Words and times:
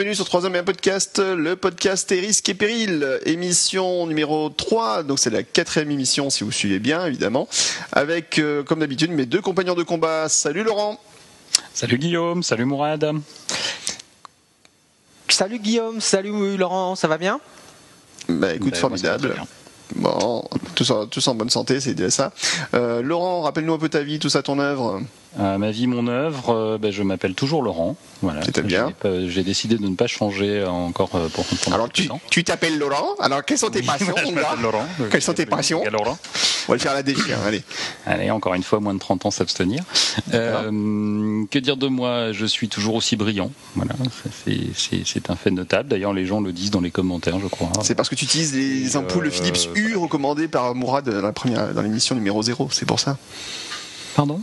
Bienvenue 0.00 0.16
sur 0.16 0.24
3 0.24 0.46
hommes 0.46 0.56
et 0.56 0.60
un 0.60 0.64
podcast, 0.64 1.18
le 1.18 1.56
podcast 1.56 2.10
et 2.10 2.20
risques 2.20 2.48
et 2.48 2.54
périls, 2.54 3.20
émission 3.26 4.06
numéro 4.06 4.48
3, 4.48 5.02
donc 5.02 5.18
c'est 5.18 5.28
la 5.28 5.42
quatrième 5.42 5.90
émission 5.90 6.30
si 6.30 6.42
vous 6.42 6.50
suivez 6.50 6.78
bien 6.78 7.04
évidemment, 7.04 7.46
avec 7.92 8.38
euh, 8.38 8.62
comme 8.62 8.80
d'habitude 8.80 9.10
mes 9.10 9.26
deux 9.26 9.42
compagnons 9.42 9.74
de 9.74 9.82
combat. 9.82 10.30
Salut 10.30 10.62
Laurent 10.62 10.98
Salut 11.74 11.98
Guillaume, 11.98 12.42
salut 12.42 12.64
Mourad 12.64 13.12
Salut 15.28 15.58
Guillaume, 15.58 16.00
salut 16.00 16.56
Laurent, 16.56 16.96
ça 16.96 17.06
va 17.06 17.18
bien? 17.18 17.38
Bah 18.26 18.54
écoute, 18.54 18.76
formidable. 18.76 19.34
Bon, 19.96 20.48
tous 20.76 20.90
en, 20.92 21.08
tous 21.08 21.28
en 21.28 21.34
bonne 21.34 21.50
santé, 21.50 21.78
c'est 21.78 21.92
déjà 21.92 22.08
ça. 22.08 22.32
Euh, 22.72 23.02
Laurent, 23.02 23.42
rappelle-nous 23.42 23.74
un 23.74 23.78
peu 23.78 23.90
ta 23.90 24.02
vie, 24.02 24.18
tout 24.18 24.30
ça, 24.30 24.42
ton 24.42 24.60
œuvre. 24.60 25.02
Euh, 25.38 25.58
Ma 25.58 25.70
vie, 25.70 25.86
mon 25.86 26.08
œuvre, 26.08 26.50
euh, 26.50 26.78
ben, 26.78 26.90
je 26.90 27.02
m'appelle 27.04 27.34
toujours 27.34 27.62
Laurent. 27.62 27.96
Voilà. 28.20 28.40
C'est 28.44 28.62
bien. 28.66 28.92
J'ai 29.28 29.44
décidé 29.44 29.76
de 29.76 29.86
ne 29.86 29.94
pas 29.94 30.08
changer 30.08 30.64
encore 30.64 31.10
euh, 31.14 31.28
pour 31.28 31.44
pendant 31.44 31.76
Alors 31.76 31.88
tu 31.90 32.08
tu 32.30 32.42
t'appelles 32.42 32.76
Laurent, 32.78 33.14
alors 33.20 33.44
quelles 33.44 33.58
sont 33.58 33.70
tes 33.70 33.82
passions 33.84 34.12
Voilà, 34.32 34.54
je 34.56 34.62
Laurent. 34.62 34.86
Quelles 35.10 35.22
sont 35.22 35.32
tes 35.32 35.46
passions 35.46 35.84
Laurent 35.90 36.18
On 36.68 36.72
va 36.72 36.74
le 36.74 36.80
faire 36.80 36.90
à 36.92 36.94
la 36.96 37.02
défi, 37.04 37.32
allez. 37.46 37.62
Allez, 38.06 38.30
encore 38.32 38.54
une 38.54 38.64
fois, 38.64 38.80
moins 38.80 38.92
de 38.94 38.98
30 38.98 39.26
ans 39.26 39.30
s'abstenir. 39.30 39.84
Euh, 40.34 41.44
que 41.50 41.58
dire 41.60 41.76
de 41.76 41.86
moi? 41.86 42.32
Je 42.32 42.46
suis 42.46 42.68
toujours 42.68 42.96
aussi 42.96 43.14
brillant. 43.16 43.52
Voilà, 43.76 43.92
c'est- 44.44 44.58
c'est 44.74 45.02
c'est 45.06 45.30
un 45.30 45.36
fait 45.36 45.50
notable. 45.52 45.88
D'ailleurs, 45.88 46.12
les 46.12 46.26
gens 46.26 46.40
le 46.40 46.52
disent 46.52 46.70
dans 46.72 46.80
les 46.80 46.90
commentaires, 46.90 47.38
je 47.40 47.46
crois. 47.46 47.70
C'est 47.82 47.94
parce 47.94 48.08
que 48.08 48.16
tu 48.16 48.24
utilises 48.24 48.54
les 48.54 48.96
ampoules 48.96 49.26
euh, 49.28 49.30
Philips 49.30 49.68
U 49.76 49.96
recommandées 49.96 50.48
par 50.48 50.74
Mourad 50.74 51.08
dans 51.08 51.20
la 51.22 51.32
première 51.32 51.72
dans 51.72 51.82
l'émission 51.82 52.14
numéro 52.16 52.42
0, 52.42 52.68
c'est 52.72 52.86
pour 52.86 52.98
ça. 52.98 53.16
Pardon? 54.16 54.40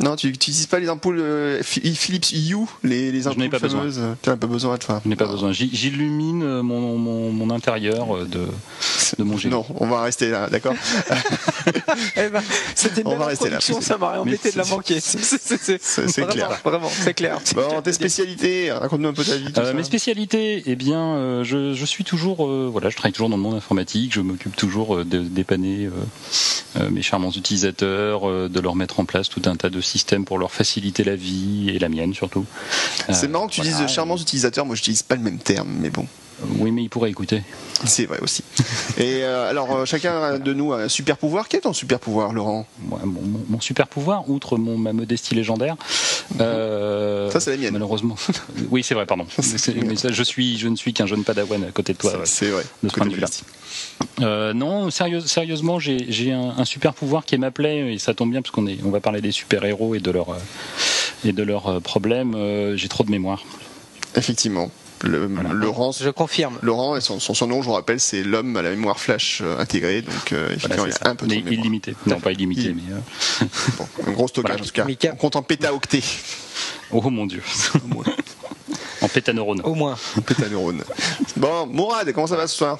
Non, 0.00 0.14
tu 0.16 0.26
n'utilises 0.28 0.66
pas 0.66 0.78
les 0.78 0.90
ampoules 0.90 1.18
euh, 1.20 1.62
Phi- 1.62 1.94
Philips 1.94 2.32
U, 2.32 2.56
les, 2.84 3.10
les 3.12 3.22
Je 3.22 3.28
ampoules 3.28 3.42
n'ai 3.42 3.48
pas 3.48 3.58
besoin. 3.58 3.80
fameuses. 3.80 4.00
Tu 4.22 4.28
n'as 4.30 4.36
pas 4.36 4.46
besoin, 4.46 4.76
toi. 4.76 5.00
Je 5.04 5.08
n'ai 5.08 5.16
pas 5.16 5.26
besoin. 5.26 5.52
J'illumine 5.52 6.42
euh, 6.42 6.62
mon, 6.62 6.98
mon, 6.98 7.32
mon 7.32 7.50
intérieur 7.54 8.14
euh, 8.16 8.24
de, 8.24 8.46
de 9.18 9.24
mon 9.24 9.36
génie. 9.38 9.54
Non, 9.54 9.64
on 9.80 9.86
va 9.86 10.02
rester 10.02 10.28
là, 10.30 10.48
d'accord 10.50 10.74
Eh 12.16 12.28
ben, 12.28 12.42
C'était 12.74 13.00
une 13.00 13.06
On 13.06 13.10
belle 13.10 13.18
va 13.20 13.26
rester 13.26 13.50
là. 13.50 13.58
ça 13.60 13.96
m'aurait 13.98 14.18
embêté 14.18 14.50
de 14.52 14.58
la 14.58 14.64
manquer. 14.64 15.00
C'est- 15.00 16.26
clair. 16.28 16.60
Vraiment, 16.64 16.90
c'est 16.90 17.14
clair. 17.14 17.38
Bon, 17.54 17.80
tes 17.82 17.92
spécialités, 17.92 18.70
raconte-nous 18.72 19.08
un 19.08 19.12
peu 19.14 19.24
ta 19.24 19.36
vie. 19.36 19.46
Euh, 19.58 19.72
mes 19.74 19.84
spécialités, 19.84 20.62
eh 20.66 20.76
bien, 20.76 21.00
euh, 21.00 21.44
je, 21.44 21.74
je 21.74 21.84
suis 21.84 22.04
toujours, 22.04 22.46
euh, 22.46 22.68
voilà, 22.70 22.90
je 22.90 22.96
travaille 22.96 23.12
toujours 23.12 23.28
dans 23.30 23.36
le 23.36 23.42
monde 23.42 23.54
informatique. 23.54 24.12
Je 24.14 24.20
m'occupe 24.20 24.56
toujours 24.56 24.96
euh, 24.96 25.04
de 25.04 25.20
dépanner 25.20 25.86
euh, 25.86 25.90
euh, 26.80 26.90
mes 26.90 27.02
charmants 27.02 27.30
utilisateurs, 27.30 28.28
euh, 28.28 28.48
de 28.48 28.60
leur 28.60 28.74
mettre 28.76 29.00
en 29.00 29.04
place 29.04 29.28
tout 29.28 29.42
un 29.46 29.56
tas 29.56 29.70
de 29.70 29.80
systèmes 29.86 30.24
pour 30.24 30.38
leur 30.38 30.50
faciliter 30.52 31.04
la 31.04 31.16
vie 31.16 31.70
et 31.74 31.78
la 31.78 31.88
mienne 31.88 32.12
surtout. 32.14 32.44
C'est 33.10 33.24
Euh, 33.24 33.28
marrant 33.28 33.46
que 33.48 33.52
tu 33.54 33.62
voilà. 33.62 33.76
dises 33.86 33.94
charmants 33.94 34.16
utilisateurs, 34.16 34.66
moi 34.66 34.74
je 34.74 34.80
n'utilise 34.80 35.02
pas 35.02 35.14
le 35.16 35.22
même 35.22 35.38
terme, 35.38 35.68
mais 35.80 35.90
bon, 35.90 36.06
Oui, 36.58 36.70
mais 36.70 36.82
ils 36.82 36.90
pourraient 36.90 37.10
écouter. 37.10 37.42
c'est 37.86 38.04
vrai 38.06 38.18
aussi. 38.20 38.42
Et 38.98 39.22
euh, 39.24 39.48
alors, 39.48 39.74
euh, 39.74 39.84
chacun 39.86 40.38
de 40.38 40.52
nous 40.52 40.72
a 40.74 40.82
un 40.82 40.88
super 40.88 41.16
pouvoir. 41.16 41.48
Quel 41.48 41.58
est 41.58 41.62
ton 41.62 41.72
super 41.72 41.98
pouvoir, 41.98 42.32
Laurent? 42.34 42.66
Mon, 42.82 43.60
super 43.60 43.88
pouvoir, 43.88 44.28
outre 44.28 44.58
mon, 44.58 44.76
ma 44.76 44.92
modestie 44.92 45.34
légendaire, 45.34 45.76
euh, 46.40 47.30
Ça, 47.30 47.40
c'est 47.40 47.52
la 47.52 47.56
mienne. 47.56 47.72
Malheureusement. 47.72 48.16
oui, 48.70 48.82
c'est 48.82 48.94
vrai, 48.94 49.06
pardon. 49.06 49.26
Mais 49.38 49.58
c'est- 49.58 49.74
mais 49.74 49.96
ça, 49.96 50.10
je 50.12 50.22
suis, 50.22 50.58
je 50.58 50.68
ne 50.68 50.76
suis 50.76 50.92
qu'un 50.92 51.06
jeune 51.06 51.24
padawan 51.24 51.64
à 51.64 51.70
côté 51.72 51.92
de 51.92 51.98
toi. 51.98 52.12
ouais. 52.12 52.20
C'est 52.24 52.50
vrai. 52.50 52.64
de 52.82 52.88
ce 52.88 52.94
point 52.94 53.06
de 53.06 53.14
vue-là. 53.14 53.28
Euh, 54.20 54.52
non, 54.52 54.90
sérieux- 54.90 55.20
sérieusement, 55.20 55.78
j'ai 55.78 56.06
j'ai 56.10 56.32
un, 56.32 56.54
un 56.56 56.64
super 56.64 56.94
pouvoir 56.94 57.24
qui 57.24 57.34
est 57.34 57.38
ma 57.38 57.50
plaie 57.50 57.94
et 57.94 57.98
ça 57.98 58.14
tombe 58.14 58.30
bien 58.30 58.42
parce 58.42 58.50
qu'on 58.50 58.66
est, 58.66 58.78
on 58.84 58.90
va 58.90 59.00
parler 59.00 59.20
des 59.20 59.32
super 59.32 59.64
héros 59.64 59.94
et 59.94 60.00
de 60.00 60.10
leurs 60.10 60.30
euh, 60.30 60.38
et 61.24 61.32
de 61.32 61.42
leurs 61.42 61.66
euh, 61.68 61.80
problèmes. 61.80 62.34
Euh, 62.34 62.76
j'ai 62.76 62.88
trop 62.88 63.04
de 63.04 63.10
mémoire. 63.10 63.42
Effectivement. 64.14 64.70
Le, 65.02 65.28
Laurent, 65.52 65.92
Je 65.92 66.08
confirme. 66.08 66.58
Laurent, 66.62 66.96
et 66.96 67.02
son, 67.02 67.20
son 67.20 67.34
surnom, 67.34 67.60
je 67.60 67.66
vous 67.66 67.74
rappelle, 67.74 68.00
c'est 68.00 68.22
l'homme 68.22 68.56
à 68.56 68.62
la 68.62 68.70
mémoire 68.70 68.98
flash 68.98 69.42
intégrée. 69.58 70.00
Donc, 70.00 70.32
euh, 70.32 70.46
effectivement, 70.46 70.76
Voilà, 70.84 70.94
il 71.02 71.06
a 71.06 71.10
un 71.10 71.14
peu 71.14 71.26
de 71.26 71.30
Mais 71.32 71.36
mémoire. 71.42 71.52
illimité. 71.52 71.94
Non, 72.06 72.18
pas 72.18 72.32
illimité, 72.32 72.62
Il- 72.62 72.76
mais 72.76 72.82
euh, 72.94 73.46
Bon, 73.76 73.86
un 74.06 74.12
gros 74.12 74.26
stockage, 74.26 74.52
Voilà. 74.52 74.62
en 74.62 74.66
tout 74.66 74.72
cas. 74.72 74.84
Mika. 74.86 75.10
On 75.12 75.16
compte 75.16 75.36
en 75.36 75.42
pétaoctets. 75.42 76.02
oh 76.92 77.10
mon 77.10 77.26
dieu, 77.26 77.42
en 79.02 79.08
pétaneurone. 79.08 79.60
Au 79.64 79.74
moins. 79.74 79.96
pétaneurones. 80.24 80.82
Bon, 81.36 81.66
Mourad, 81.66 82.10
comment 82.12 82.26
ça 82.26 82.36
va 82.36 82.46
ce 82.46 82.56
soir? 82.56 82.78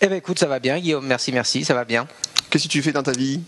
Eh 0.00 0.08
ben 0.08 0.16
écoute, 0.16 0.38
ça 0.38 0.46
va 0.46 0.58
bien, 0.58 0.78
Guillaume. 0.78 1.06
Merci, 1.06 1.32
merci, 1.32 1.64
ça 1.64 1.74
va 1.74 1.84
bien. 1.84 2.06
Qu'est-ce 2.50 2.64
que 2.64 2.68
tu 2.68 2.82
fais 2.82 2.92
dans 2.92 3.02
ta 3.02 3.12
vie? 3.12 3.40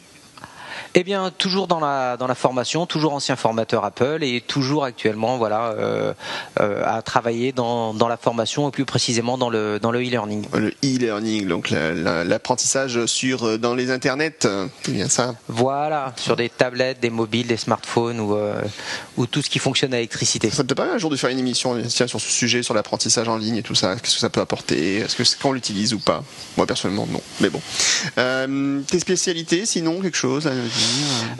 Eh 1.00 1.04
bien, 1.04 1.30
toujours 1.38 1.68
dans 1.68 1.78
la 1.78 2.16
dans 2.16 2.26
la 2.26 2.34
formation, 2.34 2.84
toujours 2.84 3.12
ancien 3.12 3.36
formateur 3.36 3.84
Apple 3.84 4.18
et 4.22 4.40
toujours 4.40 4.82
actuellement, 4.82 5.38
voilà, 5.38 5.66
euh, 5.78 6.12
euh, 6.58 6.82
à 6.84 7.02
travailler 7.02 7.52
dans, 7.52 7.94
dans 7.94 8.08
la 8.08 8.16
formation 8.16 8.68
et 8.68 8.72
plus 8.72 8.84
précisément 8.84 9.38
dans 9.38 9.48
le 9.48 9.78
dans 9.78 9.92
le 9.92 10.00
e-learning. 10.00 10.46
Le 10.54 10.74
e-learning, 10.82 11.46
donc 11.46 11.70
la- 11.70 11.94
la- 11.94 12.24
l'apprentissage 12.24 13.06
sur 13.06 13.44
euh, 13.46 13.58
dans 13.58 13.76
les 13.76 13.92
internets, 13.92 14.48
c'est 14.82 14.90
bien 14.90 15.08
ça. 15.08 15.36
Voilà, 15.46 16.14
sur 16.16 16.34
des 16.34 16.48
tablettes, 16.48 16.98
des 16.98 17.10
mobiles, 17.10 17.46
des 17.46 17.56
smartphones 17.58 18.18
ou 18.18 18.34
euh, 18.34 18.60
ou 19.16 19.26
tout 19.26 19.40
ce 19.40 19.50
qui 19.50 19.60
fonctionne 19.60 19.92
à 19.94 19.98
l'électricité. 19.98 20.50
Ça 20.50 20.64
te 20.64 20.74
pas 20.74 20.92
un 20.92 20.98
jour 20.98 21.10
de 21.10 21.16
faire 21.16 21.30
une 21.30 21.38
émission 21.38 21.80
tiens, 21.86 22.08
sur 22.08 22.20
ce 22.20 22.28
sujet, 22.32 22.64
sur 22.64 22.74
l'apprentissage 22.74 23.28
en 23.28 23.36
ligne 23.36 23.58
et 23.58 23.62
tout 23.62 23.76
ça? 23.76 23.94
Qu'est-ce 23.94 24.14
que 24.16 24.20
ça 24.20 24.30
peut 24.30 24.40
apporter? 24.40 24.96
Est-ce 24.96 25.14
que 25.14 25.22
c'est 25.22 25.38
qu'on 25.38 25.52
l'utilise 25.52 25.94
ou 25.94 26.00
pas? 26.00 26.24
Moi 26.56 26.66
personnellement 26.66 27.06
non, 27.08 27.20
mais 27.40 27.50
bon. 27.50 27.60
Tes 28.88 28.98
spécialités, 28.98 29.64
sinon 29.64 30.00
quelque 30.00 30.16
chose 30.16 30.50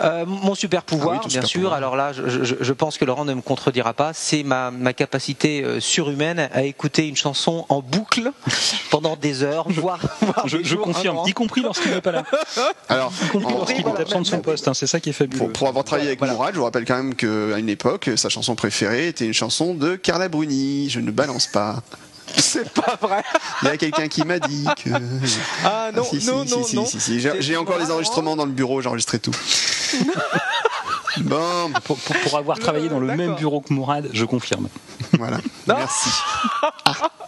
Euh, 0.00 0.24
mon 0.26 0.54
super 0.54 0.82
pouvoir, 0.82 1.14
Ah 1.14 1.16
oui, 1.16 1.22
ton 1.22 1.28
bien 1.28 1.40
super 1.40 1.48
sûr. 1.48 1.60
pouvoir. 1.60 1.74
Alors 1.76 1.96
là, 1.96 2.12
je, 2.12 2.44
je- 2.44 2.54
je 2.60 2.72
pense 2.72 2.98
que 2.98 3.04
Laurent 3.04 3.24
ne 3.24 3.34
me 3.34 3.40
contredira 3.40 3.92
pas. 3.94 4.12
C'est 4.12 4.42
ma, 4.42 4.70
ma 4.70 4.92
capacité 4.92 5.62
euh, 5.64 5.80
surhumaine 5.80 6.48
à 6.52 6.62
écouter 6.62 7.08
une 7.08 7.16
chanson 7.16 7.66
en 7.68 7.80
boucle 7.82 8.30
pendant 8.90 9.16
des 9.16 9.42
heures, 9.42 9.66
voire, 9.68 10.00
voire 10.20 10.46
Je, 10.46 10.58
des 10.58 10.64
je 10.64 10.68
jours, 10.70 10.80
un 10.88 10.92
confirme, 10.92 11.18
y 11.26 11.32
compris 11.32 11.62
lorsqu'il 11.62 11.90
n'est 11.92 12.00
pas 12.00 12.12
là. 12.12 12.24
Alors, 12.88 13.12
Y 13.24 13.28
compris 13.28 13.54
lorsqu'il 13.54 13.82
voilà, 13.82 13.98
est 13.98 14.02
absent 14.02 14.20
de 14.20 14.26
son 14.26 14.40
poste. 14.40 14.68
hein, 14.68 14.74
c'est 14.74 14.86
ça 14.86 15.00
qui 15.00 15.10
est 15.10 15.12
fabuleux. 15.12 15.38
pour, 15.38 15.52
pour 15.52 15.68
avoir 15.68 15.84
travaillé 15.84 16.08
avec 16.08 16.18
Voilà. 16.18 16.34
Mourad, 16.34 16.54
je 16.54 16.58
vous 16.58 16.64
rappelle 16.64 16.84
quand 16.84 16.96
même 16.96 17.14
qu'à 17.14 17.58
une 17.58 17.68
époque, 17.68 18.10
sa 18.16 18.28
chanson 18.28 18.54
préférée 18.54 19.08
était 19.08 19.26
une 19.26 19.34
chanson 19.34 19.74
de 19.74 19.96
Carla 19.96 20.28
Bruni. 20.28 20.88
Je 20.90 21.00
ne 21.00 21.10
balance 21.10 21.46
pas. 21.46 21.82
C'est 22.36 22.68
pas 22.70 22.96
vrai. 23.00 23.22
Il 23.62 23.68
y 23.68 23.70
a 23.70 23.76
quelqu'un 23.76 24.08
qui 24.08 24.24
m'a 24.24 24.38
dit 24.38 24.66
que. 24.82 24.90
Ah 25.64 25.90
non, 25.94 26.02
Ah, 26.04 26.18
si, 26.18 26.26
non, 26.26 26.46
si, 26.46 26.54
non, 26.76 26.86
si, 26.86 27.16
non. 27.26 27.32
J'ai 27.38 27.56
encore 27.56 27.78
les 27.78 27.90
enregistrements 27.90 28.36
dans 28.36 28.46
le 28.46 28.52
bureau, 28.52 28.80
j'ai 28.80 28.88
enregistré 28.88 29.18
tout. 29.18 29.32
bon, 31.22 31.70
Pour, 31.84 31.96
pour- 31.98 32.16
pour 32.16 32.38
avoir 32.38 32.58
travaillé 32.58 32.88
dans 32.88 33.00
le 33.00 33.14
même 33.14 33.34
bureau 33.36 33.60
que 33.60 33.72
Mourad, 33.72 34.08
je 34.12 34.24
confirme. 34.24 34.68
voilà. 35.18 35.38
Non. 35.66 35.74
Merci. 35.76 36.10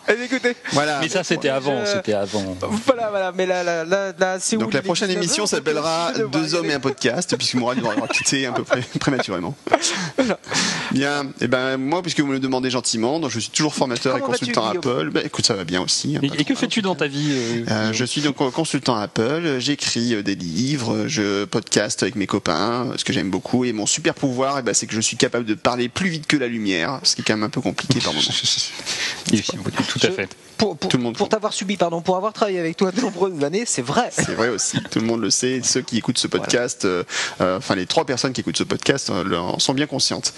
Eh, 0.09 0.25
écoutez, 0.25 0.57
Voilà. 0.73 0.99
Mais 1.01 1.09
ça, 1.09 1.23
c'était 1.23 1.51
avant. 1.51 1.85
je- 1.85 1.93
C'était 1.93 2.15
avant. 2.15 2.57
voilà, 2.87 3.11
voilà. 3.11 3.33
Mais 3.33 3.47
là, 3.47 3.63
là, 3.63 3.85
là, 3.85 4.13
là, 4.19 4.39
c'est 4.41 4.57
où 4.57 4.59
Donc 4.61 4.73
la 4.73 4.83
prochaine 4.83 5.07
19 5.09 5.23
émission 5.23 5.47
s'appellera 5.47 6.13
Deux 6.33 6.55
hommes 6.57 6.69
et 6.69 6.73
un 6.73 6.81
podcast, 6.81 7.37
puisque 7.37 7.55
Mourad 7.55 7.79
doit 7.79 7.93
avoir 7.93 8.09
quitté 8.09 8.45
un 8.47 8.53
peu 8.53 8.65
pré- 8.65 8.81
prématurément. 8.99 9.55
Bien, 10.91 11.27
et 11.41 11.47
ben 11.47 11.77
moi, 11.77 12.03
puisque 12.03 12.21
vous 12.21 12.27
me 12.27 12.33
le 12.33 12.41
demandez 12.41 12.71
gentiment, 12.71 13.21
donc 13.21 13.31
je 13.31 13.39
suis 13.39 13.51
toujours 13.51 13.75
formateur 13.75 14.15
Comment 14.15 14.27
et 14.35 14.39
consultant 14.39 14.67
Apple. 14.67 15.11
Ben, 15.13 15.23
écoute, 15.25 15.47
ça 15.47 15.55
va 15.55 15.63
bien 15.65 15.81
aussi. 15.81 16.17
hein, 16.17 16.21
Et, 16.37 16.45
que 16.45 16.55
fais-tu 16.57 16.83
dans 16.83 16.97
ta 16.97 17.07
vie 17.07 17.31
euh, 17.33 17.65
Euh, 17.71 17.93
je 17.93 18.05
suis 18.05 18.21
donc 18.23 18.37
consultant 18.53 18.97
Apple, 18.97 19.57
j'écris 19.61 20.15
euh, 20.15 20.23
des 20.23 20.35
livres, 20.35 21.05
je 21.07 21.45
podcast 21.45 22.03
avec 22.03 22.17
mes 22.17 22.27
copains, 22.27 22.89
ce 22.97 23.05
que 23.05 23.13
j'aime 23.13 23.31
beaucoup, 23.31 23.65
et 23.65 23.73
mon 23.81 23.87
super 23.87 24.15
pouvoir, 24.15 24.63
ben, 24.63 24.75
c'est 24.75 24.87
que 24.87 24.95
je 24.95 25.01
suis 25.01 25.17
capable 25.17 25.47
de 25.47 25.55
parler 25.55 25.89
plus 25.89 26.11
vite 26.11 26.27
que 26.27 26.37
la 26.37 26.47
lumière, 26.47 27.01
ce 27.03 27.17
qui 27.17 27.23
est 27.23 27.25
quand 27.25 27.35
même 27.35 27.45
un 27.45 27.51
peu 27.51 27.63
compliqué 27.63 27.99
par 28.01 28.13
moment. 28.13 28.23
Tout 29.89 30.01
à 30.03 30.11
fait. 30.11 30.29
Pour, 30.61 30.77
pour, 30.77 30.91
Tout 30.91 30.99
le 30.99 31.03
monde 31.05 31.17
pour 31.17 31.31
t'avoir 31.31 31.55
subi, 31.55 31.79
pardon, 31.79 32.03
pour 32.03 32.19
avoir 32.19 32.35
travaillé 32.35 32.59
avec 32.59 32.77
toi 32.77 32.93
de 32.93 33.01
nombreuses 33.01 33.43
années, 33.43 33.65
c'est 33.67 33.81
vrai. 33.81 34.11
C'est 34.13 34.35
vrai 34.35 34.51
aussi, 34.51 34.79
tout 34.91 34.99
le 34.99 35.07
monde 35.07 35.23
le 35.23 35.31
sait. 35.31 35.63
Ceux 35.65 35.81
qui 35.81 35.97
écoutent 35.97 36.19
ce 36.19 36.27
podcast, 36.27 36.85
euh, 36.85 37.03
euh, 37.41 37.57
enfin 37.57 37.75
les 37.75 37.87
trois 37.87 38.05
personnes 38.05 38.35
qui 38.35 38.43
écoutent 38.43 38.59
ce 38.59 38.65
podcast 38.65 39.09
euh, 39.09 39.37
en 39.37 39.59
sont 39.59 39.73
bien 39.73 39.87
conscientes. 39.87 40.35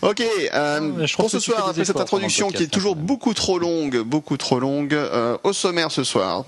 Ok, 0.00 0.22
euh, 0.54 0.80
Ouais, 0.90 1.06
je 1.06 1.16
pour 1.16 1.28
ce 1.28 1.40
soir, 1.40 1.68
après 1.68 1.84
cette 1.84 1.98
introduction 1.98 2.50
qui 2.50 2.62
est 2.62 2.68
toujours 2.68 2.94
hein, 2.94 3.00
beaucoup 3.00 3.34
trop 3.34 3.58
longue, 3.58 3.98
beaucoup 4.02 4.36
trop 4.36 4.60
longue, 4.60 4.94
euh, 4.94 5.36
au 5.42 5.52
sommaire 5.52 5.90
ce 5.90 6.04
soir. 6.04 6.44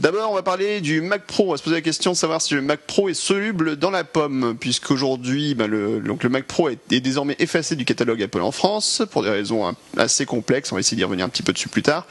D'abord, 0.00 0.30
on 0.30 0.34
va 0.34 0.42
parler 0.42 0.80
du 0.80 1.00
Mac 1.00 1.24
Pro. 1.26 1.48
On 1.48 1.50
va 1.52 1.56
se 1.56 1.62
poser 1.62 1.76
la 1.76 1.82
question 1.82 2.12
de 2.12 2.16
savoir 2.16 2.42
si 2.42 2.54
le 2.54 2.62
Mac 2.62 2.80
Pro 2.80 3.08
est 3.08 3.14
soluble 3.14 3.76
dans 3.76 3.90
la 3.90 4.04
pomme, 4.04 4.56
puisqu'aujourd'hui, 4.58 5.54
ben, 5.54 5.66
le, 5.66 6.00
donc 6.00 6.22
le 6.22 6.28
Mac 6.28 6.44
Pro 6.46 6.68
est, 6.68 6.78
est 6.92 7.00
désormais 7.00 7.36
effacé 7.38 7.76
du 7.76 7.84
catalogue 7.84 8.22
Apple 8.22 8.42
en 8.42 8.52
France 8.52 9.02
pour 9.10 9.22
des 9.22 9.30
raisons 9.30 9.66
hein, 9.66 9.74
assez 9.96 10.26
complexes. 10.26 10.72
On 10.72 10.74
va 10.74 10.80
essayer 10.80 10.96
d'y 10.96 11.04
revenir 11.04 11.24
un 11.24 11.28
petit 11.28 11.42
peu 11.42 11.52
dessus 11.52 11.68
plus 11.68 11.82
tard. 11.82 12.06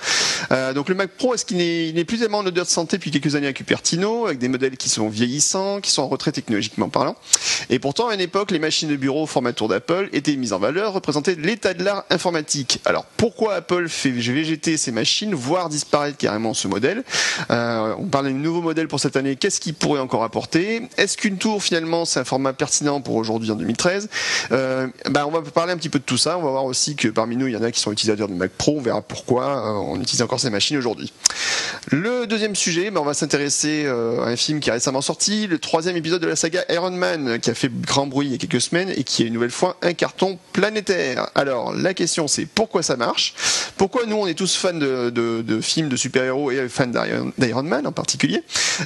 Euh, 0.51 0.73
donc 0.73 0.89
le 0.89 0.95
Mac 0.95 1.11
Pro, 1.11 1.33
est-ce 1.33 1.45
qu'il 1.45 1.57
n'est 1.57 2.05
plus 2.05 2.19
tellement 2.19 2.39
en 2.39 2.45
odeur 2.45 2.65
de 2.65 2.69
santé 2.69 2.97
depuis 2.97 3.11
quelques 3.11 3.35
années 3.35 3.47
à 3.47 3.53
Cupertino, 3.53 4.25
avec 4.25 4.39
des 4.39 4.47
modèles 4.47 4.77
qui 4.77 4.89
sont 4.89 5.09
vieillissants, 5.09 5.81
qui 5.81 5.91
sont 5.91 6.03
en 6.03 6.07
retrait 6.07 6.31
technologiquement 6.31 6.89
parlant? 6.89 7.15
Et 7.69 7.79
pourtant, 7.79 8.09
à 8.09 8.13
une 8.13 8.21
époque, 8.21 8.51
les 8.51 8.59
machines 8.59 8.89
de 8.89 8.95
bureau 8.95 9.23
au 9.23 9.25
format 9.25 9.53
tour 9.53 9.67
d'Apple 9.67 10.09
étaient 10.13 10.35
mises 10.35 10.53
en 10.53 10.59
valeur 10.59 10.93
représentait 10.93 11.35
l'état 11.35 11.73
de 11.73 11.83
l'art 11.83 12.05
informatique. 12.09 12.79
Alors 12.85 13.05
pourquoi 13.17 13.55
Apple 13.55 13.89
fait 13.89 14.11
végéter 14.11 14.77
ses 14.77 14.91
machines, 14.91 15.33
voire 15.33 15.69
disparaître 15.69 16.17
carrément 16.17 16.53
ce 16.53 16.67
modèle? 16.67 17.03
Euh, 17.51 17.93
On 17.97 18.05
parle 18.05 18.25
d'un 18.25 18.31
nouveau 18.31 18.61
modèle 18.61 18.87
pour 18.87 18.99
cette 18.99 19.15
année. 19.15 19.35
Qu'est-ce 19.35 19.59
qu'il 19.59 19.73
pourrait 19.73 19.99
encore 19.99 20.23
apporter? 20.23 20.83
Est-ce 20.97 21.17
qu'une 21.17 21.37
tour 21.37 21.63
finalement 21.63 22.05
c'est 22.05 22.19
un 22.19 22.25
format 22.25 22.53
pertinent 22.53 23.01
pour 23.01 23.15
aujourd'hui 23.15 23.51
en 23.51 23.55
2013 23.55 24.09
euh, 24.51 24.87
ben, 25.09 25.25
on 25.25 25.31
va 25.31 25.41
parler 25.41 25.73
un 25.73 25.77
petit 25.77 25.89
peu 25.89 25.99
de 25.99 26.03
tout 26.03 26.17
ça. 26.17 26.37
On 26.37 26.41
va 26.41 26.51
voir 26.51 26.65
aussi 26.65 26.95
que 26.95 27.07
parmi 27.07 27.35
nous 27.35 27.47
il 27.47 27.53
y 27.53 27.57
en 27.57 27.63
a 27.63 27.71
qui 27.71 27.79
sont 27.79 27.91
utilisateurs 27.91 28.27
de 28.27 28.33
Mac 28.33 28.51
Pro. 28.51 28.77
On 28.77 28.81
verra 28.81 29.01
pourquoi 29.01 29.43
euh, 29.45 29.71
on 29.71 29.99
utilise 30.01 30.21
encore 30.21 30.34
ces 30.37 30.49
machines 30.49 30.77
aujourd'hui. 30.77 31.11
Le 31.91 32.25
deuxième 32.25 32.55
sujet, 32.55 32.89
ben, 32.89 33.01
on 33.01 33.05
va 33.05 33.13
s'intéresser 33.13 33.83
euh, 33.85 34.23
à 34.23 34.29
un 34.29 34.35
film 34.35 34.59
qui 34.59 34.69
est 34.69 34.73
récemment 34.73 35.01
sorti, 35.01 35.45
le 35.45 35.59
troisième 35.59 35.95
épisode 35.95 36.21
de 36.21 36.27
la 36.27 36.35
saga 36.35 36.63
Iron 36.69 36.91
Man, 36.91 37.39
qui 37.39 37.49
a 37.51 37.53
fait 37.53 37.69
grand 37.69 38.07
bruit 38.07 38.27
il 38.27 38.31
y 38.31 38.35
a 38.35 38.37
quelques 38.37 38.61
semaines 38.61 38.89
et 38.95 39.03
qui 39.03 39.23
est 39.23 39.27
une 39.27 39.33
nouvelle 39.33 39.51
fois 39.51 39.77
un 39.83 39.93
carton 39.93 40.39
planétaire. 40.51 41.29
Alors 41.35 41.73
la 41.73 41.93
question 41.93 42.27
c'est 42.27 42.45
pourquoi 42.45 42.81
ça 42.81 42.97
marche? 42.97 43.35
Pourquoi 43.77 44.05
nous 44.07 44.15
on 44.15 44.25
est 44.25 44.33
tous 44.33 44.55
fans 44.55 44.73
de, 44.73 45.11
de, 45.11 45.61
films 45.61 45.89
de 45.89 45.95
super-héros 45.95 46.49
et 46.51 46.67
fans 46.69 46.87
d'Iron 47.37 47.63
Man 47.63 47.85
en 47.85 47.91
particulier? 47.91 48.41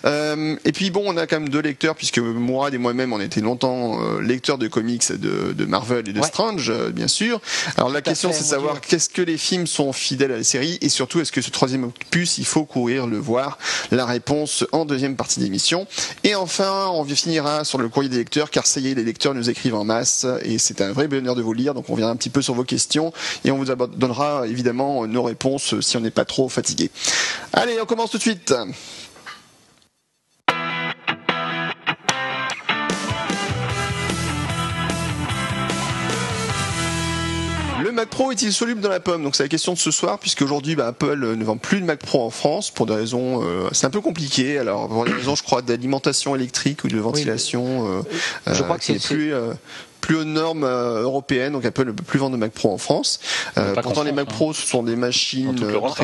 Euh, 0.05 0.57
Et 0.65 0.71
puis 0.71 0.89
bon, 0.89 1.03
on 1.05 1.15
a 1.15 1.25
quand 1.25 1.39
même 1.39 1.49
deux 1.49 1.61
lecteurs 1.61 1.95
puisque 1.95 2.19
Mourad 2.19 2.73
et 2.73 2.77
moi-même 2.77 3.13
on 3.13 3.21
était 3.21 3.41
longtemps 3.41 4.01
euh, 4.01 4.21
lecteurs 4.21 4.57
de 4.57 4.67
comics 4.67 5.09
de, 5.11 5.53
de 5.53 5.65
Marvel 5.65 6.09
et 6.09 6.13
de 6.13 6.21
Strange, 6.21 6.71
bien 6.91 7.07
sûr. 7.07 7.39
Alors 7.77 7.89
la 7.89 8.01
question 8.01 8.31
c'est 8.33 8.43
de 8.43 8.49
savoir 8.49 8.81
qu'est-ce 8.81 9.09
que 9.09 9.21
les 9.21 9.37
films 9.37 9.67
sont 9.67 9.93
fidèles 9.93 10.31
à 10.31 10.37
la 10.37 10.43
série 10.43 10.77
et 10.81 10.89
surtout 10.89 11.21
est-ce 11.21 11.28
que 11.31 11.41
ce 11.41 11.49
troisième 11.49 11.83
opus 11.83 12.37
il 12.37 12.45
faut 12.45 12.65
courir 12.65 13.07
le 13.07 13.17
voir 13.17 13.57
La 13.91 14.05
réponse 14.05 14.65
en 14.71 14.85
deuxième 14.85 15.15
partie 15.15 15.39
d'émission. 15.39 15.87
Et 16.23 16.35
enfin, 16.35 16.89
on 16.93 17.03
finira 17.05 17.63
sur 17.63 17.77
le 17.77 17.89
courrier 17.89 18.09
des 18.09 18.17
lecteurs 18.17 18.51
car 18.51 18.65
ça 18.65 18.79
y 18.79 18.91
est, 18.91 18.95
les 18.95 19.03
lecteurs 19.03 19.33
nous 19.33 19.49
écrivent 19.49 19.75
en 19.75 19.83
masse 19.83 20.25
et 20.43 20.57
c'est 20.57 20.81
un 20.81 20.91
vrai 20.91 21.07
bonheur 21.07 21.35
de 21.35 21.41
vous 21.41 21.53
lire. 21.53 21.73
Donc 21.73 21.89
on 21.89 21.95
viendra 21.95 22.11
un 22.11 22.15
petit 22.15 22.29
peu 22.29 22.41
sur 22.41 22.53
vos 22.53 22.63
questions 22.63 23.13
et 23.45 23.51
on 23.51 23.57
vous 23.57 23.65
donnera 23.65 24.47
évidemment 24.47 25.07
nos 25.07 25.23
réponses 25.23 25.79
si 25.81 25.97
on 25.97 26.01
n'est 26.01 26.11
pas 26.11 26.25
trop 26.25 26.49
fatigué. 26.49 26.91
Allez, 27.53 27.79
on 27.81 27.85
commence 27.85 28.11
tout 28.11 28.17
de 28.17 28.23
suite. 28.23 28.53
Mac 37.99 38.09
Pro 38.09 38.31
est-il 38.31 38.53
soluble 38.53 38.79
dans 38.79 38.89
la 38.89 39.01
pomme 39.01 39.23
Donc 39.23 39.35
c'est 39.35 39.43
la 39.43 39.49
question 39.49 39.73
de 39.73 39.77
ce 39.77 39.91
soir, 39.91 40.19
puisque 40.19 40.41
aujourd'hui 40.41 40.75
bah, 40.75 40.87
Apple 40.87 41.17
ne 41.19 41.43
vend 41.43 41.57
plus 41.57 41.81
de 41.81 41.85
Mac 41.85 41.99
Pro 41.99 42.23
en 42.23 42.29
France 42.29 42.71
pour 42.71 42.85
des 42.85 42.93
raisons, 42.93 43.43
euh, 43.43 43.67
c'est 43.73 43.87
un 43.87 43.89
peu 43.89 43.99
compliqué. 43.99 44.57
Alors 44.57 44.87
pour 44.87 45.03
des 45.03 45.11
raisons, 45.11 45.35
je 45.35 45.43
crois, 45.43 45.61
d'alimentation 45.61 46.33
électrique 46.33 46.85
ou 46.85 46.87
de 46.87 46.97
ventilation. 46.97 47.99
Euh, 47.99 48.53
je 48.53 48.63
crois 48.63 48.77
que 48.77 48.85
c'est 48.85 48.99
plus 48.99 49.33
plus 49.99 50.15
aux 50.15 50.23
normes 50.23 50.63
euh, 50.63 51.01
européennes, 51.01 51.53
donc 51.53 51.65
Apple 51.65 51.85
ne 51.85 51.91
peut 51.91 52.03
plus 52.03 52.19
vendre 52.19 52.35
de 52.35 52.39
Mac 52.39 52.51
Pro 52.51 52.71
en 52.73 52.77
France. 52.77 53.19
Euh, 53.57 53.75
pourtant, 53.81 54.03
les 54.03 54.11
Mac 54.11 54.27
hein. 54.29 54.33
Pro 54.33 54.53
ce 54.53 54.65
sont 54.65 54.83
des 54.83 54.95
machines 54.95 55.49
en, 55.49 55.71
Europe, 55.71 55.99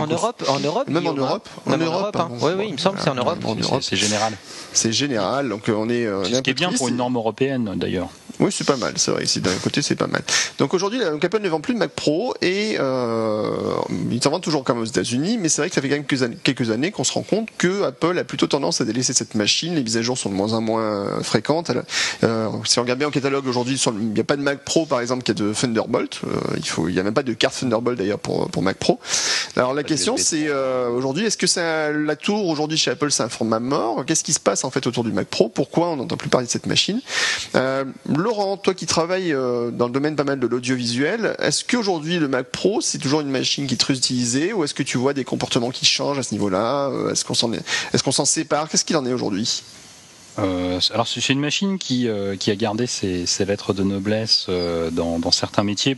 en 0.48 0.60
Europe, 0.60 0.90
même 0.90 1.08
en 1.08 1.14
Europe, 1.14 1.50
en 1.66 1.78
Europe. 1.78 2.16
Hein. 2.16 2.30
Oui, 2.42 2.52
oui, 2.58 2.66
il 2.68 2.74
me 2.74 2.78
semble 2.78 2.98
que 2.98 3.04
c'est 3.04 3.10
en 3.10 3.16
Europe. 3.16 3.40
C'est 3.82 3.96
général. 3.96 4.34
C'est 4.74 4.92
général, 4.92 5.50
donc 5.50 5.70
on 5.70 5.90
est. 5.90 6.06
ce 6.06 6.42
qui 6.42 6.50
est 6.50 6.54
bien 6.54 6.72
pour 6.72 6.88
une 6.88 6.98
norme 6.98 7.16
européenne, 7.16 7.74
d'ailleurs. 7.76 8.10
Oui, 8.40 8.52
c'est 8.52 8.66
pas 8.66 8.78
mal, 8.78 8.94
c'est 8.98 9.12
vrai. 9.12 9.24
Ici, 9.24 9.40
d'un 9.40 9.56
côté, 9.64 9.82
c'est 9.82 9.96
pas 9.96 10.08
mal. 10.08 10.22
Donc 10.58 10.74
aujourd'hui, 10.74 11.02
Apple 11.04 11.40
ne 11.42 11.50
vend 11.50 11.62
plus 11.62 11.74
de 11.74 11.80
Mac 11.80 11.92
Pro 11.92 12.34
et 12.42 12.76
euh, 12.80 13.74
ils 14.12 14.22
s'en 14.22 14.30
vendent 14.30 14.44
toujours 14.44 14.64
comme 14.64 14.80
aux 14.80 14.86
États-Unis, 14.86 15.38
mais 15.40 15.50
c'est 15.50 15.62
vrai 15.62 15.70
que 15.70 15.76
ça 15.76 15.82
fait 15.82 15.90
quand 15.90 15.96
même 15.96 16.06
quelques 16.06 16.24
années, 16.24 16.38
quelques 16.44 16.70
années 16.70 16.92
qu'on 16.92 17.04
se 17.04 17.14
rend 17.14 17.24
compte 17.24 17.50
que 17.58 17.84
Apple 17.84 18.18
a 18.18 18.24
plutôt 18.24 18.48
tendance 18.48 18.82
à 18.82 18.86
délaisser 18.86 19.14
cette 19.14 19.36
machine. 19.36 19.76
Les 19.76 19.84
mises 19.84 19.98
à 19.98 20.02
jour 20.02 20.18
sont 20.18 20.30
de 20.30 20.36
moins 20.36 20.54
en 20.54 20.62
moins 20.62 21.22
fréquentes. 21.22 21.72
Euh, 22.24 22.50
si 22.66 22.80
on 22.80 22.84
regarde 22.84 23.00
bien 23.00 23.08
au 23.08 23.12
catalogue 23.12 23.48
aujourd'hui, 23.48 23.82
il 23.86 24.14
n'y 24.14 24.20
a 24.20 24.24
pas 24.24 24.38
de 24.38 24.42
Mac 24.42 24.64
Pro 24.64 24.86
par 24.86 25.02
exemple 25.02 25.24
qui 25.24 25.32
a 25.32 25.34
de 25.34 25.54
Thunderbolt. 25.54 26.22
Euh, 26.24 26.38
il 26.58 26.68
faut, 26.68 26.88
il 26.88 26.94
n'y 26.94 27.00
a 27.00 27.04
même 27.04 27.14
pas 27.14 27.24
de 27.24 27.34
carte 27.34 27.58
Thunderbolt 27.60 27.98
d'ailleurs 27.98 28.20
pour 28.20 28.50
pour 28.50 28.62
Mac 28.62 28.78
Pro. 28.78 29.00
Alors 29.56 29.74
la 29.74 29.84
question, 29.84 30.18
c'est 30.18 30.48
euh, 30.48 30.90
aujourd'hui, 30.90 31.26
est-ce 31.26 31.38
que 31.38 31.48
c'est 31.48 31.94
la 31.94 32.16
tour 32.16 32.48
aujourd'hui 32.48 32.78
chez 32.78 32.92
Apple, 32.92 33.12
c'est 33.12 33.24
un 33.24 33.30
format 33.30 33.60
mort? 33.60 34.04
Qu'est-ce 34.06 34.24
qui 34.24 34.34
se 34.34 34.40
passe 34.40 34.64
en 34.64 34.72
fait 34.72 34.86
autour 34.88 35.04
du 35.04 35.12
Mac 35.12 35.28
Pro? 35.28 35.50
Pourquoi 35.50 35.90
on 35.90 35.96
n'entend 35.96 36.18
plus 36.18 36.30
parler 36.30 36.48
de 36.48 36.52
cette 36.52 36.66
machine? 36.66 37.02
Euh, 37.56 37.86
Laurent, 38.26 38.58
toi 38.58 38.74
qui 38.74 38.88
travailles 38.88 39.34
euh, 39.34 39.70
dans 39.70 39.86
le 39.86 39.92
domaine 39.92 40.16
pas 40.16 40.24
mal 40.24 40.40
de 40.40 40.48
l'audiovisuel, 40.48 41.36
est-ce 41.38 41.64
qu'aujourd'hui 41.64 42.18
le 42.18 42.28
Mac 42.28 42.48
Pro 42.50 42.82
c'est 42.82 42.98
toujours 42.98 43.22
une 43.22 43.30
machine 43.30 43.68
qui 43.68 43.76
est 43.76 43.78
très 43.78 43.94
utilisée 43.94 44.52
ou 44.52 44.64
est-ce 44.64 44.74
que 44.74 44.82
tu 44.82 44.98
vois 44.98 45.14
des 45.14 45.24
comportements 45.24 45.70
qui 45.70 45.86
changent 45.86 46.18
à 46.18 46.24
ce 46.24 46.34
niveau-là 46.34 46.90
euh, 46.90 47.12
Est-ce 47.12 47.24
qu'on 47.24 47.36
s'en 47.36 47.54
est, 47.54 47.62
est-ce 47.94 48.02
qu'on 48.02 48.12
s'en 48.12 48.26
sépare? 48.26 48.68
Qu'est-ce 48.68 48.84
qu'il 48.84 48.98
en 48.98 49.06
est 49.06 49.14
aujourd'hui? 49.14 49.62
Euh, 50.40 50.80
alors 50.92 51.08
c'est 51.08 51.30
une 51.30 51.40
machine 51.40 51.78
qui, 51.78 52.08
qui 52.40 52.50
a 52.50 52.56
gardé 52.56 52.88
ses, 52.88 53.28
lettres 53.46 53.74
de 53.74 53.84
noblesse 53.84 54.48
dans, 54.92 55.20
dans, 55.20 55.32
certains 55.32 55.64
métiers 55.64 55.96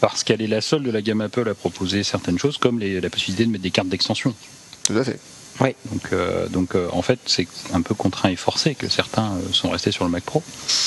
parce 0.00 0.24
qu'elle 0.24 0.42
est 0.42 0.48
la 0.48 0.60
seule 0.60 0.82
de 0.82 0.90
la 0.90 1.02
gamme 1.02 1.20
Apple 1.20 1.48
à 1.48 1.54
proposer 1.54 2.02
certaines 2.02 2.38
choses 2.40 2.58
comme 2.58 2.80
les, 2.80 3.00
la 3.00 3.10
possibilité 3.10 3.44
de 3.46 3.50
mettre 3.50 3.62
des 3.62 3.70
cartes 3.70 3.88
d'extension. 3.88 4.34
Tout 4.82 4.98
à 4.98 5.04
fait. 5.04 5.20
Oui. 5.60 5.74
Donc, 5.90 6.12
euh, 6.12 6.48
donc 6.48 6.74
euh, 6.74 6.88
en 6.92 7.02
fait, 7.02 7.18
c'est 7.26 7.46
un 7.74 7.82
peu 7.82 7.94
contraint 7.94 8.30
et 8.30 8.36
forcé 8.36 8.74
que 8.74 8.88
certains 8.88 9.32
euh, 9.32 9.52
sont 9.52 9.70
restés 9.70 9.92
sur 9.92 10.04
le 10.04 10.10
Mac 10.10 10.24
Pro. 10.24 10.42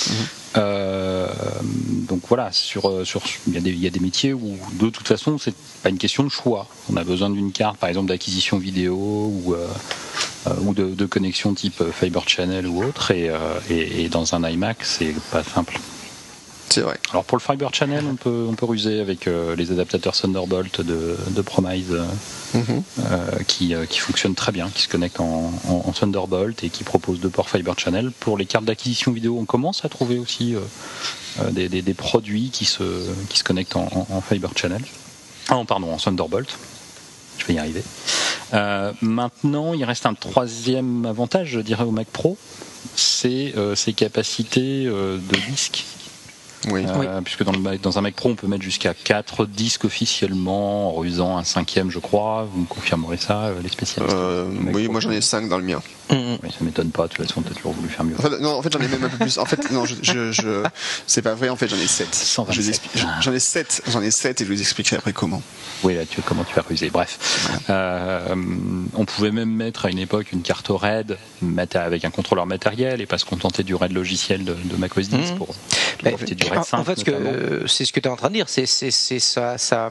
Mhm. 0.09 2.05
donc 2.07 2.21
voilà, 2.27 2.51
sur, 2.51 3.05
sur, 3.05 3.21
il, 3.47 3.53
y 3.53 3.57
a 3.57 3.61
des, 3.61 3.71
il 3.71 3.79
y 3.79 3.87
a 3.87 3.89
des 3.89 3.99
métiers 3.99 4.33
où 4.33 4.57
de 4.73 4.89
toute 4.89 5.07
façon, 5.07 5.37
c'est 5.37 5.55
pas 5.81 5.89
une 5.89 5.97
question 5.97 6.23
de 6.23 6.29
choix. 6.29 6.67
On 6.91 6.97
a 6.97 7.03
besoin 7.03 7.29
d'une 7.29 7.51
carte, 7.51 7.77
par 7.77 7.89
exemple, 7.89 8.07
d'acquisition 8.07 8.57
vidéo 8.57 8.95
ou, 8.95 9.55
ou 10.61 10.73
de, 10.73 10.93
de, 10.93 11.05
connexion 11.05 11.53
type 11.53 11.83
Fiber 11.91 12.21
Channel 12.27 12.67
ou 12.67 12.83
autre, 12.83 13.11
et, 13.11 13.31
et, 13.69 14.03
et 14.03 14.09
dans 14.09 14.35
un 14.35 14.47
iMac, 14.47 14.77
c'est 14.83 15.15
pas 15.31 15.43
simple. 15.43 15.79
Alors 16.77 17.23
pour 17.25 17.37
le 17.37 17.41
Fiber 17.41 17.67
Channel, 17.71 18.03
on 18.05 18.15
peut, 18.15 18.45
on 18.49 18.53
peut 18.53 18.65
ruser 18.65 18.99
avec 18.99 19.27
euh, 19.27 19.55
les 19.55 19.71
adaptateurs 19.71 20.13
Thunderbolt 20.13 20.81
de, 20.81 21.17
de 21.29 21.41
Promise 21.41 21.91
euh, 21.91 22.05
mhm. 22.53 22.83
euh, 22.99 23.43
qui, 23.47 23.73
qui 23.89 23.99
fonctionnent 23.99 24.35
très 24.35 24.51
bien, 24.51 24.69
qui 24.69 24.83
se 24.83 24.87
connectent 24.87 25.19
en, 25.19 25.51
Thunderbolt 25.93 26.63
et 26.63 26.69
qui 26.69 26.83
proposent 26.83 27.19
deux 27.19 27.29
ports 27.29 27.49
Fiber 27.49 27.73
Channel. 27.77 28.11
Pour 28.19 28.37
les 28.37 28.45
cartes 28.45 28.65
d'acquisition 28.65 29.11
vidéo, 29.11 29.37
on 29.39 29.45
commence 29.45 29.85
à 29.85 29.89
trouver 29.89 30.17
aussi 30.17 30.55
des, 31.51 31.69
des, 31.69 31.93
produits 31.93 32.49
qui 32.51 32.65
se, 32.65 32.83
qui 33.29 33.37
se 33.37 33.43
connectent 33.43 33.75
en, 33.75 34.07
en 34.09 34.21
Fiber 34.21 34.49
Channel. 34.55 34.81
Ah, 35.49 35.61
pardon, 35.67 35.93
en 35.93 35.97
Thunderbolt. 35.97 36.57
Je 37.37 37.45
vais 37.45 37.53
y 37.53 37.59
arriver. 37.59 37.83
maintenant, 39.01 39.73
il 39.73 39.83
reste 39.83 40.05
un 40.05 40.13
troisième 40.13 41.05
avantage, 41.05 41.49
je 41.49 41.59
dirais, 41.59 41.83
au 41.83 41.91
Mac 41.91 42.07
Pro, 42.07 42.37
c'est 42.95 43.53
ses 43.75 43.93
capacités 43.93 44.85
de 44.85 45.49
disque 45.49 45.85
oui. 46.71 46.85
Euh, 46.87 47.21
puisque 47.21 47.43
dans, 47.43 47.51
le, 47.51 47.77
dans 47.77 47.97
un 47.97 48.01
Mac 48.01 48.15
Pro, 48.15 48.29
on 48.29 48.35
peut 48.35 48.47
mettre 48.47 48.63
jusqu'à 48.63 48.93
4 48.93 49.45
disques 49.45 49.85
officiellement, 49.85 50.97
en 50.97 51.03
usant 51.03 51.37
un 51.37 51.43
cinquième, 51.43 51.89
je 51.89 51.99
crois. 51.99 52.47
Vous 52.51 52.61
me 52.61 52.65
confirmerez 52.65 53.17
ça, 53.17 53.45
euh, 53.45 53.61
les 53.61 53.69
spécialistes 53.69 54.15
euh, 54.15 54.45
Oui, 54.73 54.87
moi 54.87 54.99
j'en 54.99 55.11
ai 55.11 55.21
5 55.21 55.49
dans 55.49 55.57
le 55.57 55.63
mien. 55.63 55.81
Mm. 56.09 56.35
Oui, 56.43 56.49
ça 56.51 56.63
m'étonne 56.63 56.89
pas, 56.89 57.03
de 57.03 57.13
toute 57.13 57.25
façon, 57.25 57.41
t'as 57.41 57.53
toujours 57.53 57.73
voulu 57.73 57.89
faire 57.89 58.05
mieux. 58.05 58.15
En 58.17 58.21
fait, 58.21 58.39
non, 58.39 58.57
en 58.57 58.61
fait, 58.61 58.71
j'en 58.71 58.79
ai 58.79 58.87
même 58.87 59.03
un 59.03 59.09
peu 59.09 59.17
plus. 59.17 59.37
En 59.37 59.45
fait, 59.45 59.71
non, 59.71 59.85
je, 59.85 59.95
je, 60.01 60.31
je 60.31 60.63
c'est 61.07 61.21
pas 61.21 61.33
vrai, 61.33 61.49
en 61.49 61.55
fait, 61.55 61.67
j'en 61.67 61.77
ai 61.77 61.87
7. 61.87 62.33
J'en 63.21 63.33
ai 63.33 63.39
7, 63.39 63.83
j'en 63.87 64.01
ai 64.01 64.11
7 64.11 64.41
et 64.41 64.45
je 64.45 64.51
vous 64.51 64.59
expliquerai 64.59 64.97
après 64.97 65.13
comment. 65.13 65.41
Oui, 65.83 65.95
là, 65.95 66.05
tu, 66.05 66.21
comment 66.21 66.43
tu 66.43 66.55
vas 66.55 66.61
ruser. 66.61 66.89
Bref. 66.89 67.59
Euh, 67.69 68.35
on 68.93 69.05
pouvait 69.05 69.31
même 69.31 69.49
mettre 69.49 69.85
à 69.85 69.89
une 69.89 69.99
époque 69.99 70.31
une 70.31 70.41
carte 70.41 70.67
RAID 70.69 71.17
avec 71.75 72.05
un 72.05 72.09
contrôleur 72.09 72.45
matériel 72.45 73.01
et 73.01 73.05
pas 73.05 73.17
se 73.17 73.25
contenter 73.25 73.63
du 73.63 73.75
RAID 73.75 73.91
logiciel 73.91 74.43
de, 74.43 74.53
de 74.53 74.75
macOS 74.77 75.09
10 75.09 75.15
mmh. 75.15 75.35
pour, 75.35 75.47
pour 75.47 76.09
profiter 76.09 76.35
du 76.35 76.45
RAID 76.55 76.65
5. 76.65 76.77
En 76.77 76.83
fait, 76.83 76.99
c'est 77.67 77.85
ce 77.85 77.93
que 77.93 77.99
tu 77.99 78.07
es 78.07 78.11
en 78.11 78.15
train 78.15 78.29
de 78.29 78.33
dire, 78.33 78.49
c'est 78.49 78.65
ça, 78.65 79.57
ça, 79.57 79.89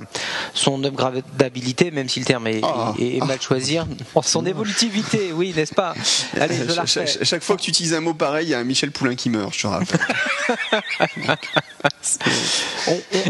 son 0.55 0.83
upgradabilité, 0.85 1.91
même 1.91 2.09
si 2.09 2.21
le 2.21 2.27
terme 2.27 2.47
est, 2.47 2.61
ah. 2.63 2.95
est, 2.99 3.25
mal 3.25 3.41
choisi, 3.41 3.79
son 4.23 4.47
évolutivité, 4.47 5.33
oui, 5.33 5.53
n'est-ce 5.55 5.75
pas? 5.75 5.95
Allez, 6.41 6.57
je 6.57 6.65
la 6.77 6.87
chaque, 6.87 7.23
chaque, 7.23 7.43
fois 7.43 7.57
que 7.57 7.63
tu 7.63 7.71
utilises 7.71 7.95
un 7.95 8.01
mot 8.01 8.15
pareil, 8.15 8.47
il 8.47 8.51
y 8.51 8.55
a 8.55 8.59
un 8.59 8.65
Michel 8.65 8.91
Poulain 8.91 9.15
qui 9.15 9.31
meurt, 9.31 9.55
je 9.55 9.63
te 9.63 9.67
rappelle. 9.67 10.01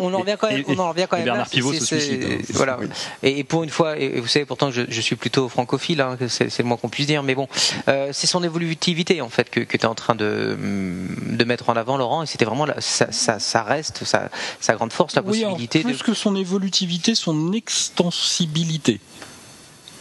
on, 0.01 0.13
en 0.13 0.19
revient 0.19 0.37
quand 0.39 0.51
même. 0.51 0.65
On 0.67 0.79
en 0.79 0.91
revient 0.91 1.07
quand 1.09 1.17
même. 1.17 1.25
Bernard 1.25 1.49
Pivot 1.49 1.73
se 1.73 1.85
suicide. 1.85 2.25
Hein. 2.25 2.45
Voilà. 2.51 2.79
Et, 3.23 3.45
pour 3.45 3.63
une 3.63 3.71
fois, 3.71 3.99
et 3.99 4.21
vous 4.21 4.27
savez, 4.27 4.45
pourtant, 4.45 4.71
je, 4.71 4.83
je 4.89 5.01
suis 5.01 5.17
plutôt 5.17 5.49
francophile, 5.49 6.01
hein, 6.01 6.17
c'est 6.29 6.59
le 6.59 6.65
moins 6.65 6.77
qu'on 6.77 6.89
puisse 6.89 7.07
dire, 7.07 7.23
mais 7.23 7.35
bon, 7.35 7.49
euh, 7.89 8.11
c'est 8.13 8.27
son 8.27 8.43
évolutivité 8.43 9.21
en 9.21 9.29
fait 9.29 9.51
que, 9.51 9.61
que 9.61 9.77
tu 9.77 9.83
es 9.83 9.87
en 9.87 9.95
train 9.95 10.15
de, 10.15 10.57
de 10.59 11.45
mettre 11.45 11.69
en 11.69 11.75
avant, 11.75 11.97
Laurent, 11.97 12.23
et 12.23 12.27
c'était 12.27 12.45
vraiment 12.45 12.67
ça, 12.79 13.07
ça, 13.23 13.39
ça, 13.39 13.63
reste 13.63 14.05
sa, 14.05 14.31
sa 14.61 14.75
grande 14.75 14.93
force, 14.93 15.15
la 15.15 15.23
possibilité. 15.23 15.83
Oui, 15.85 15.93
plus 15.93 16.03
que 16.03 16.15
son 16.15 16.35
évolutivité, 16.37 17.15
son 17.15 17.53
extensibilité. 17.53 19.01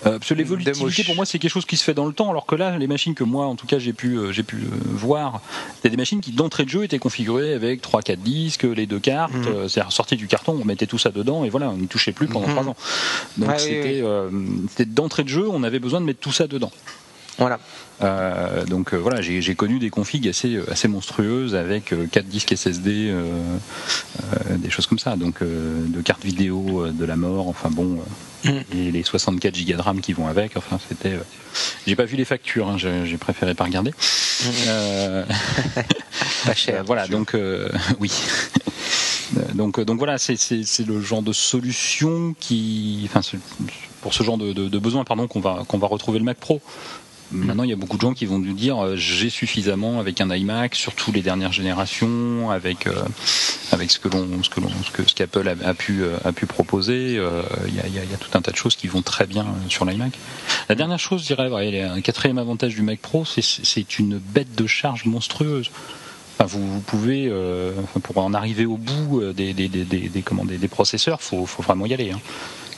Euh, 0.05 0.17
parce 0.17 0.29
que 0.29 0.33
l'évolutivité 0.33 1.03
pour 1.03 1.15
moi 1.15 1.27
c'est 1.27 1.37
quelque 1.37 1.51
chose 1.51 1.65
qui 1.65 1.77
se 1.77 1.83
fait 1.83 1.93
dans 1.93 2.07
le 2.07 2.13
temps, 2.13 2.31
alors 2.31 2.47
que 2.47 2.55
là 2.55 2.75
les 2.79 2.87
machines 2.87 3.13
que 3.13 3.23
moi 3.23 3.45
en 3.45 3.55
tout 3.55 3.67
cas 3.67 3.77
j'ai 3.77 3.93
pu 3.93 4.17
euh, 4.17 4.31
j'ai 4.31 4.41
pu 4.41 4.55
euh, 4.55 4.69
voir, 4.83 5.41
c'était 5.75 5.91
des 5.91 5.97
machines 5.97 6.21
qui 6.21 6.31
d'entrée 6.31 6.63
de 6.63 6.69
jeu 6.69 6.83
étaient 6.83 6.97
configurées 6.97 7.53
avec 7.53 7.83
3-4 7.83 8.15
disques, 8.17 8.63
les 8.63 8.87
deux 8.87 8.99
cartes, 8.99 9.33
mhm. 9.33 9.69
c'est 9.69 9.83
sorti 9.91 10.15
du 10.15 10.25
carton, 10.25 10.57
on 10.59 10.65
mettait 10.65 10.87
tout 10.87 10.97
ça 10.97 11.11
dedans 11.11 11.45
et 11.45 11.49
voilà, 11.49 11.69
on 11.69 11.77
n'y 11.77 11.87
touchait 11.87 12.13
plus 12.13 12.25
pendant 12.25 12.47
3 12.47 12.63
mhm. 12.63 12.69
ans. 12.69 12.75
Donc 13.37 13.59
c'était 13.59 14.85
d'entrée 14.85 15.23
de 15.23 15.29
jeu, 15.29 15.47
on 15.47 15.61
avait 15.61 15.79
besoin 15.79 16.01
de 16.01 16.05
mettre 16.05 16.19
tout 16.19 16.31
ça 16.31 16.47
dedans. 16.47 16.71
Voilà. 17.37 17.59
Euh, 18.01 18.65
donc 18.65 18.93
euh, 18.93 18.97
voilà, 18.97 19.21
j'ai 19.21 19.55
connu 19.55 19.77
des 19.79 19.89
configs 19.89 20.27
assez 20.27 20.59
assez 20.69 20.87
monstrueuses 20.87 21.55
avec 21.55 21.93
euh, 21.93 22.07
4 22.11 22.25
disques 22.25 22.55
SSD, 22.55 23.09
euh, 23.09 23.23
euh, 24.49 24.57
des 24.57 24.69
choses 24.69 24.87
comme 24.87 24.99
ça. 24.99 25.15
Donc 25.15 25.41
euh, 25.41 25.85
de 25.87 26.01
cartes 26.01 26.23
vidéo 26.25 26.85
euh, 26.85 26.91
de 26.91 27.05
la 27.05 27.15
mort, 27.15 27.47
enfin 27.47 27.69
bon, 27.69 27.97
euh, 27.99 28.01
Mm. 28.43 28.49
et 28.75 28.91
les 28.91 29.03
64 29.03 29.55
Go 29.55 29.73
de 29.77 29.81
RAM 29.81 30.01
qui 30.01 30.13
vont 30.13 30.27
avec. 30.27 30.57
Enfin 30.57 30.79
c'était. 30.89 31.13
euh, 31.13 31.19
j'ai 31.85 31.95
pas 31.95 32.05
vu 32.05 32.15
les 32.17 32.25
factures, 32.25 32.67
hein, 32.69 32.77
j'ai 32.79 33.17
préféré 33.17 33.53
pas 33.53 33.65
regarder. 33.65 33.93
Euh, 34.67 35.23
Pas 36.45 36.55
cher. 36.55 36.79
euh, 36.79 36.83
voilà, 36.83 37.07
donc 37.07 37.35
euh, 37.35 37.69
oui. 37.99 38.11
Euh, 39.37 39.41
Donc, 39.53 39.77
euh, 39.79 39.85
donc 39.85 39.99
voilà, 39.99 40.17
c'est 40.17 40.35
le 40.87 41.01
genre 41.01 41.21
de 41.21 41.33
solution 41.33 42.35
qui, 42.39 43.07
enfin, 43.13 43.21
pour 44.01 44.13
ce 44.13 44.23
genre 44.23 44.37
de, 44.37 44.51
de, 44.53 44.67
de 44.67 44.79
besoin, 44.79 45.03
pardon, 45.03 45.27
qu'on 45.27 45.39
va 45.39 45.63
qu'on 45.67 45.77
va 45.77 45.87
retrouver 45.87 46.17
le 46.19 46.25
Mac 46.25 46.37
Pro. 46.37 46.61
Maintenant, 47.31 47.63
il 47.63 47.69
y 47.69 47.73
a 47.73 47.77
beaucoup 47.77 47.95
de 47.95 48.01
gens 48.01 48.13
qui 48.13 48.25
vont 48.25 48.39
nous 48.39 48.53
dire 48.53 48.83
euh, 48.83 48.95
j'ai 48.95 49.29
suffisamment 49.29 49.99
avec 49.99 50.19
un 50.19 50.29
iMac, 50.29 50.75
surtout 50.75 51.11
les 51.11 51.21
dernières 51.21 51.53
générations, 51.53 52.51
avec 52.51 52.87
euh, 52.87 52.93
avec 53.71 53.89
ce 53.89 53.99
que 53.99 54.09
l'on 54.09 54.43
ce 54.43 54.49
que 54.49 54.59
l'on 54.59 54.69
ce 54.83 54.91
que 54.91 55.09
ce 55.09 55.15
qu'Apple 55.15 55.47
a, 55.47 55.53
euh, 55.53 56.31
pu 56.33 56.45
proposer. 56.45 57.13
Il 57.67 57.75
y, 57.75 57.79
a, 57.79 58.17
tout 58.17 58.37
un 58.37 58.41
tas 58.41 58.51
de 58.51 58.57
choses 58.57 58.75
qui 58.75 58.87
vont 58.87 59.01
très 59.01 59.25
bien 59.25 59.45
sur 59.69 59.85
l'iMac. 59.85 60.11
La 60.67 60.75
dernière 60.75 60.99
chose, 60.99 61.21
je 61.21 61.33
dirais, 61.33 61.83
un 61.83 62.01
quatrième 62.01 62.37
avantage 62.37 62.75
du 62.75 62.81
Mac 62.81 62.99
Pro, 62.99 63.25
c'est 63.25 63.99
une 63.99 64.17
bête 64.17 64.55
de 64.55 64.67
charge 64.67 65.05
monstrueuse. 65.05 65.71
Enfin, 66.37 66.45
vous, 66.45 66.81
pouvez, 66.81 67.31
pour 68.03 68.17
en 68.17 68.33
arriver 68.33 68.65
au 68.65 68.77
bout 68.77 69.21
des, 69.33 70.23
comment, 70.23 70.45
des 70.45 70.67
processeurs, 70.67 71.21
faut, 71.21 71.45
faut 71.45 71.63
vraiment 71.63 71.85
y 71.85 71.93
aller. 71.93 72.11
Hein. 72.11 72.19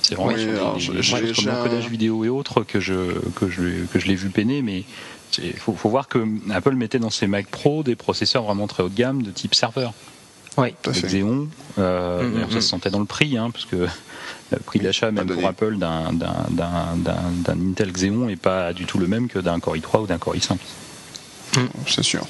C'est 0.04 0.16
vraiment 0.16 0.32
Oui, 0.34 0.82
sur 0.82 0.94
des- 0.94 1.00
des- 1.02 1.34
comme 1.34 1.46
l'encodage 1.48 1.88
vidéo 1.90 2.24
et 2.26 2.30
autres 2.30 2.64
que 2.64 2.80
je 2.80 2.94
que 3.36 3.50
je 3.50 3.86
que 3.92 4.00
je 4.00 4.06
l'ai 4.08 4.16
vu 4.16 4.30
peiner, 4.30 4.62
mais 4.62 4.84
il 5.40 5.54
faut, 5.54 5.74
faut 5.74 5.90
voir 5.90 6.08
que 6.08 6.20
Apple 6.52 6.76
mettait 6.76 7.00
dans 7.00 7.10
ses 7.10 7.26
Mac 7.26 7.48
Pro 7.48 7.82
des 7.84 7.96
processeurs 7.96 8.44
vraiment 8.44 8.68
très 8.68 8.84
haut 8.84 8.90
de 8.90 8.96
gamme 8.96 9.24
de 9.24 9.32
type 9.32 9.56
serveur. 9.56 9.94
Oui. 10.58 10.76
Xeon, 10.88 11.48
euh, 11.80 12.24
Mhm, 12.24 12.34
d'ailleurs, 12.34 12.52
ça 12.52 12.62
se 12.62 12.68
sentait 12.68 12.92
dans 12.92 13.00
le 13.00 13.06
prix, 13.06 13.38
hein, 13.38 13.50
parce 13.50 13.66
que 13.66 13.88
le 14.52 14.60
prix 14.60 14.80
d'achat, 14.80 15.10
même 15.10 15.26
pour 15.26 15.48
Apple, 15.48 15.78
d'un 15.78 16.14
d'un- 16.14 16.46
d'un- 16.52 16.96
d'un- 16.98 17.32
d'un 17.56 17.70
Intel 17.72 17.92
Xeon 17.92 18.30
est 18.30 18.36
pas 18.36 18.72
du 18.74 18.86
tout 18.86 19.00
le 19.00 19.08
même 19.08 19.28
que 19.30 19.40
d'un 19.40 19.60
Core 19.60 19.78
i3 19.78 20.02
ou 20.04 20.06
d'un 20.08 20.20
Core 20.20 20.36
i5. 20.36 20.58
C'est 21.88 22.04
sûr. 22.04 22.26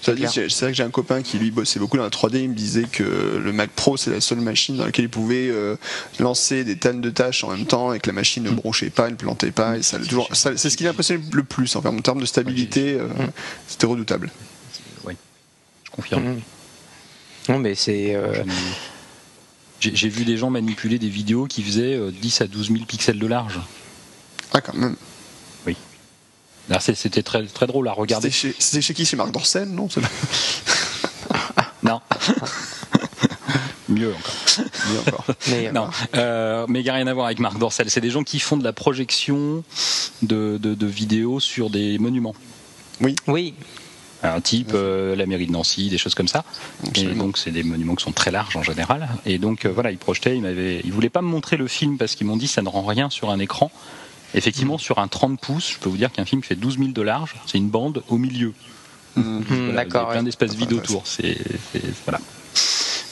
C'est 0.00 0.12
vrai 0.60 0.70
que 0.70 0.76
j'ai 0.76 0.82
un 0.82 0.90
copain 0.90 1.22
qui 1.22 1.38
lui 1.38 1.50
bossait 1.50 1.78
beaucoup 1.80 1.96
dans 1.96 2.04
la 2.04 2.10
3D. 2.10 2.36
Il 2.42 2.50
me 2.50 2.54
disait 2.54 2.84
que 2.84 3.02
le 3.42 3.52
Mac 3.52 3.70
Pro 3.70 3.96
c'est 3.96 4.10
la 4.10 4.20
seule 4.20 4.40
machine 4.40 4.76
dans 4.76 4.84
laquelle 4.84 5.06
il 5.06 5.10
pouvait 5.10 5.48
euh, 5.50 5.76
lancer 6.20 6.64
des 6.64 6.76
tonnes 6.76 7.00
de 7.00 7.10
tâches 7.10 7.42
en 7.44 7.50
même 7.50 7.66
temps 7.66 7.92
et 7.92 7.98
que 8.00 8.06
la 8.08 8.12
machine 8.14 8.42
ne 8.44 8.50
bronchait 8.50 8.90
pas, 8.90 9.10
ne 9.10 9.16
plantait 9.16 9.50
pas. 9.50 9.76
Et 9.78 9.82
ça, 9.82 9.96
a 9.96 10.00
toujours, 10.00 10.28
ça- 10.34 10.56
c'est 10.56 10.70
ce 10.70 10.76
qui 10.76 10.84
l'impressionnait 10.84 11.22
le 11.32 11.42
plus 11.44 11.74
en, 11.76 11.82
fait, 11.82 11.88
en 11.88 11.98
termes 12.00 12.20
de 12.20 12.26
stabilité. 12.26 12.94
euh, 13.00 13.08
C'était 13.66 13.86
redoutable. 13.86 14.30
Oui, 15.04 15.14
je 15.84 15.90
confirme. 15.90 16.22
Mhm. 16.24 16.40
Non, 17.48 17.58
mais 17.58 17.74
c'est. 17.74 18.14
euh, 18.14 18.32
J'ai 19.80 20.08
vu 20.08 20.24
des 20.24 20.36
gens 20.36 20.50
manipuler 20.50 20.98
des 20.98 21.08
vidéos 21.08 21.46
qui 21.46 21.62
faisaient 21.62 21.94
euh, 21.94 22.10
10 22.10 22.40
à 22.40 22.46
12 22.46 22.68
000 22.72 22.84
pixels 22.84 23.18
de 23.18 23.26
large. 23.26 23.60
Ah 24.52 24.60
quand 24.60 24.74
même. 24.74 24.96
C'est- 26.80 26.94
C'était 26.94 27.22
très, 27.22 27.44
très 27.46 27.66
drôle 27.66 27.88
à 27.88 27.92
regarder. 27.92 28.30
C'était 28.30 28.52
chez, 28.52 28.56
c'était 28.58 28.82
chez 28.82 28.94
qui? 28.94 29.04
Chez 29.06 29.16
Marc 29.16 29.30
Dorcel, 29.32 29.68
non? 29.68 29.88
Non. 31.82 32.00
Mieux 33.88 34.12
encore. 35.06 35.24
mais, 35.48 35.72
Non, 35.72 35.88
euh, 36.14 36.66
mais 36.68 36.80
il 36.80 36.82
n'y 36.82 36.90
a 36.90 36.94
rien 36.94 37.06
à 37.06 37.14
voir 37.14 37.26
avec 37.26 37.38
Marc 37.38 37.58
Dorcel. 37.58 37.88
C'est 37.90 38.00
des 38.02 38.10
gens 38.10 38.22
qui 38.22 38.38
font 38.38 38.56
de 38.58 38.64
la 38.64 38.72
projection 38.74 39.64
de, 40.22 40.58
de, 40.60 40.74
de 40.74 40.86
vidéos 40.86 41.40
sur 41.40 41.70
des 41.70 41.98
monuments. 41.98 42.34
Oui. 43.26 43.54
Un 44.24 44.40
type 44.40 44.72
euh, 44.74 45.14
la 45.14 45.26
mairie 45.26 45.46
de 45.46 45.52
Nancy, 45.52 45.88
des 45.90 45.96
choses 45.98 46.16
comme 46.16 46.26
ça. 46.28 46.44
Et 46.96 47.04
donc 47.14 47.38
c'est 47.38 47.52
des 47.52 47.62
monuments 47.62 47.94
qui 47.94 48.02
sont 48.02 48.10
très 48.12 48.32
larges 48.32 48.56
en 48.56 48.64
général. 48.64 49.08
Et 49.24 49.38
donc 49.38 49.64
euh, 49.64 49.68
voilà, 49.72 49.92
ils 49.92 49.98
projetaient, 49.98 50.34
ils 50.36 50.42
m'avaient, 50.42 50.80
ils 50.84 50.92
voulaient 50.92 51.08
pas 51.08 51.22
me 51.22 51.28
montrer 51.28 51.56
le 51.56 51.68
film 51.68 51.96
parce 51.98 52.16
qu'ils 52.16 52.26
m'ont 52.26 52.36
dit 52.36 52.48
ça 52.48 52.60
ne 52.60 52.68
rend 52.68 52.82
rien 52.84 53.10
sur 53.10 53.30
un 53.30 53.38
écran. 53.38 53.70
Effectivement, 54.34 54.78
sur 54.78 54.98
un 54.98 55.08
30 55.08 55.40
pouces, 55.40 55.72
je 55.72 55.78
peux 55.78 55.88
vous 55.88 55.96
dire 55.96 56.12
qu'un 56.12 56.24
film 56.24 56.42
qui 56.42 56.48
fait 56.48 56.54
12 56.54 56.78
000 56.78 56.88
de 56.90 57.02
large, 57.02 57.34
c'est 57.46 57.58
une 57.58 57.70
bande 57.70 58.02
au 58.08 58.18
milieu. 58.18 58.52
Hmm, 59.16 59.40
Voilà, 59.40 59.48
il 59.48 59.66
y 59.66 59.70
a 59.70 59.72
D'accord. 59.84 60.08
plein 60.10 60.18
ouais. 60.18 60.24
d'espaces 60.24 60.54
vides 60.54 60.72
autour. 60.72 61.06
C'est, 61.06 61.38
voilà. 62.04 62.20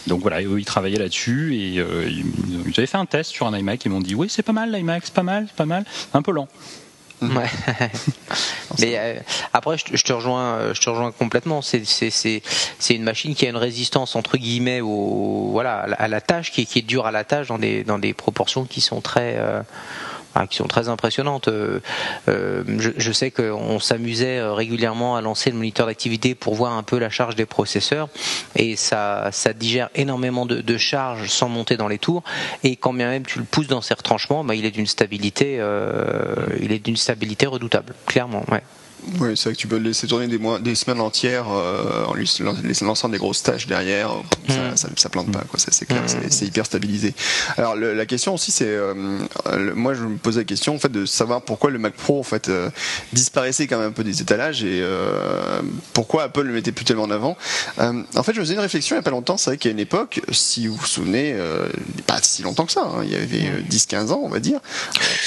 Donc 0.06 0.20
voilà, 0.20 0.40
eux, 0.42 0.60
ils 0.60 0.64
travaillaient 0.64 0.98
là-dessus 0.98 1.56
et 1.56 1.78
euh, 1.80 2.08
ils, 2.08 2.26
ils 2.66 2.74
avaient 2.76 2.86
fait 2.86 2.98
un 2.98 3.06
test 3.06 3.30
sur 3.30 3.46
un 3.46 3.58
iMac. 3.58 3.84
Ils 3.84 3.90
m'ont 3.90 4.00
dit 4.00 4.14
oui, 4.14 4.28
c'est 4.30 4.42
pas 4.42 4.52
mal 4.52 4.70
l'iMac, 4.72 5.02
c'est 5.04 5.14
pas 5.14 5.22
mal, 5.24 5.46
c'est 5.48 5.56
pas 5.56 5.66
mal, 5.66 5.84
un 6.14 6.22
peu 6.22 6.32
lent. 6.32 6.48
Ouais. 7.22 7.46
Mais 8.78 8.92
euh, 8.98 9.18
après, 9.52 9.78
je 9.78 9.84
te, 9.86 9.96
je 9.96 10.04
te 10.04 10.12
rejoins, 10.12 10.54
euh, 10.56 10.74
je 10.74 10.80
te 10.82 10.90
rejoins 10.90 11.12
complètement. 11.12 11.62
C'est 11.62 12.42
une 12.90 13.02
machine 13.02 13.34
qui 13.34 13.46
a 13.46 13.48
une 13.48 13.56
résistance 13.56 14.16
entre 14.16 14.36
guillemets 14.36 14.80
au 14.82 15.48
voilà 15.50 15.78
à 15.78 15.86
la, 15.86 15.96
à 15.96 16.08
la 16.08 16.20
tâche 16.20 16.52
qui 16.52 16.62
est, 16.62 16.64
qui 16.66 16.80
est 16.80 16.82
dure 16.82 17.06
à 17.06 17.10
la 17.10 17.24
tâche 17.24 17.48
dans 17.48 17.58
des 17.58 17.84
dans 17.84 17.98
des 17.98 18.12
proportions 18.12 18.64
qui 18.66 18.80
sont 18.82 19.00
très 19.00 19.36
euh, 19.38 19.62
enfin, 20.36 20.46
qui 20.46 20.56
sont 20.56 20.66
très 20.66 20.88
impressionnantes. 20.88 21.48
Euh, 21.48 21.80
euh, 22.28 22.62
je, 22.78 23.12
sais 23.12 23.30
qu'on 23.30 23.80
s'amusait 23.80 24.38
euh, 24.38 24.52
régulièrement 24.52 25.16
à 25.16 25.20
lancer 25.20 25.50
le 25.50 25.56
moniteur 25.56 25.86
d'activité 25.86 26.34
pour 26.34 26.54
voir 26.54 26.72
un 26.72 26.82
peu 26.82 26.98
la 26.98 27.10
charge 27.10 27.34
des 27.34 27.46
processeurs 27.46 28.08
et 28.54 28.76
ça 28.76 29.28
ça 29.32 29.52
digère 29.52 29.88
énormément 29.94 30.46
de, 30.46 30.60
de 30.60 30.76
charge 30.76 31.28
sans 31.28 31.48
monter 31.48 31.76
dans 31.76 31.88
les 31.88 31.98
tours 31.98 32.22
et 32.62 32.76
quand 32.76 32.92
bien 32.92 33.08
même 33.08 33.24
tu 33.24 33.38
le 33.38 33.44
pousses 33.44 33.68
dans 33.68 33.80
ses 33.80 33.94
retranchements, 33.94 34.44
bah, 34.44 34.54
il 34.54 34.64
est 34.64 34.70
d'une 34.70 34.86
stabilité 34.86 35.60
il 36.60 36.72
est 36.72 36.84
d'une 36.84 36.96
stabilité 36.96 37.46
redoutable, 37.46 37.94
clairement. 38.06 38.44
Oui, 39.20 39.36
c'est 39.36 39.44
vrai 39.44 39.52
que 39.54 39.58
tu 39.60 39.68
peux 39.68 39.76
laisser 39.76 40.06
tourner 40.06 40.26
des, 40.26 40.38
mois, 40.38 40.58
des 40.58 40.74
semaines 40.74 41.00
entières 41.00 41.46
euh, 41.50 42.04
en 42.06 42.14
lui 42.14 42.28
laissant 42.64 42.86
lançant 42.86 43.08
des 43.08 43.18
grosses 43.18 43.42
tâches 43.42 43.66
derrière. 43.66 44.10
Ça, 44.48 44.54
Mm. 44.54 44.76
ça, 44.76 44.88
ça 44.96 45.08
plante 45.08 45.30
pas, 45.30 45.42
quoi. 45.48 45.58
ça, 45.60 45.68
C'est 45.70 45.86
clair, 45.86 46.02
c'est- 46.06 46.32
c'est 46.32 46.44
hyper 46.46 46.66
stabilisé. 46.66 47.14
Alors 47.56 47.76
le- 47.76 47.94
la 47.94 48.06
question 48.06 48.34
aussi, 48.34 48.50
c'est 48.50 48.64
euh, 48.66 48.94
le- 49.56 49.74
moi 49.74 49.94
je 49.94 50.02
me 50.04 50.16
posais 50.16 50.40
la 50.40 50.44
question 50.44 50.74
en 50.74 50.78
fait 50.78 50.90
de 50.90 51.06
savoir 51.06 51.42
pourquoi 51.42 51.70
le 51.70 51.78
Mac 51.78 51.94
Pro 51.94 52.18
en 52.18 52.22
fait 52.24 52.48
euh, 52.48 52.68
disparaissait 53.12 53.66
quand 53.66 53.78
même 53.78 53.88
un 53.88 53.92
peu 53.92 54.04
des 54.04 54.20
étalages 54.22 54.64
et 54.64 54.82
pourquoi 55.92 56.24
Apple 56.24 56.42
le 56.42 56.52
mettait 56.52 56.72
plus 56.72 56.84
tellement 56.84 57.04
en 57.04 57.10
avant. 57.10 57.36
En 57.78 58.22
fait, 58.22 58.32
je 58.34 58.40
me 58.40 58.44
faisais 58.44 58.54
une 58.54 58.60
réflexion 58.60 58.96
il 58.96 58.98
y 58.98 59.00
a 59.00 59.02
pas 59.02 59.10
longtemps. 59.10 59.36
C'est 59.36 59.50
vrai 59.50 59.56
qu'à 59.58 59.70
une 59.70 59.78
époque, 59.78 60.20
si 60.32 60.66
vous 60.66 60.76
vous 60.76 60.86
souvenez, 60.86 61.36
pas 62.06 62.18
si 62.22 62.42
longtemps 62.42 62.66
que 62.66 62.72
ça, 62.72 62.82
hein, 62.82 63.02
il 63.04 63.12
y 63.12 63.16
avait 63.16 63.46
euh, 63.48 63.60
10-15 63.68 64.10
ans, 64.12 64.20
on 64.22 64.28
va 64.28 64.40
dire. 64.40 64.60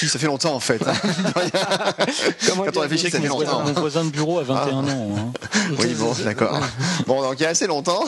Ça 0.08 0.20
fait 0.20 0.28
longtemps 0.28 0.54
en 0.54 0.60
fait. 0.60 0.82
hein. 0.88 0.94
Quand 2.48 2.78
on 2.78 2.80
réfléchit, 2.82 3.10
ça 3.10 3.20
fait 3.22 3.28
longtemps. 3.28 3.59
Voisin, 3.64 3.74
mon 3.74 3.80
voisin 3.82 4.06
de 4.06 4.10
bureau 4.12 4.40
a 4.40 4.44
21 4.44 4.74
ans. 4.88 5.10
hein. 5.18 5.32
Oui, 5.80 5.94
bon, 5.98 6.14
d'accord. 6.24 6.60
Bon, 7.08 7.22
donc 7.22 7.36
il 7.40 7.44
y 7.44 7.46
a 7.46 7.50
assez 7.50 7.68
longtemps. 7.68 8.04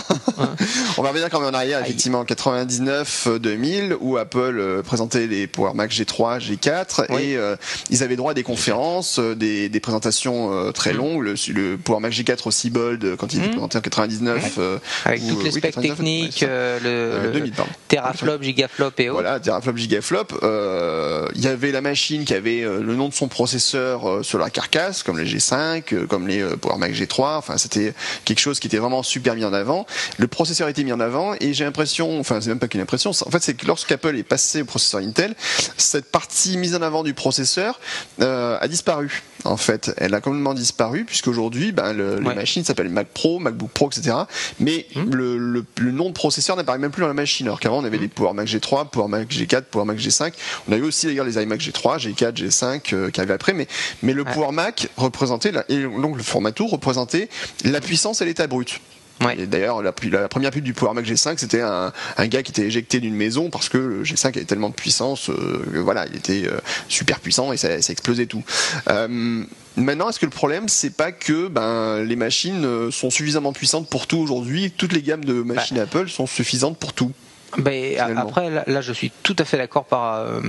on 0.98 1.02
va 1.04 1.10
revenir 1.10 1.30
quand 1.30 1.40
même 1.40 1.50
en 1.54 1.58
arrière, 1.58 1.80
effectivement, 1.82 2.24
99-2000, 2.24 3.96
où 4.00 4.18
Apple 4.18 4.58
euh, 4.60 4.82
présentait 4.82 5.28
les 5.28 5.48
Power 5.48 5.74
Mac 5.74 5.92
G3, 5.92 6.40
G4, 6.40 7.06
Oui. 7.10 7.22
et 7.22 7.38
euh, 7.38 7.56
ils 7.90 8.04
avaient 8.04 8.16
droit 8.16 8.32
à 8.32 8.34
des 8.34 8.44
conférences, 8.44 9.20
euh, 9.20 9.36
des, 9.36 9.70
des 9.70 9.80
présentations 9.80 10.52
euh, 10.54 10.72
très 10.72 10.94
longues. 10.94 11.22
Le, 11.24 11.36
le 11.54 11.78
Power 11.78 12.00
Mac 12.00 12.12
G4 12.14 12.48
aussi 12.48 12.70
bold 12.70 13.04
euh, 13.04 13.16
quand 13.16 13.34
il 13.34 13.40
était 13.40 13.48
Mhm. 13.48 13.54
présenté 13.54 13.78
en 13.78 13.82
99. 13.82 14.56
euh, 14.60 14.78
Avec 15.06 15.22
ou, 15.24 15.30
toutes 15.30 15.40
euh, 15.40 15.44
les 15.44 15.50
oui, 15.54 15.60
specs 15.60 15.74
99, 15.76 15.98
techniques, 15.98 16.44
euh, 16.44 16.80
le, 16.80 16.90
Euh, 16.92 17.24
le 17.24 17.32
2000, 17.32 17.52
pardon. 17.54 17.72
teraflop, 17.88 18.42
gigaflop 18.42 18.92
et 19.00 19.10
autres. 19.10 19.22
Voilà, 19.22 19.40
teraflop, 19.40 19.76
gigaflop. 19.78 20.28
Euh, 20.44 21.28
Il 21.36 21.42
y 21.44 21.48
avait 21.48 21.72
la 21.72 21.82
machine 21.82 22.26
qui 22.26 22.34
avait 22.34 22.62
euh, 22.64 22.82
le 22.82 22.96
nom 22.96 23.10
de 23.10 23.14
son 23.14 23.28
processeur 23.28 24.10
euh, 24.10 24.24
sur 24.24 24.38
la 24.40 24.50
carcasse, 24.50 25.04
comme 25.04 25.18
les 25.18 25.26
G5, 25.42 25.94
euh, 25.94 26.06
comme 26.06 26.28
les 26.28 26.42
euh, 26.42 26.56
Power 26.56 26.78
Mac 26.78 26.92
G3. 26.94 27.38
Enfin, 27.38 27.58
c'était 27.58 27.94
quelque 28.26 28.40
chose 28.40 28.60
qui 28.60 28.68
était 28.68 28.78
vraiment 28.78 29.04
super 29.04 29.36
mis 29.36 29.46
en 29.46 29.54
avant. 29.54 29.86
Le 30.18 30.28
processeur 30.28 30.68
était 30.68 30.84
mis 30.84 30.94
en 30.94 31.00
avant 31.00 31.34
et 31.40 31.54
j'ai 31.54 31.64
l'impression, 31.64 32.20
enfin, 32.20 32.40
c'est 32.42 32.50
même 32.50 32.60
pas 32.60 32.68
qu'une 32.68 32.82
impression. 32.82 33.12
En 33.12 33.30
fait, 33.32 33.42
c'est 33.44 33.54
que 33.56 33.66
lorsqu'Apple 33.66 34.16
est 34.18 34.24
passé 34.24 34.62
au 34.62 34.66
processeur 34.66 35.02
Intel, 35.02 35.36
cette 35.78 36.12
partie 36.12 36.58
mise 36.58 36.76
en 36.76 36.82
avant 36.82 37.04
du 37.04 37.14
processeur 37.14 37.80
euh, 38.22 38.58
a 38.60 38.68
disparu. 38.68 39.24
En 39.44 39.58
fait, 39.58 39.92
elle 39.98 40.14
a 40.14 40.22
complètement 40.22 40.54
disparu 40.54 41.04
puisqu'aujourd'hui, 41.04 41.72
ben, 41.72 41.94
le, 41.94 42.20
les 42.20 42.28
Ouais. 42.28 42.36
machines 42.36 42.64
s'appellent 42.64 42.90
Mac 42.90 43.08
Pro, 43.08 43.40
MacBook 43.40 43.72
Pro, 43.72 43.88
etc. 43.90 44.16
Mais 44.60 44.86
le, 44.96 45.38
le, 45.38 45.66
le 45.80 45.92
nom 45.92 46.10
de 46.10 46.14
processeur 46.14 46.56
n'apparaît 46.56 46.78
même 46.78 46.92
plus 46.92 47.02
dans 47.02 47.08
la 47.08 47.14
machine. 47.16 47.48
Alors 47.48 47.60
qu'avant, 47.60 47.80
on 47.80 47.84
avait 47.84 47.98
des 47.98 48.08
Power 48.08 48.34
Mac 48.34 48.48
G3, 48.48 48.90
Power 48.90 49.08
Mac 49.08 49.28
G4, 49.30 49.64
Power 49.64 49.86
Mac 49.86 49.98
G5. 49.98 50.32
On 50.70 50.74
a 50.74 50.78
eu 50.78 50.84
aussi 50.84 51.08
d'ailleurs 51.08 51.26
les 51.26 51.42
iMac 51.42 51.60
G3, 51.60 51.98
G4, 52.00 52.34
G5 52.34 52.94
euh, 52.94 53.10
qui 53.10 53.20
arrivaient 53.20 53.34
après. 53.34 53.54
Mais, 53.54 53.68
mais 54.04 54.14
le 54.14 54.22
Ouais. 54.22 54.34
Power 54.34 54.52
Mac 54.52 54.88
représentait, 55.32 55.52
la- 55.52 55.66
et 55.70 55.82
donc 55.84 56.18
le 56.18 56.24
format 56.24 56.52
tour 56.52 56.70
représentait 56.72 57.30
la 57.64 57.82
puissance 57.82 58.22
et 58.22 58.26
l'état 58.26 58.48
brut. 58.48 58.80
Ouais. 59.24 59.36
D'ailleurs, 59.46 59.84
la, 59.84 59.94
la 60.12 60.28
première 60.28 60.50
pub 60.50 60.64
du 60.64 60.74
Power 60.74 60.96
Mac 60.96 61.06
G5, 61.06 61.38
c'était 61.38 61.62
un, 61.62 61.94
un 62.18 62.28
gars 62.28 62.42
qui 62.42 62.52
était 62.52 62.64
éjecté 62.66 63.00
d'une 63.00 63.14
maison 63.14 63.52
parce 63.52 63.70
que 63.70 63.78
le 63.78 64.04
G5 64.04 64.30
avait 64.30 64.46
tellement 64.46 64.70
de 64.70 64.74
puissance, 64.74 65.30
euh, 65.30 65.64
que 65.72 65.78
voilà, 65.78 66.08
il 66.08 66.16
était 66.16 66.48
euh, 66.48 66.58
super 66.90 67.20
puissant 67.20 67.54
et 67.54 67.58
ça, 67.58 67.80
ça 67.84 67.92
explosait 67.94 68.26
tout. 68.26 68.44
Euh, 68.90 69.44
maintenant, 69.76 70.10
est-ce 70.10 70.20
que 70.20 70.26
le 70.26 70.32
problème, 70.32 70.68
c'est 70.68 70.90
pas 70.96 71.12
que 71.12 71.50
ben, 71.50 72.04
les 72.04 72.16
machines 72.16 72.90
sont 72.92 73.12
suffisamment 73.12 73.54
puissantes 73.54 73.88
pour 73.90 74.08
tout 74.08 74.18
aujourd'hui, 74.18 74.72
toutes 74.76 74.94
les 74.94 75.04
gammes 75.04 75.24
de 75.24 75.34
machines 75.44 75.78
Apple 75.78 76.10
sont 76.10 76.26
suffisantes 76.26 76.80
pour 76.80 76.94
tout? 76.94 77.12
Ben, 77.58 77.98
après, 78.18 78.50
là, 78.50 78.64
là, 78.68 78.82
je 78.82 78.94
suis 78.94 79.12
tout 79.24 79.36
à 79.40 79.46
fait 79.46 79.58
d'accord 79.58 79.86
euh, 79.92 80.40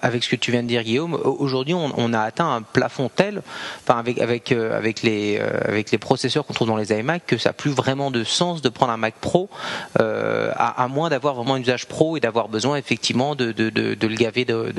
avec 0.00 0.24
ce 0.24 0.28
que 0.28 0.36
tu 0.36 0.50
viens 0.52 0.62
de 0.62 0.68
dire, 0.68 0.82
Guillaume, 0.82 1.14
aujourd'hui, 1.14 1.74
on, 1.74 2.12
a 2.12 2.20
atteint 2.20 2.50
un 2.50 2.62
plafond 2.62 3.10
tel, 3.14 3.42
enfin, 3.82 3.98
avec 3.98 4.18
avec 4.20 4.52
avec 4.52 5.02
les 5.02 5.38
avec 5.38 5.90
les 5.90 5.98
processeurs 5.98 6.46
qu'on 6.46 6.54
trouve 6.54 6.68
dans 6.68 6.76
les 6.76 6.92
iMac, 6.92 7.26
que 7.26 7.36
ça 7.36 7.50
n'a 7.50 7.52
plus 7.52 7.70
vraiment 7.70 8.10
de 8.10 8.24
sens 8.24 8.62
de 8.62 8.68
prendre 8.68 8.92
un 8.92 8.96
Mac 8.96 9.14
Pro, 9.20 9.50
à, 9.98 10.86
moins 10.88 11.10
d'avoir 11.10 11.34
vraiment 11.34 11.54
un 11.54 11.60
usage 11.60 11.86
pro 11.86 12.16
et 12.16 12.20
d'avoir 12.20 12.48
besoin 12.48 12.76
effectivement 12.76 13.34
de, 13.34 13.52
de, 13.52 13.70
de, 13.70 14.06
le 14.06 14.14
gaver 14.14 14.44
de, 14.44 14.72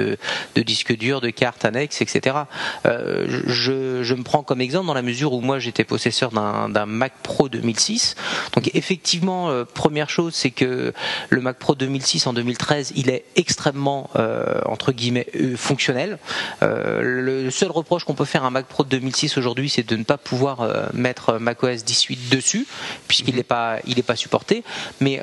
de, 0.55 0.61
disques 0.61 0.95
durs, 0.97 1.21
de 1.21 1.29
cartes 1.29 1.65
annexes, 1.65 2.01
etc. 2.01 2.37
je, 2.85 4.03
je 4.03 4.13
me 4.13 4.23
prends 4.23 4.43
comme 4.43 4.61
exemple 4.61 4.87
dans 4.87 4.93
la 4.93 5.01
mesure 5.01 5.33
où 5.33 5.41
moi 5.41 5.59
j'étais 5.59 5.83
possesseur 5.83 6.31
d'un 6.31 6.85
Mac 6.85 7.13
Pro 7.21 7.49
2006. 7.49 8.15
Donc 8.53 8.71
effectivement, 8.73 9.51
première 9.73 10.09
chose, 10.09 10.33
c'est 10.33 10.51
que 10.51 10.93
le 11.35 11.41
Mac 11.41 11.57
Pro 11.59 11.75
2006 11.75 12.27
en 12.27 12.33
2013, 12.33 12.93
il 12.95 13.09
est 13.09 13.25
extrêmement 13.35 14.09
euh, 14.15 14.61
entre 14.65 14.91
guillemets 14.91 15.27
euh, 15.35 15.55
fonctionnel. 15.55 16.17
Euh, 16.63 17.01
le 17.01 17.51
seul 17.51 17.69
reproche 17.71 18.05
qu'on 18.05 18.15
peut 18.15 18.25
faire 18.25 18.43
à 18.43 18.47
un 18.47 18.51
Mac 18.51 18.65
Pro 18.65 18.83
de 18.83 18.89
2006 18.89 19.37
aujourd'hui, 19.37 19.69
c'est 19.69 19.87
de 19.87 19.95
ne 19.95 20.03
pas 20.03 20.17
pouvoir 20.17 20.67
mettre 20.93 21.37
macOS 21.37 21.83
18 21.83 22.29
dessus, 22.29 22.65
puisqu'il 23.07 23.35
n'est 23.35 23.43
pas 23.43 23.79
il 23.85 23.99
est 23.99 24.03
pas 24.03 24.15
supporté. 24.15 24.63
Mais 25.01 25.21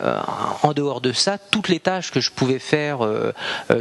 en 0.63 0.73
dehors 0.73 1.01
de 1.01 1.13
ça, 1.13 1.39
toutes 1.39 1.69
les 1.69 1.81
tâches 1.81 2.11
que 2.11 2.21
je 2.21 2.31
pouvais 2.31 2.59
faire 2.59 3.01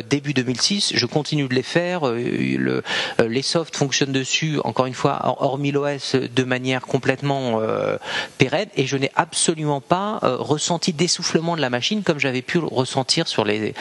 début 0.09 0.33
2006, 0.33 0.93
je 0.95 1.05
continue 1.05 1.47
de 1.47 1.53
les 1.53 1.63
faire. 1.63 2.05
Le, 2.05 2.83
les 3.19 3.41
softs 3.41 3.75
fonctionnent 3.75 4.11
dessus, 4.11 4.59
encore 4.63 4.85
une 4.85 4.93
fois, 4.93 5.35
hormis 5.39 5.71
l'OS, 5.71 6.15
de 6.15 6.43
manière 6.43 6.81
complètement 6.81 7.61
pérenne, 8.37 8.69
et 8.75 8.87
je 8.87 8.97
n'ai 8.97 9.11
absolument 9.15 9.81
pas 9.81 10.19
ressenti 10.21 10.93
d'essoufflement 10.93 11.55
de 11.55 11.61
la 11.61 11.69
machine 11.69 12.03
comme 12.03 12.19
j'avais 12.21 12.41
pu 12.41 12.59
le 12.59 12.67
ressentir 12.67 13.27
sur 13.27 13.43
les, 13.43 13.73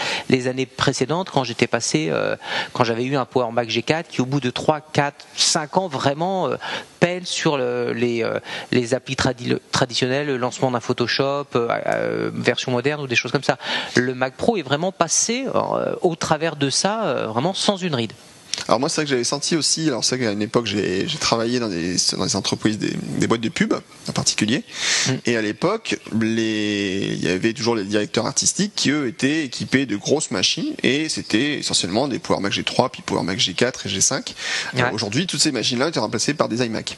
années 0.46 0.66
précédentes 0.66 1.30
quand 1.30 1.44
j'étais 1.44 1.66
passé, 1.66 2.08
euh, 2.10 2.36
quand 2.72 2.84
j'avais 2.84 3.04
eu 3.04 3.16
un 3.16 3.24
Power 3.24 3.52
Mac 3.52 3.68
G4 3.68 4.04
qui 4.08 4.20
au 4.20 4.26
bout 4.26 4.40
de 4.40 4.50
3, 4.50 4.80
4, 4.80 5.26
5 5.36 5.76
ans 5.76 5.88
vraiment 5.88 6.48
euh, 6.48 6.56
pèle 6.98 7.26
sur 7.26 7.58
les, 7.58 8.24
euh, 8.24 8.40
les 8.72 8.94
applis 8.94 9.16
traditionnels, 9.16 10.26
le 10.26 10.36
lancement 10.36 10.70
d'un 10.70 10.80
Photoshop, 10.80 11.46
version 12.34 12.72
moderne 12.72 13.02
ou 13.02 13.06
des 13.06 13.16
choses 13.16 13.32
comme 13.32 13.42
ça. 13.42 13.58
Le 13.94 14.14
Mac 14.14 14.34
Pro 14.34 14.56
est 14.56 14.62
vraiment 14.62 14.92
passé 14.92 15.46
au 16.02 16.16
travers 16.16 16.56
de 16.56 16.70
ça, 16.70 17.26
vraiment 17.28 17.54
sans 17.54 17.76
une 17.76 17.94
ride. 17.94 18.12
Alors 18.68 18.80
moi, 18.80 18.88
c'est 18.88 18.96
vrai 18.96 19.04
que 19.04 19.10
j'avais 19.10 19.24
senti 19.24 19.56
aussi, 19.56 19.88
alors 19.88 20.04
c'est 20.04 20.16
vrai 20.16 20.26
qu'à 20.26 20.32
une 20.32 20.42
époque, 20.42 20.66
j'ai 20.66 21.06
travaillé 21.20 21.58
dans 21.58 21.68
des, 21.68 21.96
dans 22.16 22.24
des 22.24 22.36
entreprises, 22.36 22.78
des, 22.78 22.92
des, 23.18 23.26
boîtes 23.26 23.40
de 23.40 23.48
pub 23.48 23.74
en 24.08 24.12
particulier, 24.12 24.64
mm. 25.06 25.12
et 25.26 25.36
à 25.36 25.42
l'époque, 25.42 25.98
les, 26.20 27.10
il 27.14 27.24
y 27.24 27.28
avait 27.28 27.52
toujours 27.52 27.74
les 27.74 27.84
directeurs 27.84 28.26
artistiques 28.26 28.72
qui, 28.74 28.90
eux, 28.90 29.06
étaient 29.06 29.44
équipés 29.44 29.86
de 29.86 29.96
grosses 29.96 30.30
machines, 30.30 30.74
et 30.82 31.08
c'était 31.08 31.58
essentiellement 31.58 32.08
des 32.08 32.18
Power 32.18 32.40
Mac 32.40 32.52
G3, 32.52 32.90
puis 32.90 33.02
Power 33.02 33.22
Mac 33.22 33.38
G4 33.38 33.86
et 33.86 33.88
G5. 33.88 34.34
Aujourd'hui, 34.92 35.26
toutes 35.26 35.40
ces 35.40 35.52
machines-là 35.52 35.88
étaient 35.88 36.00
remplacées 36.00 36.34
par 36.34 36.48
des 36.48 36.64
iMac. 36.64 36.96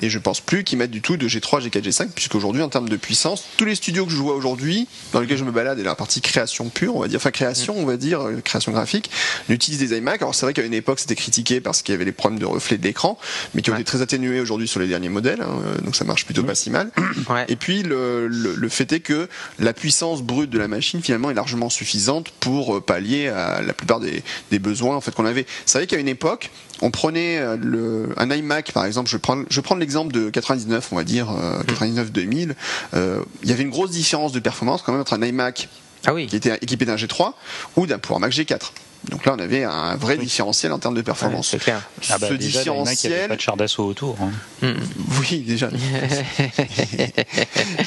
Et 0.00 0.08
je 0.08 0.18
pense 0.18 0.40
plus 0.40 0.64
qu'ils 0.64 0.78
mettent 0.78 0.90
du 0.90 1.00
tout 1.00 1.16
de 1.16 1.28
G3, 1.28 1.60
G4, 1.62 1.82
G5, 1.82 2.08
puisqu'aujourd'hui, 2.14 2.62
en 2.62 2.68
termes 2.68 2.88
de 2.88 2.96
puissance, 2.96 3.44
tous 3.56 3.64
les 3.64 3.74
studios 3.74 4.06
que 4.06 4.12
je 4.12 4.16
vois 4.16 4.34
aujourd'hui, 4.34 4.86
dans 5.12 5.20
lesquels 5.20 5.38
je 5.38 5.44
me 5.44 5.50
balade, 5.50 5.78
et 5.78 5.82
la 5.82 5.94
partie 5.94 6.20
création 6.20 6.68
pure, 6.68 6.96
on 6.96 7.00
va 7.00 7.08
dire, 7.08 7.16
enfin 7.18 7.30
création, 7.30 7.74
on 7.76 7.84
va 7.84 7.96
dire, 7.96 8.20
euh, 8.20 8.40
création 8.40 8.72
graphique, 8.72 9.10
n'utilisent 9.48 9.80
des 9.80 9.96
iMac. 9.96 10.22
Alors 10.22 10.34
c'est 10.34 10.46
vrai 10.46 10.54
qu'à 10.54 10.62
une 10.62 10.74
époque, 10.74 11.00
c'était 11.00 11.16
critiqué 11.16 11.60
parce 11.60 11.82
qu'il 11.82 11.92
y 11.92 11.96
avait 11.96 12.04
les 12.04 12.12
problèmes 12.12 12.38
de 12.38 12.46
reflet 12.46 12.78
de 12.78 12.84
l'écran, 12.84 13.18
mais 13.54 13.62
qui 13.62 13.70
ont 13.70 13.74
été 13.74 13.84
très 13.84 14.02
atténués 14.02 14.40
aujourd'hui 14.40 14.68
sur 14.68 14.80
les 14.80 14.86
derniers 14.86 15.08
modèles, 15.08 15.42
hein, 15.42 15.60
euh, 15.66 15.80
donc 15.80 15.96
ça 15.96 16.04
marche 16.04 16.24
plutôt 16.24 16.44
pas 16.44 16.54
si 16.54 16.70
mal. 16.70 16.90
Et 17.48 17.56
puis 17.56 17.82
le, 17.82 18.28
le, 18.28 18.68
fait 18.68 18.92
est 18.92 19.00
que 19.00 19.28
la 19.58 19.72
puissance 19.72 20.22
brute 20.22 20.50
de 20.50 20.58
la 20.58 20.68
machine, 20.68 21.02
finalement, 21.02 21.30
est 21.30 21.34
largement 21.34 21.70
suffisante 21.70 22.30
pour 22.40 22.76
euh, 22.76 22.80
pallier 22.80 23.28
à 23.28 23.60
la 23.62 23.72
plupart 23.72 24.00
des, 24.00 24.22
des 24.50 24.58
besoins 24.58 24.96
en 24.96 25.00
fait 25.00 25.14
qu'on 25.14 25.26
avait. 25.26 25.46
C'est 25.66 25.78
vrai 25.78 25.86
qu'à 25.86 25.98
une 25.98 26.08
époque, 26.08 26.50
on 26.82 26.90
prenait 26.90 27.40
le, 27.56 28.08
un 28.16 28.30
iMac, 28.30 28.72
par 28.72 28.84
exemple, 28.84 29.10
je 29.10 29.16
prends, 29.16 29.42
je 29.48 29.60
l'exemple 29.78 30.12
de 30.12 30.30
99, 30.30 30.88
on 30.92 30.96
va 30.96 31.04
dire 31.04 31.28
99-2000, 31.66 32.50
euh, 32.50 32.54
euh, 32.94 33.24
il 33.42 33.48
y 33.48 33.52
avait 33.52 33.62
une 33.62 33.70
grosse 33.70 33.90
différence 33.90 34.32
de 34.32 34.40
performance 34.40 34.82
quand 34.82 34.92
même 34.92 35.00
entre 35.00 35.14
un 35.14 35.22
iMac 35.22 35.68
ah 36.06 36.12
qui 36.14 36.36
était 36.36 36.56
équipé 36.60 36.84
d'un 36.84 36.96
G3 36.96 37.32
ou 37.76 37.86
d'un 37.86 37.98
Power 37.98 38.20
Mac 38.20 38.32
G4. 38.32 38.72
Donc 39.10 39.26
là, 39.26 39.34
on 39.36 39.38
avait 39.38 39.64
un 39.64 39.96
vrai 39.96 40.16
différentiel 40.16 40.72
en 40.72 40.78
termes 40.78 40.94
de 40.94 41.02
performance. 41.02 41.48
c'est 41.50 41.58
clair. 41.58 41.82
Ah 42.10 42.18
bah, 42.18 42.28
Ce 42.28 42.34
différentiel. 42.34 43.12
Il 43.12 43.14
n'y 43.14 43.18
avait 43.20 43.28
pas 43.28 43.36
de 43.36 43.40
char 43.40 43.56
d'assaut 43.56 43.84
autour. 43.84 44.16
Hein. 44.20 44.30
Mm. 44.62 44.74
Oui, 45.20 45.38
déjà. 45.46 45.68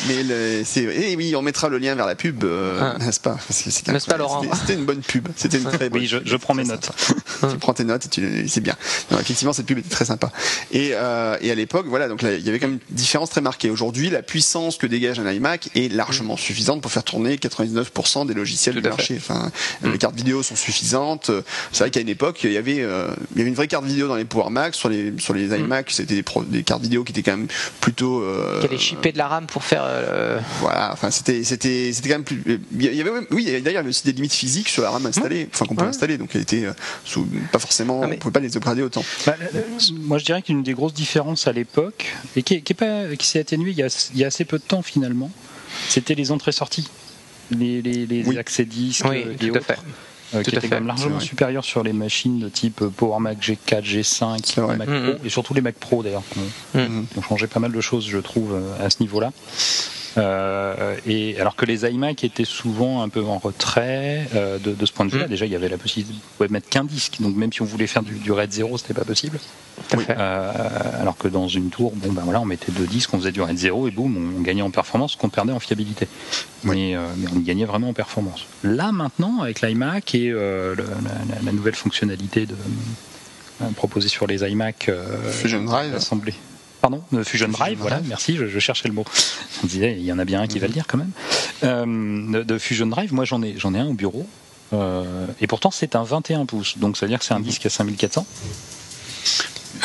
Mais 0.07 0.63
c'est, 0.63 0.83
et 0.83 1.11
eh 1.11 1.15
oui, 1.15 1.35
on 1.35 1.41
mettra 1.41 1.69
le 1.69 1.77
lien 1.77 1.95
vers 1.95 2.05
la 2.05 2.15
pub, 2.15 2.43
euh, 2.43 2.79
ah. 2.81 2.97
n'est-ce 3.03 3.19
pas? 3.19 3.37
N'est-ce 3.49 4.05
pas, 4.05 4.17
Laurent 4.17 4.43
C'était 4.53 4.75
une 4.75 4.85
bonne 4.85 5.01
pub. 5.01 5.27
C'était 5.35 5.57
une 5.57 5.63
très 5.65 5.89
bonne. 5.89 6.01
Oui, 6.01 6.07
je, 6.07 6.35
prends 6.35 6.53
mes 6.53 6.63
notes. 6.63 6.91
tu 7.49 7.57
prends 7.57 7.73
tes 7.73 7.83
notes 7.83 8.17
et 8.17 8.47
c'est 8.47 8.61
bien. 8.61 8.75
effectivement, 9.11 9.53
cette 9.53 9.65
pub 9.65 9.79
était 9.79 9.89
très 9.89 10.05
sympa. 10.05 10.31
Et, 10.71 10.91
euh, 10.93 11.37
et 11.41 11.51
à 11.51 11.55
l'époque, 11.55 11.87
voilà, 11.87 12.07
donc 12.07 12.21
il 12.21 12.45
y 12.45 12.49
avait 12.49 12.59
quand 12.59 12.67
même 12.67 12.79
une 12.89 12.95
différence 12.95 13.31
très 13.31 13.41
marquée. 13.41 13.69
Aujourd'hui, 13.69 14.09
la 14.09 14.21
puissance 14.21 14.77
que 14.77 14.87
dégage 14.87 15.19
un 15.19 15.31
iMac 15.31 15.69
est 15.75 15.91
largement 15.91 16.37
suffisante 16.37 16.81
pour 16.81 16.91
faire 16.91 17.03
tourner 17.03 17.37
99% 17.37 18.27
des 18.27 18.33
logiciels 18.33 18.75
du 18.75 18.81
marché. 18.81 19.15
Enfin, 19.17 19.51
les 19.83 19.97
cartes 19.97 20.15
vidéo 20.15 20.43
sont 20.43 20.55
suffisantes 20.55 21.06
c'est 21.71 21.79
vrai 21.79 21.91
qu'à 21.91 21.99
une 21.99 22.09
époque, 22.09 22.43
il 22.43 22.51
y 22.51 22.57
avait, 22.57 22.81
euh, 22.81 23.07
il 23.31 23.37
y 23.37 23.41
avait 23.41 23.49
une 23.49 23.55
vraie 23.55 23.67
carte 23.67 23.85
vidéo 23.85 24.07
dans 24.07 24.15
les 24.15 24.25
Power 24.25 24.49
Mac, 24.49 24.75
sur 24.75 24.89
les 24.89 25.13
sur 25.19 25.33
les 25.33 25.47
mm. 25.47 25.65
iMac, 25.65 25.91
c'était 25.91 26.23
des, 26.49 26.63
cartes 26.63 26.81
vidéo 26.81 27.03
qui 27.03 27.11
étaient 27.11 27.23
quand 27.23 27.37
même 27.37 27.47
plutôt. 27.81 28.21
Euh, 28.21 28.59
qui 28.59 28.65
avaient 28.65 28.77
chippé 28.77 29.11
de 29.11 29.17
la 29.17 29.27
RAM 29.27 29.47
pour 29.47 29.63
faire. 29.63 29.83
Euh, 29.85 30.39
voilà, 30.59 30.91
enfin 30.93 31.11
c'était 31.11 31.43
c'était 31.43 31.91
c'était 31.93 32.09
quand 32.09 32.15
même 32.15 32.23
plus. 32.23 32.61
Il 32.77 32.93
y 32.93 33.01
avait 33.01 33.11
oui, 33.31 33.45
d'ailleurs 33.45 33.65
il 33.65 33.73
y 33.73 33.77
avait 33.77 33.89
aussi 33.89 34.05
des 34.05 34.13
limites 34.13 34.33
physiques 34.33 34.69
sur 34.69 34.83
la 34.83 34.89
RAM 34.89 35.05
installée, 35.05 35.45
mm. 35.45 35.49
enfin 35.53 35.65
qu'on 35.65 35.75
peut 35.75 35.85
installer, 35.85 36.17
donc 36.17 36.31
elle 36.35 36.41
était 36.41 36.65
sous, 37.05 37.27
pas 37.51 37.59
forcément, 37.59 38.01
ah, 38.03 38.07
on 38.11 38.17
pouvait 38.17 38.33
pas 38.33 38.39
les 38.39 38.55
upgrader 38.57 38.81
autant. 38.81 39.03
Bah, 39.25 39.35
moi 40.01 40.17
je 40.17 40.25
dirais 40.25 40.41
qu'une 40.41 40.63
des 40.63 40.73
grosses 40.73 40.93
différences 40.93 41.47
à 41.47 41.51
l'époque 41.51 42.05
et 42.35 42.43
qui, 42.43 42.61
qui, 42.61 42.73
pas 42.73 43.15
qui 43.17 43.27
s'est 43.27 43.39
atténuée 43.39 43.71
il 43.71 43.77
y, 43.77 43.83
a, 43.83 44.09
il 44.13 44.19
y 44.19 44.23
a 44.23 44.27
assez 44.27 44.45
peu 44.45 44.57
de 44.57 44.63
temps 44.63 44.81
finalement, 44.81 45.31
c'était 45.89 46.15
les 46.15 46.31
entrées-sorties 46.31 46.87
les, 47.51 47.81
les, 47.81 48.05
les 48.05 48.37
accès 48.37 48.65
disques 48.65 49.05
oui, 49.09 49.23
et 49.41 49.51
autres. 49.51 49.73
Euh, 50.35 50.43
qui 50.43 50.55
était 50.55 50.67
quand 50.67 50.75
même 50.75 50.87
largement 50.87 51.21
supérieur 51.21 51.63
sur 51.63 51.83
les 51.83 51.93
machines 51.93 52.39
de 52.39 52.49
type 52.49 52.83
Power 52.97 53.19
Mac 53.19 53.39
G4, 53.39 53.81
G5, 53.81 54.75
Mac 54.75 54.87
Pro, 54.87 55.25
et 55.25 55.29
surtout 55.29 55.53
les 55.53 55.61
Mac 55.61 55.75
Pro 55.75 56.03
d'ailleurs, 56.03 56.23
qui 56.73 56.79
ont, 56.79 57.21
changé 57.21 57.47
pas 57.47 57.59
mal 57.59 57.71
de 57.71 57.81
choses, 57.81 58.05
je 58.07 58.17
trouve, 58.17 58.53
euh, 58.53 58.85
à 58.85 58.89
ce 58.89 58.97
niveau-là. 59.01 59.31
Euh, 60.17 60.95
et 61.05 61.39
alors 61.39 61.55
que 61.55 61.65
les 61.65 61.85
iMac 61.85 62.23
étaient 62.23 62.45
souvent 62.45 63.01
un 63.01 63.09
peu 63.09 63.23
en 63.23 63.37
retrait 63.37 64.27
euh, 64.35 64.57
de, 64.57 64.85
ce 64.85 64.91
point 64.91 65.05
de 65.05 65.11
vue-là. 65.11 65.25
Mm. 65.25 65.29
Déjà, 65.29 65.45
il 65.45 65.51
y 65.51 65.55
avait 65.55 65.69
la 65.69 65.77
possibilité 65.77 66.19
de 66.39 66.51
mettre 66.51 66.69
qu'un 66.69 66.83
disque, 66.83 67.17
donc 67.19 67.35
même 67.35 67.53
si 67.53 67.61
on 67.61 67.65
voulait 67.65 67.87
faire 67.87 68.03
du, 68.03 68.13
du 68.15 68.31
RAID 68.31 68.51
0, 68.51 68.77
c'était 68.77 68.93
pas 68.93 69.05
possible. 69.05 69.39
Euh, 70.09 70.51
alors 70.99 71.17
que 71.17 71.27
dans 71.27 71.47
une 71.47 71.69
tour, 71.69 71.93
bon 71.95 72.11
ben 72.11 72.23
voilà, 72.23 72.41
on 72.41 72.45
mettait 72.45 72.71
deux 72.71 72.87
disques, 72.87 73.13
on 73.13 73.19
faisait 73.19 73.31
du 73.31 73.41
RAID 73.41 73.57
0 73.57 73.87
et 73.87 73.91
boum, 73.91 74.35
on 74.37 74.41
gagnait 74.41 74.63
en 74.63 74.71
performance, 74.71 75.15
qu'on 75.15 75.29
perdait 75.29 75.53
en 75.53 75.59
fiabilité. 75.59 76.07
Mais, 76.63 76.95
mais, 77.17 77.27
on 77.33 77.39
y 77.39 77.43
gagnait 77.43 77.65
vraiment 77.65 77.89
en 77.89 77.93
performance. 77.93 78.45
Là 78.63 78.91
maintenant, 78.91 79.41
avec 79.41 79.61
l'iMac 79.61 80.15
et 80.15 80.31
la, 80.31 81.51
nouvelle 81.51 81.75
fonctionnalité 81.75 82.47
de, 82.47 82.55
proposée 83.75 84.09
sur 84.09 84.25
les 84.25 84.43
iMac 84.49 84.89
Fusion 85.29 85.63
Drive, 85.63 85.93
assemblée 85.93 86.33
pardon, 86.81 87.01
Fusion 87.23 87.49
Drive, 87.49 87.77
voilà, 87.79 88.01
merci, 88.05 88.35
je, 88.37 88.59
cherchais 88.59 88.87
le 88.87 88.93
mot. 88.93 89.05
On 89.63 89.67
disait, 89.67 89.95
il 89.97 90.03
y 90.03 90.11
en 90.11 90.19
a 90.19 90.25
bien 90.25 90.41
un 90.41 90.47
qui 90.47 90.59
va 90.59 90.67
le 90.67 90.73
dire 90.73 90.85
quand 90.87 90.97
même. 90.97 91.11
Euh, 91.63 92.43
de 92.43 92.57
Fusion 92.57 92.87
Drive, 92.87 93.13
moi 93.13 93.25
j'en 93.25 93.41
ai, 93.41 93.55
j'en 93.57 93.73
ai 93.73 93.79
un 93.79 93.87
au 93.87 93.93
bureau, 93.93 94.27
euh, 94.73 95.25
et 95.41 95.47
pourtant 95.47 95.71
c'est 95.71 95.95
un 95.95 96.03
21 96.03 96.45
pouces, 96.45 96.77
donc 96.77 96.97
ça 96.97 97.05
veut 97.05 97.09
dire 97.09 97.19
que 97.19 97.25
c'est 97.25 97.33
un 97.33 97.39
disque 97.39 97.65
à 97.65 97.69
5400. 97.69 98.25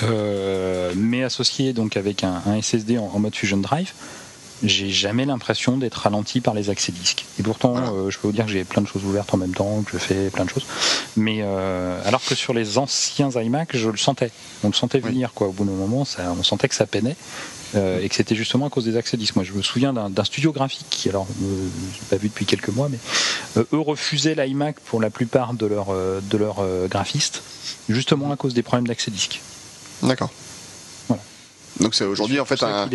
Euh, 0.04 0.92
mais 0.96 1.22
associé 1.22 1.72
donc 1.72 1.96
avec 1.96 2.24
un, 2.24 2.42
SSD 2.60 2.98
en, 2.98 3.18
mode 3.18 3.34
Fusion 3.34 3.58
Drive, 3.58 3.92
j'ai 4.62 4.90
jamais 4.90 5.24
l'impression 5.24 5.76
d'être 5.76 5.94
ralenti 5.94 6.40
par 6.40 6.54
les 6.54 6.70
accès 6.70 6.92
disques. 6.92 7.24
Et 7.38 7.42
pourtant, 7.42 7.76
euh, 7.76 8.10
je 8.10 8.18
peux 8.18 8.28
vous 8.28 8.32
dire 8.32 8.46
que 8.46 8.50
j'ai 8.50 8.64
plein 8.64 8.82
de 8.82 8.86
choses 8.86 9.04
ouvertes 9.04 9.32
en 9.34 9.36
même 9.36 9.54
temps, 9.54 9.82
que 9.82 9.92
je 9.92 9.98
fais 9.98 10.30
plein 10.30 10.44
de 10.44 10.50
choses. 10.50 10.66
Mais 11.16 11.38
euh, 11.40 12.00
alors 12.06 12.24
que 12.24 12.34
sur 12.34 12.54
les 12.54 12.78
anciens 12.78 13.30
iMac, 13.30 13.76
je 13.76 13.90
le 13.90 13.96
sentais. 13.96 14.30
On 14.62 14.68
le 14.68 14.74
sentait 14.74 15.00
venir, 15.00 15.32
quoi. 15.34 15.48
Au 15.48 15.52
bout 15.52 15.64
d'un 15.64 15.72
moment, 15.72 16.04
ça, 16.04 16.34
on 16.38 16.42
sentait 16.42 16.68
que 16.68 16.74
ça 16.74 16.86
peinait. 16.86 17.16
Euh, 17.74 18.02
et 18.02 18.08
que 18.10 18.14
c'était 18.14 18.34
justement 18.34 18.66
à 18.66 18.70
cause 18.70 18.84
des 18.84 18.98
accès 18.98 19.16
disques. 19.16 19.34
Moi, 19.34 19.46
je 19.46 19.52
me 19.54 19.62
souviens 19.62 19.94
d'un 19.94 20.24
studio 20.24 20.52
graphique 20.52 20.86
qui, 20.90 21.08
alors, 21.08 21.26
je 21.40 21.46
n'ai 21.46 22.08
pas 22.10 22.16
vu 22.16 22.28
depuis 22.28 22.44
quelques 22.44 22.68
mois, 22.68 22.90
mais 22.90 22.98
eux 23.56 23.80
refusaient 23.80 24.34
l'iMac 24.34 24.78
pour 24.80 25.00
la 25.00 25.08
plupart 25.08 25.54
de 25.54 25.64
leurs 25.64 25.86
de 25.88 26.36
leurs 26.36 26.62
graphistes, 26.90 27.42
justement 27.88 28.30
à 28.30 28.36
cause 28.36 28.52
des 28.52 28.62
problèmes 28.62 28.86
d'accès 28.86 29.10
disques. 29.10 29.40
D'accord. 30.02 30.30
Donc 31.80 31.94
c'est 31.94 32.04
aujourd'hui 32.04 32.38
en 32.38 32.44
fait 32.44 32.62
un. 32.62 32.88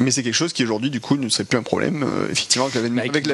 mais 0.00 0.10
c'est 0.10 0.22
quelque 0.22 0.32
chose 0.34 0.52
qui 0.52 0.64
aujourd'hui 0.64 0.90
du 0.90 1.00
coup 1.00 1.16
ne 1.16 1.28
serait 1.28 1.44
plus 1.44 1.58
un 1.58 1.62
problème. 1.62 2.02
Euh, 2.02 2.30
effectivement 2.30 2.66
avec 2.66 3.26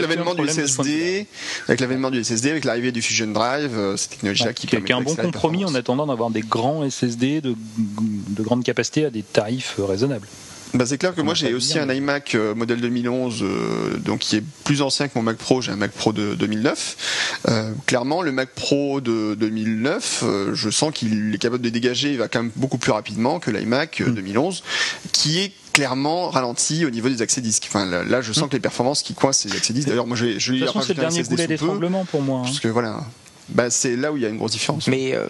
l'avènement 0.00 0.34
du 0.34 0.48
SSD, 0.48 1.26
avec 1.68 1.80
l'avènement 1.80 2.10
du 2.10 2.22
SSD, 2.22 2.50
avec 2.50 2.64
l'arrivée 2.64 2.92
du 2.92 3.02
Fusion 3.02 3.28
Drive, 3.28 3.78
euh, 3.78 3.96
cette 3.96 4.10
technologie-là 4.10 4.52
qui 4.52 4.66
est 4.74 4.92
un 4.92 5.00
bon 5.00 5.14
compromis 5.14 5.64
en 5.64 5.74
attendant 5.74 6.06
d'avoir 6.06 6.30
des 6.30 6.40
grands 6.42 6.88
SSD 6.88 7.40
de, 7.40 7.54
de 7.76 8.42
grande 8.42 8.64
capacité 8.64 9.04
à 9.04 9.10
des 9.10 9.22
tarifs 9.22 9.76
raisonnables. 9.78 10.26
Bah, 10.74 10.86
c'est 10.86 10.96
clair 10.96 11.14
que 11.14 11.20
moi 11.20 11.34
j'ai 11.34 11.52
aussi 11.52 11.78
un 11.78 11.86
mais- 11.86 11.98
iMac 11.98 12.34
euh, 12.34 12.54
modèle 12.54 12.80
2011 12.80 13.42
euh, 13.42 13.98
donc 13.98 14.20
qui 14.20 14.36
est 14.36 14.44
plus 14.64 14.80
ancien 14.80 15.06
que 15.08 15.12
mon 15.16 15.22
Mac 15.22 15.36
Pro, 15.36 15.60
j'ai 15.60 15.70
un 15.70 15.76
Mac 15.76 15.90
Pro 15.92 16.12
de 16.14 16.34
2009. 16.34 17.40
Euh, 17.48 17.72
clairement 17.86 18.22
le 18.22 18.32
Mac 18.32 18.48
Pro 18.54 19.00
de 19.02 19.34
2009, 19.34 20.22
euh, 20.24 20.54
je 20.54 20.70
sens 20.70 20.92
qu'il 20.94 21.34
est 21.34 21.38
capable 21.38 21.62
de 21.62 21.68
dégager, 21.68 22.12
il 22.12 22.18
va 22.18 22.28
quand 22.28 22.42
même 22.42 22.52
beaucoup 22.56 22.78
plus 22.78 22.92
rapidement 22.92 23.38
que 23.38 23.50
l'iMac 23.50 24.00
euh, 24.00 24.08
Mm. 24.08 24.14
2011 24.14 24.62
qui 25.12 25.40
est 25.40 25.52
clairement 25.74 26.30
ralenti 26.30 26.84
au 26.86 26.90
niveau 26.90 27.08
des 27.08 27.22
accès 27.22 27.40
disques. 27.40 27.64
Enfin 27.68 27.84
là, 27.86 28.02
là, 28.04 28.20
je 28.22 28.32
sens 28.32 28.48
que 28.48 28.54
les 28.54 28.60
performances 28.60 29.02
qui 29.02 29.14
coincent 29.14 29.46
les 29.48 29.56
accès 29.56 29.72
disques. 29.72 29.88
D'ailleurs 29.88 30.06
moi 30.06 30.16
je 30.16 30.24
vais 30.26 30.40
je 30.40 30.54
façon, 30.64 30.80
c'est 30.80 30.94
le 30.94 31.00
dernier 31.00 31.22
SSD 31.22 31.36
peu, 31.36 31.46
d'étranglement 31.48 32.04
pour 32.06 32.22
moi. 32.22 32.40
hein. 32.40 32.42
parce 32.44 32.60
que 32.60 32.68
voilà. 32.68 33.04
Bah, 33.48 33.68
c'est 33.70 33.96
là 33.96 34.12
où 34.12 34.16
il 34.16 34.22
y 34.22 34.26
a 34.26 34.28
une 34.30 34.38
grosse 34.38 34.52
différence. 34.52 34.86
Mais 34.86 35.14
euh, 35.14 35.26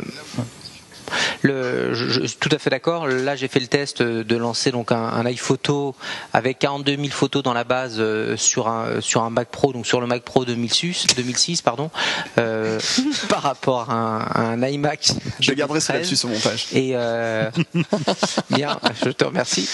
le, 1.42 1.94
je, 1.94 2.08
je 2.08 2.26
suis 2.26 2.38
tout 2.38 2.48
à 2.52 2.58
fait 2.58 2.70
d'accord. 2.70 3.06
Là, 3.06 3.36
j'ai 3.36 3.48
fait 3.48 3.60
le 3.60 3.66
test 3.66 4.02
de 4.02 4.36
lancer 4.36 4.70
donc 4.70 4.92
un, 4.92 4.96
un 5.02 5.26
iPhoto 5.26 5.94
avec 6.32 6.58
42 6.58 6.96
000 6.96 7.08
photos 7.08 7.42
dans 7.42 7.52
la 7.52 7.64
base 7.64 7.96
euh, 7.98 8.36
sur 8.36 8.68
un 8.68 9.00
sur 9.00 9.22
un 9.22 9.30
Mac 9.30 9.48
Pro, 9.48 9.72
donc 9.72 9.86
sur 9.86 10.00
le 10.00 10.06
Mac 10.06 10.22
Pro 10.22 10.44
2006, 10.44 11.06
2006 11.16 11.62
pardon, 11.62 11.90
euh, 12.38 12.78
par 13.28 13.42
rapport 13.42 13.90
à 13.90 13.94
un, 13.94 14.18
à 14.20 14.40
un 14.40 14.62
iMac. 14.62 15.12
je 15.40 15.52
garderai 15.52 15.80
ça 15.80 15.94
2013. 15.94 15.94
là-dessus 15.94 16.16
sur 16.16 16.28
mon 16.28 16.34
montage. 16.34 16.66
Et 16.72 16.92
euh, 16.94 17.50
bien, 18.50 18.78
je 19.04 19.10
te 19.10 19.24
remercie. 19.24 19.68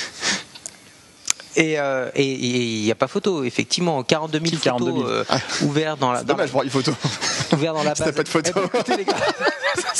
Et 1.60 1.78
euh, 1.78 2.08
et- 2.14 2.22
et 2.22 2.56
il 2.78 2.82
n'y 2.84 2.90
a 2.92 2.94
pas 2.94 3.08
photo, 3.08 3.42
effectivement, 3.44 4.02
42 4.04 4.38
000 4.38 4.50
Si, 4.52 4.56
42 4.60 4.84
000. 4.92 4.96
photos 5.02 5.26
euh, 5.30 5.66
ouvertes 5.66 5.98
dans 5.98 6.12
la, 6.12 6.20
C'est 6.20 6.24
dans 6.26 6.32
la- 6.36 6.36
dommage 6.36 6.50
pour 6.52 6.62
les 6.62 6.70
photos. 6.70 6.94
ouvertes 7.52 7.74
dans 7.76 7.82
la 7.82 7.94
base. 7.94 8.12
pas 8.14 8.22
de 8.22 8.28
photo. 8.28 8.50
Eh 8.54 9.04
ben, 9.04 9.94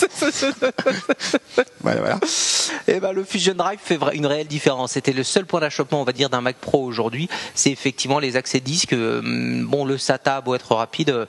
voilà 1.80 2.00
voilà. 2.00 2.20
Eh 2.86 3.00
ben, 3.00 3.12
le 3.12 3.24
Fusion 3.24 3.54
Drive 3.54 3.78
fait 3.82 3.98
une 4.14 4.26
réelle 4.26 4.46
différence. 4.46 4.92
C'était 4.92 5.12
le 5.12 5.22
seul 5.24 5.46
point 5.46 5.60
d'achoppement, 5.60 6.00
on 6.00 6.04
va 6.04 6.12
dire, 6.12 6.30
d'un 6.30 6.40
Mac 6.40 6.56
Pro 6.56 6.84
aujourd'hui. 6.84 7.28
C'est 7.54 7.70
effectivement 7.70 8.18
les 8.18 8.36
accès 8.36 8.60
disques. 8.60 8.92
Euh, 8.92 9.20
Bon, 9.68 9.84
le 9.84 9.98
SATA 9.98 10.40
beau 10.40 10.54
être 10.54 10.74
rapide, 10.74 11.10
euh, 11.10 11.26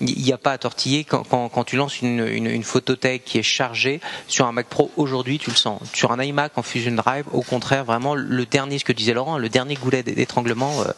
il 0.00 0.22
n'y 0.22 0.32
a 0.32 0.38
pas 0.38 0.52
à 0.52 0.58
tortiller. 0.58 1.04
Quand, 1.04 1.24
quand- 1.28 1.48
quand 1.48 1.64
tu 1.64 1.76
lances 1.76 2.00
une, 2.00 2.26
une, 2.26 2.46
une 2.46 2.62
photothèque 2.62 3.24
qui 3.24 3.38
est 3.38 3.42
chargée 3.42 4.00
sur 4.28 4.46
un 4.46 4.52
Mac 4.52 4.66
Pro 4.68 4.90
aujourd'hui, 4.96 5.38
tu 5.38 5.50
le 5.50 5.56
sens. 5.56 5.80
Sur 5.92 6.12
un 6.12 6.22
iMac 6.22 6.52
en 6.56 6.62
Fusion 6.62 6.92
Drive, 6.92 7.24
au 7.32 7.42
contraire, 7.42 7.84
vraiment 7.84 8.14
le 8.14 8.46
dernier, 8.46 8.78
ce 8.78 8.84
que 8.84 8.92
disait 8.92 9.12
Laurent, 9.14 9.38
le 9.38 9.48
dernier 9.48 9.71
goulet 9.74 10.02
d'étranglement 10.02 10.82
euh, 10.82 10.92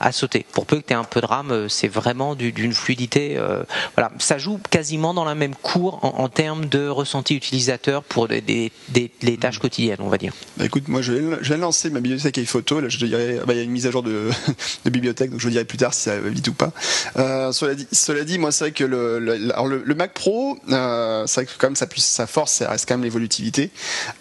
a 0.00 0.12
sauté. 0.12 0.44
Pour 0.52 0.66
peu 0.66 0.76
que 0.80 0.86
tu 0.86 0.92
aies 0.92 0.96
un 0.96 1.04
peu 1.04 1.20
de 1.20 1.26
RAM, 1.26 1.50
euh, 1.50 1.68
c'est 1.68 1.88
vraiment 1.88 2.34
du- 2.34 2.52
d'une 2.52 2.72
fluidité. 2.72 3.36
euh, 3.36 3.62
voilà, 3.96 4.10
ça 4.18 4.38
joue 4.38 4.58
quasiment 4.70 5.14
dans 5.14 5.24
la 5.24 5.34
même 5.34 5.54
cour 5.54 6.00
en, 6.04 6.22
en 6.24 6.28
termes 6.28 6.66
de 6.66 6.88
ressenti 6.88 7.34
utilisateur 7.34 8.02
pour 8.02 8.28
des, 8.28 8.40
des- 8.40 8.72
des- 8.88 9.10
les 9.22 9.36
tâches 9.36 9.58
quotidiennes, 9.58 9.98
on 10.00 10.08
va 10.08 10.18
dire. 10.18 10.32
Bah 10.56 10.64
écoute, 10.64 10.88
moi 10.88 11.02
je 11.02 11.12
vais, 11.12 11.56
lancer 11.56 11.90
ma 11.90 12.00
bibliothèque. 12.00 12.36
Là, 12.36 12.88
je 12.88 12.98
te 12.98 13.04
dirai, 13.04 13.40
bah, 13.46 13.52
il 13.54 13.56
y 13.56 13.60
a 13.60 13.62
une 13.62 13.70
mise 13.70 13.86
à 13.86 13.90
jour 13.90 14.02
de, 14.02 14.30
de 14.84 14.90
bibliothèque, 14.90 15.30
donc 15.30 15.40
je 15.40 15.44
vous 15.46 15.50
dirai 15.50 15.64
plus 15.64 15.78
tard 15.78 15.94
si 15.94 16.02
ça 16.02 16.18
va 16.18 16.28
vite 16.28 16.48
ou 16.48 16.52
pas. 16.54 16.72
Euh, 17.16 17.52
cela, 17.52 17.74
dit, 17.74 17.86
cela 17.92 18.24
dit, 18.24 18.38
moi 18.38 18.52
c'est 18.52 18.64
vrai 18.64 18.72
que 18.72 18.84
le, 18.84 19.18
le, 19.18 19.52
alors, 19.52 19.66
le- 19.66 19.82
le 19.84 19.94
Mac 19.94 20.12
Pro, 20.14 20.58
euh, 20.70 21.24
c'est 21.26 21.42
vrai 21.42 21.46
que 21.46 21.52
quand 21.58 21.68
même 21.68 21.76
sa, 21.76 21.86
force, 22.26 22.52
ça 22.52 22.70
reste 22.70 22.86
quand 22.88 22.94
même 22.94 23.04
l'évolutivité. 23.04 23.70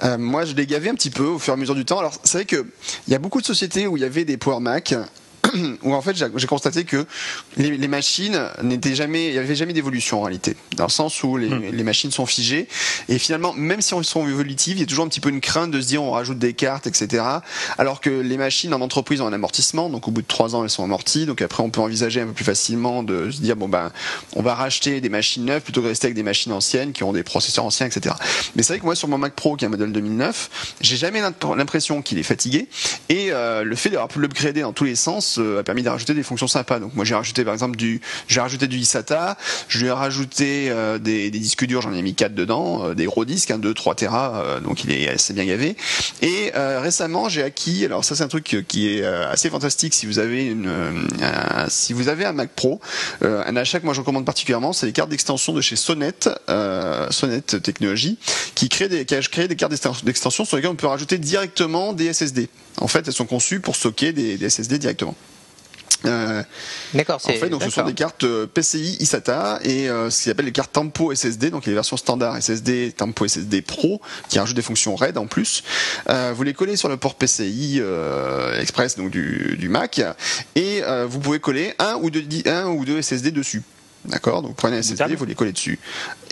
Euh, 0.04 0.18
moi, 0.18 0.46
je 0.46 0.54
l'ai 0.54 0.66
gavé 0.66 0.90
un 0.90 0.96
petit 0.96 1.10
peu 1.10 1.24
au 1.24 1.40
fur 1.40 1.54
et 1.54 1.56
à 1.56 1.58
mesure 1.58 1.76
du 1.76 1.86
temps. 1.86 2.00
Alors 2.00 2.14
c'est 2.24 2.38
vrai 2.40 2.46
que 2.46 2.66
il 3.08 3.12
y 3.12 3.16
a 3.16 3.20
beaucoup 3.20 3.42
de 3.42 3.46
sociétés 3.46 3.85
où 3.88 3.98
il 3.98 4.02
y 4.02 4.06
avait 4.06 4.26
des 4.26 4.38
Power 4.38 4.60
Mac. 4.60 4.96
où 5.84 5.94
en 5.94 6.02
fait 6.02 6.16
j'ai 6.16 6.48
constaté 6.48 6.84
que 6.84 7.06
les, 7.58 7.78
les 7.78 7.88
machines 7.88 8.40
n'étaient 8.64 8.96
jamais, 8.96 9.28
il 9.28 9.32
n'y 9.34 9.38
avait 9.38 9.56
jamais 9.56 9.74
d'évolution 9.74 10.20
en 10.20 10.24
réalité, 10.24 10.56
dans 10.78 10.86
le 10.86 10.90
sens 10.92 11.24
où 11.24 11.38
les, 11.38 11.50
les 11.72 11.84
machines 11.84 12.12
sont 12.12 12.26
figées. 12.26 12.68
Et 13.10 13.18
finalement 13.20 13.54
même 13.54 13.82
si 13.82 13.94
elles 13.96 14.04
sont 14.06 14.28
évolutives, 14.28 14.78
il 14.78 14.82
y 14.82 14.84
a 14.84 14.86
toujours 14.86 15.06
un 15.06 15.08
petit 15.10 15.20
peu 15.20 15.30
une 15.30 15.42
crainte 15.42 15.72
de 15.72 15.82
se 15.82 15.88
dire 15.88 16.04
on 16.04 16.12
rajoute 16.12 16.40
des 16.40 16.54
cartes, 16.54 16.88
etc. 16.88 17.24
Alors 17.78 18.02
que 18.02 18.10
les 18.10 18.38
machines 18.38 18.74
en 18.74 18.82
entreprise 18.82 19.22
ont 19.22 19.28
un 19.28 19.34
amortissement, 19.34 19.90
donc 19.90 20.08
au 20.08 20.12
bout 20.12 20.22
de 20.22 20.28
trois 20.28 20.56
ans 20.56 20.64
elles 20.64 20.70
sont 20.70 20.84
amorties, 20.84 21.26
donc 21.26 21.42
après 21.42 21.64
on 21.64 21.70
peut 21.70 21.82
envisager 21.82 22.22
un 22.22 22.28
peu 22.28 22.34
plus 22.34 22.46
facilement 22.46 23.04
de 23.04 23.32
se 23.32 23.42
dire 23.42 23.56
bon 23.56 23.68
ben 23.70 23.92
on 24.36 24.42
va 24.42 24.56
racheter 24.56 25.02
des 25.02 25.10
machines 25.10 25.46
neuves 25.46 25.62
plutôt 25.62 25.82
que 25.82 25.86
de 25.86 25.90
rester 25.90 26.08
avec 26.08 26.16
des 26.16 26.24
machines 26.24 26.52
anciennes 26.52 26.92
qui 26.94 27.04
ont 27.04 27.14
des 27.14 27.24
processeurs 27.24 27.66
anciens, 27.66 27.86
etc. 27.88 28.16
Mais 28.56 28.64
c'est 28.64 28.74
vrai 28.74 28.80
que 28.80 28.86
moi 28.86 28.96
sur 28.96 29.08
mon 29.08 29.18
Mac 29.18 29.34
Pro 29.34 29.56
qui 29.56 29.66
est 29.66 29.68
un 29.68 29.72
modèle 29.72 29.92
2009, 29.92 30.76
j'ai 30.82 30.98
jamais 30.98 31.22
l'imp- 31.22 31.44
l'impression 31.58 32.02
qu'il 32.02 32.18
est 32.18 32.24
fatigué. 32.24 32.68
Et 33.10 33.32
euh, 33.32 33.64
le 33.64 33.76
fait 33.76 33.90
d'avoir 33.90 34.08
pu 34.08 34.20
l'upgrader 34.20 34.62
dans 34.62 34.74
tous 34.74 34.84
les 34.86 34.96
sens 34.96 35.35
euh, 35.40 35.60
a 35.60 35.64
permis 35.64 35.84
de 35.84 35.90
rajouter 35.90 36.14
des 36.14 36.24
fonctions 36.24 36.48
sympas. 36.48 36.80
Donc 36.80 36.96
moi 36.96 37.06
j'ai 37.06 37.16
rajouté 37.16 37.44
par 37.44 37.54
exemple 37.54 37.78
du, 37.78 38.02
j'ai 38.28 38.40
rajouté 38.40 38.68
du 38.68 38.80
eSATA, 38.80 39.38
je 39.68 39.80
lui 39.80 39.88
ai 39.88 39.92
rajouté 39.92 40.70
euh, 40.70 40.98
des, 40.98 41.30
disques 41.32 41.66
durs, 41.66 41.82
j'en 41.82 41.94
ai 41.94 42.02
mis 42.02 42.16
4 42.16 42.34
dedans, 42.34 42.88
euh, 42.88 42.94
des 42.94 43.06
gros 43.06 43.26
disques, 43.26 43.52
un 43.52 43.58
2, 43.58 43.74
3 43.74 43.96
Tera, 43.96 44.60
donc 44.64 44.84
il 44.84 44.92
est 44.92 45.10
assez 45.10 45.34
bien 45.34 45.46
gavé. 45.46 45.76
Et 46.22 46.52
récemment 46.56 47.30
j'ai 47.30 47.44
acquis, 47.44 47.86
alors 47.86 48.04
ça 48.04 48.16
c'est 48.16 48.24
un 48.24 48.28
truc 48.28 48.66
qui 48.68 48.90
est 48.90 49.06
assez 49.06 49.50
fantastique 49.50 49.94
si 49.94 50.06
vous 50.06 50.20
avez 50.20 50.46
une, 50.46 50.70
un- 51.22 51.70
si 51.70 51.94
vous 51.94 52.10
avez 52.10 52.26
un 52.26 52.34
Mac 52.34 52.50
Pro, 52.56 52.80
un 53.22 53.56
achat 53.56 53.80
que 53.80 53.86
moi 53.86 53.94
je 53.94 54.02
recommande 54.02 54.26
particulièrement, 54.26 54.74
c'est 54.74 54.86
les 54.86 54.92
cartes 54.92 55.10
d'extension 55.10 55.54
de 55.54 55.62
chez 55.62 55.76
Sonnet, 55.76 56.30
Sonnet 57.10 57.42
Technologies, 57.42 58.18
qui 58.56 58.70
crée 58.70 58.88
des, 58.88 59.06
qui 59.06 59.16
a 59.16 59.22
créé 59.22 59.48
des 59.48 59.56
cartes 59.56 59.74
d'extension 60.04 60.46
sur 60.46 60.58
lesquelles 60.58 60.72
on 60.72 60.76
peut 60.76 60.88
rajouter 60.88 61.18
directement 61.18 61.94
des 61.94 62.14
SSD. 62.14 62.50
En 62.78 62.88
fait, 62.88 63.08
elles 63.08 63.14
sont 63.14 63.26
conçues 63.26 63.60
pour 63.60 63.76
stocker 63.76 64.12
des, 64.14 64.38
des 64.38 64.50
SSD 64.50 64.78
directement. 64.80 65.16
Euh, 66.04 66.44
D'accord, 66.94 67.16
en 67.16 67.20
fait, 67.40 67.50
donc 67.50 67.62
ce 67.64 67.70
sont 67.72 67.82
des 67.88 67.94
cartes 67.96 68.24
euh, 68.26 68.46
PCI 68.46 68.98
eSATA 69.00 69.60
et 69.64 69.90
euh, 69.90 70.12
ce 70.12 70.22
qu'ils 70.24 70.32
appellent 70.32 70.46
les 70.46 70.52
cartes 70.52 70.72
Tempo 70.72 71.16
SSD, 71.16 71.50
donc 71.50 71.66
les 71.66 71.74
versions 71.74 71.98
standard 71.98 72.40
SSD, 72.40 72.92
Tempo 72.96 73.28
SSD 73.28 73.62
Pro, 73.64 74.02
qui 74.30 74.38
rajoutent 74.38 74.56
des 74.56 74.62
fonctions 74.62 74.96
RAID 74.96 75.18
en 75.18 75.26
plus. 75.26 75.64
Euh, 76.10 76.32
vous 76.36 76.44
les 76.44 76.54
collez 76.54 76.76
sur 76.76 76.90
le 76.90 76.98
port 76.98 77.16
PCI 77.16 77.82
Express 78.60 78.98
donc 78.98 79.10
du, 79.10 79.56
du 79.58 79.68
Mac 79.70 80.00
et 80.56 80.82
vous 81.08 81.20
pouvez 81.20 81.40
coller 81.40 81.74
un 81.80 81.96
ou 81.96 82.10
deux, 82.12 82.22
di- 82.22 82.44
un 82.46 82.68
ou 82.68 82.86
deux 82.86 83.02
SSD 83.02 83.32
dessus. 83.32 83.64
D'accord 84.08 84.42
Donc 84.42 84.56
prenez 84.56 84.78
un 84.78 84.82
SSD, 84.82 85.16
vous 85.16 85.26
les 85.26 85.36
collez 85.36 85.52
dessus. 85.52 85.80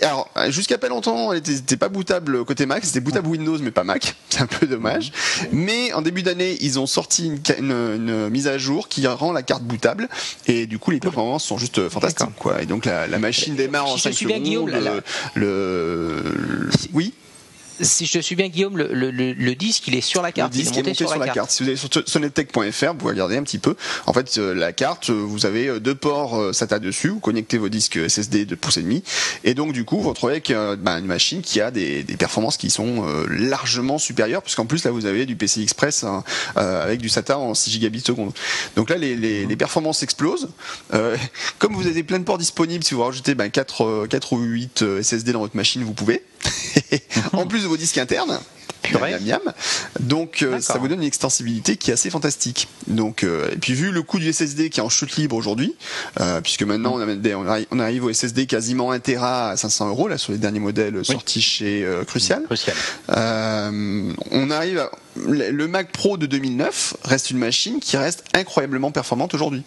Alors, 0.02 0.30
jusqu'à 0.50 0.78
pas 0.78 0.90
longtemps, 0.90 1.32
elle 1.32 1.40
était, 1.40 1.54
c'était 1.56 1.78
pas 1.78 1.90
bootable 1.90 2.44
côté 2.46 2.66
Mac, 2.66 2.84
c'était 2.86 3.00
bootable 3.00 3.28
Windows, 3.28 3.58
mais 3.60 3.72
pas 3.72 3.84
Mac. 3.84 4.16
C'est 4.30 4.42
un 4.42 4.48
peu 4.48 4.66
dommage. 4.68 5.12
Mais 5.52 5.94
en 5.94 6.02
début 6.02 6.24
d'année, 6.24 6.58
ils 6.62 6.80
ont 6.80 6.88
sorti 6.88 7.26
une, 7.28 7.40
ca- 7.46 7.58
une- 7.58 7.72
une 7.72 8.30
mise 8.30 8.48
à 8.48 8.58
jour 8.58 8.88
qui 8.90 9.06
rend 9.08 9.32
la 9.32 9.44
carte 9.44 9.64
bootable. 9.64 10.10
Et 10.48 10.66
du 10.68 10.80
coup, 10.80 10.92
les 10.92 11.00
performances 11.00 11.44
sont 11.46 11.58
juste 11.58 11.78
euh, 11.80 11.90
fantastiques. 11.90 12.28
Quoi. 12.38 12.62
Et 12.62 12.66
donc, 12.66 12.86
la, 12.86 13.08
la 13.08 13.20
machine 13.20 13.56
démarre 13.56 13.86
en 13.88 13.92
Si 13.98 14.00
je 14.00 14.04
5 14.04 14.14
suis 14.14 14.26
bien, 14.26 14.38
secondes. 14.38 14.70
La- 14.70 14.80
le, 14.80 15.02
le- 15.36 16.70
oui? 16.94 17.14
Si 17.80 18.06
je 18.06 18.14
te 18.14 18.20
suis 18.20 18.36
bien, 18.36 18.48
Guillaume, 18.50 18.78
le, 18.78 18.88
le- 18.94 19.12
le- 19.12 19.34
le 19.34 19.56
disque, 19.56 19.88
il 19.88 19.96
est 19.96 20.02
sur 20.02 20.22
la 20.22 20.30
le 20.30 20.34
carte. 20.34 20.54
il 20.56 20.62
disque 20.62 20.74
est 20.78 20.84
monté 20.84 20.94
sur, 20.94 21.16
la 21.18 21.28
carte. 21.30 21.52
Si 21.52 21.64
vous 21.64 21.70
allez 21.70 21.78
sur 21.78 21.90
sonnettech.fr, 22.06 22.88
vous 22.92 22.94
pouvez 22.96 23.12
regarder 23.12 23.38
un 23.38 23.44
petit 23.44 23.58
peu. 23.58 23.76
En 24.06 24.14
fait, 24.14 24.38
euh, 24.38 24.54
la 24.54 24.72
carte, 24.74 25.10
euh, 25.10 25.14
vous 25.14 25.46
avez 25.46 25.68
euh, 25.68 25.80
deux 25.80 25.96
ports 25.96 26.54
SATA 26.54 26.80
dessus. 26.80 27.10
Vous 27.10 27.20
connectez 27.20 27.58
vos 27.58 27.70
disques 27.70 28.00
SSD 28.10 28.46
de 28.46 28.56
pouces 28.56 28.78
et 28.78 28.82
demi, 28.84 29.04
et 29.44 29.54
donc 29.54 29.74
du 29.74 29.86
coup, 29.86 30.00
vous 30.02 30.10
retrouvez 30.10 30.34
avec 30.34 30.54
bah, 30.80 31.00
une 31.00 31.06
machine 31.06 31.42
qui 31.42 31.62
a 31.62 31.72
des, 31.72 32.04
des 32.04 32.18
performances 32.18 32.58
qui 32.58 32.70
sont 32.70 33.08
euh, 33.08 33.26
largement 33.30 33.98
supérieures, 33.98 34.42
puisqu'en 34.44 34.66
plus 34.66 34.84
là, 34.84 34.92
vous 34.92 35.06
avez 35.06 35.26
du 35.26 35.36
PCI 35.36 35.64
Express 35.64 36.04
hein, 36.04 36.24
euh, 36.58 36.84
avec 36.84 37.00
du 37.00 37.10
SATA 37.10 37.38
en 37.38 37.54
6 37.54 37.72
gigabits 37.72 38.02
seconde. 38.02 38.34
Donc 38.76 38.90
là, 38.90 38.98
les, 38.98 39.16
les, 39.16 39.46
les 39.46 39.56
performances 39.56 40.04
explosent. 40.04 40.50
Euh, 40.94 41.18
comme 41.60 41.74
vous 41.74 41.88
avez 41.88 42.04
plein 42.04 42.20
de 42.20 42.24
ports 42.24 42.38
disponibles, 42.38 42.84
si 42.84 42.94
vous 42.94 43.04
rajoutez 43.04 43.36
ben, 43.36 43.50
4, 43.50 43.84
euh, 43.84 44.08
4 44.08 44.34
ou 44.34 44.40
8 44.40 44.82
euh, 44.84 45.02
SSD 45.04 45.32
dans 45.34 45.40
votre 45.40 45.56
machine, 45.56 45.84
vous 45.84 45.94
pouvez. 45.94 46.24
en 47.34 47.46
plus 47.48 47.63
de 47.64 47.68
vos 47.70 47.78
disques 47.78 47.98
internes. 47.98 48.40
Miam, 48.94 49.24
miam. 49.26 49.40
Donc 50.02 50.42
euh, 50.42 50.60
ça 50.60 50.78
vous 50.78 50.90
donne 50.90 51.00
une 51.00 51.08
extensibilité 51.08 51.78
qui 51.78 51.90
est 51.90 51.94
assez 51.94 52.10
fantastique. 52.10 52.68
Donc 52.88 53.24
euh, 53.24 53.50
et 53.54 53.56
puis 53.56 53.74
vu 53.74 53.92
le 53.92 54.02
coût 54.04 54.20
du 54.20 54.32
SSD 54.32 54.70
qui 54.70 54.82
est 54.82 54.84
en 54.84 54.90
chute 54.90 55.16
libre 55.16 55.38
aujourd'hui, 55.38 55.74
euh, 56.20 56.42
puisque 56.42 56.64
maintenant 56.64 56.94
on, 56.96 57.00
a 57.00 57.16
des- 57.16 57.34
on 57.34 57.80
arrive, 57.80 58.04
au 58.04 58.12
SSD 58.12 58.46
quasiment 58.46 58.92
1 58.92 59.00
Tera 59.00 59.52
à 59.52 59.58
500 59.58 59.88
euros 59.88 60.10
là 60.10 60.18
sur 60.18 60.34
les 60.34 60.38
derniers 60.38 60.60
modèles 60.60 61.04
sortis 61.06 61.42
chez 61.42 61.88
Crucial. 62.08 62.44
Crucial. 62.44 62.76
On 63.08 64.52
arrive 64.52 64.80
à, 64.80 64.92
le 65.16 65.68
Mac 65.68 65.92
Pro 65.92 66.18
de 66.18 66.26
2009 66.26 66.96
reste 67.06 67.32
une 67.32 67.38
machine 67.38 67.80
qui 67.80 67.96
reste 67.96 68.26
incroyablement 68.34 68.92
performante 68.92 69.34
aujourd'hui. 69.34 69.64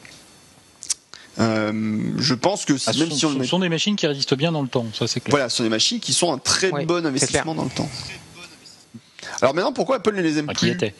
Euh, 1.38 2.00
je 2.18 2.34
pense 2.34 2.64
que 2.64 2.78
si- 2.78 2.84
Ah, 2.88 2.92
ce 2.94 2.98
même 3.00 3.10
sont, 3.10 3.16
si 3.16 3.26
on 3.26 3.28
le 3.30 3.34
ce 3.34 3.40
met- 3.40 3.46
sont 3.46 3.58
des 3.58 3.68
machines 3.68 3.94
qui 3.96 4.06
résistent 4.06 4.34
bien 4.36 4.52
dans 4.52 4.62
le 4.62 4.68
temps, 4.68 4.86
ça 4.94 5.06
c'est 5.06 5.20
clair. 5.20 5.30
voilà, 5.30 5.48
ce 5.50 5.58
sont 5.58 5.62
des 5.64 5.68
machines 5.68 6.00
qui 6.00 6.12
sont 6.14 6.32
un 6.32 6.38
très 6.38 6.70
bon 6.70 7.04
investissement 7.06 7.54
dans 7.54 7.64
le 7.64 7.70
temps. 7.70 7.90
Alors 9.42 9.54
maintenant, 9.54 9.72
pourquoi 9.72 9.96
Apple 9.96 10.14
ne 10.14 10.22
les 10.22 10.38
aime 10.38 10.46
Enfin, 10.46 10.54
qui 10.54 10.66
plus 10.66 10.74
était. 10.74 10.94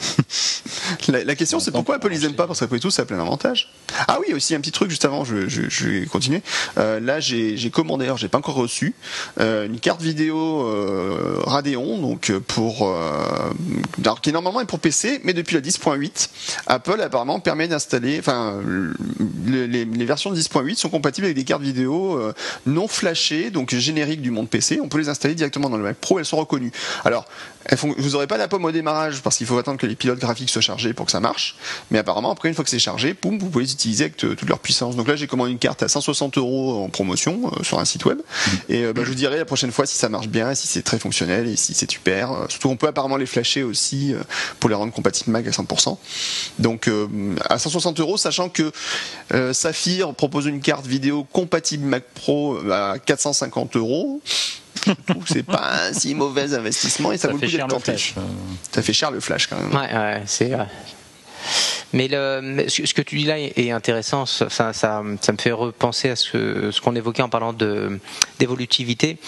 La, 1.08 1.34
question, 1.34 1.60
c'est 1.60 1.70
pourquoi 1.70 1.96
Apple 1.96 2.12
ils 2.12 2.24
aiment 2.24 2.34
pas 2.34 2.46
Parce 2.46 2.60
qu'après 2.60 2.78
tout, 2.78 2.90
ça 2.90 3.02
a 3.02 3.04
plein 3.04 3.16
d'avantages. 3.16 3.72
Ah 4.08 4.18
oui, 4.20 4.34
aussi 4.34 4.54
un 4.54 4.60
petit 4.60 4.72
truc 4.72 4.90
juste 4.90 5.04
avant, 5.04 5.24
je, 5.24 5.48
je, 5.48 5.62
je 5.68 5.88
vais 5.88 6.06
continuer. 6.06 6.42
Euh, 6.78 7.00
là, 7.00 7.20
j'ai 7.20 7.70
commandé, 7.70 8.04
alors 8.04 8.16
j'ai 8.16 8.28
pas 8.28 8.38
encore 8.38 8.54
reçu, 8.54 8.94
euh, 9.40 9.66
une 9.66 9.78
carte 9.78 10.02
vidéo 10.02 10.66
euh, 10.66 11.40
Radeon, 11.44 11.98
donc 11.98 12.32
pour, 12.46 12.88
euh, 12.88 13.52
alors, 14.02 14.20
qui 14.20 14.32
normalement 14.32 14.60
est 14.60 14.66
pour 14.66 14.80
PC, 14.80 15.20
mais 15.24 15.32
depuis 15.32 15.54
la 15.54 15.60
10.8, 15.60 16.28
Apple 16.66 17.00
apparemment 17.00 17.40
permet 17.40 17.68
d'installer, 17.68 18.18
enfin, 18.18 18.60
les, 19.46 19.66
les, 19.66 19.84
les, 19.84 20.04
versions 20.04 20.30
de 20.30 20.36
10.8 20.36 20.76
sont 20.76 20.88
compatibles 20.88 21.26
avec 21.26 21.36
des 21.36 21.44
cartes 21.44 21.62
vidéo 21.62 22.20
non 22.66 22.88
flashées, 22.88 23.50
donc 23.50 23.74
génériques 23.74 24.22
du 24.22 24.30
monde 24.30 24.48
PC. 24.48 24.80
On 24.82 24.88
peut 24.88 24.98
les 24.98 25.08
installer 25.08 25.34
directement 25.34 25.70
dans 25.70 25.76
le 25.76 25.84
Mac 25.84 25.96
Pro, 25.96 26.18
elles 26.18 26.24
sont 26.24 26.36
reconnues. 26.36 26.72
Alors, 27.04 27.26
vous 27.74 28.10
n'aurez 28.10 28.26
pas 28.26 28.36
la 28.36 28.48
pomme 28.48 28.64
au 28.64 28.72
démarrage 28.72 29.22
parce 29.22 29.36
qu'il 29.36 29.46
faut 29.46 29.58
attendre 29.58 29.78
que 29.78 29.85
les 29.86 29.96
pilotes 29.96 30.18
graphiques 30.18 30.50
soient 30.50 30.62
chargés 30.62 30.92
pour 30.92 31.06
que 31.06 31.12
ça 31.12 31.20
marche. 31.20 31.56
Mais 31.90 31.98
apparemment, 31.98 32.30
après, 32.30 32.48
une 32.48 32.54
fois 32.54 32.64
que 32.64 32.70
c'est 32.70 32.78
chargé, 32.78 33.14
vous 33.22 33.38
pouvez 33.38 33.64
les 33.64 33.72
utiliser 33.72 34.04
avec 34.04 34.16
toute 34.16 34.48
leur 34.48 34.58
puissance. 34.58 34.96
Donc 34.96 35.08
là, 35.08 35.16
j'ai 35.16 35.26
commandé 35.26 35.52
une 35.52 35.58
carte 35.58 35.82
à 35.82 35.88
160 35.88 36.38
euros 36.38 36.84
en 36.84 36.88
promotion 36.88 37.52
euh, 37.52 37.62
sur 37.62 37.78
un 37.78 37.84
site 37.84 38.04
web. 38.04 38.18
Et 38.68 38.84
euh, 38.84 38.92
bah, 38.92 39.02
je 39.04 39.08
vous 39.08 39.14
dirai 39.14 39.38
la 39.38 39.44
prochaine 39.44 39.72
fois 39.72 39.86
si 39.86 39.96
ça 39.96 40.08
marche 40.08 40.28
bien, 40.28 40.54
si 40.54 40.66
c'est 40.66 40.82
très 40.82 40.98
fonctionnel 40.98 41.48
et 41.48 41.56
si 41.56 41.74
c'est 41.74 41.90
super. 41.90 42.32
Euh, 42.32 42.46
surtout, 42.48 42.68
on 42.68 42.76
peut 42.76 42.88
apparemment 42.88 43.16
les 43.16 43.26
flasher 43.26 43.62
aussi 43.62 44.14
pour 44.60 44.70
les 44.70 44.76
rendre 44.76 44.92
compatibles 44.92 45.30
Mac 45.30 45.46
à 45.46 45.50
100%. 45.50 45.96
Donc 46.58 46.90
à 47.48 47.58
160 47.58 48.00
euros, 48.00 48.16
sachant 48.16 48.48
que 48.48 48.72
Saphir 49.52 50.14
propose 50.14 50.46
une 50.46 50.60
carte 50.60 50.86
vidéo 50.86 51.24
compatible 51.32 51.84
Mac 51.84 52.04
Pro 52.14 52.58
à 52.70 52.98
450 52.98 53.76
euros 53.76 54.20
c'est 55.26 55.42
pas 55.42 55.88
un 55.88 55.92
si 55.92 56.14
mauvais 56.14 56.54
investissement 56.54 57.12
et 57.12 57.18
ça, 57.18 57.28
vaut 57.28 57.38
le 57.38 57.46
coup 57.46 57.52
d'être 57.52 57.68
tenté. 57.68 57.96
Ça 58.72 58.82
fait 58.82 58.92
cher 58.92 59.10
le 59.10 59.20
flash 59.20 59.46
quand 59.46 59.56
même. 59.56 59.74
Ouais, 59.74 59.92
ouais, 59.92 60.22
c'est 60.26 60.52
mais 61.92 62.08
le, 62.08 62.66
ce 62.68 62.92
que 62.92 63.02
tu 63.02 63.16
dis 63.16 63.24
là 63.24 63.38
est 63.38 63.70
intéressant. 63.70 64.26
Ça, 64.26 64.48
ça, 64.50 64.72
ça 64.72 65.02
me 65.02 65.38
fait 65.38 65.52
repenser 65.52 66.10
à 66.10 66.16
ce, 66.16 66.70
ce 66.70 66.80
qu'on 66.80 66.94
évoquait 66.94 67.22
en 67.22 67.28
parlant 67.28 67.52
de 67.52 67.98
d'évolutivité. 68.38 69.18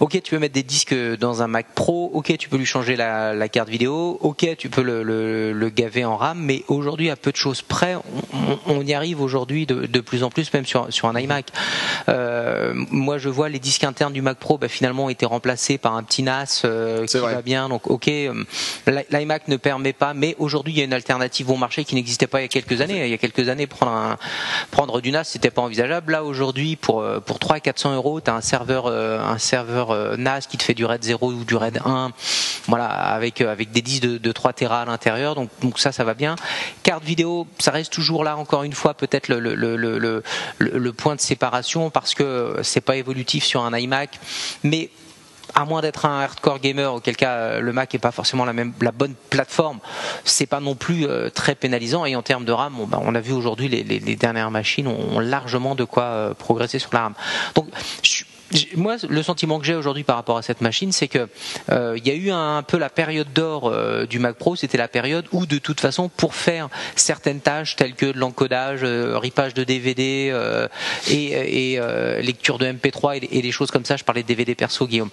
Ok, 0.00 0.20
tu 0.22 0.30
peux 0.30 0.38
mettre 0.38 0.54
des 0.54 0.62
disques 0.62 0.94
dans 1.20 1.42
un 1.42 1.46
Mac 1.46 1.66
Pro. 1.74 2.10
Ok, 2.14 2.36
tu 2.38 2.48
peux 2.48 2.56
lui 2.56 2.66
changer 2.66 2.96
la, 2.96 3.34
la 3.34 3.48
carte 3.48 3.68
vidéo. 3.68 4.18
Ok, 4.22 4.46
tu 4.58 4.68
peux 4.70 4.82
le, 4.82 5.02
le, 5.02 5.52
le, 5.52 5.68
gaver 5.68 6.04
en 6.04 6.16
RAM. 6.16 6.38
Mais 6.38 6.64
aujourd'hui, 6.68 7.10
à 7.10 7.16
peu 7.16 7.30
de 7.30 7.36
choses 7.36 7.62
près, 7.62 7.96
on, 8.34 8.58
on 8.66 8.82
y 8.82 8.94
arrive 8.94 9.20
aujourd'hui 9.20 9.66
de, 9.66 9.86
de, 9.86 10.00
plus 10.00 10.22
en 10.22 10.30
plus, 10.30 10.52
même 10.52 10.66
sur, 10.66 10.86
sur 10.92 11.08
un 11.08 11.18
iMac. 11.18 11.46
Euh, 12.08 12.25
moi, 12.90 13.18
je 13.18 13.28
vois 13.28 13.48
les 13.48 13.58
disques 13.58 13.84
internes 13.84 14.12
du 14.12 14.22
Mac 14.22 14.38
Pro, 14.38 14.58
bah, 14.58 14.68
finalement, 14.68 15.06
ont 15.06 15.08
été 15.08 15.26
remplacés 15.26 15.78
par 15.78 15.96
un 15.96 16.02
petit 16.02 16.22
NAS 16.22 16.62
euh, 16.64 17.06
qui 17.06 17.18
va 17.18 17.42
bien. 17.42 17.68
Donc, 17.68 17.90
ok, 17.90 18.08
euh, 18.08 18.44
l'iMac 19.10 19.48
ne 19.48 19.56
permet 19.56 19.92
pas, 19.92 20.14
mais 20.14 20.36
aujourd'hui, 20.38 20.72
il 20.72 20.78
y 20.78 20.80
a 20.80 20.84
une 20.84 20.92
alternative 20.92 21.46
bon 21.46 21.58
marché 21.58 21.84
qui 21.84 21.94
n'existait 21.94 22.26
pas 22.26 22.40
il 22.40 22.42
y 22.42 22.46
a 22.46 22.48
quelques 22.48 22.80
années. 22.80 23.04
Il 23.04 23.10
y 23.10 23.14
a 23.14 23.18
quelques 23.18 23.48
années, 23.48 23.66
prendre 23.66 23.92
un, 23.92 24.18
prendre 24.70 25.00
du 25.00 25.10
NAS, 25.10 25.24
c'était 25.24 25.50
pas 25.50 25.62
envisageable. 25.62 26.12
Là, 26.12 26.24
aujourd'hui, 26.24 26.76
pour 26.76 27.00
euh, 27.00 27.20
pour 27.20 27.38
300 27.38 27.60
400 27.60 27.94
euros, 27.94 28.20
tu 28.20 28.30
as 28.30 28.34
un 28.34 28.40
serveur 28.40 28.86
euh, 28.86 29.20
un 29.20 29.38
serveur 29.38 29.90
euh, 29.90 30.16
NAS 30.16 30.42
qui 30.42 30.58
te 30.58 30.62
fait 30.62 30.74
du 30.74 30.84
RAID 30.84 31.02
0 31.02 31.32
ou 31.32 31.44
du 31.44 31.56
RAID 31.56 31.80
1, 31.84 32.12
voilà, 32.68 32.86
avec 32.86 33.40
avec 33.40 33.70
des 33.70 33.82
disques 33.82 34.02
de, 34.02 34.18
de 34.18 34.32
3 34.32 34.52
Tera 34.52 34.82
à 34.82 34.84
l'intérieur. 34.84 35.34
Donc 35.34 35.50
donc 35.62 35.78
ça, 35.78 35.92
ça 35.92 36.04
va 36.04 36.14
bien. 36.14 36.36
Carte 36.82 37.04
vidéo, 37.04 37.46
ça 37.58 37.70
reste 37.70 37.92
toujours 37.92 38.24
là. 38.24 38.36
Encore 38.36 38.62
une 38.62 38.72
fois, 38.72 38.94
peut-être 38.94 39.28
le 39.28 39.38
le, 39.38 39.54
le, 39.54 39.76
le, 39.76 40.22
le 40.58 40.92
point 40.92 41.14
de 41.14 41.20
séparation 41.20 41.90
parce 41.90 42.14
que 42.14 42.24
c'est 42.62 42.80
pas 42.80 42.96
évolutif 42.96 43.44
sur 43.44 43.62
un 43.62 43.76
iMac, 43.76 44.18
mais 44.62 44.90
à 45.54 45.64
moins 45.64 45.80
d'être 45.80 46.04
un 46.04 46.20
hardcore 46.20 46.58
gamer, 46.58 46.92
auquel 46.92 47.16
cas 47.16 47.32
euh, 47.32 47.60
le 47.60 47.72
Mac 47.72 47.94
est 47.94 47.98
pas 47.98 48.10
forcément 48.12 48.44
la 48.44 48.52
même 48.52 48.72
la 48.80 48.92
bonne 48.92 49.14
plateforme, 49.30 49.78
c'est 50.24 50.46
pas 50.46 50.60
non 50.60 50.74
plus 50.74 51.06
euh, 51.06 51.30
très 51.30 51.54
pénalisant. 51.54 52.04
Et 52.04 52.16
en 52.16 52.22
termes 52.22 52.44
de 52.44 52.52
RAM, 52.52 52.80
on, 52.80 52.86
bah, 52.86 53.00
on 53.02 53.14
a 53.14 53.20
vu 53.20 53.32
aujourd'hui 53.32 53.68
les, 53.68 53.82
les, 53.82 54.16
dernières 54.16 54.50
machines 54.50 54.88
ont, 54.88 55.18
largement 55.18 55.74
de 55.74 55.84
quoi 55.84 56.04
euh, 56.04 56.34
progresser 56.34 56.78
sur 56.78 56.90
la 56.92 57.02
RAM. 57.02 57.14
Donc 57.54 57.68
je 58.02 58.24
moi, 58.76 58.96
le 59.08 59.22
sentiment 59.22 59.58
que 59.58 59.66
j'ai 59.66 59.74
aujourd'hui 59.74 60.04
par 60.04 60.16
rapport 60.16 60.36
à 60.36 60.42
cette 60.42 60.60
machine, 60.60 60.92
c'est 60.92 61.08
que 61.08 61.28
euh, 61.70 61.94
il 61.96 62.06
y 62.06 62.10
a 62.10 62.14
eu 62.14 62.30
un, 62.30 62.62
peu 62.62 62.78
la 62.78 62.90
période 62.90 63.32
d'or 63.32 63.68
euh, 63.68 64.06
du 64.06 64.18
Mac 64.18 64.36
Pro. 64.36 64.54
C'était 64.56 64.78
la 64.78 64.88
période 64.88 65.26
où, 65.32 65.46
de 65.46 65.58
toute 65.58 65.80
façon, 65.80 66.08
pour 66.08 66.34
faire 66.34 66.68
certaines 66.94 67.40
tâches 67.40 67.76
telles 67.76 67.94
que 67.94 68.06
de 68.06 68.18
l'encodage, 68.18 68.80
euh, 68.82 69.18
ripage 69.18 69.54
de 69.54 69.64
DVD 69.64 70.30
euh, 70.32 70.68
et, 71.08 71.78
lecture 72.22 72.58
de 72.58 72.66
MP3 72.66 73.18
et, 73.30 73.42
des 73.42 73.52
choses 73.52 73.70
comme 73.70 73.84
ça, 73.84 73.96
je 73.96 74.04
parlais 74.04 74.22
de 74.22 74.28
DVD 74.28 74.54
perso, 74.54 74.86
Guillaume. 74.86 75.10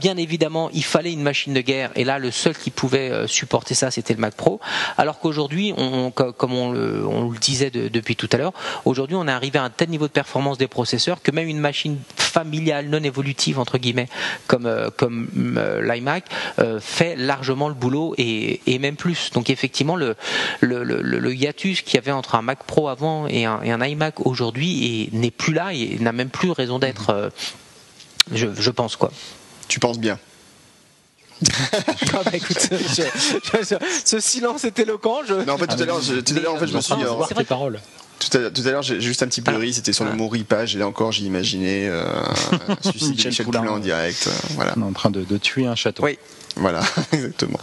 bien 0.00 0.16
évidemment, 0.16 0.70
il 0.72 0.84
fallait 0.84 1.12
une 1.12 1.22
machine 1.22 1.52
de 1.52 1.60
guerre, 1.60 1.90
et 1.96 2.04
là, 2.04 2.18
le 2.18 2.30
seul 2.30 2.56
qui 2.56 2.70
pouvait 2.70 3.26
supporter 3.26 3.74
ça, 3.74 3.90
c'était 3.90 4.14
le 4.14 4.20
Mac 4.20 4.34
Pro. 4.34 4.60
Alors 4.96 5.18
qu'aujourd'hui, 5.18 5.74
comme 6.14 6.52
on 6.52 6.72
le, 6.72 7.38
disait 7.40 7.70
de, 7.70 7.88
depuis 7.88 8.16
tout 8.16 8.28
à 8.32 8.36
l'heure, 8.36 8.52
aujourd'hui, 8.84 9.16
on 9.16 9.26
est 9.26 9.32
arrivé 9.32 9.58
à 9.58 9.64
un 9.64 9.70
tel 9.70 9.88
niveau 9.88 10.06
de 10.06 10.12
performance 10.12 10.58
des 10.58 10.68
processeurs 10.68 11.22
que 11.22 11.30
même 11.30 11.48
une 11.48 11.58
machine 11.58 11.98
familiale, 12.42 12.88
non 12.88 13.02
évolutive 13.02 13.58
entre 13.58 13.78
guillemets, 13.78 14.08
comme 14.46 14.66
euh, 14.66 14.90
comme 14.96 15.28
euh, 15.56 15.80
l'iMac, 15.82 16.24
euh, 16.58 16.80
fait 16.80 17.16
largement 17.16 17.68
le 17.68 17.74
boulot 17.74 18.14
et, 18.18 18.60
et 18.66 18.78
même 18.78 18.96
plus. 18.96 19.30
Donc 19.32 19.50
effectivement, 19.50 19.96
le 19.96 20.16
le, 20.60 20.82
le, 20.84 21.00
le 21.00 21.34
hiatus 21.34 21.82
qu'il 21.82 21.94
y 21.94 21.98
avait 21.98 22.12
entre 22.12 22.34
un 22.34 22.42
Mac 22.42 22.64
Pro 22.64 22.88
avant 22.88 23.26
et 23.28 23.44
un, 23.44 23.62
et 23.62 23.70
un 23.70 23.82
iMac 23.84 24.26
aujourd'hui 24.26 25.08
n'est 25.12 25.30
plus 25.30 25.54
là 25.54 25.72
et 25.72 25.98
n'a 26.00 26.12
même 26.12 26.30
plus 26.30 26.50
raison 26.50 26.78
d'être. 26.78 27.30
Je, 28.32 28.48
je 28.56 28.70
pense 28.70 28.96
quoi. 28.96 29.12
Tu 29.68 29.78
penses 29.78 29.98
bien. 29.98 30.18
ah 32.14 32.20
bah 32.24 32.30
écoute, 32.34 32.68
je, 32.70 33.02
je, 33.62 33.76
ce 34.04 34.20
silence 34.20 34.64
est 34.64 34.78
éloquent. 34.78 35.22
Je... 35.26 35.34
Non, 35.34 35.54
en 35.54 35.58
fait, 35.58 35.66
tout 35.66 35.82
à 35.82 35.86
l'heure, 35.86 35.96
en 35.96 36.56
fait, 36.58 36.66
je 36.68 36.76
me 36.76 36.80
suis 36.80 36.94
dit. 36.94 37.02
C'est 37.28 37.34
tes 37.34 37.44
paroles. 37.44 37.80
Tout 38.30 38.38
à, 38.38 38.50
tout 38.50 38.62
à 38.66 38.70
l'heure, 38.70 38.82
j'ai 38.82 39.00
juste 39.00 39.22
un 39.22 39.26
petit 39.26 39.42
peu 39.42 39.54
ri, 39.56 39.72
c'était 39.72 39.92
sur 39.92 40.04
le 40.04 40.12
mot 40.12 40.28
ripage, 40.28 40.76
et 40.76 40.78
là 40.78 40.86
encore, 40.86 41.12
j'ai 41.12 41.24
imaginé 41.24 41.88
euh, 41.88 42.04
un 42.68 42.90
suicide 42.90 43.16
de 43.16 43.28
Michel 43.28 43.46
Poulain 43.46 43.66
en 43.68 43.78
direct. 43.78 44.28
Euh, 44.28 44.30
voilà. 44.50 44.74
On 44.76 44.82
est 44.82 44.84
en 44.84 44.92
train 44.92 45.10
de, 45.10 45.24
de 45.24 45.36
tuer 45.38 45.66
un 45.66 45.74
château. 45.74 46.04
Oui. 46.04 46.18
Voilà, 46.56 46.82
exactement. 47.12 47.58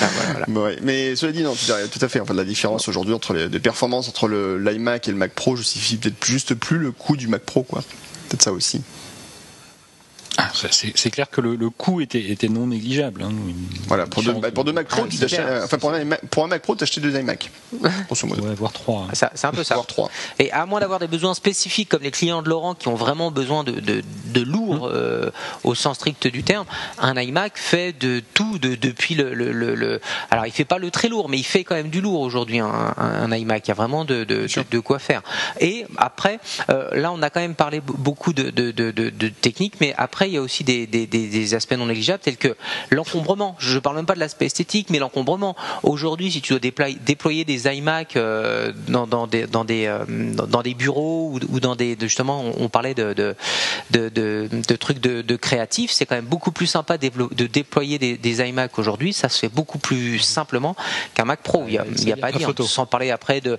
Ah, 0.00 0.08
voilà, 0.14 0.44
voilà. 0.46 0.60
Ouais. 0.60 0.78
Mais 0.82 1.14
cela 1.16 1.32
dit, 1.32 1.42
non, 1.42 1.54
tout 1.54 1.72
à, 1.72 1.86
tout 1.86 2.04
à 2.04 2.08
fait. 2.08 2.20
Enfin, 2.20 2.34
la 2.34 2.44
différence 2.44 2.88
aujourd'hui 2.88 3.14
entre 3.14 3.32
les, 3.34 3.48
les 3.48 3.60
performances 3.60 4.08
entre 4.08 4.28
l'iMac 4.28 5.08
et 5.08 5.12
le 5.12 5.16
Mac 5.16 5.32
Pro 5.32 5.56
justifie 5.56 5.96
peut-être 5.96 6.24
juste 6.24 6.54
plus 6.54 6.78
le 6.78 6.90
coût 6.90 7.16
du 7.16 7.28
Mac 7.28 7.42
Pro, 7.42 7.62
quoi. 7.62 7.82
Peut-être 8.28 8.42
ça 8.42 8.52
aussi. 8.52 8.82
Ah, 10.38 10.50
c'est 10.54 11.10
clair 11.10 11.28
que 11.28 11.42
le, 11.42 11.56
le 11.56 11.68
coût 11.68 12.00
était, 12.00 12.30
était, 12.30 12.48
non 12.48 12.66
négligeable. 12.66 13.22
Hein. 13.22 13.32
Voilà, 13.86 14.06
pour 14.06 14.22
deux, 14.22 14.32
pour 14.32 14.64
deux 14.64 14.72
Mac 14.72 14.88
Pro, 14.88 15.04
enfin 15.04 15.78
pour 15.78 15.92
un, 15.92 16.04
pour 16.30 16.44
un 16.44 16.46
Mac 16.46 16.62
Pro, 16.62 16.74
t'achetais 16.74 17.02
deux 17.02 17.14
iMac, 17.18 17.50
grosso 18.06 18.26
modo. 18.26 18.42
Ouais, 18.42 18.54
voire 18.54 18.72
trois. 18.72 19.08
Hein. 19.12 19.28
C'est 19.34 19.46
un 19.46 19.52
peu 19.52 19.62
ça. 19.62 19.74
Voire 19.74 19.86
trois. 19.86 20.10
Et 20.38 20.50
à 20.50 20.64
moins 20.64 20.80
d'avoir 20.80 21.00
des 21.00 21.06
besoins 21.06 21.34
spécifiques 21.34 21.90
comme 21.90 22.02
les 22.02 22.10
clients 22.10 22.40
de 22.40 22.48
Laurent 22.48 22.74
qui 22.74 22.88
ont 22.88 22.94
vraiment 22.94 23.30
besoin 23.30 23.62
de, 23.62 23.72
de, 23.72 24.02
de 24.26 24.40
lourd 24.40 24.86
mmh. 24.86 24.90
euh, 24.92 25.30
au 25.64 25.74
sens 25.74 25.96
strict 25.96 26.26
du 26.26 26.42
terme, 26.42 26.64
un 26.98 27.14
iMac 27.20 27.52
fait 27.56 27.92
de 27.92 28.22
tout 28.32 28.58
de, 28.58 28.74
depuis 28.74 29.14
le, 29.14 29.34
le, 29.34 29.52
le, 29.52 30.00
Alors 30.30 30.46
il 30.46 30.52
fait 30.52 30.64
pas 30.64 30.78
le 30.78 30.90
très 30.90 31.08
lourd, 31.08 31.28
mais 31.28 31.38
il 31.38 31.44
fait 31.44 31.62
quand 31.62 31.74
même 31.74 31.90
du 31.90 32.00
lourd 32.00 32.20
aujourd'hui 32.20 32.58
un, 32.58 32.94
un, 32.96 33.30
un, 33.30 33.36
iMac. 33.36 33.66
Il 33.66 33.68
y 33.68 33.72
a 33.72 33.74
vraiment 33.74 34.06
de, 34.06 34.24
de, 34.24 34.46
de, 34.70 34.78
quoi 34.78 34.98
faire. 34.98 35.20
Et 35.60 35.84
après, 35.98 36.40
euh, 36.70 36.88
là 36.98 37.12
on 37.12 37.20
a 37.20 37.28
quand 37.28 37.40
même 37.40 37.54
parlé 37.54 37.82
beaucoup 37.84 38.32
de, 38.32 38.48
de, 38.48 38.70
de, 38.70 38.90
de 38.90 39.28
technique, 39.28 39.74
mais 39.80 39.94
après 39.98 40.21
il 40.26 40.34
y 40.34 40.36
a 40.36 40.42
aussi 40.42 40.64
des, 40.64 40.86
des, 40.86 41.06
des 41.06 41.54
aspects 41.54 41.72
non 41.72 41.86
négligeables 41.86 42.22
tels 42.22 42.36
que 42.36 42.56
l'encombrement. 42.90 43.56
Je 43.58 43.74
ne 43.74 43.80
parle 43.80 43.96
même 43.96 44.06
pas 44.06 44.14
de 44.14 44.20
l'aspect 44.20 44.46
esthétique, 44.46 44.88
mais 44.90 44.98
l'encombrement. 44.98 45.56
Aujourd'hui, 45.82 46.30
si 46.30 46.40
tu 46.40 46.52
dois 46.52 46.60
déployer, 46.60 46.96
déployer 47.04 47.44
des 47.44 47.66
iMac 47.66 48.16
euh, 48.16 48.72
dans, 48.88 49.06
dans, 49.06 49.26
des, 49.26 49.46
dans, 49.46 49.64
des, 49.64 49.86
euh, 49.86 50.04
dans 50.08 50.62
des 50.62 50.74
bureaux 50.74 51.38
ou, 51.50 51.60
dans 51.60 51.76
des 51.76 51.96
justement, 52.00 52.44
on, 52.58 52.68
parlait 52.68 52.94
de, 52.94 53.12
de, 53.12 53.34
de, 53.90 54.08
de, 54.08 54.48
de 54.68 54.76
trucs 54.76 55.00
de, 55.00 55.22
de 55.22 55.36
créatifs, 55.36 55.90
c'est 55.90 56.06
quand 56.06 56.16
même 56.16 56.24
beaucoup 56.24 56.52
plus 56.52 56.66
sympa 56.66 56.98
de 56.98 57.46
déployer 57.46 57.98
des, 57.98 58.16
des 58.16 58.48
iMac 58.48 58.78
aujourd'hui. 58.78 59.12
Ça 59.12 59.28
se 59.28 59.38
fait 59.38 59.48
beaucoup 59.48 59.78
plus 59.78 60.18
simplement 60.18 60.76
qu'un 61.14 61.24
Mac 61.24 61.40
Pro. 61.42 61.64
Il 61.66 61.72
n'y 61.72 61.78
a, 61.78 61.84
il 61.98 62.12
a 62.12 62.16
pas 62.16 62.28
à 62.28 62.32
dire. 62.32 62.52
Sans 62.64 62.86
parler 62.86 63.10
après 63.10 63.40
de 63.40 63.58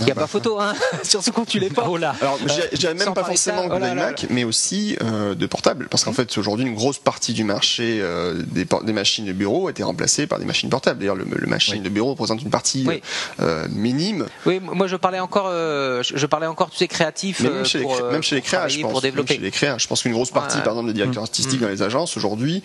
il 0.00 0.06
n'y 0.06 0.12
a 0.12 0.14
pas 0.14 0.26
photo, 0.26 0.58
hein 0.60 0.74
surtout 1.02 1.32
quand 1.32 1.46
tu 1.46 1.58
l'es 1.58 1.70
pas. 1.70 1.86
Oh 1.88 1.96
là. 1.96 2.14
Alors, 2.20 2.38
je 2.72 2.76
dirais 2.76 2.94
même 2.94 3.14
pas 3.14 3.24
forcément 3.24 3.64
oh 3.66 3.78
de 3.78 3.84
l'iMac, 3.84 4.26
mais 4.30 4.44
aussi 4.44 4.96
euh, 5.02 5.34
de 5.34 5.46
portable. 5.46 5.88
Parce 5.90 6.04
qu'en 6.04 6.12
fait, 6.12 6.36
aujourd'hui, 6.38 6.66
une 6.66 6.74
grosse 6.74 6.98
partie 6.98 7.32
du 7.32 7.44
marché 7.44 7.98
euh, 8.00 8.42
des, 8.46 8.64
des, 8.64 8.92
machines 8.92 9.24
de 9.24 9.32
bureau 9.32 9.68
a 9.68 9.70
été 9.70 9.82
remplacée 9.82 10.26
par 10.26 10.38
des 10.38 10.44
machines 10.44 10.68
portables. 10.68 11.00
D'ailleurs, 11.00 11.16
le, 11.16 11.24
le, 11.24 11.46
machine 11.46 11.76
oui. 11.76 11.80
de 11.80 11.88
bureau 11.88 12.10
représente 12.10 12.42
une 12.42 12.50
partie 12.50 12.84
oui. 12.86 13.02
euh, 13.40 13.66
minime. 13.70 14.26
Oui, 14.44 14.60
moi 14.60 14.86
je 14.86 14.96
parlais 14.96 15.20
encore, 15.20 15.48
euh, 15.48 16.02
je 16.02 16.26
parlais 16.26 16.46
encore 16.46 16.70
tous 16.70 16.78
ces 16.78 16.88
créatifs. 16.88 17.40
Mais 17.40 17.50
même 17.50 17.64
chez, 17.64 17.80
pour, 17.80 17.96
les, 17.96 18.12
même 18.12 18.22
chez 18.22 18.36
les 18.36 18.42
créas, 18.42 18.68
je 18.68 18.80
pense. 18.80 18.92
Pour 18.92 19.00
développer. 19.00 19.34
Même 19.34 19.38
chez 19.40 19.44
les 19.44 19.50
créas, 19.50 19.78
je 19.78 19.86
pense 19.86 20.02
qu'une 20.02 20.12
grosse 20.12 20.30
partie, 20.30 20.58
par 20.58 20.74
exemple, 20.74 20.88
des 20.88 20.94
directeurs 20.94 21.22
artistiques 21.22 21.60
mmh. 21.60 21.64
dans 21.64 21.68
les 21.68 21.82
agences 21.82 22.16
aujourd'hui, 22.16 22.62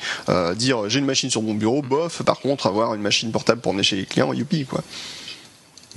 dire 0.55 0.89
j'ai 0.89 0.99
une 0.99 1.05
machine 1.05 1.29
sur 1.29 1.41
mon 1.41 1.53
bureau, 1.53 1.81
bof. 1.81 2.23
Par 2.23 2.39
contre, 2.39 2.67
avoir 2.67 2.93
une 2.93 3.01
machine 3.01 3.31
portable 3.31 3.61
pour 3.61 3.71
emmener 3.71 3.83
chez 3.83 3.95
les 3.95 4.05
clients, 4.05 4.33
youpi 4.33 4.65
quoi. 4.65 4.81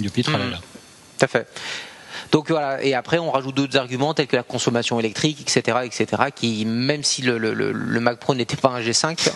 Youpi, 0.00 0.22
tralala. 0.22 0.60
À. 1.32 1.44
Donc 2.34 2.48
voilà, 2.50 2.82
et 2.82 2.94
après 2.94 3.20
on 3.20 3.30
rajoute 3.30 3.54
d'autres 3.54 3.78
arguments 3.78 4.12
tels 4.12 4.26
que 4.26 4.34
la 4.34 4.42
consommation 4.42 4.98
électrique, 4.98 5.40
etc., 5.40 5.78
etc., 5.84 6.22
qui 6.34 6.64
même 6.64 7.04
si 7.04 7.22
le, 7.22 7.38
le, 7.38 7.54
le 7.54 8.00
Mac 8.00 8.18
Pro 8.18 8.34
n'était 8.34 8.56
pas 8.56 8.70
un 8.70 8.80
G5, 8.80 9.28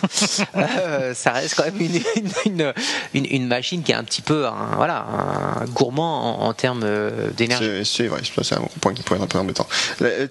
euh, 0.57 1.15
ça 1.15 1.31
reste 1.31 1.55
quand 1.55 1.65
même 1.65 1.81
une, 1.81 2.01
une, 2.45 2.73
une, 3.15 3.27
une, 3.31 3.47
machine 3.47 3.85
qui 3.85 3.93
est 3.93 3.95
un 3.95 4.03
petit 4.03 4.21
peu, 4.21 4.49
un, 4.49 4.75
voilà, 4.75 5.07
un 5.61 5.65
gourmand 5.67 6.43
en, 6.43 6.49
en 6.49 6.53
termes 6.55 6.83
euh, 6.83 7.31
d'énergie. 7.37 7.85
C'est 7.85 8.09
vrai, 8.09 8.21
c'est 8.43 8.57
un 8.57 8.63
point 8.81 8.93
qui 8.93 9.05
pourrait 9.05 9.21
être 9.21 9.27
un 9.27 9.29
peu 9.29 9.39
embêtant. 9.39 9.69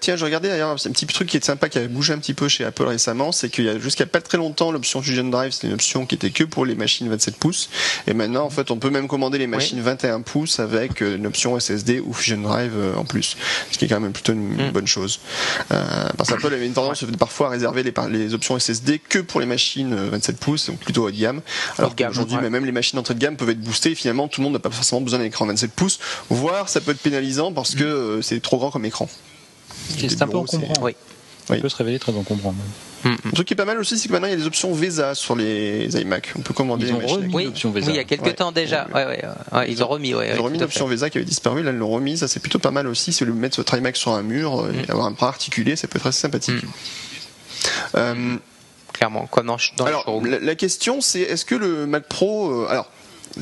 tiens, 0.01 0.17
je 0.17 0.25
regardais 0.25 0.49
d'ailleurs 0.49 0.71
un 0.71 0.75
petit 0.75 1.07
truc 1.07 1.29
qui 1.29 1.37
est 1.37 1.45
sympa, 1.45 1.69
qui 1.69 1.79
a 1.79 1.87
bougé 1.87 2.11
un 2.11 2.19
petit 2.19 2.33
peu 2.33 2.49
chez 2.49 2.65
Apple 2.65 2.83
récemment, 2.83 3.31
c'est 3.31 3.47
qu'il 3.47 3.63
y 3.63 3.69
a 3.69 3.79
jusqu'à 3.79 4.05
pas 4.05 4.19
très 4.19 4.37
longtemps 4.37 4.73
l'option 4.73 5.01
Fusion 5.01 5.29
Drive, 5.29 5.53
c'était 5.53 5.67
une 5.67 5.73
option 5.73 6.05
qui 6.05 6.15
était 6.15 6.31
que 6.31 6.43
pour 6.43 6.65
les 6.65 6.75
machines 6.75 7.07
27 7.07 7.37
pouces, 7.37 7.69
et 8.07 8.13
maintenant 8.13 8.43
en 8.43 8.49
fait 8.49 8.71
on 8.71 8.77
peut 8.77 8.89
même 8.89 9.07
commander 9.07 9.37
les 9.37 9.47
machines 9.47 9.79
21 9.79 10.19
pouces 10.19 10.59
avec 10.59 10.99
une 10.99 11.27
option 11.27 11.57
SSD 11.57 12.01
ou 12.01 12.11
Fusion 12.11 12.41
Drive 12.41 12.56
en 12.95 13.05
plus, 13.05 13.37
ce 13.71 13.77
qui 13.77 13.85
est 13.85 13.87
quand 13.87 13.99
même 13.99 14.11
plutôt 14.11 14.33
une, 14.33 14.69
mm. 14.69 14.71
bonne 14.71 14.87
chose. 14.87 15.19
Euh, 15.71 16.09
parce 16.17 16.29
qu'Apple 16.29 16.53
avait 16.53 16.65
une 16.65 16.73
tendance 16.73 17.03
parfois 17.17 17.47
à 17.47 17.49
réserver 17.51 17.83
les, 17.83 17.93
les, 18.09 18.33
options 18.33 18.57
SSD 18.57 18.99
que 18.99 19.19
pour 19.19 19.39
les 19.39 19.45
machines 19.45 19.95
27 19.95 20.35
euh, 20.35 20.37
pouces, 20.39 20.67
donc 20.67 20.79
plutôt 20.79 21.07
haut 21.07 21.11
de 21.11 21.17
gamme. 21.17 21.41
Alors 21.77 21.95
qu'aujourd'hui, 21.95 22.37
même 22.37 22.65
les 22.65 22.71
machines 22.71 22.99
entrée 22.99 23.13
de 23.13 23.19
gamme 23.19 23.37
peuvent 23.37 23.49
être 23.49 23.61
boostées. 23.61 23.91
Et 23.91 23.95
finalement, 23.95 24.27
tout 24.27 24.41
le 24.41 24.45
monde 24.45 24.53
n'a 24.53 24.59
pas 24.59 24.69
forcément 24.69 25.01
besoin 25.01 25.19
d'un 25.19 25.25
écran 25.25 25.45
27 25.45 25.71
pouces, 25.71 25.99
voire 26.29 26.69
ça 26.69 26.81
peut 26.81 26.91
être 26.91 27.01
pénalisant 27.01 27.51
parce 27.51 27.75
que 27.75 27.83
mm. 27.83 27.87
euh, 27.87 28.21
c'est 28.21 28.41
trop 28.41 28.57
grand 28.57 28.71
comme 28.71 28.85
écran. 28.85 29.09
C'est 29.97 30.21
un 30.21 30.27
peu 30.27 30.37
encombrant. 30.37 30.73
Oui. 30.81 30.95
Il 31.49 31.61
peut 31.61 31.69
se 31.69 31.77
révéler 31.77 31.99
très 31.99 32.13
encombrant. 32.13 32.53
Un 33.05 33.31
truc 33.31 33.47
qui 33.47 33.53
est 33.53 33.57
pas 33.57 33.65
mal 33.65 33.79
aussi, 33.79 33.97
c'est 33.97 34.07
que 34.07 34.13
maintenant 34.13 34.27
il 34.27 34.31
y 34.31 34.33
a 34.33 34.37
des 34.37 34.47
options 34.47 34.73
VESA 34.73 35.15
sur 35.15 35.35
les 35.35 35.87
iMac. 35.99 36.33
On 36.37 36.41
peut 36.41 36.53
commander 36.53 36.87
ils 36.87 36.93
ont 36.93 36.99
remis 36.99 37.33
oui, 37.33 37.45
l'option 37.45 37.71
VESA. 37.71 37.87
Oui, 37.87 37.93
il 37.93 37.97
y 37.97 37.99
a 37.99 38.03
quelques 38.03 38.35
temps 38.35 38.51
déjà. 38.51 38.87
Ouais, 38.93 39.05
ouais, 39.05 39.23
ouais, 39.53 39.71
ils 39.71 39.83
ont 39.83 39.87
remis. 39.87 40.13
Ouais, 40.13 40.31
ils 40.33 40.39
ont 40.39 40.43
remis 40.43 40.57
l'option 40.57 40.87
VESA 40.87 41.09
qui 41.09 41.17
avait 41.17 41.25
disparu. 41.25 41.63
Là, 41.63 41.71
ils 41.71 41.77
l'ont 41.77 41.89
remis. 41.89 42.17
Ça, 42.17 42.27
c'est 42.27 42.39
plutôt 42.39 42.59
pas 42.59 42.71
mal 42.71 42.87
aussi. 42.87 43.13
Si 43.13 43.23
vous 43.23 43.33
mettre 43.33 43.57
votre 43.57 43.77
iMac 43.77 43.95
sur 43.95 44.11
un 44.11 44.23
mur 44.23 44.61
euh, 44.61 44.71
et 44.71 44.87
mm. 44.87 44.91
avoir 44.91 45.05
un 45.05 45.11
bras 45.11 45.27
articulé, 45.27 45.75
ça 45.75 45.87
peut 45.87 45.97
être 45.97 46.07
assez 46.07 46.21
sympathique. 46.21 46.63
Mm. 46.63 46.67
Euh, 47.95 48.37
Clairement, 48.93 49.27
quoi 49.27 49.43
dans, 49.43 49.57
dans 49.77 49.85
alors, 49.85 50.21
la, 50.25 50.39
la, 50.39 50.55
question, 50.55 51.01
c'est 51.01 51.19
est-ce 51.19 51.45
que 51.45 51.53
le 51.53 51.85
Mac 51.85 52.07
Pro, 52.07 52.49
euh, 52.49 52.67
alors 52.67 52.89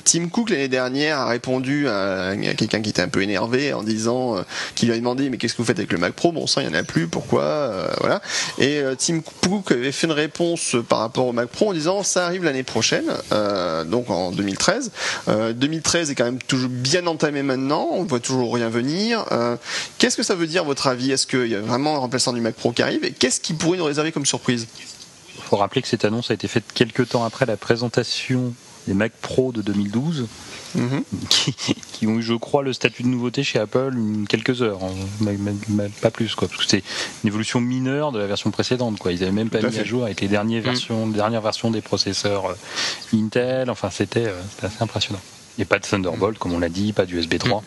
Tim 0.04 0.28
Cook 0.30 0.50
l'année 0.50 0.68
dernière 0.68 1.20
a 1.20 1.28
répondu 1.28 1.88
à, 1.88 2.34
quelqu'un 2.58 2.82
qui 2.82 2.90
était 2.90 3.02
un 3.02 3.08
peu 3.08 3.22
énervé 3.22 3.74
en 3.74 3.84
disant 3.84 4.38
euh, 4.38 4.42
qu'il 4.76 4.90
lui 4.90 4.96
a 4.96 4.98
demandé 4.98 5.30
mais 5.30 5.38
qu'est-ce 5.38 5.54
que 5.54 5.62
vous 5.62 5.66
faites 5.66 5.80
avec 5.80 5.92
le 5.92 5.98
Mac 5.98 6.14
Pro? 6.14 6.32
Bon 6.32 6.48
sang, 6.48 6.62
il 6.62 6.68
y 6.68 6.70
en 6.70 6.74
a 6.74 6.84
plus, 6.84 7.08
pourquoi? 7.08 7.44
Euh, 7.44 7.88
Voilà. 8.00 8.22
Et 8.58 8.80
euh, 8.80 8.96
Tim 8.98 9.22
Cook 9.22 9.72
avait 9.72 9.92
fait 9.92 10.08
une 10.08 10.14
réponse 10.14 10.76
par 10.88 11.00
rapport 11.00 11.28
au 11.28 11.34
Mac 11.34 11.50
Pro 11.50 11.70
en 11.70 11.74
disant 11.74 12.04
ça 12.04 12.26
arrive 12.26 12.44
l'année 12.44 12.64
prochaine, 12.64 13.06
donc 13.88 14.10
en 14.10 14.32
2013. 14.32 14.92
2013 15.56 16.12
est 16.12 16.16
quand 16.16 16.26
même 16.26 16.42
toujours 16.42 16.70
bien 16.70 17.06
entamé 17.08 17.44
maintenant, 17.44 17.90
on 17.92 18.04
voit 18.04 18.20
toujours 18.20 18.54
rien 18.54 18.70
venir. 18.70 19.26
qu'est-ce 19.98 20.18
que 20.18 20.24
ça 20.24 20.36
veut 20.36 20.48
dire 20.48 20.64
votre 20.64 20.88
avis? 20.88 21.12
Est-ce 21.12 21.28
qu'il 21.28 21.48
y 21.48 21.56
a 21.56 21.62
vraiment 21.62 21.96
un 21.96 22.00
remplaçant 22.00 22.34
du 22.34 22.42
Mac 22.42 22.56
Pro 22.56 22.72
qui 22.72 22.82
arrive? 22.82 23.04
Et 23.04 23.12
qu'est-ce 23.12 23.40
qui 23.40 23.54
pourrait 23.54 23.78
nous 23.78 23.86
réserver 23.86 24.12
comme 24.12 24.26
surprise? 24.26 24.68
Il 25.38 25.44
faut 25.44 25.58
rappeler 25.58 25.82
que 25.82 25.88
cette 25.88 26.06
annonce 26.06 26.32
a 26.32 26.34
été 26.34 26.48
faite 26.48 26.66
quelques 26.74 27.10
temps 27.10 27.24
après 27.24 27.46
la 27.46 27.58
présentation 27.58 28.54
les 28.88 28.94
Mac 28.94 29.12
Pro 29.22 29.52
de 29.52 29.62
2012, 29.62 30.28
mhm. 30.76 31.04
qui, 31.30 32.08
ont 32.08 32.18
eu, 32.18 32.22
je 32.22 32.34
crois, 32.34 32.64
le 32.64 32.74
statut 32.74 33.04
de 33.04 33.08
nouveauté 33.08 33.44
chez 33.44 33.60
Apple 33.60 33.96
quelques 34.28 34.62
heures, 34.62 34.80
hein, 34.84 35.28
pas 36.02 36.12
plus, 36.12 36.36
quoi, 36.36 36.48
parce 36.48 36.64
que 36.64 36.70
c'est 36.70 36.84
une 37.24 37.28
évolution 37.28 37.62
mineure 37.62 38.12
de 38.12 38.20
la 38.20 38.28
version 38.28 38.52
précédente. 38.52 39.00
Quoi. 39.00 39.12
Ils 39.12 39.20
n'avaient 39.20 39.32
même 39.32 39.50
pas 39.50 39.62
mis 39.62 39.78
à 39.78 39.84
jour 39.84 40.04
avec 40.04 40.22
les 40.22 40.28
dernières 40.28 40.62
mhm. 40.62 40.70
versions, 40.70 41.08
dernières 41.08 41.42
versions 41.42 41.72
des 41.72 41.82
processeurs 41.82 42.48
euh, 42.48 42.56
Intel. 43.14 43.70
Enfin, 43.70 43.90
c'était 43.90 44.28
euh, 44.28 44.42
assez 44.62 44.82
impressionnant. 44.82 45.22
Et 45.58 45.66
pas 45.66 45.80
de 45.80 45.86
Thunderbolt, 45.86 46.38
comme 46.38 46.54
on 46.54 46.60
l'a 46.60 46.70
dit, 46.70 46.94
pas 46.94 47.06
d'USB 47.06 47.38
3. 47.38 47.64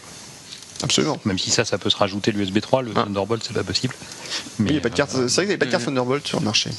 Absolument. 0.83 1.19
Même 1.25 1.39
si 1.39 1.51
ça, 1.51 1.65
ça 1.65 1.79
peut 1.79 1.91
se 1.91 1.97
rajouter 1.97 2.31
l'USB 2.33 2.61
3, 2.61 2.83
le 2.83 2.93
ah. 2.95 3.05
Thunderbolt, 3.05 3.43
c'est 3.45 3.55
pas 3.55 3.65
possible. 3.65 3.95
Mais 4.59 4.71
il 4.71 4.75
y 4.75 4.79
a 4.79 4.81
pas 4.81 4.91
de 4.91 4.95
carte. 4.95 5.11
C'est 5.11 5.19
vrai 5.19 5.43
qu'il 5.43 5.49
n'y 5.49 5.55
a 5.55 5.59
pas 5.59 5.67
de 5.67 5.71
carte 5.71 5.85
Thunderbolt 5.85 6.27
sur 6.27 6.39
le 6.39 6.45
marché. 6.45 6.71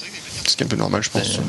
Ce 0.60 0.64
qui 0.66 0.70
est 0.70 0.74
un 0.74 0.76
peu 0.76 0.76
normal, 0.76 1.02
je 1.02 1.10
pense. 1.10 1.38
Euh, 1.38 1.42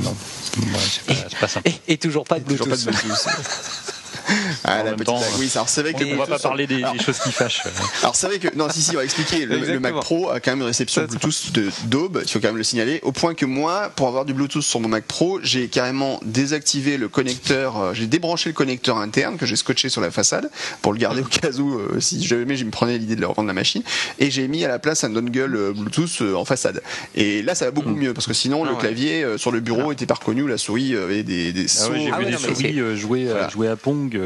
c'est 1.28 1.38
pas, 1.40 1.48
simple. 1.48 1.68
Et, 1.88 1.98
toujours 1.98 2.22
pas 2.22 2.38
de 2.38 2.44
Bluetooth. 2.44 2.68
Toujours 2.70 2.84
pas 2.84 2.92
de 2.92 2.96
Bluetooth. 2.96 3.26
Ah, 4.64 4.82
la 4.82 4.92
petite... 4.92 5.14
oui, 5.38 5.50
alors 5.54 5.68
c'est 5.68 5.82
vrai 5.82 5.94
que 5.94 6.04
on 6.04 6.16
va 6.16 6.26
pas 6.26 6.38
parler 6.38 6.66
des, 6.66 6.82
choses 7.04 7.18
qui 7.18 7.32
fâchent. 7.32 7.62
Alors 8.02 8.14
c'est 8.14 8.26
vrai 8.26 8.38
que 8.38 8.48
non, 8.56 8.68
si 8.70 8.82
si, 8.82 8.90
on 8.90 8.98
va 8.98 9.04
expliquer. 9.04 9.46
Le, 9.46 9.80
Mac 9.80 9.94
Pro 9.94 10.30
a 10.30 10.40
quand 10.40 10.52
même 10.52 10.60
une 10.60 10.66
réception 10.66 11.04
Bluetooth 11.04 11.52
de 11.52 11.70
d'aube. 11.84 12.20
Il 12.22 12.30
faut 12.30 12.40
quand 12.40 12.48
même 12.48 12.56
le 12.56 12.62
signaler. 12.62 13.00
Au 13.02 13.12
point 13.12 13.34
que 13.34 13.46
moi, 13.46 13.90
pour 13.94 14.08
avoir 14.08 14.24
du 14.24 14.34
Bluetooth 14.34 14.62
sur 14.62 14.80
mon 14.80 14.88
Mac 14.88 15.04
Pro, 15.04 15.40
j'ai 15.42 15.68
carrément 15.68 16.20
désactivé 16.24 16.96
le 16.96 17.08
connecteur. 17.08 17.78
Euh, 17.78 17.94
j'ai 17.94 18.06
débranché 18.06 18.50
le 18.50 18.54
connecteur 18.54 18.98
interne 18.98 19.36
que 19.36 19.46
j'ai 19.46 19.56
scotché 19.56 19.88
sur 19.88 20.00
la 20.00 20.10
façade 20.10 20.50
pour 20.82 20.92
le 20.92 20.98
garder 20.98 21.22
au 21.22 21.24
cas 21.24 21.52
où 21.52 21.78
euh, 21.78 22.00
si 22.00 22.22
jamais 22.22 22.56
je 22.56 22.64
me 22.64 22.70
prenais 22.70 22.98
l'idée 22.98 23.16
de 23.16 23.20
leur 23.20 23.30
revendre 23.30 23.48
la 23.48 23.54
machine. 23.54 23.82
Et 24.18 24.30
j'ai 24.30 24.48
mis 24.48 24.64
à 24.64 24.68
la 24.68 24.78
place 24.78 25.04
un 25.04 25.10
dongle 25.10 25.56
euh, 25.56 25.72
Bluetooth 25.72 26.22
en 26.34 26.44
façade. 26.44 26.82
Et 27.14 27.42
là, 27.42 27.54
ça 27.54 27.66
va 27.66 27.70
beaucoup 27.70 27.90
mm. 27.90 27.98
mieux 27.98 28.14
parce 28.14 28.26
que 28.26 28.34
sinon 28.34 28.64
le 28.64 28.72
ah 28.76 28.80
clavier 28.80 29.26
sur 29.36 29.50
le 29.50 29.60
bureau 29.60 29.92
était 29.92 30.06
pas 30.06 30.14
reconnu, 30.14 30.46
la 30.46 30.58
souris 30.58 30.96
avait 30.96 31.22
des, 31.22 31.52
des 31.52 31.66
ah 31.80 31.88
j'ai 31.94 32.24
vu 32.24 32.30
des 32.30 32.38
souris 32.38 32.96
jouer, 32.96 33.28
jouer 33.52 33.68
à 33.68 33.76
Pong. 33.76 34.19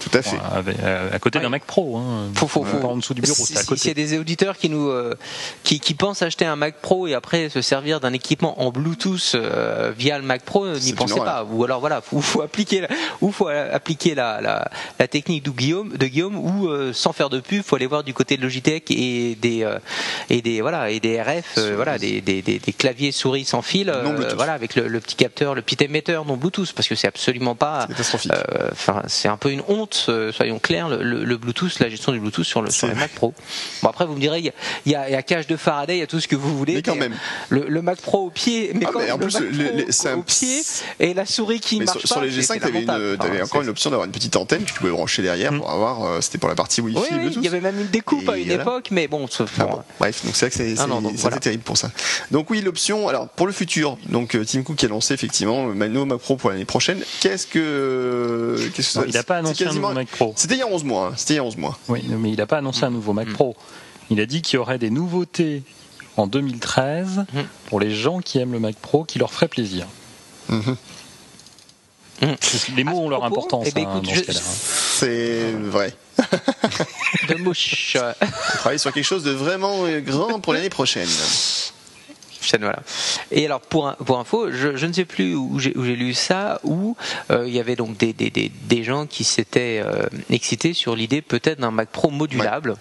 Tout 0.00 0.18
à 0.18 0.22
fait. 0.22 0.38
à, 1.12 1.18
côté 1.18 1.38
d'un 1.40 1.48
Mac 1.48 1.64
Pro. 1.64 1.96
Hein, 1.96 2.30
faut, 2.34 2.48
faut, 2.48 2.64
faut. 2.64 2.86
En 2.86 2.96
dessous 2.96 3.14
du 3.14 3.22
bureau. 3.22 3.34
Si, 3.34 3.54
il 3.54 3.86
y 3.86 3.90
a 3.90 3.94
des 3.94 4.18
auditeurs 4.18 4.56
qui 4.56 4.68
nous 4.68 4.88
euh, 4.88 5.14
qui, 5.62 5.80
qui, 5.80 5.94
pensent 5.94 6.22
acheter 6.22 6.44
un 6.44 6.56
Mac 6.56 6.76
Pro 6.80 7.06
et 7.06 7.14
après 7.14 7.48
se 7.48 7.62
servir 7.62 8.00
d'un 8.00 8.12
équipement 8.12 8.62
en 8.62 8.70
Bluetooth 8.70 9.32
euh, 9.34 9.92
via 9.96 10.18
le 10.18 10.24
Mac 10.24 10.42
Pro, 10.42 10.66
n'y 10.68 10.92
pensez 10.92 11.16
pas. 11.20 11.44
Ou 11.44 11.64
alors 11.64 11.80
voilà, 11.80 12.00
faut, 12.00 12.20
faut 12.20 12.42
appliquer 12.42 12.82
la, 12.82 12.88
ou 13.20 13.32
faut 13.32 13.48
appliquer 13.48 14.14
la, 14.14 14.40
la, 14.40 14.70
la 14.98 15.08
technique 15.08 15.44
de 15.44 15.50
Guillaume, 15.50 15.96
de 15.96 16.06
Guillaume 16.06 16.36
ou 16.36 16.68
euh, 16.68 16.92
sans 16.92 17.12
faire 17.12 17.30
de 17.30 17.40
pub, 17.40 17.62
faut 17.62 17.76
aller 17.76 17.86
voir 17.86 18.04
du 18.04 18.14
côté 18.14 18.36
de 18.36 18.42
Logitech 18.42 18.90
et 18.90 19.36
des 19.40 19.66
et 20.30 20.42
des 20.42 20.60
voilà 20.60 20.90
et 20.90 21.00
des 21.00 21.20
RF, 21.20 21.58
voilà 21.76 21.98
des, 21.98 22.20
des, 22.20 22.42
des, 22.42 22.58
claviers 22.58 23.12
souris 23.12 23.44
sans 23.44 23.62
fil, 23.62 23.92
voilà 24.36 24.52
avec 24.52 24.74
le, 24.74 24.88
le, 24.88 25.00
petit 25.00 25.16
capteur, 25.16 25.54
le 25.54 25.62
petit 25.62 25.82
émetteur 25.84 26.24
non 26.24 26.36
Bluetooth 26.36 26.72
parce 26.72 26.88
que 26.88 26.94
c'est 26.94 27.08
absolument 27.08 27.54
pas. 27.54 27.86
Enfin, 28.72 29.02
c'est 29.24 29.30
un 29.30 29.38
peu 29.38 29.50
une 29.50 29.62
honte, 29.68 30.04
euh, 30.10 30.32
soyons 30.32 30.58
clairs, 30.58 30.90
le, 30.90 31.36
Bluetooth, 31.38 31.78
la 31.80 31.88
gestion 31.88 32.12
du 32.12 32.20
Bluetooth 32.20 32.44
sur 32.44 32.60
le, 32.60 32.68
sur 32.68 32.94
Mac 32.94 33.10
Pro. 33.12 33.32
Bon 33.82 33.88
après 33.88 34.04
vous 34.04 34.12
me 34.12 34.20
direz, 34.20 34.40
il 34.40 34.44
y 34.92 34.94
a, 34.94 35.08
il 35.08 35.12
y 35.12 35.16
a, 35.16 35.22
cage 35.22 35.46
de 35.46 35.56
Faraday, 35.56 35.96
il 35.96 36.00
y 36.00 36.02
a 36.02 36.06
tout 36.06 36.20
ce 36.20 36.28
que 36.28 36.36
vous 36.36 36.54
voulez. 36.54 36.74
Mais 36.74 36.82
quand 36.82 36.94
même. 36.94 37.16
Le, 37.48 37.80
Mac 37.80 38.02
Pro 38.02 38.26
au 38.26 38.30
pied, 38.30 38.72
mais 38.74 38.84
ah, 38.86 38.90
quand 38.92 39.00
en 39.00 39.16
plus, 39.16 39.38
le, 39.40 40.14
au 40.14 40.22
pied 40.22 40.60
et 41.00 41.14
la 41.14 41.24
souris 41.24 41.60
qui 41.60 41.80
marche 41.80 42.00
sur, 42.00 42.02
pas. 42.02 42.14
Sur 42.16 42.20
les 42.20 42.30
G5, 42.30 42.60
tu 42.60 43.24
avais, 43.24 43.40
encore 43.40 43.62
une 43.62 43.70
option 43.70 43.88
d'avoir 43.88 44.04
une 44.04 44.12
petite 44.12 44.36
antenne 44.36 44.64
que 44.64 44.68
tu 44.68 44.74
pouvais 44.74 44.90
brancher 44.90 45.22
derrière 45.22 45.52
mm. 45.52 45.58
pour 45.58 45.70
avoir. 45.70 46.04
Euh, 46.04 46.20
c'était 46.20 46.36
pour 46.36 46.50
la 46.50 46.54
partie 46.54 46.82
Wi-Fi. 46.82 46.98
Oui, 47.14 47.32
il 47.34 47.42
y 47.42 47.48
avait 47.48 47.62
même 47.62 47.80
une 47.80 47.88
découpe 47.88 48.28
à 48.28 48.36
une 48.36 48.50
époque, 48.50 48.88
mais 48.90 49.08
bon. 49.08 49.26
Ah 49.58 49.84
bref, 49.98 50.22
donc 50.26 50.36
c'est 50.36 50.50
vrai 50.50 50.74
que 50.74 51.16
c'est 51.16 51.40
terrible 51.40 51.62
pour 51.62 51.78
ça. 51.78 51.90
Donc 52.30 52.50
oui, 52.50 52.60
l'option. 52.60 53.08
Alors 53.08 53.30
pour 53.30 53.46
le 53.46 53.54
futur, 53.54 53.96
donc 54.10 54.34
euh, 54.34 54.44
Tim 54.44 54.62
Cook 54.64 54.84
a 54.84 54.88
lancé 54.88 55.14
effectivement 55.14 55.64
Mano 55.68 56.04
Mac 56.04 56.18
Pro 56.18 56.36
pour 56.36 56.50
l'année 56.50 56.66
prochaine. 56.66 57.02
Qu'est-ce 57.20 57.46
que, 57.46 58.58
qu'est-ce 58.74 58.98
que 58.98 59.13
Il 59.14 59.18
n'a 59.18 59.22
pas 59.22 59.36
annoncé 59.36 59.64
un 59.64 59.72
nouveau 59.72 59.92
Mac 59.92 60.08
Pro. 60.08 60.32
C'était 60.34 60.54
il 60.54 60.58
y 60.58 60.62
a 60.62 60.66
11 60.66 60.82
mois. 60.82 61.06
Hein. 61.06 61.14
C'était 61.16 61.34
il 61.34 61.36
y 61.36 61.40
a 61.40 61.44
11 61.44 61.56
mois. 61.56 61.78
Oui, 61.88 62.04
mais 62.08 62.30
il 62.30 62.36
n'a 62.36 62.46
pas 62.46 62.58
annoncé 62.58 62.84
un 62.84 62.90
nouveau 62.90 63.12
Mac 63.12 63.28
mm. 63.28 63.32
Pro. 63.32 63.56
Il 64.10 64.20
a 64.20 64.26
dit 64.26 64.42
qu'il 64.42 64.56
y 64.56 64.58
aurait 64.58 64.78
des 64.78 64.90
nouveautés 64.90 65.62
en 66.16 66.26
2013 66.26 67.18
mm. 67.18 67.40
pour 67.66 67.78
les 67.78 67.94
gens 67.94 68.18
qui 68.18 68.38
aiment 68.38 68.52
le 68.52 68.58
Mac 68.58 68.74
Pro, 68.74 69.04
qui 69.04 69.20
leur 69.20 69.32
ferait 69.32 69.46
plaisir. 69.46 69.86
Mm-hmm. 70.50 70.76
Mm. 72.22 72.34
Les 72.76 72.84
mots 72.84 72.98
ont 72.98 73.08
leur 73.08 73.24
importance 73.24 73.68
eh 73.68 73.72
ben, 73.72 73.86
hein, 73.86 74.00
dans 74.02 74.12
ce. 74.12 74.30
Hein. 74.30 74.42
C'est 74.96 75.52
vrai. 75.52 75.94
de 77.28 77.34
mouche. 77.36 77.96
On 77.96 78.58
travaille 78.58 78.78
sur 78.80 78.92
quelque 78.92 79.04
chose 79.04 79.22
de 79.22 79.30
vraiment 79.30 79.84
grand 80.04 80.40
pour 80.40 80.54
l'année 80.54 80.70
prochaine. 80.70 81.08
Voilà. 82.60 82.80
Et 83.30 83.44
alors 83.46 83.60
pour 83.60 83.92
pour 83.96 84.18
info, 84.18 84.50
je, 84.50 84.76
je 84.76 84.86
ne 84.86 84.92
sais 84.92 85.04
plus 85.04 85.34
où 85.34 85.58
j'ai 85.58 85.72
lu 85.74 86.14
ça, 86.14 86.60
où 86.64 86.96
euh, 87.30 87.44
il 87.46 87.54
y 87.54 87.60
avait 87.60 87.76
donc 87.76 87.96
des, 87.96 88.12
des, 88.12 88.30
des, 88.30 88.50
des 88.64 88.84
gens 88.84 89.06
qui 89.06 89.24
s'étaient 89.24 89.82
euh, 89.84 90.06
excités 90.30 90.72
sur 90.72 90.96
l'idée 90.96 91.22
peut-être 91.22 91.60
d'un 91.60 91.70
Mac 91.70 91.88
Pro 91.88 92.10
modulable 92.10 92.74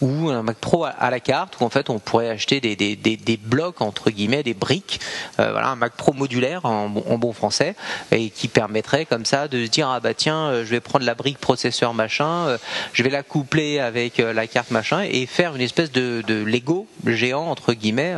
ou 0.00 0.30
un 0.30 0.42
Mac 0.42 0.56
Pro 0.56 0.84
à, 0.84 1.10
la 1.10 1.20
carte 1.20 1.56
où 1.60 1.64
en 1.64 1.70
fait 1.70 1.90
on 1.90 1.98
pourrait 1.98 2.30
acheter 2.30 2.60
des, 2.60 2.76
des, 2.76 2.96
des, 2.96 3.36
blocs 3.36 3.80
entre 3.80 4.10
guillemets, 4.10 4.42
des 4.42 4.54
briques, 4.54 5.00
euh, 5.38 5.50
voilà 5.52 5.68
un 5.68 5.76
Mac 5.76 5.94
Pro 5.94 6.12
modulaire 6.12 6.64
en, 6.64 6.84
en, 6.84 7.18
bon 7.18 7.32
français 7.32 7.74
et 8.10 8.30
qui 8.30 8.48
permettrait 8.48 9.04
comme 9.06 9.24
ça 9.24 9.48
de 9.48 9.64
se 9.64 9.70
dire 9.70 9.88
ah 9.88 10.00
bah 10.00 10.14
tiens 10.14 10.64
je 10.64 10.70
vais 10.70 10.80
prendre 10.80 11.04
la 11.04 11.14
brique 11.14 11.38
processeur 11.38 11.94
machin, 11.94 12.56
je 12.92 13.02
vais 13.02 13.10
la 13.10 13.22
coupler 13.22 13.78
avec 13.78 14.18
la 14.18 14.46
carte 14.46 14.70
machin 14.70 15.02
et 15.02 15.26
faire 15.26 15.54
une 15.54 15.60
espèce 15.60 15.92
de, 15.92 16.22
de 16.26 16.42
Lego 16.42 16.86
géant 17.06 17.46
entre 17.46 17.72
guillemets 17.72 18.14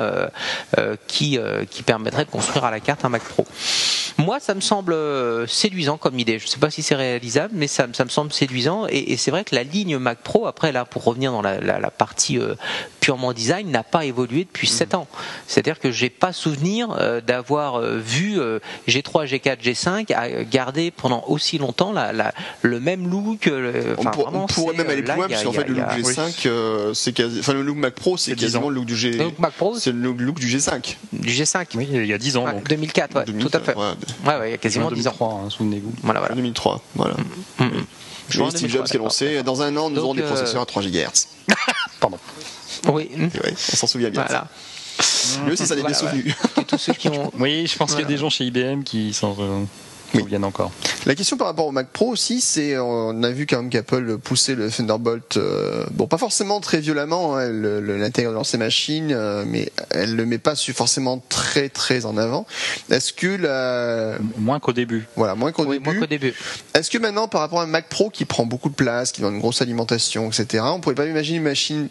qui, 1.07 1.39
euh, 1.39 1.65
qui 1.65 1.83
permettrait 1.83 2.25
de 2.25 2.31
construire 2.31 2.65
à 2.65 2.71
la 2.71 2.81
carte 2.81 3.05
un 3.05 3.09
Mac 3.09 3.23
Pro. 3.23 3.47
Moi, 4.19 4.41
ça 4.41 4.55
me 4.55 4.61
semble 4.63 4.95
euh, 4.95 5.47
séduisant 5.47 5.99
comme 5.99 6.19
idée. 6.19 6.39
Je 6.39 6.45
ne 6.45 6.49
sais 6.49 6.59
pas 6.59 6.71
si 6.71 6.83
c'est 6.83 6.95
réalisable, 6.95 7.53
mais 7.55 7.67
ça, 7.67 7.87
ça, 7.93 8.05
me 8.05 8.09
semble 8.09 8.33
séduisant. 8.33 8.87
Et, 8.89 9.13
et 9.13 9.17
c'est 9.19 9.31
vrai 9.31 9.45
que 9.45 9.55
la 9.55 9.63
ligne 9.63 9.99
Mac 9.99 10.19
Pro, 10.23 10.47
après 10.47 10.73
là, 10.73 10.87
pour 10.87 11.05
revenir 11.05 11.33
dans 11.33 11.43
la, 11.43 11.61
la, 11.61 11.79
la 11.79 11.91
partie 11.91 12.39
euh, 12.39 12.55
purement 13.01 13.35
design, 13.35 13.71
n'a 13.71 13.83
pas 13.83 14.07
évolué 14.07 14.45
depuis 14.45 14.69
7 14.69 14.95
ans. 14.95 15.07
C'est-à-dire 15.47 15.79
que 15.79 15.91
j'ai 15.91 16.09
pas 16.09 16.33
souvenir 16.33 16.97
euh, 16.99 17.21
d'avoir 17.21 17.77
euh, 17.77 17.99
vu 17.99 18.39
G3, 18.89 19.27
G4, 19.27 19.61
G5 19.61 20.15
à 20.15 20.45
garder 20.45 20.91
pendant 20.91 21.23
aussi 21.27 21.59
longtemps 21.59 21.93
la, 21.93 22.15
la, 22.15 22.33
le 22.63 22.81
même 22.81 23.11
look. 23.11 23.45
Le, 23.47 23.97
on, 23.99 24.05
pour, 24.05 24.35
on, 24.35 24.47
pourrait 24.47 24.77
même 24.77 24.89
aller 24.89 25.03
plus 25.03 25.15
loin, 25.15 25.29
parce 25.29 25.45
qu'en 25.45 25.53
fait, 25.53 25.69
le 25.69 25.75
look 25.75 25.89
G5, 25.91 26.95
c'est 26.95 27.13
quasi, 27.13 27.41
enfin, 27.41 27.53
le 27.53 27.63
look 27.63 27.77
Mac 27.77 27.95
Pro, 27.95 28.17
c'est 28.17 28.35
quasiment 28.35 28.71
le 28.71 28.77
look 28.77 28.87
du 28.87 28.97
G. 28.97 29.19
C'est 29.79 29.93
le 29.93 30.13
look 30.13 30.39
du 30.41 30.47
G5. 30.47 30.76
Du 31.13 31.29
G5. 31.31 31.67
Oui, 31.75 31.89
il 31.91 32.07
y 32.07 32.13
a 32.13 32.19
10 32.19 32.37
ans. 32.37 32.45
Ouais, 32.45 32.63
2004, 32.69 33.17
ouais, 33.17 33.25
2004, 33.25 33.51
tout 33.51 33.57
à 33.57 33.61
fait. 33.61 33.79
Ouais, 33.79 34.39
ouais, 34.39 34.49
il 34.49 34.51
y 34.53 34.55
a 34.55 34.59
quasiment 34.59 34.91
10 34.91 35.07
ans. 35.09 35.15
Hein, 35.21 35.51
souvenez-vous. 35.51 35.93
Voilà, 36.03 36.21
voilà. 36.21 36.35
2003, 36.35 36.81
voilà. 36.95 37.15
Mm 37.59 37.65
-hmm. 37.65 37.85
Je 38.29 38.39
vois 38.39 38.51
Steve 38.51 38.71
Jobs 38.71 38.87
qui 38.87 38.97
a 38.97 38.99
lancé. 39.01 39.43
Dans 39.43 39.63
un 39.63 39.77
an, 39.77 39.91
nous 39.91 40.01
aurons 40.01 40.15
des 40.15 40.23
processeurs 40.23 40.63
à 40.63 40.67
3 40.67 40.83
GHz. 40.83 41.29
Pardon. 42.01 42.19
Oui. 42.93 43.09
Ouais, 43.15 43.55
on 43.73 43.77
s'en 43.77 43.87
souvient 43.87 44.11
bien. 44.11 44.25
Voilà. 44.27 44.49
Lui 45.45 45.53
aussi, 45.53 45.67
ça 45.67 45.75
Voilà, 45.75 45.89
bien 45.91 45.99
souvenu. 45.99 46.35
tous 46.67 46.79
ceux 46.79 46.95
qui 46.95 47.09
ont. 47.09 47.31
Oui, 47.39 47.67
je 47.67 47.77
pense 47.77 47.91
qu'il 47.93 48.01
y 48.01 48.05
a 48.05 48.09
des 48.09 48.17
gens 48.17 48.31
chez 48.31 48.45
IBM 48.45 48.83
qui 48.83 49.13
s'en 49.13 49.37
euh, 49.39 49.65
Oui. 50.15 50.25
encore. 50.43 50.71
La 51.05 51.15
question 51.15 51.37
par 51.37 51.47
rapport 51.47 51.67
au 51.67 51.73
Mac 51.73 51.89
Pro 51.93 52.09
aussi, 52.09 52.41
c'est 52.41 52.79
on 52.79 53.23
a 53.23 53.31
vu 53.31 53.47
quand 53.47 53.57
même 53.59 53.71
qu'Apple 53.71 54.19
poussait 54.19 54.55
le 54.55 54.71
Thunderbolt, 54.71 55.37
euh, 55.37 55.85
bon 55.93 56.07
pas 56.07 56.19
forcément 56.19 56.61
très 56.61 56.81
violemment, 56.81 57.37
hein, 57.37 57.43
elle 57.47 57.61
le- 57.61 57.97
l'intègre 57.99 58.33
dans 58.33 58.45
ses 58.45 58.59
machines, 58.59 59.13
euh, 59.13 59.45
mais 59.47 59.71
elle 59.91 60.15
le 60.17 60.27
met 60.27 60.39
pas 60.39 60.55
su- 60.55 60.73
forcément 60.73 61.23
très 61.29 61.69
très 61.69 62.07
en 62.07 62.17
avant. 62.17 62.47
Est-ce 62.91 63.13
que 63.13 63.27
la, 63.27 64.19
Moins 64.39 64.61
qu'au 64.61 64.73
début. 64.73 65.07
voilà 65.17 65.35
moins 65.35 65.53
qu'au 65.53 65.65
Oui, 65.65 65.79
début, 65.81 66.01
qu'au 66.01 66.07
début. 66.07 66.35
est-ce 66.75 66.91
que 66.91 66.99
maintenant 66.99 67.29
par 67.29 67.41
rapport 67.41 67.61
à 67.61 67.65
un 67.65 67.67
Mac 67.69 67.89
Pro 67.89 68.11
qui 68.11 68.25
prend 68.25 68.47
beaucoup 68.47 68.69
de 68.69 68.75
place, 68.75 69.13
qui 69.13 69.23
a 69.25 69.29
une 69.29 69.39
grosse 69.39 69.63
alimentation, 69.63 70.29
etc., 70.31 70.65
on 70.67 70.81
pourrait 70.81 70.95
pas 70.95 71.07
imaginer 71.07 71.39
une 71.39 71.45
machine, 71.45 71.89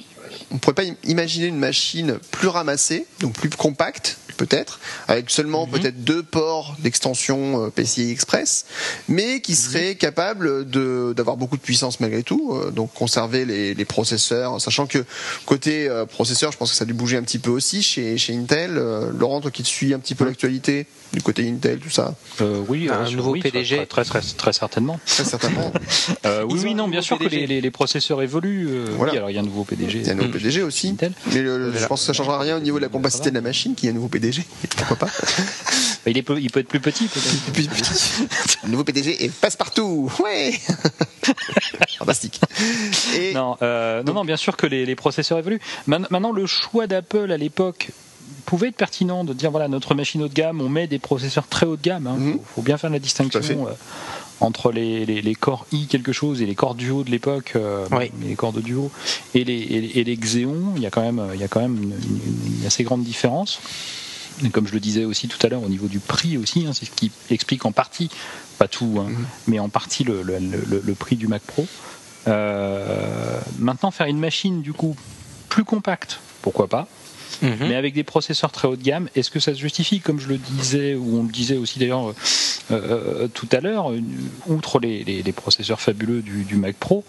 on 0.51 0.57
pourrait 0.57 0.73
pas 0.75 0.83
im- 0.83 0.95
imaginer 1.03 1.47
une 1.47 1.59
machine 1.59 2.17
plus 2.31 2.47
ramassée, 2.47 3.05
donc 3.19 3.33
plus 3.33 3.49
compacte 3.49 4.17
peut-être, 4.35 4.79
avec 5.07 5.29
seulement 5.29 5.67
peut-être 5.67 6.03
deux 6.03 6.23
ports 6.23 6.75
d'extension 6.79 7.65
euh, 7.65 7.69
PCI 7.69 8.11
Express, 8.11 8.65
mais 9.07 9.41
qui 9.41 9.55
serait 9.55 9.95
capable 9.95 10.69
de 10.69 11.13
d'avoir 11.15 11.37
beaucoup 11.37 11.57
de 11.57 11.61
puissance 11.61 11.99
malgré 11.99 12.23
tout, 12.23 12.53
euh, 12.53 12.71
donc 12.71 12.93
conserver 12.93 13.45
les, 13.45 13.73
les 13.73 13.85
processeurs, 13.85 14.59
sachant 14.61 14.85
que 14.85 15.03
côté 15.45 15.87
euh, 15.87 16.05
processeur, 16.05 16.51
je 16.51 16.57
pense 16.57 16.71
que 16.71 16.77
ça 16.77 16.83
a 16.83 16.87
dû 16.87 16.93
bouger 16.93 17.17
un 17.17 17.23
petit 17.23 17.39
peu 17.39 17.51
aussi 17.51 17.81
chez, 17.81 18.17
chez 18.17 18.35
Intel. 18.35 18.75
Laurent, 19.17 19.41
toi 19.41 19.51
qui 19.51 19.63
te 19.63 19.67
suis 19.67 19.93
un 19.93 19.99
petit 19.99 20.15
peu 20.15 20.25
l'actualité 20.25 20.87
du 21.15 21.21
côté 21.21 21.49
Intel, 21.49 21.79
tout 21.79 21.89
ça, 21.89 22.13
Euh, 22.41 22.61
oui, 22.67 22.89
Un 22.91 23.05
euh, 23.05 23.09
nouveau 23.11 23.31
oui, 23.31 23.39
PDG. 23.41 23.77
Très, 23.87 24.03
très, 24.03 24.03
très, 24.03 24.21
très 24.21 24.53
certainement. 24.53 24.99
très 25.05 25.23
certainement. 25.25 25.71
Euh, 26.25 26.43
oui, 26.49 26.59
oui, 26.63 26.75
non, 26.75 26.87
bien 26.87 27.01
sûr 27.01 27.17
que 27.19 27.23
les, 27.25 27.45
les- 27.47 27.61
les 27.61 27.71
processeurs 27.71 28.21
évoluent. 28.21 28.67
euh, 28.69 28.85
Voilà. 28.97 29.11
Oui, 29.13 29.17
alors 29.17 29.29
il 29.29 29.33
y 29.35 29.37
a 29.37 29.41
un 29.41 29.45
nouveau 29.45 29.63
PDG. 29.63 29.99
Il 29.99 30.05
y 30.07 30.09
a 30.09 30.13
un 30.13 30.15
nouveau 30.15 30.29
PDG 30.29 30.61
aussi. 30.63 30.89
Intel. 30.89 31.13
Mais 31.31 31.41
le- 31.41 31.71
je 31.75 31.85
pense 31.85 32.01
que 32.01 32.05
ça 32.07 32.13
changera 32.13 32.39
rien 32.39 32.57
au 32.57 32.59
niveau 32.59 32.77
de 32.77 32.83
la 32.83 32.89
compacité 32.89 33.29
de 33.29 33.35
la 33.35 33.41
machine, 33.41 33.75
qui 33.75 33.87
est 33.87 33.91
un 33.91 33.93
nouveau 33.93 34.07
PDG. 34.07 34.43
Pourquoi 34.75 34.97
pas 34.97 35.07
il, 36.07 36.17
est 36.17 36.21
peu- 36.23 36.39
il 36.39 36.49
peut 36.51 36.59
être 36.61 36.67
plus 36.67 36.79
petit, 36.79 37.05
peut-être. 37.07 37.53
Plus 37.53 37.67
petit. 37.67 38.11
Le 38.63 38.69
nouveau 38.69 38.83
PDG 38.83 39.23
est 39.23 39.31
passe-partout. 39.31 40.11
Ouais 40.23 40.53
Fantastique. 41.99 42.39
Et 43.17 43.33
Non, 43.33 43.57
euh, 43.61 44.03
non, 44.03 44.13
non, 44.13 44.25
bien 44.25 44.37
sûr 44.37 44.57
que 44.57 44.67
les, 44.67 44.85
les 44.85 44.95
processeurs 44.95 45.37
évoluent. 45.39 45.61
Maintenant, 45.87 46.31
le 46.31 46.45
choix 46.45 46.87
d'Apple 46.87 47.31
à 47.31 47.37
l'époque 47.37 47.89
pouvait 48.45 48.67
être 48.69 48.75
pertinent 48.77 49.23
de 49.23 49.33
dire 49.33 49.51
voilà 49.51 49.67
notre 49.67 49.95
machine 49.95 50.21
haut 50.23 50.27
de 50.27 50.33
gamme, 50.33 50.61
on 50.61 50.69
met 50.69 50.87
des 50.87 50.99
processeurs 50.99 51.47
très 51.47 51.65
haut 51.65 51.75
de 51.77 51.81
gamme. 51.81 52.09
Il 52.17 52.23
Mhm. 52.25 52.33
faut, 52.33 52.43
faut 52.55 52.61
bien 52.61 52.77
faire 52.77 52.89
la 52.89 52.99
distinction 52.99 53.67
euh, 53.67 53.71
entre 54.41 54.71
les, 54.71 55.05
les, 55.05 55.21
les 55.21 55.35
corps 55.35 55.65
i 55.71 55.87
quelque 55.87 56.11
chose 56.11 56.41
et 56.41 56.45
les 56.45 56.55
corps 56.55 56.75
duo 56.75 57.03
de 57.03 57.09
l'époque, 57.11 57.53
euh, 57.55 57.85
Oui. 57.91 58.11
les 58.21 58.35
corps 58.35 58.53
de 58.53 58.61
duo 58.61 58.91
et 59.33 59.43
les, 59.43 59.53
et, 59.59 59.81
les- 59.81 59.91
et 59.99 60.03
les 60.03 60.15
Xeon. 60.17 60.73
Il 60.75 60.81
y 60.81 60.85
a 60.85 60.89
quand 60.91 61.01
même, 61.01 61.21
il 61.33 61.39
y 61.39 61.43
a 61.43 61.47
quand 61.47 61.61
même 61.61 61.75
une, 61.81 61.91
une- 61.91 62.59
une 62.59 62.65
assez 62.65 62.83
grande 62.83 63.03
différence. 63.03 63.59
Et 64.43 64.49
comme 64.49 64.67
je 64.67 64.73
le 64.73 64.81
disais 64.81 65.05
aussi 65.05 65.29
tout 65.29 65.39
à 65.45 65.49
l'heure 65.49 65.63
au 65.63 65.69
niveau 65.69 65.87
du 65.87 65.99
prix 65.99 66.37
aussi, 66.37 66.65
hein, 66.67 66.71
c'est 66.73 66.85
ce 66.85 66.91
qui 66.91 67.09
explique 67.29 67.65
en 67.65 67.71
partie, 67.71 68.09
pas 68.57 68.67
tout, 68.67 68.97
hein, 68.99 69.07
Mhm. 69.09 69.25
mais 69.47 69.59
en 69.59 69.69
partie 69.69 70.03
le, 70.03 70.21
le- 70.23 70.39
le- 70.39 70.81
le 70.85 70.93
prix 70.95 71.15
du 71.15 71.27
Mac 71.27 71.41
Pro. 71.41 71.65
Euh, 72.27 73.39
maintenant, 73.59 73.91
faire 73.91 74.07
une 74.07 74.19
machine 74.19 74.61
du 74.61 74.73
coup 74.73 74.95
plus 75.49 75.63
compacte, 75.63 76.19
pourquoi 76.41 76.67
pas, 76.67 76.87
Mhm. 77.45 77.67
mais 77.67 77.75
avec 77.75 77.93
des 77.93 78.03
processeurs 78.03 78.51
très 78.51 78.67
haut 78.67 78.75
de 78.75 78.83
gamme, 78.83 79.07
est-ce 79.15 79.29
que 79.31 79.39
ça 79.39 79.53
se 79.53 79.59
justifie 79.59 79.99
Comme 79.99 80.19
je 80.19 80.27
le 80.27 80.37
disais, 80.37 80.95
ou 80.95 81.19
on 81.19 81.23
le 81.23 81.31
disait 81.31 81.57
aussi 81.57 81.79
d'ailleurs 81.79 82.09
euh, 82.09 82.13
euh, 82.71 83.27
tout 83.27 83.47
à 83.51 83.59
l'heure, 83.59 83.91
euh, 83.91 83.99
outre 84.47 84.79
les, 84.79 85.23
processeurs 85.33 85.79
fabuleux 85.81 86.21
du, 86.21 86.55
Mac 86.55 86.75
Pro, 86.75 87.03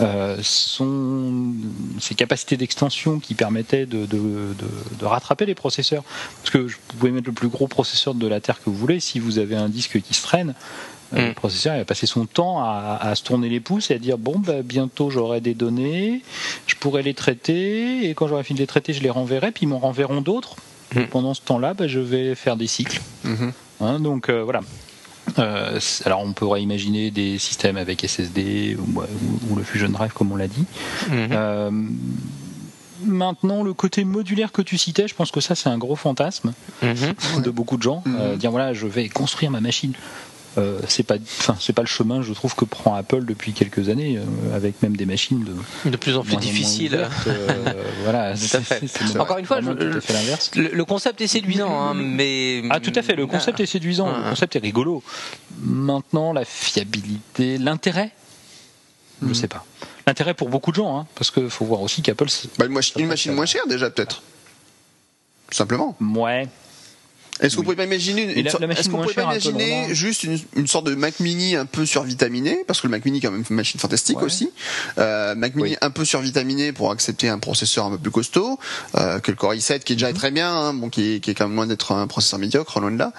euh, 0.00 0.36
ces 0.42 2.14
capacités 2.14 2.56
d'extension 2.56 3.18
qui 3.18 3.34
permettaient 3.34 3.86
de- 3.86 4.06
de 4.06 5.04
rattraper 5.04 5.46
les 5.46 5.54
processeurs? 5.54 6.04
Parce 6.42 6.50
que 6.50 6.58
vous 6.58 6.70
pouvez 6.98 7.10
mettre 7.10 7.26
le 7.28 7.32
plus 7.32 7.48
gros 7.48 7.66
processeur 7.68 8.14
de 8.14 8.26
la 8.26 8.40
Terre 8.40 8.58
que 8.62 8.70
vous 8.70 8.76
voulez, 8.76 9.00
si 9.00 9.18
vous 9.18 9.38
avez 9.38 9.56
un 9.56 9.68
disque 9.68 10.00
qui 10.00 10.14
se 10.14 10.22
traîne, 10.22 10.54
euh, 11.14 11.28
le 11.28 11.34
processeur 11.34 11.74
il 11.74 11.78
va 11.78 11.84
passer 11.84 12.06
son 12.06 12.26
temps 12.26 12.62
à, 12.62 12.98
à 13.00 13.14
se 13.14 13.22
tourner 13.22 13.48
les 13.48 13.60
pouces 13.60 13.90
et 13.90 13.94
à 13.94 13.98
dire 13.98 14.16
bon 14.18 14.38
bah, 14.38 14.62
bientôt 14.62 15.10
j'aurai 15.10 15.40
des 15.40 15.54
données, 15.54 16.22
je 16.66 16.74
pourrai 16.76 17.02
les 17.02 17.14
traiter 17.14 18.08
et 18.08 18.14
quand 18.14 18.28
j'aurai 18.28 18.44
fini 18.44 18.58
de 18.58 18.62
les 18.62 18.66
traiter 18.66 18.92
je 18.92 19.02
les 19.02 19.10
renverrai 19.10 19.50
puis 19.52 19.64
ils 19.64 19.68
m'en 19.68 19.78
renverront 19.78 20.20
d'autres. 20.20 20.56
Mm. 20.94 20.98
Et 21.00 21.06
Pendant 21.06 21.34
ce 21.34 21.40
temps-là 21.42 21.74
bah, 21.74 21.86
je 21.88 22.00
vais 22.00 22.34
faire 22.34 22.56
des 22.56 22.66
cycles. 22.66 23.00
Mhm. 23.24 23.52
Hein, 23.80 24.00
donc 24.00 24.28
euh, 24.28 24.42
voilà. 24.44 24.60
Euh, 25.38 25.78
alors 26.04 26.20
on 26.24 26.32
pourrait 26.32 26.62
imaginer 26.62 27.10
des 27.12 27.38
systèmes 27.38 27.76
avec 27.76 28.04
SSD 28.04 28.76
ou, 28.78 29.00
ou- 29.00 29.52
ou 29.52 29.56
le 29.56 29.62
Fusion 29.62 29.88
Drive 29.88 30.12
comme 30.12 30.32
on 30.32 30.36
l'a 30.36 30.48
dit. 30.48 30.64
Mhm. 31.08 31.28
Euh, 31.32 31.70
maintenant 33.04 33.62
le 33.62 33.72
côté 33.72 34.04
modulaire 34.04 34.52
que 34.52 34.60
tu 34.62 34.76
citais, 34.76 35.08
je 35.08 35.14
pense 35.14 35.30
que 35.30 35.40
ça 35.40 35.54
c'est 35.54 35.68
un 35.68 35.78
gros 35.78 35.96
fantasme 35.96 36.52
Mhm. 36.82 37.42
de 37.42 37.50
beaucoup 37.50 37.76
de 37.76 37.82
gens. 37.82 38.02
Euh, 38.06 38.36
dire 38.36 38.50
voilà 38.50 38.74
je 38.74 38.86
vais 38.86 39.08
construire 39.08 39.50
ma 39.50 39.60
machine. 39.60 39.92
Euh, 40.58 40.80
c'est 40.88 41.04
pas, 41.04 41.14
enfin 41.38 41.56
c'est 41.60 41.72
pas 41.72 41.82
le 41.82 41.86
chemin 41.86 42.22
je 42.22 42.32
trouve 42.32 42.56
que 42.56 42.64
prend 42.64 42.96
Apple 42.96 43.24
depuis 43.24 43.52
quelques 43.52 43.88
années 43.88 44.18
euh, 44.18 44.56
avec 44.56 44.82
même 44.82 44.96
des 44.96 45.06
machines 45.06 45.44
de 45.44 45.90
De 45.90 45.96
plus 45.96 46.16
en 46.16 46.22
plus 46.22 46.32
moins 46.32 46.40
en 46.40 46.42
moins 46.44 46.52
difficile. 46.52 46.94
ouvertes, 46.94 47.12
euh, 47.28 47.84
voilà, 48.02 48.34
Tout 48.34 48.56
à 48.56 48.60
fait. 48.60 48.80
c'est- 48.88 49.06
c'est 49.06 49.20
Encore 49.20 49.38
une 49.38 49.46
fois, 49.46 49.60
je- 49.60 49.70
tout 49.70 49.96
à 49.98 50.00
fait 50.00 50.12
l'inverse. 50.12 50.50
Le, 50.56 50.68
le 50.68 50.84
concept 50.84 51.20
est 51.20 51.28
séduisant, 51.28 51.70
hein, 51.80 51.94
mais. 51.94 52.62
Ah 52.70 52.80
tout 52.80 52.92
à 52.96 53.02
fait, 53.02 53.14
le 53.14 53.28
concept 53.28 53.60
est 53.60 53.66
séduisant, 53.66 54.08
Ah. 54.12 54.18
le 54.24 54.30
concept 54.30 54.56
est 54.56 54.60
rigolo. 54.60 55.04
Maintenant, 55.60 56.32
la 56.32 56.44
fiabilité, 56.44 57.56
l'intérêt, 57.58 58.10
je 59.22 59.28
Mhm. 59.28 59.34
sais 59.34 59.48
pas. 59.48 59.64
L'intérêt 60.08 60.34
pour 60.34 60.48
beaucoup 60.48 60.72
de 60.72 60.76
gens, 60.76 60.98
hein, 60.98 61.06
parce 61.14 61.30
qu'il 61.30 61.48
faut 61.48 61.64
voir 61.64 61.80
aussi 61.82 62.02
qu'Apple, 62.02 62.28
c'est- 62.28 62.48
Bah, 62.58 62.66
une, 62.66 62.72
mach- 62.72 62.92
une 62.98 63.06
machine 63.06 63.32
moins 63.34 63.46
chère 63.46 63.68
déjà 63.68 63.88
peut-être. 63.88 64.22
Simplement. 65.52 65.96
ouais, 66.00 66.48
Est-ce 67.40 67.54
qu'on 67.56 67.60
Oui. 67.60 67.64
pourrait 67.64 67.76
pas 67.76 67.84
imaginer 67.84 68.22
une, 68.38 68.44
la- 68.44 68.52
la 68.66 68.72
est-ce 68.74 68.88
qu'on 68.88 68.98
pourrait 69.02 69.14
pas 69.14 69.22
imaginer 69.22 69.94
juste 69.94 70.24
une, 70.24 70.38
une 70.56 70.66
sorte 70.66 70.86
de 70.86 70.94
Mac 70.94 71.20
Mini 71.20 71.56
un 71.56 71.66
peu 71.66 71.86
survitaminé? 71.86 72.64
Parce 72.66 72.80
que 72.80 72.86
le 72.86 72.90
Mac 72.90 73.04
Mini 73.04 73.18
est 73.18 73.20
quand 73.20 73.30
même 73.30 73.44
une 73.48 73.56
machine 73.56 73.80
fantastique 73.80 74.18
Ouais. 74.18 74.24
aussi. 74.24 74.50
Euh, 74.98 75.34
Mac 75.34 75.54
Mini 75.54 75.70
Oui. 75.70 75.76
un 75.80 75.90
peu 75.90 76.04
survitaminé 76.04 76.72
pour 76.72 76.90
accepter 76.90 77.28
un 77.28 77.38
processeur 77.38 77.86
un 77.86 77.90
peu 77.92 77.98
plus 77.98 78.10
costaud 78.10 78.58
euh, 78.96 79.18
que 79.20 79.30
le 79.30 79.36
Core 79.36 79.54
i7 79.54 79.80
qui 79.80 79.92
est 79.92 79.96
Mhm. 79.96 80.00
déjà 80.00 80.12
très 80.12 80.30
bien, 80.30 80.52
hein, 80.52 80.74
bon 80.74 80.88
qui 80.90 81.14
est, 81.14 81.20
qui 81.20 81.30
est 81.30 81.34
quand 81.34 81.46
même 81.46 81.56
loin 81.56 81.66
d'être 81.66 81.92
un 81.92 82.06
processeur 82.06 82.38
médiocre, 82.38 82.78
loin 82.80 82.90
de 82.90 82.98
là, 82.98 83.12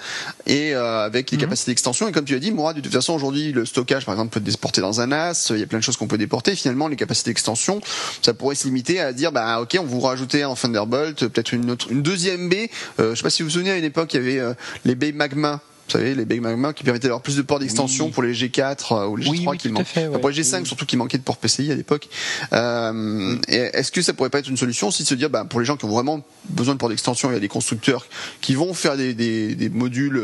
et 0.46 0.74
euh, 0.74 1.04
avec 1.04 1.30
des 1.30 1.36
Mhm. 1.36 1.42
capacités 1.42 1.70
d'extension. 1.72 2.08
Et 2.08 2.12
comme 2.12 2.24
tu 2.24 2.34
as 2.34 2.38
dit, 2.38 2.52
moi 2.52 2.72
de 2.74 2.80
toute 2.80 2.92
façon 2.92 3.14
aujourd'hui 3.14 3.52
le 3.52 3.66
stockage 3.66 4.04
par 4.04 4.14
exemple 4.14 4.30
peut 4.32 4.38
être 4.40 4.44
déporté 4.44 4.80
dans 4.80 5.00
un 5.00 5.06
NAS, 5.08 5.48
il 5.50 5.58
y 5.58 5.62
a 5.62 5.66
plein 5.66 5.78
de 5.78 5.84
choses 5.84 5.96
qu'on 5.96 6.06
peut 6.06 6.18
déporter. 6.18 6.54
Finalement 6.54 6.88
les 6.88 6.96
capacités 6.96 7.30
d'extension, 7.30 7.80
ça 8.22 8.34
pourrait 8.34 8.54
se 8.54 8.64
limiter 8.66 9.00
à 9.00 9.12
dire 9.12 9.32
bah 9.32 9.60
ok 9.60 9.76
on 9.80 9.84
vous 9.84 10.00
rajouter 10.00 10.44
en 10.44 10.54
Thunderbolt 10.54 11.26
peut-être 11.26 11.52
une 11.52 11.70
autre 11.70 11.86
une 11.90 12.02
deuxième 12.02 12.48
baie. 12.48 12.70
Euh, 13.00 13.10
je 13.10 13.16
sais 13.16 13.22
pas 13.22 13.30
si 13.30 13.42
vous 13.42 13.48
vous 13.48 13.54
souvenez 13.54 13.70
à 13.72 13.76
une 13.76 13.84
époque 13.84 14.11
il 14.14 14.16
y 14.16 14.20
avait 14.20 14.38
euh, 14.40 14.54
les 14.84 14.94
baies 14.94 15.12
Magma. 15.12 15.60
Vous 15.88 15.98
savez, 15.98 16.14
les 16.14 16.24
baies 16.24 16.38
Magma 16.40 16.72
qui 16.72 16.84
permettaient 16.84 17.08
d'avoir 17.08 17.20
plus 17.22 17.36
de 17.36 17.42
ports 17.42 17.58
d'extension 17.58 18.06
Oui. 18.06 18.12
pour 18.12 18.22
les 18.22 18.32
G4 18.32 18.94
euh, 18.94 19.06
ou 19.08 19.16
les 19.16 19.24
G3 19.26 19.30
Oui, 19.30 19.44
oui, 19.46 19.58
qui 19.58 19.68
fait, 19.84 20.02
ouais. 20.02 20.06
Enfin, 20.10 20.18
pour 20.20 20.30
les 20.30 20.40
G5 20.42 20.60
Oui. 20.60 20.66
surtout 20.66 20.86
qui 20.86 20.96
manquaient 20.96 21.18
de 21.18 21.22
ports 21.22 21.36
PCI 21.36 21.70
à 21.70 21.74
l'époque. 21.74 22.08
Euh, 22.52 23.36
Est-ce 23.48 23.90
que 23.92 24.00
ça 24.00 24.14
pourrait 24.14 24.30
pas 24.30 24.38
être 24.38 24.48
une 24.48 24.56
solution 24.56 24.88
aussi 24.88 25.02
de 25.02 25.08
se 25.08 25.14
dire, 25.14 25.28
bah, 25.28 25.44
pour 25.44 25.60
les 25.60 25.66
gens 25.66 25.76
qui 25.76 25.84
ont 25.84 25.88
vraiment 25.90 26.22
besoin 26.48 26.74
de 26.74 26.78
ports 26.78 26.88
d'extension, 26.88 27.30
il 27.30 27.34
y 27.34 27.36
a 27.36 27.40
des 27.40 27.48
constructeurs 27.48 28.06
qui 28.40 28.54
vont 28.54 28.72
faire 28.74 28.96
des, 28.96 29.12
des, 29.12 29.54
des 29.54 29.68
modules 29.68 30.22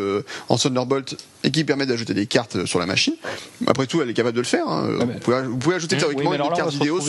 en 0.48 0.56
Thunderbolt 0.56 1.16
et 1.44 1.50
qui 1.50 1.64
permettent 1.64 1.88
d'ajouter 1.88 2.14
des 2.14 2.26
cartes 2.26 2.64
sur 2.64 2.78
la 2.78 2.86
machine? 2.86 3.14
Après 3.66 3.86
tout, 3.86 4.00
elle 4.00 4.08
est 4.08 4.14
capable 4.14 4.36
de 4.36 4.40
le 4.40 4.46
faire. 4.46 4.66
hein. 4.68 4.88
Mais- 5.00 5.04
vous, 5.14 5.18
pouvez, 5.20 5.42
vous 5.42 5.56
pouvez 5.58 5.74
ajouter 5.76 5.96
Oui, 5.96 6.00
théoriquement 6.00 6.32
une 6.34 6.56
carte 6.56 6.70
se 6.70 6.76
vidéo. 6.78 7.00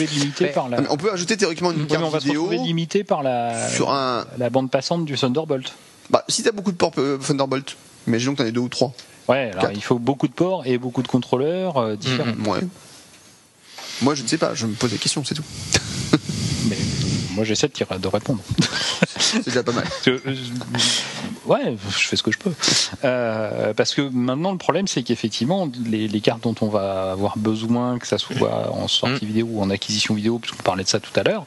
la. 0.70 0.78
Ah, 0.78 0.82
on 0.90 0.96
peut 0.96 1.12
ajouter 1.12 1.36
théoriquement 1.36 1.70
une 1.70 1.86
carte 1.86 2.04
on 2.04 2.10
va 2.10 2.20
se 2.20 2.24
vidéo 2.24 2.50
limité 2.50 3.04
par 3.04 3.22
la, 3.22 3.68
sur 3.70 3.90
un. 3.90 4.26
la 4.38 4.50
bande 4.50 4.70
passante 4.70 5.04
du 5.04 5.14
Thunderbolt. 5.16 5.72
Bah, 6.10 6.24
si 6.28 6.42
t'as 6.42 6.52
beaucoup 6.52 6.72
de 6.72 6.76
ports 6.76 6.92
euh, 6.98 7.18
Thunderbolt, 7.18 7.76
imaginons 8.06 8.32
que 8.32 8.38
t'en 8.38 8.44
aies 8.44 8.52
deux 8.52 8.60
ou 8.60 8.68
trois. 8.68 8.92
Ouais, 9.28 9.52
alors 9.52 9.70
il 9.72 9.82
faut 9.82 9.98
beaucoup 9.98 10.26
de 10.26 10.32
ports 10.32 10.66
et 10.66 10.76
beaucoup 10.76 11.02
de 11.02 11.08
contrôleurs 11.08 11.76
euh, 11.78 11.96
différents. 11.96 12.32
Ouais. 12.46 12.60
Moi, 14.02 14.14
je 14.14 14.22
ne 14.22 14.28
sais 14.28 14.38
pas. 14.38 14.54
Je 14.54 14.66
me 14.66 14.74
pose 14.74 14.90
des 14.90 14.98
questions, 14.98 15.24
c'est 15.24 15.34
tout. 15.34 15.44
Mais 16.68 16.76
moi 17.34 17.44
j'essaie 17.44 17.68
de, 17.68 17.98
de 17.98 18.08
répondre. 18.08 18.40
C'est 19.18 19.44
déjà 19.44 19.62
pas 19.62 19.72
mal. 19.72 19.84
ouais, 21.46 21.76
je 21.88 22.08
fais 22.08 22.16
ce 22.16 22.22
que 22.22 22.30
je 22.30 22.38
peux. 22.38 22.52
Euh, 23.04 23.72
parce 23.74 23.94
que 23.94 24.02
maintenant 24.02 24.52
le 24.52 24.58
problème 24.58 24.86
c'est 24.86 25.02
qu'effectivement 25.02 25.70
les, 25.86 26.08
les, 26.08 26.20
cartes 26.20 26.42
dont 26.42 26.54
on 26.60 26.68
va 26.68 27.12
avoir 27.12 27.38
besoin, 27.38 27.98
que 27.98 28.06
ça 28.06 28.18
soit 28.18 28.70
en 28.72 28.88
sortie 28.88 29.24
mm. 29.24 29.28
vidéo 29.28 29.48
ou 29.50 29.62
en 29.62 29.70
acquisition 29.70 30.14
vidéo, 30.14 30.38
puisqu'on 30.38 30.62
parlait 30.62 30.84
de 30.84 30.88
ça 30.88 31.00
tout 31.00 31.18
à 31.18 31.22
l'heure, 31.22 31.46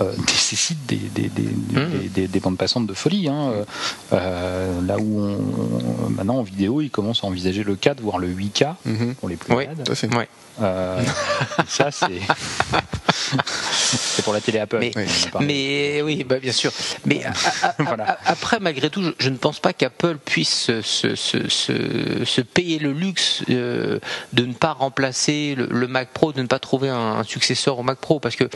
euh, 0.00 0.14
nécessite 0.26 0.86
des, 0.86 0.96
des, 0.96 1.28
des, 1.28 1.42
mmh. 1.42 2.08
des, 2.14 2.28
des, 2.28 2.40
bandes 2.40 2.56
passantes 2.56 2.86
de 2.86 2.94
folie. 2.94 3.28
Hein. 3.28 3.52
Euh, 4.12 4.80
là 4.86 4.96
où 4.98 5.20
on, 5.20 6.10
maintenant 6.10 6.38
en 6.38 6.42
vidéo, 6.42 6.80
ils 6.80 6.90
commencent 6.90 7.24
à 7.24 7.26
envisager 7.26 7.62
le 7.62 7.76
4, 7.76 8.00
voire 8.00 8.18
le 8.18 8.28
8K 8.28 8.74
mmh. 8.84 9.12
pour 9.20 9.28
les 9.28 9.36
plus 9.36 9.54
oui, 9.54 9.64
Tout 9.84 9.92
à 9.92 9.94
fait. 9.94 10.14
Ouais. 10.14 10.28
Euh, 10.60 11.02
ça, 11.68 11.90
c'est. 11.90 12.06
c'est 13.72 14.22
pour 14.24 14.32
la 14.32 14.40
télé 14.40 14.58
Apple. 14.58 14.78
Mais, 14.78 14.92
mais 15.40 16.02
oui, 16.02 16.24
bah, 16.24 16.38
bien 16.38 16.52
sûr. 16.52 16.72
Mais 17.04 17.24
a, 17.24 17.32
a, 17.62 17.74
voilà. 17.78 18.18
après, 18.24 18.60
malgré 18.60 18.90
tout, 18.90 19.02
je, 19.02 19.10
je, 19.18 19.30
ne 19.30 19.36
pense 19.36 19.60
pas 19.60 19.72
qu'Apple 19.72 20.18
puisse 20.24 20.52
se, 20.52 20.82
se, 20.82 21.14
se, 21.14 21.48
se, 21.48 22.40
payer 22.40 22.78
le 22.78 22.92
luxe 22.92 23.42
euh, 23.50 23.98
de 24.32 24.44
ne 24.44 24.52
pas 24.52 24.72
remplacer 24.72 25.54
le, 25.56 25.66
le, 25.70 25.86
Mac 25.86 26.10
Pro, 26.10 26.32
de 26.32 26.42
ne 26.42 26.46
pas 26.46 26.58
trouver 26.58 26.88
un, 26.88 27.18
un, 27.18 27.24
successeur 27.24 27.78
au 27.78 27.82
Mac 27.82 27.98
Pro, 27.98 28.20
parce 28.20 28.36
que 28.36 28.48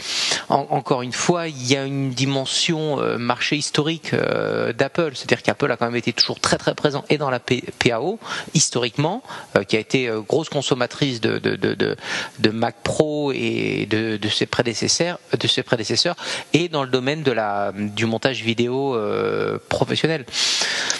en, 0.48 0.66
encore 0.70 1.02
une 1.02 1.12
fois, 1.12 1.48
il 1.48 1.66
y 1.66 1.76
a 1.76 1.84
une 1.84 2.10
dimension 2.10 3.00
euh, 3.00 3.18
marché 3.18 3.56
historique 3.56 4.12
euh, 4.12 4.72
d'Apple, 4.72 5.12
c'est-à-dire 5.14 5.42
qu'Apple 5.42 5.70
a 5.70 5.76
quand 5.76 5.86
même 5.86 5.96
été 5.96 6.12
toujours 6.12 6.40
très 6.40 6.58
très 6.58 6.74
présent 6.74 7.04
et 7.10 7.18
dans 7.18 7.30
la 7.30 7.40
P 7.40 7.64
PAO 7.78 8.18
historiquement, 8.54 9.22
qui 9.68 9.76
a 9.76 9.80
été 9.80 10.10
grosse 10.26 10.48
consommatrice 10.48 11.20
de, 11.20 11.38
de, 11.38 11.56
de, 11.56 11.74
de, 11.74 11.96
de 12.38 12.50
Mac 12.50 12.76
Pro 12.82 13.32
et 13.32 13.86
de, 13.90 14.16
de 14.16 14.28
ses 14.28 14.46
prédécesseurs, 14.56 15.18
de 15.38 15.46
ses 15.46 15.62
prédécesseurs, 15.62 16.16
et 16.54 16.70
dans 16.70 16.82
le 16.82 16.88
domaine 16.88 17.22
de 17.22 17.30
la 17.30 17.74
du 17.76 18.06
montage 18.06 18.42
vidéo 18.42 18.94
euh, 18.94 19.58
professionnel. 19.68 20.24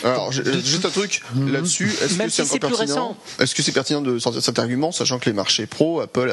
Alors, 0.05 0.31
je, 0.31 0.43
juste 0.43 0.85
un 0.85 0.91
truc 0.91 1.23
mhm. 1.35 1.53
là-dessus. 1.55 1.91
Est-ce 2.03 2.19
que 2.19 2.29
c'est 2.29 2.45
si 2.45 2.59
pertinent 2.59 3.17
Est-ce 3.41 3.55
que 3.55 3.63
c'est 3.63 3.73
pertinent 3.73 4.03
de 4.03 4.19
sortir 4.19 4.43
cet 4.43 4.59
argument, 4.59 4.93
sachant 4.93 5.19
que 5.19 5.25
les 5.25 5.33
marchés 5.33 5.67
pro, 5.67 6.03
Apple, 6.03 6.31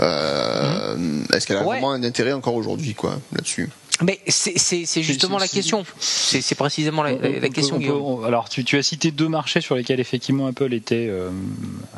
euh, 0.00 0.96
mmh. 0.96 1.24
est-ce 1.32 1.46
qu'elle 1.46 1.56
a 1.56 1.60
ouais. 1.60 1.76
vraiment 1.76 1.92
un 1.92 2.02
intérêt 2.02 2.34
encore 2.34 2.54
aujourd'hui, 2.54 2.92
quoi, 2.92 3.18
là-dessus? 3.32 3.70
Mais 4.02 4.20
c'est 4.26 5.02
justement 5.02 5.38
la 5.38 5.48
question. 5.48 5.84
C'est 5.98 6.54
précisément 6.54 7.02
la, 7.02 7.12
la 7.12 7.48
question. 7.48 7.78
Peut, 7.80 8.26
alors, 8.26 8.48
tu, 8.48 8.64
tu, 8.64 8.76
as 8.78 8.82
cité 8.82 9.10
deux 9.10 9.28
marchés 9.28 9.60
sur 9.60 9.74
lesquels 9.74 10.00
effectivement 10.00 10.46
Apple 10.46 10.72
était 10.72 11.08
euh, 11.08 11.30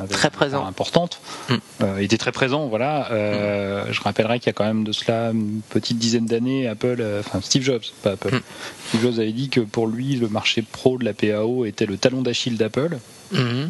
très 0.09 0.31
présent, 0.31 0.67
importante, 0.67 1.21
mm. 1.49 1.55
euh, 1.83 1.99
était 1.99 2.19
très 2.19 2.33
présent. 2.33 2.69
Voilà. 2.69 3.11
Euh, 3.13 3.85
mm. 3.85 3.93
Je 3.93 4.01
rappellerai 4.01 4.39
qu'il 4.39 4.47
y 4.47 4.51
a 4.51 4.53
quand 4.55 4.65
même 4.65 4.85
de 4.85 4.93
cela 4.93 5.31
une 5.31 5.61
petite 5.69 5.99
dizaine 5.99 6.27
d'années, 6.27 6.67
Apple, 6.67 7.05
enfin 7.21 7.41
Steve 7.43 7.63
Jobs, 7.63 7.83
pas 8.03 8.13
Apple. 8.13 8.35
Mm. 8.35 8.43
Steve 8.89 9.03
Jobs 9.03 9.19
avait 9.19 9.33
dit 9.33 9.49
que 9.49 9.61
pour 9.61 9.87
lui, 9.87 10.17
le 10.17 10.29
marché 10.29 10.63
pro 10.63 10.99
de 10.99 11.05
la 11.05 11.13
PAO 11.13 11.65
était 11.67 11.87
le 11.87 11.97
talon 11.97 12.23
d'Achille 12.23 12.57
d'Apple. 12.57 12.99
-hmm. 13.33 13.69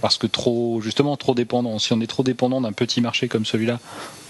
Parce 0.00 0.18
que 0.18 0.26
trop, 0.26 0.80
justement, 0.80 1.16
trop 1.16 1.34
dépendant. 1.34 1.78
Si 1.78 1.92
on 1.92 2.00
est 2.00 2.06
trop 2.06 2.22
dépendant 2.22 2.60
d'un 2.60 2.72
petit 2.72 3.00
marché 3.00 3.28
comme 3.28 3.44
celui-là, 3.44 3.80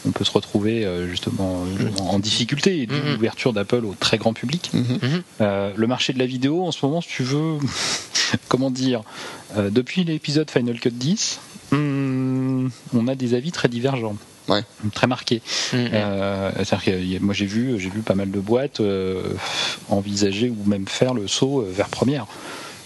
on 0.07 0.13
peut 0.13 0.25
se 0.25 0.31
retrouver 0.31 0.85
euh, 0.85 1.09
justement 1.09 1.65
en 2.01 2.19
difficulté 2.19 2.83
et 2.83 2.87
mm-hmm. 2.87 3.13
l'ouverture 3.13 3.53
d'Apple 3.53 3.85
au 3.85 3.95
très 3.99 4.19
grand 4.19 4.33
public. 4.33 4.71
Mm-hmm. 4.75 5.23
Euh, 5.41 5.73
le 5.77 5.87
marché 5.87 6.13
de 6.13 6.19
la 6.19 6.27
vidéo, 6.27 6.65
en 6.65 6.73
ce 6.73 6.85
moment, 6.85 7.01
si 7.01 7.09
tu 7.09 7.23
veux, 7.23 7.59
comment 8.49 8.71
dire, 8.71 9.03
euh, 9.57 9.71
depuis 9.71 10.05
l'épisode 10.05 10.51
Final 10.51 10.79
Cut 10.79 10.91
10, 10.91 11.41
hmm, 11.73 12.69
on 12.95 13.09
a 13.09 13.15
des 13.15 13.35
avis 13.35 13.53
très 13.53 13.69
divergents. 13.69 14.17
Ouais. 14.49 14.65
très 14.95 15.07
marqués. 15.07 15.43
Mm 15.73 15.77
-hmm. 15.77 15.91
euh, 15.93 16.51
que 16.85 17.19
moi 17.21 17.35
j'ai 17.35 17.47
vu, 17.47 17.79
j'ai 17.79 17.91
vu 17.91 18.01
pas 18.01 18.17
mal 18.17 18.31
de 18.33 18.41
boîtes 18.41 18.81
euh, 18.81 19.23
envisager 19.89 20.51
ou 20.51 20.69
même 20.69 20.89
faire 20.89 21.15
le 21.15 21.29
saut 21.29 21.65
vers 21.79 21.89
première. 21.89 22.27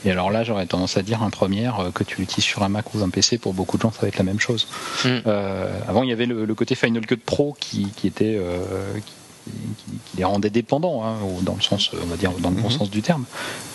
Et 0.04 0.10
alors 0.10 0.30
là, 0.30 0.44
j'aurais 0.44 0.66
tendance 0.66 0.96
à 0.96 1.02
dire 1.02 1.22
un 1.22 1.30
première 1.30 1.80
euh, 1.80 1.90
que 1.90 2.04
tu 2.04 2.20
l'utilises 2.20 2.44
sur 2.44 2.62
un 2.62 2.68
Mac 2.68 2.94
ou 2.94 3.02
un 3.02 3.08
PC, 3.08 3.38
pour 3.38 3.54
beaucoup 3.54 3.76
de 3.76 3.82
gens, 3.82 3.92
ça 3.92 4.02
va 4.02 4.08
être 4.08 4.18
la 4.18 4.24
même 4.24 4.40
chose. 4.40 4.68
Mm. 5.04 5.08
Euh, 5.26 5.80
avant, 5.88 6.02
il 6.02 6.10
y 6.10 6.12
avait 6.12 6.26
le, 6.26 6.44
le, 6.44 6.54
côté 6.54 6.74
Final 6.74 7.06
Cut 7.06 7.16
Pro 7.16 7.56
qui, 7.58 7.88
qui 7.96 8.06
était 8.06 8.36
euh, 8.38 8.60
qui, 8.94 9.52
qui, 9.52 10.16
les 10.18 10.24
rendait 10.24 10.50
dépendants, 10.50 11.04
hein, 11.04 11.16
dans 11.42 11.54
le 11.54 11.62
sens, 11.62 11.90
on 12.02 12.06
va 12.06 12.16
dire, 12.16 12.32
dans 12.32 12.50
le 12.50 12.56
bon 12.56 12.68
mm 12.68 12.72
-hmm. 12.72 12.78
sens 12.78 12.90
du 12.90 13.02
terme, 13.02 13.24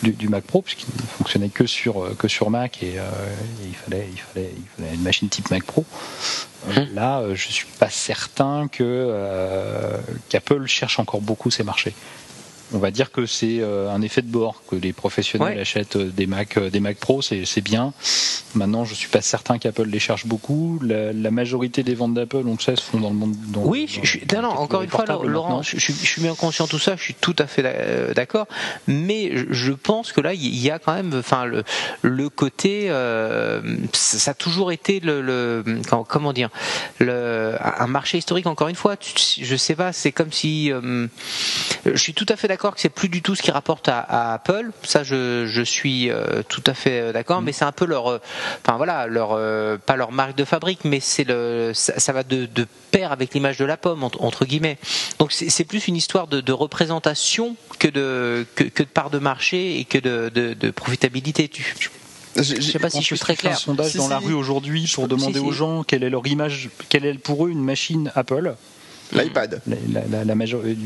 du, 0.03 0.11
du 0.11 0.27
Mac 0.29 0.43
Pro, 0.43 0.61
puisqu'il 0.61 0.87
ne 0.95 1.07
fonctionnait 1.17 1.49
que 1.49 1.65
sur 1.65 2.15
que 2.17 2.27
sur 2.27 2.49
Mac 2.49 2.83
et, 2.83 2.95
et, 2.95 3.67
il 3.71 3.75
fallait 3.75 4.07
il 4.11 4.19
fallait 4.19 4.53
il 4.63 4.67
fallait 4.75 4.95
une 4.95 5.03
machine 5.03 5.29
type 5.29 5.49
Mac 5.51 5.63
Pro. 5.63 5.85
Mm. 6.67 6.71
Là, 6.93 7.23
je 7.33 7.47
suis 7.57 7.67
pas 7.79 7.89
certain 7.89 8.67
que 8.67 8.87
qu'Apple 10.29 10.65
cherche 10.67 10.97
encore 10.99 11.21
beaucoup 11.21 11.51
ces 11.51 11.63
marchés 11.63 11.93
on 12.73 12.77
va 12.79 12.91
dire 12.91 13.11
que 13.11 13.25
c'est 13.25 13.59
euh, 13.59 13.89
un 13.89 14.01
effet 14.01 14.21
de 14.21 14.27
bord 14.27 14.61
que 14.69 14.75
les 14.75 14.93
professionnels 14.93 15.55
ouais. 15.55 15.61
achètent 15.61 15.97
des 15.97 16.27
Mac 16.27 16.57
euh, 16.57 16.69
des 16.69 16.79
Mac 16.79 16.97
Pro 16.97 17.21
c'est 17.21 17.61
bien. 17.61 17.93
Maintenant 18.55 18.85
je 18.85 18.93
suis 18.93 19.09
pas 19.09 19.21
certain 19.21 19.57
qu'Apple 19.57 19.83
les 19.83 19.99
cherche 19.99 20.25
beaucoup. 20.25 20.79
La, 20.81 21.13
la, 21.13 21.31
majorité 21.31 21.83
des 21.83 21.95
ventes 21.95 22.13
d'Apple 22.13 22.43
on 22.45 22.53
le 22.53 22.59
sait 22.59 22.75
se 22.75 22.81
font 22.81 22.99
dans 22.99 23.09
le 23.09 23.15
monde 23.15 23.35
dans, 23.47 23.63
oui 23.63 23.87
je, 24.01 24.19
non, 24.35 24.41
non, 24.43 24.49
encore 24.49 24.81
une 24.81 24.89
fois 24.89 25.05
Laurent 25.23 25.61
je, 25.61 25.77
je, 25.77 25.91
suis 25.91 26.21
bien 26.21 26.35
conscient 26.35 26.65
de 26.65 26.69
tout 26.69 26.79
ça 26.79 26.95
je 26.95 27.03
suis 27.03 27.13
tout 27.13 27.35
à 27.39 27.47
fait 27.47 27.63
euh, 27.65 28.13
d'accord. 28.13 28.47
Mais 28.87 29.31
je 29.49 29.71
pense 29.71 30.11
que 30.11 30.21
là 30.21 30.33
il 30.33 30.57
y 30.57 30.69
a 30.69 30.79
quand 30.79 30.93
même 30.93 31.13
enfin 31.15 31.45
le, 31.45 31.63
le 32.01 32.29
côté 32.29 32.87
euh, 32.89 33.61
ça 33.93 34.31
a 34.31 34.33
toujours 34.33 34.71
été 34.71 34.99
le, 34.99 35.21
le 35.21 35.63
comment 36.07 36.33
dire 36.33 36.49
le, 36.99 37.55
un 37.59 37.87
marché 37.87 38.17
historique 38.17 38.47
encore 38.47 38.67
une 38.67 38.75
fois. 38.75 38.95
Je 39.41 39.55
sais 39.55 39.75
pas 39.75 39.93
c'est 39.93 40.11
comme 40.11 40.31
si 40.31 40.71
euh, 40.71 41.07
je 41.85 41.97
suis 41.97 42.13
tout 42.13 42.25
à 42.29 42.35
fait 42.35 42.47
d'accord 42.47 42.58
que 42.59 42.81
c'est 42.81 42.89
plus 42.89 43.09
du 43.09 43.21
tout 43.21 43.35
ce 43.35 43.41
qui 43.41 43.51
rapporte 43.51 43.87
à, 43.87 43.99
à 43.99 44.33
Apple. 44.33 44.71
Ça, 44.83 45.03
je, 45.03 45.45
je 45.47 45.61
suis 45.61 46.09
euh, 46.09 46.43
tout 46.47 46.63
à 46.65 46.73
fait 46.73 47.13
d'accord. 47.13 47.41
Mmh. 47.41 47.45
Mais 47.45 47.51
c'est 47.51 47.65
un 47.65 47.71
peu 47.71 47.85
leur, 47.85 48.07
euh, 48.07 48.21
enfin 48.63 48.77
voilà, 48.77 49.07
leur 49.07 49.31
euh, 49.31 49.77
pas 49.77 49.95
leur 49.95 50.11
marque 50.11 50.35
de 50.35 50.45
fabrique, 50.45 50.81
mais 50.83 50.99
c'est 50.99 51.23
le, 51.23 51.71
ça, 51.73 51.99
ça, 51.99 52.13
va 52.13 52.23
de, 52.23 52.45
de 52.45 52.67
pair 52.91 53.11
avec 53.11 53.33
l'image 53.33 53.57
de 53.57 53.65
la 53.65 53.77
pomme 53.77 54.03
entre, 54.03 54.21
entre 54.21 54.45
guillemets. 54.45 54.77
Donc 55.19 55.31
c'est 55.31 55.63
plus 55.63 55.87
une 55.87 55.95
histoire 55.95 56.27
de, 56.27 56.41
de, 56.41 56.51
représentation 56.51 57.55
que 57.79 57.87
de 57.87 58.45
que, 58.55 58.63
que, 58.65 58.83
de 58.83 58.89
part 58.89 59.09
de 59.09 59.19
marché 59.19 59.79
et 59.79 59.85
que 59.85 59.97
de, 59.97 60.29
de, 60.29 60.53
de 60.53 60.71
profitabilité. 60.71 61.47
Tu, 61.47 61.75
je 62.35 62.61
sais 62.61 62.79
pas 62.79 62.89
si 62.89 63.01
je 63.01 63.05
suis 63.05 63.19
très 63.19 63.35
clair. 63.35 63.53
un 63.53 63.55
sondage 63.55 63.91
si, 63.91 63.97
dans 63.97 64.03
si, 64.05 64.09
la 64.09 64.19
rue 64.19 64.33
aujourd'hui 64.33 64.91
pour 64.93 65.07
demander 65.07 65.39
aux 65.39 65.51
gens 65.51 65.83
quelle 65.83 66.03
est 66.03 66.09
leur 66.09 66.27
image, 66.27 66.69
quelle 66.89 67.05
est 67.05 67.13
pour 67.15 67.45
eux 67.45 67.49
une 67.49 67.63
machine 67.63 68.11
Apple. 68.15 68.55
L'iPad. 69.13 69.61
La, 69.67 70.01
la, 70.09 70.25
la 70.25 70.35
majorité. 70.35 70.77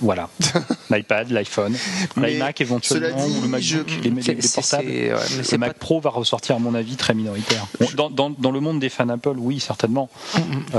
Voilà. 0.00 0.28
L'iPad, 0.90 1.30
l'iPhone, 1.30 1.74
l'iMac 2.16 2.60
éventuellement, 2.60 3.26
dit, 3.26 3.38
ou 3.38 3.42
le 3.42 3.48
MacBook, 3.48 3.88
je... 3.88 4.02
les, 4.02 4.10
les, 4.10 4.34
les 4.34 4.48
portables. 4.54 4.86
Ouais, 4.86 5.14
le 5.52 5.58
Mac 5.58 5.72
pas... 5.72 5.78
Pro 5.78 6.00
va 6.00 6.10
ressortir, 6.10 6.56
à 6.56 6.58
mon 6.58 6.74
avis, 6.74 6.96
très 6.96 7.14
minoritaire. 7.14 7.66
Bon, 7.80 7.88
dans, 7.96 8.10
dans, 8.10 8.30
dans, 8.30 8.50
le 8.50 8.60
monde 8.60 8.80
des 8.80 8.88
fans 8.88 9.08
Apple, 9.08 9.34
oui, 9.36 9.60
certainement. 9.60 10.10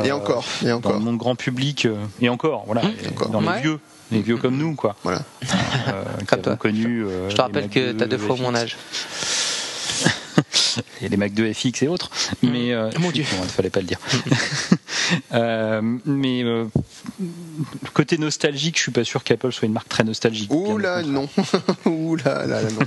Et 0.03 0.11
euh, 0.11 0.15
encore. 0.15 0.45
Et 0.63 0.71
encore. 0.71 0.91
Dans 0.91 0.99
le 0.99 1.03
monde 1.03 1.17
grand 1.17 1.35
public, 1.35 1.85
euh, 1.85 1.95
et 2.21 2.29
encore, 2.29 2.63
voilà. 2.65 2.81
Encore. 3.09 3.29
Dans 3.29 3.43
ouais. 3.43 3.55
les 3.55 3.61
vieux. 3.61 3.79
Les 4.11 4.21
vieux 4.21 4.37
comme 4.37 4.57
nous, 4.57 4.75
quoi. 4.75 4.95
Voilà. 5.03 5.23
Euh, 5.87 6.03
comme 6.27 6.41
toi. 6.41 6.55
Connu, 6.55 7.03
euh, 7.03 7.29
je 7.29 7.35
te 7.35 7.41
rappelle 7.41 7.69
que 7.69 7.93
tu 7.93 8.03
as 8.03 8.07
deux 8.07 8.17
fois 8.17 8.35
mon 8.35 8.53
âge. 8.53 8.77
et 11.01 11.09
les 11.09 11.17
Mac 11.17 11.33
2 11.33 11.51
FX 11.53 11.83
et 11.83 11.87
autres. 11.87 12.09
Mais 12.43 12.73
euh, 12.73 12.91
mon 12.99 13.11
Dieu, 13.11 13.23
il 13.23 13.49
fallait 13.49 13.69
pas 13.69 13.79
le 13.79 13.87
dire. 13.87 13.99
euh, 15.33 15.81
mais 16.05 16.43
euh, 16.43 16.65
côté 17.93 18.17
nostalgique, 18.17 18.77
je 18.77 18.83
suis 18.83 18.91
pas 18.91 19.03
sûr 19.03 19.23
qu'Apple 19.23 19.51
soit 19.51 19.65
une 19.65 19.73
marque 19.73 19.89
très 19.89 20.03
nostalgique. 20.03 20.51
Ouh 20.53 20.77
là 20.77 21.01
non, 21.03 21.27
ouh 21.85 22.15
là 22.15 22.45
là, 22.45 22.61
non. 22.63 22.79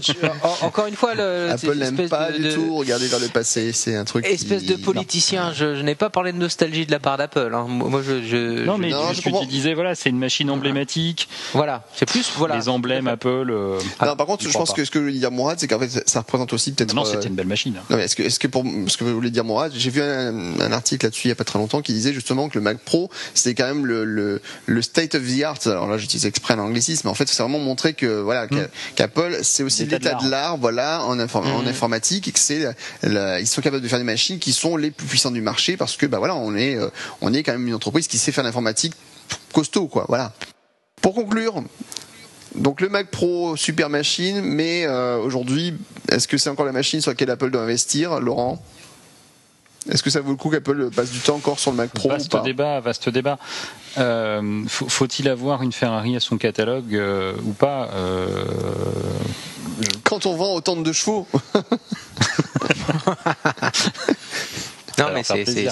Encore 0.63 0.87
une 0.87 0.95
fois, 0.95 1.15
le, 1.15 1.51
Apple 1.51 1.75
n'aime 1.77 2.09
pas 2.09 2.33
de, 2.33 2.39
du 2.39 2.55
tout 2.55 2.77
regarder 2.77 3.07
vers 3.07 3.21
le 3.21 3.29
passé. 3.29 3.73
C'est 3.73 3.97
un 3.97 4.05
truc. 4.05 4.27
Espèce 4.27 4.63
qui... 4.63 4.69
de 4.69 4.77
politicien. 4.77 5.53
Je, 5.53 5.77
je 5.77 5.83
n'ai 5.83 5.95
pas 5.95 6.11
parlé 6.11 6.33
de 6.33 6.39
nostalgie 6.39 6.87
de 6.87 6.93
la 6.93 6.99
part 6.99 7.17
d'Apple. 7.17 7.53
Hein. 7.55 7.67
Moi, 7.69 8.03
je, 8.03 8.23
je, 8.23 8.65
non, 8.65 8.79
mais 8.79 8.91
non, 8.91 9.13
je, 9.13 9.23
je 9.23 9.41
tu 9.41 9.47
disais 9.47 9.75
voilà, 9.75 9.95
c'est 9.95 10.11
une 10.11 10.19
machine 10.19 10.51
emblématique. 10.51 11.29
Voilà, 11.53 11.85
c'est 11.95 12.07
plus 12.07 12.31
voilà. 12.37 12.57
Les 12.57 12.69
emblèmes 12.69 13.09
Apple. 13.09 13.51
Euh, 13.51 13.79
non, 14.05 14.17
par 14.17 14.27
contre, 14.27 14.45
je 14.45 14.53
pense 14.53 14.71
pas. 14.71 14.77
que 14.77 14.85
ce 14.85 14.91
que 14.91 14.99
veut 14.99 15.13
dire 15.13 15.31
Mourad, 15.31 15.59
c'est 15.59 15.69
qu'en 15.69 15.79
fait, 15.79 16.09
ça 16.09 16.21
représente 16.21 16.53
aussi 16.53 16.73
peut-être. 16.73 16.95
Non, 16.95 17.05
c'était 17.05 17.29
une 17.29 17.35
belle 17.35 17.47
machine. 17.47 17.75
Non, 17.91 17.99
est-ce 17.99 18.17
que, 18.17 18.23
est-ce 18.23 18.39
que 18.39 18.49
pour 18.49 18.65
ce 18.89 18.97
que 18.97 19.05
voulait 19.05 19.31
dire 19.31 19.45
Mourad, 19.45 19.73
j'ai 19.75 19.91
vu 19.91 20.03
un, 20.03 20.61
un 20.61 20.73
article 20.73 21.07
là-dessus 21.07 21.29
il 21.29 21.31
y 21.31 21.33
a 21.33 21.37
pas 21.37 21.45
très 21.45 21.59
longtemps 21.59 21.83
qui 21.83 21.93
disait 21.93 22.13
justement 22.17 22.49
que 22.49 22.59
le 22.59 22.63
Mac 22.63 22.79
Pro, 22.79 23.11
c'est 23.35 23.55
quand 23.55 23.67
même 23.67 23.87
le, 23.87 24.05
le, 24.05 24.41
le, 24.67 24.83
state 24.83 25.15
of 25.15 25.23
the 25.23 25.43
art. 25.43 25.59
Alors 25.67 25.89
là, 25.89 25.99
j'utilise 25.99 26.27
exprès 26.27 26.57
l'anglicisme, 26.57 27.03
mais 27.05 27.11
en 27.11 27.15
fait, 27.15 27.29
c'est 27.29 27.43
vraiment 27.43 27.59
montrer 27.59 27.95
que 27.95 28.21
voilà 28.21 28.47
mm. 28.47 28.69
qu'Apple, 28.95 29.39
c'est 29.43 29.63
aussi 29.63 29.85
l'état 29.87 30.15
de 30.15 30.31
l'art, 30.31 30.57
voilà, 30.57 31.05
en, 31.05 31.19
inform 31.19 31.49
mm. 31.49 31.53
en, 31.53 31.67
informatique, 31.67 32.29
et 32.29 32.33
que 32.33 32.39
c'est 32.39 32.67
ils 33.03 33.47
sont 33.47 33.61
capables 33.61 33.83
de 33.83 33.89
faire 33.89 33.99
des 33.99 34.05
machines 34.05 34.39
qui 34.39 34.53
sont 34.53 34.77
les 34.77 34.91
plus 34.91 35.07
puissantes 35.07 35.35
du 35.35 35.43
marché 35.43 35.77
parce 35.77 35.97
que 35.97 36.07
bah 36.07 36.19
voilà, 36.19 36.35
on 36.35 36.55
est 36.55 36.77
euh, 36.77 36.89
on 37.21 37.33
est 37.33 37.43
quand 37.43 37.53
même 37.53 37.67
une 37.67 37.75
entreprise 37.75 38.07
qui 38.07 38.19
sait 38.19 38.33
faire 38.33 38.45
l'informatique 38.45 38.95
costaud, 39.53 39.87
quoi. 39.87 40.07
Voilà. 40.09 40.33
Pour 41.03 41.15
conclure, 41.15 41.63
donc 42.55 42.81
le 42.81 42.89
Mac 42.89 43.11
Pro, 43.11 43.57
super 43.57 43.91
machine, 43.91 44.41
mais 44.41 44.87
euh, 44.87 45.19
aujourd'hui, 45.19 45.75
est-ce 46.11 46.27
que 46.27 46.39
c'est 46.39 46.49
encore 46.49 46.65
la 46.65 46.73
machine 46.73 47.01
sur 47.01 47.11
laquelle 47.11 47.31
Apple 47.31 47.51
doit 47.51 47.63
investir, 47.63 48.19
Laurent? 48.21 48.63
Est-ce 49.91 50.03
que 50.03 50.11
ça 50.11 50.21
vaut 50.21 50.31
le 50.31 50.37
coup 50.37 50.51
qu'Apple 50.51 50.91
passe 50.91 51.11
du 51.11 51.19
temps 51.21 51.37
encore 51.37 51.59
sur 51.59 51.71
le 51.71 51.77
Mac 51.77 51.91
Pro 51.91 52.09
Vaste 52.09 52.27
ou 52.27 52.37
pas 52.37 52.41
débat, 52.43 52.81
vaste 52.81 53.09
débat. 53.09 53.39
Euh, 53.99 54.63
faut- 54.69 54.89
Faut-il 54.89 55.29
avoir 55.29 55.63
une 55.63 55.73
Ferrari 55.73 56.17
à 56.17 56.21
son 56.21 56.37
catalogue 56.39 56.95
euh, 56.95 57.33
ou 57.45 57.53
pas 57.53 57.89
Euh, 57.95 58.45
Quand 60.05 60.27
on 60.27 60.35
vend 60.37 60.55
autant 60.55 60.77
de 60.77 60.93
chevaux, 60.93 61.27
Non, 64.99 65.07
mais 65.15 65.23
c'est. 65.23 65.69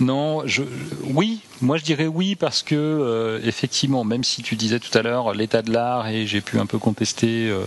Non, 0.00 0.42
je, 0.46 0.62
oui, 1.04 1.40
moi 1.60 1.76
je 1.76 1.84
dirais 1.84 2.06
oui 2.06 2.34
parce 2.34 2.62
que 2.62 2.74
euh, 2.74 3.40
effectivement, 3.44 4.04
même 4.04 4.24
si 4.24 4.42
tu 4.42 4.56
disais 4.56 4.78
tout 4.80 4.96
à 4.96 5.02
l'heure 5.02 5.34
l'état 5.34 5.62
de 5.62 5.72
l'art 5.72 6.08
et 6.08 6.26
j'ai 6.26 6.40
pu 6.40 6.58
un 6.58 6.66
peu 6.66 6.78
contester 6.78 7.48
euh, 7.48 7.64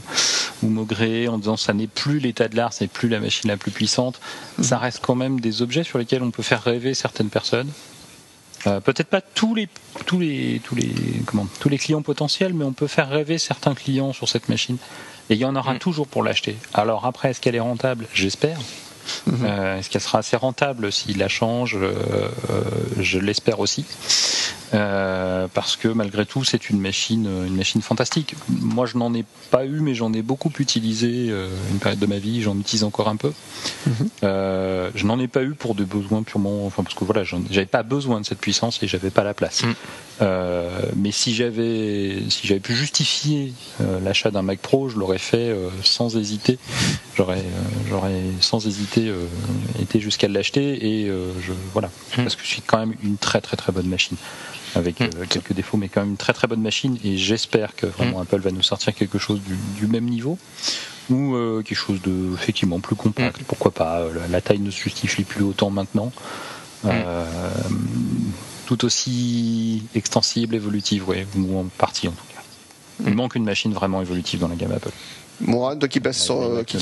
ou 0.64 0.68
maugréer 0.70 1.28
en 1.28 1.38
disant 1.38 1.58
ça 1.58 1.74
n'est 1.74 1.88
plus 1.88 2.20
l'état 2.20 2.48
de 2.48 2.56
l'art, 2.56 2.74
c'est 2.74 2.88
plus 2.88 3.10
la 3.10 3.20
machine 3.20 3.50
la 3.50 3.58
plus 3.58 3.72
puissante, 3.72 4.20
ça 4.62 4.78
reste 4.78 5.00
quand 5.02 5.16
même 5.16 5.40
des 5.40 5.62
objets 5.62 5.84
sur 5.84 5.98
lesquels 6.00 6.24
on 6.24 6.32
peut 6.32 6.44
faire 6.44 6.64
rêver 6.64 6.94
certaines 6.94 7.30
personnes. 7.30 7.70
Euh, 8.68 8.80
Peut-être 8.80 9.08
pas 9.08 9.22
tous 9.22 9.56
les 9.56 9.68
tous 10.06 10.20
les 10.20 10.62
tous 10.64 10.76
les 10.76 10.92
comment 11.26 11.48
tous 11.60 11.70
les 11.70 11.78
clients 11.80 12.04
potentiels, 12.04 12.54
mais 12.54 12.64
on 12.66 12.74
peut 12.74 12.88
faire 12.88 13.10
rêver 13.10 13.38
certains 13.40 13.74
clients 13.76 14.14
sur 14.14 14.30
cette 14.30 14.50
machine. 14.50 14.78
Et 15.30 15.34
il 15.36 15.40
y 15.40 15.46
en 15.46 15.56
aura 15.56 15.74
Mm. 15.76 15.80
toujours 15.80 16.08
pour 16.08 16.24
l'acheter. 16.24 16.58
Alors 16.74 17.06
après, 17.06 17.30
est-ce 17.32 17.40
qu'elle 17.42 17.56
est 17.56 17.60
rentable? 17.60 18.06
J'espère. 18.14 18.60
Euh, 19.44 19.78
Est-ce 19.78 19.90
qu'elle 19.90 20.02
sera 20.02 20.20
assez 20.20 20.36
rentable 20.38 20.92
s'il 20.92 21.18
la 21.18 21.28
change? 21.28 21.76
Euh, 21.76 21.94
euh, 22.50 22.62
Je 23.00 23.20
l'espère 23.20 23.60
aussi. 23.60 23.86
Euh, 24.74 25.48
parce 25.54 25.76
que 25.76 25.88
malgré 25.88 26.26
tout, 26.26 26.44
c'est 26.44 26.70
une 26.70 26.80
machine, 26.80 27.28
une 27.46 27.56
machine 27.56 27.82
fantastique. 27.82 28.36
Moi, 28.50 28.86
je 28.86 28.98
n'en 28.98 29.14
ai 29.14 29.26
pas 29.50 29.66
eu, 29.66 29.80
mais 29.82 29.96
j'en 29.96 30.14
ai 30.14 30.22
beaucoup 30.22 30.52
utilisé 30.60 31.28
euh, 31.30 31.50
une 31.72 31.80
période 31.80 32.00
de 32.00 32.06
ma 32.06 32.20
vie. 32.20 32.42
J'en 32.42 32.58
utilise 32.58 32.84
encore 32.84 33.10
un 33.10 33.18
peu. 33.18 33.34
Euh, 34.24 34.90
je 34.96 35.06
n'en 35.06 35.20
ai 35.20 35.28
pas 35.28 35.44
eu 35.44 35.54
pour 35.54 35.76
des 35.76 35.84
besoins 35.86 36.24
purement, 36.24 36.66
enfin 36.66 36.84
parce 36.84 36.96
que 36.96 37.04
voilà, 37.04 37.24
j'avais 37.24 37.66
pas 37.66 37.84
besoin 37.84 38.22
de 38.22 38.26
cette 38.26 38.40
puissance 38.40 38.82
et 38.82 38.88
j'avais 38.88 39.10
pas 39.10 39.24
la 39.24 39.34
place. 39.34 39.64
Mm. 39.64 39.74
Euh, 40.22 40.70
mais 40.96 41.12
si 41.12 41.34
j'avais, 41.34 42.18
si 42.30 42.46
j'avais 42.48 42.60
pu 42.60 42.76
justifier 42.76 43.54
euh, 43.82 44.00
l'achat 44.02 44.30
d'un 44.30 44.44
Mac 44.44 44.60
Pro, 44.60 44.88
je 44.88 44.98
l'aurais 44.98 45.18
fait 45.18 45.50
euh, 45.50 45.70
sans 45.84 46.16
hésiter. 46.16 46.60
J'aurais, 47.18 47.40
euh, 47.40 47.90
j'aurais 47.90 48.22
sans 48.40 48.66
hésiter 48.68 49.08
euh, 49.08 49.26
été 49.82 50.00
jusqu'à 50.00 50.28
l'acheter 50.28 51.02
et 51.02 51.10
euh, 51.10 51.32
je, 51.42 51.54
voilà, 51.74 51.90
Mm. 52.18 52.24
parce 52.24 52.36
que 52.36 52.42
c'est 52.46 52.62
quand 52.66 52.78
même 52.78 52.94
une 53.04 53.18
très 53.18 53.42
très 53.42 53.56
très 53.58 53.72
bonne 53.72 53.88
machine 53.88 54.18
avec 54.76 55.02
euh, 55.02 55.10
quelques 55.30 55.54
défauts, 55.54 55.78
mais 55.78 55.90
quand 55.90 56.02
même 56.02 56.12
une 56.12 56.18
très 56.18 56.34
très 56.34 56.48
bonne 56.48 56.62
machine. 56.62 56.98
Et 57.04 57.18
j'espère 57.18 57.76
que 57.76 57.86
vraiment 57.86 58.22
Apple 58.22 58.40
va 58.40 58.52
nous 58.52 58.62
sortir 58.62 58.94
quelque 58.94 59.18
chose 59.18 59.42
du, 59.42 59.56
du 59.80 59.88
même 59.88 60.06
niveau 60.06 60.38
ou 61.10 61.36
euh, 61.36 61.62
quelque 61.62 61.78
chose 61.78 62.02
de 62.02 62.34
effectivement 62.34 62.80
plus 62.80 62.96
compact. 62.96 63.44
Pourquoi 63.44 63.72
pas 63.72 64.06
La, 64.14 64.28
la 64.28 64.42
taille 64.42 64.60
ne 64.60 64.72
se 64.72 64.80
justifie 64.80 65.24
plus 65.24 65.44
autant 65.44 65.70
maintenant. 65.70 66.12
Euh, 66.86 67.26
tout 68.66 68.86
aussi 68.86 69.84
extensible, 69.96 70.56
évolutive, 70.56 71.08
ouais, 71.10 71.28
ou 71.38 71.60
en 71.60 71.66
partie 71.66 72.08
en 72.08 72.12
tout 72.12 72.26
cas. 72.31 72.31
Il 73.08 73.14
manque 73.16 73.36
une 73.36 73.44
machine 73.46 73.74
vraiment 73.74 74.02
évolutive 74.02 74.40
dans 74.40 74.48
la 74.48 74.56
gamme 74.56 74.72
Apple. 74.74 74.90
moi, 75.42 75.76
toi 75.76 75.88
qui 75.90 76.00
passes 76.00 76.30
euh, 76.30 76.64
qui- 76.64 76.78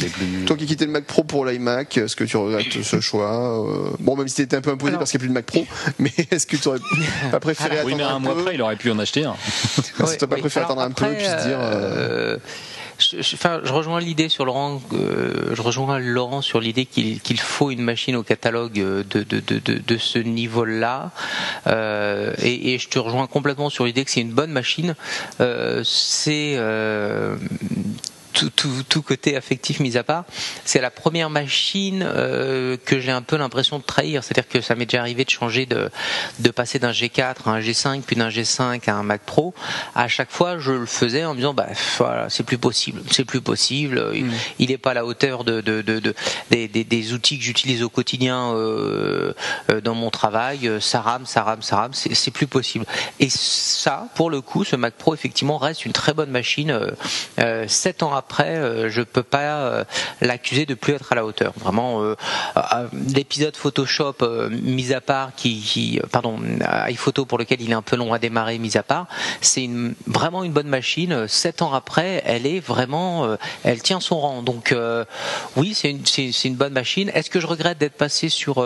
toi 0.46 0.58
qui 0.58 0.66
quittais 0.66 0.86
le 0.86 0.92
Mac 0.92 1.06
Pro 1.06 1.24
pour 1.24 1.46
l'iMac, 1.46 1.98
est-ce 1.98 2.16
que 2.16 2.24
tu 2.26 2.36
regrettes 2.38 2.84
ce 2.84 3.00
choix 3.00 3.66
euh, 3.66 3.90
Bon, 4.00 4.16
même 4.18 4.28
si 4.28 4.36
t'étais 4.36 4.58
un 4.58 4.62
peu 4.62 4.72
imposé 4.72 4.90
Alors- 4.90 5.00
parce 5.00 5.12
qu'il 5.12 5.20
n'y 5.22 5.24
a 5.24 5.26
plus 5.26 5.30
de 5.30 5.34
Mac 5.34 5.46
Pro, 5.46 5.66
mais 6.00 6.12
est-ce 6.32 6.46
que 6.46 6.58
tu 6.58 6.68
aurais 6.68 6.80
pas 7.32 7.40
préféré 7.40 7.78
Oui, 7.86 7.94
mais 7.96 8.04
attendre 8.04 8.14
un 8.14 8.16
un 8.18 8.20
mois 8.20 8.34
peu 8.34 8.40
après, 8.42 8.56
il 8.56 8.62
aurait 8.62 8.76
pu 8.76 8.92
en 8.92 9.00
acheter 9.00 9.24
un. 9.24 9.34
Est-ce 9.34 9.92
que 10.14 10.18
t'as 10.18 10.28
pas 10.28 10.36
oui. 10.36 10.42
préféré 10.42 10.66
Alors 10.66 10.80
attendre 10.80 10.82
un 10.88 10.92
peu 10.92 11.16
puis 11.16 11.26
se 11.26 11.48
dire 11.48 11.58
euh, 11.62 12.38
je, 13.00 13.18
enfin, 13.36 13.62
je 13.64 13.72
rejoins 13.74 14.00
l'idée 14.00 14.30
sur 14.30 14.46
Laurent. 14.46 14.82
euh, 14.94 15.56
je 15.56 15.62
rejoins 15.62 16.00
Laurent 16.00 16.42
sur 16.42 16.60
l'idée 16.60 16.86
qu'il 16.86 17.22
qu'il 17.22 17.40
faut 17.40 17.72
une 17.72 17.82
machine 17.82 18.16
au 18.16 18.24
catalogue 18.24 18.80
euh, 18.80 19.04
de 19.10 19.24
de, 19.24 19.40
de, 19.40 19.60
de, 19.60 19.82
de 19.86 19.98
ce 19.98 20.20
niveau-là. 20.20 21.12
Euh, 21.68 22.34
et, 22.42 22.74
et 22.74 22.80
je 22.80 22.90
te 22.90 23.00
rejoins 23.00 23.28
complètement 23.28 23.70
sur 23.70 23.86
l'idée 23.86 24.06
que 24.06 24.12
c'est 24.12 24.22
une 24.22 24.34
bonne 24.34 24.52
machine. 24.52 24.96
Euh, 25.40 25.82
c'est 25.84 26.56
euh, 26.58 27.36
tout, 28.40 28.50
tout, 28.52 28.84
tout 28.88 29.02
côté 29.02 29.36
affectif 29.36 29.80
mis 29.80 29.98
à 29.98 30.04
part, 30.04 30.24
c'est 30.66 30.80
la 30.82 30.90
première 30.92 31.30
machine 31.30 32.04
euh, 32.08 32.78
que 32.86 33.00
j'ai 33.00 33.12
un 33.12 33.22
peu 33.22 33.36
l'impression 33.38 33.78
de 33.80 33.84
trahir. 33.84 34.24
C'est-à-dire 34.24 34.48
que 34.48 34.62
ça 34.62 34.76
m'est 34.76 34.86
déjà 34.86 35.02
arrivé 35.02 35.26
de 35.26 35.30
changer 35.30 35.66
de, 35.66 35.90
de 36.40 36.50
passer 36.52 36.80
d'un 36.80 36.92
G4 36.92 37.36
à 37.46 37.50
un 37.52 37.60
G5, 37.60 38.02
puis 38.02 38.16
d'un 38.16 38.30
G5 38.30 38.90
à 38.90 38.94
un 38.96 39.04
Mac 39.04 39.22
Pro. 39.26 39.54
À 39.96 40.08
chaque 40.08 40.32
fois, 40.32 40.58
je 40.60 40.72
le 40.72 40.86
faisais 40.86 41.26
en 41.26 41.32
me 41.32 41.38
disant, 41.38 41.54
bah 41.54 41.68
voilà, 41.98 42.30
c'est 42.30 42.44
plus 42.44 42.58
possible, 42.58 43.02
c'est 43.12 43.26
plus 43.26 43.42
possible. 43.42 44.12
Il- 44.14 44.30
Il 44.60 44.70
n'est 44.70 44.78
pas 44.78 44.92
à 44.92 44.94
la 44.94 45.06
hauteur 45.06 45.44
de, 45.44 45.62
de, 45.62 45.82
de, 45.82 46.00
de- 46.00 46.14
des, 46.52 46.68
des, 46.68 46.84
des 46.84 47.14
outils 47.14 47.38
que 47.38 47.44
j'utilise 47.44 47.84
au 47.84 47.90
quotidien 47.90 48.54
euh, 48.54 49.34
euh, 49.72 49.82
dans 49.82 49.96
mon 49.96 50.10
travail. 50.12 50.68
Euh, 50.68 50.80
Ça 50.80 51.02
rame, 51.02 51.26
ça 51.26 51.44
rame, 51.44 51.62
ça 51.62 51.76
rame. 51.78 51.94
C'est 51.94 52.14
c'est 52.16 52.32
plus 52.32 52.48
possible. 52.48 52.86
Et 53.20 53.30
ça, 53.30 54.08
pour 54.16 54.30
le 54.30 54.42
coup, 54.42 54.64
ce 54.64 54.76
Mac 54.76 54.94
Pro 54.96 55.14
effectivement 55.14 55.58
reste 55.58 55.86
une 55.86 55.94
très 55.94 56.14
bonne 56.14 56.30
machine. 56.32 56.72
Euh, 56.72 56.92
euh, 57.40 57.68
Sept 57.68 58.04
ans 58.04 58.14
après, 58.14 58.29
euh, 58.40 58.90
je 58.90 59.02
peux 59.02 59.24
pas 59.24 59.40
euh, 59.40 59.84
l'accuser 60.22 60.66
de 60.66 60.74
plus 60.74 60.94
être 60.94 61.12
à 61.12 61.16
la 61.16 61.26
hauteur. 61.26 61.54
Vraiment, 61.58 62.04
euh, 62.04 62.16
l'épisode 63.14 63.56
Photoshop 63.56 64.16
mis 64.52 64.94
à 64.94 65.02
part, 65.02 65.32
qui, 65.36 66.00
pardon, 66.12 66.40
iPhoto 66.88 67.26
pour 67.26 67.38
lequel 67.38 67.62
il 67.62 67.72
est 67.72 67.76
un 67.76 67.82
peu 67.82 67.96
long 67.96 68.14
à 68.14 68.20
démarrer 68.20 68.58
mis 68.58 68.78
à 68.78 68.84
part, 68.84 69.08
c'est 69.42 69.70
vraiment 70.08 70.44
une 70.44 70.52
bonne 70.52 70.68
machine. 70.68 71.28
Sept 71.28 71.62
ans 71.62 71.74
après, 71.74 72.22
elle 72.26 72.46
est 72.46 72.60
vraiment, 72.60 73.38
elle 73.64 73.82
tient 73.82 74.00
son 74.00 74.20
rang. 74.20 74.42
Donc 74.42 74.76
oui, 75.56 75.74
c'est 75.74 75.92
une, 75.92 76.06
c'est, 76.06 76.32
une 76.46 76.56
bonne 76.56 76.74
machine. 76.74 77.12
Est-ce 77.14 77.30
que 77.30 77.40
je 77.40 77.48
regrette 77.48 77.78
d'être 77.78 77.98
passé 77.98 78.30
sur 78.30 78.66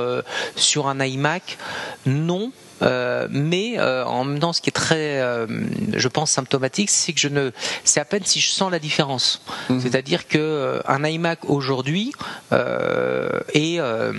sur 0.55 0.87
un 0.87 0.99
iMac? 1.03 1.57
Non. 2.05 2.51
Euh, 2.81 3.27
mais 3.29 3.75
euh, 3.77 4.05
en 4.05 4.23
même 4.23 4.39
temps, 4.39 4.53
ce 4.53 4.61
qui 4.61 4.69
est 4.69 4.73
très, 4.73 5.21
euh, 5.21 5.47
je 5.93 6.07
pense, 6.07 6.31
symptomatique, 6.31 6.89
c'est 6.89 7.13
que 7.13 7.19
je 7.19 7.29
ne, 7.29 7.51
c'est 7.83 7.99
à 7.99 8.05
peine 8.05 8.23
si 8.25 8.39
je 8.39 8.49
sens 8.49 8.71
la 8.71 8.79
différence. 8.79 9.41
C'est-à-dire 9.79 10.27
que 10.27 10.37
euh, 10.37 10.79
un 10.87 11.03
iMac 11.03 11.39
aujourd'hui 11.49 12.11
euh, 12.51 13.39
est 13.53 13.79
euh, 13.79 14.13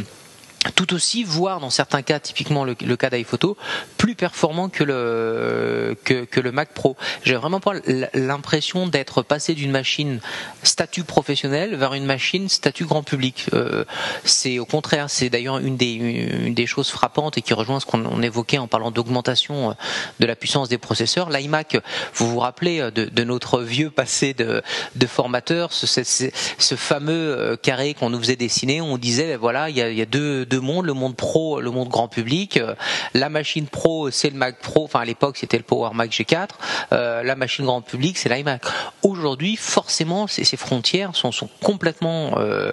tout 0.74 0.94
aussi, 0.94 1.24
voire 1.24 1.60
dans 1.60 1.70
certains 1.70 2.02
cas, 2.02 2.18
typiquement 2.18 2.64
le, 2.64 2.74
cas 2.74 3.10
d'iPhoto, 3.10 3.56
plus 3.98 4.14
performant 4.14 4.68
que 4.68 4.84
le 4.84 5.96
que, 6.04 6.40
le 6.40 6.52
Mac 6.52 6.70
Pro. 6.72 6.96
J'ai 7.22 7.34
vraiment 7.34 7.60
pas 7.60 7.72
l'impression 8.14 8.86
d'être 8.86 9.22
passé 9.22 9.54
d'une 9.54 9.70
machine 9.70 10.20
statut 10.62 11.04
professionnel 11.04 11.76
vers 11.76 11.94
une 11.94 12.04
machine 12.04 12.48
statut 12.48 12.84
grand 12.84 13.02
public. 13.02 13.46
Euh, 13.52 13.84
c'est 14.24 14.58
au 14.58 14.64
contraire, 14.64 15.10
c'est 15.10 15.28
d'ailleurs 15.28 15.58
une 15.58 15.76
des 15.76 16.50
des 16.50 16.66
choses 16.66 16.90
frappantes 16.90 17.38
et 17.38 17.42
qui 17.42 17.54
rejoint 17.54 17.80
ce 17.80 17.86
qu'on 17.86 18.04
on 18.04 18.22
évoquait 18.22 18.58
en 18.58 18.66
parlant 18.66 18.90
d'augmentation 18.90 19.70
euh, 19.70 19.74
de 20.20 20.26
la 20.26 20.36
puissance 20.36 20.68
des 20.68 20.78
processeurs. 20.78 21.30
L'iMac, 21.30 21.76
vous 22.14 22.28
vous 22.30 22.38
rappelez 22.38 22.80
euh, 22.80 22.90
de, 22.90 23.24
notre 23.24 23.60
vieux 23.60 23.90
passé 23.90 24.34
de, 24.34 24.62
de 24.96 25.06
formateur, 25.06 25.72
ce, 25.72 25.86
ce- 25.86 26.74
fameux 26.76 27.56
carré 27.62 27.94
qu'on 27.94 28.10
nous 28.10 28.18
faisait 28.18 28.36
dessiner, 28.36 28.80
on 28.80 28.98
disait 28.98 29.28
ben 29.28 29.38
voilà, 29.38 29.70
il 29.70 29.76
y 29.76 29.82
a, 29.82 29.90
y 29.90 30.02
a 30.02 30.06
deux 30.06 30.44
mondes, 30.60 30.86
le 30.86 30.92
monde 30.92 31.16
pro, 31.16 31.60
le 31.60 31.70
monde 31.70 31.88
grand 31.88 32.08
public. 32.08 32.56
Euh, 32.56 32.74
La 33.14 33.28
machine 33.28 33.66
pro, 33.66 34.10
c'est 34.10 34.30
le 34.30 34.36
Mac 34.36 34.60
Pro, 34.60 34.84
enfin 34.84 35.00
à 35.00 35.04
l'époque 35.04 35.36
c'était 35.36 35.56
le 35.56 35.62
Power 35.62 35.90
Mac 35.94 36.10
G4. 36.10 36.48
Euh, 36.92 37.22
la 37.22 37.36
machine 37.36 37.64
grand 37.64 37.80
public, 37.80 38.18
c'est 38.18 38.28
l'iMac. 38.28 38.62
Aujourd'hui, 39.02 39.56
forcément, 39.56 40.26
ces, 40.26 40.56
frontières 40.56 41.14
sont, 41.14 41.30
complètement 41.62 42.38
euh, 42.38 42.72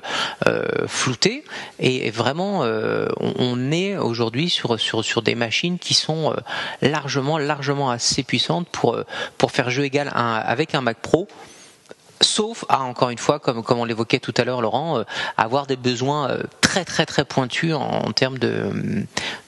floutées 0.88 1.43
et 1.79 2.11
vraiment, 2.11 2.61
on, 3.19 3.71
est 3.71 3.97
aujourd'hui 3.97 4.49
sur, 4.49 4.77
des 5.23 5.36
machines 5.36 5.79
qui 5.79 5.93
sont 5.93 6.36
largement, 6.82 7.38
largement 7.38 7.89
assez 7.89 8.23
puissantes 8.23 8.67
pour, 8.69 9.51
faire 9.51 9.69
jeu 9.69 9.84
égal 9.84 10.11
avec 10.13 10.75
un 10.75 10.82
Mac 10.82 10.97
Pro 10.97 11.27
sauf 12.21 12.65
à 12.69 12.82
encore 12.82 13.09
une 13.09 13.17
fois, 13.17 13.39
comme, 13.39 13.63
on 13.67 13.86
l'évoquait 13.86 14.19
tout 14.19 14.34
à 14.38 14.43
l'heure, 14.43 14.61
Laurent, 14.61 15.03
avoir 15.38 15.65
des 15.65 15.75
besoins 15.75 16.38
très 16.72 16.86
très 16.86 17.05
très 17.05 17.26
pointus 17.26 17.74
en, 17.74 17.82
en 17.82 18.11
termes 18.13 18.38
de, 18.39 18.72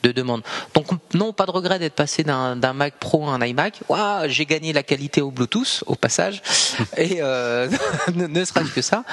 de 0.04 0.12
demande. 0.12 0.42
Donc 0.74 0.88
non, 1.14 1.32
pas 1.32 1.46
de 1.46 1.52
regret 1.52 1.80
d'être 1.80 1.94
passé 1.96 2.24
d'un 2.24 2.74
Mac 2.74 2.96
Pro 3.00 3.26
à 3.30 3.36
un 3.36 3.42
iMac. 3.42 3.80
Ouah, 3.88 4.28
j'ai 4.28 4.46
gagné 4.46 4.74
la 4.74 4.84
qualité 4.84 5.22
au 5.22 5.32
Bluetooth 5.32 5.86
au 5.86 5.96
passage, 5.96 6.42
et 6.98 7.20
euh, 7.22 7.70
ne, 8.14 8.44
serait-ce 8.44 8.72
que 8.72 8.82
ça. 8.82 9.06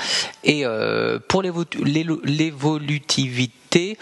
Et 0.42 0.66
euh, 0.66 1.20
pour 1.28 1.42
l'évolutivité, 1.42 3.96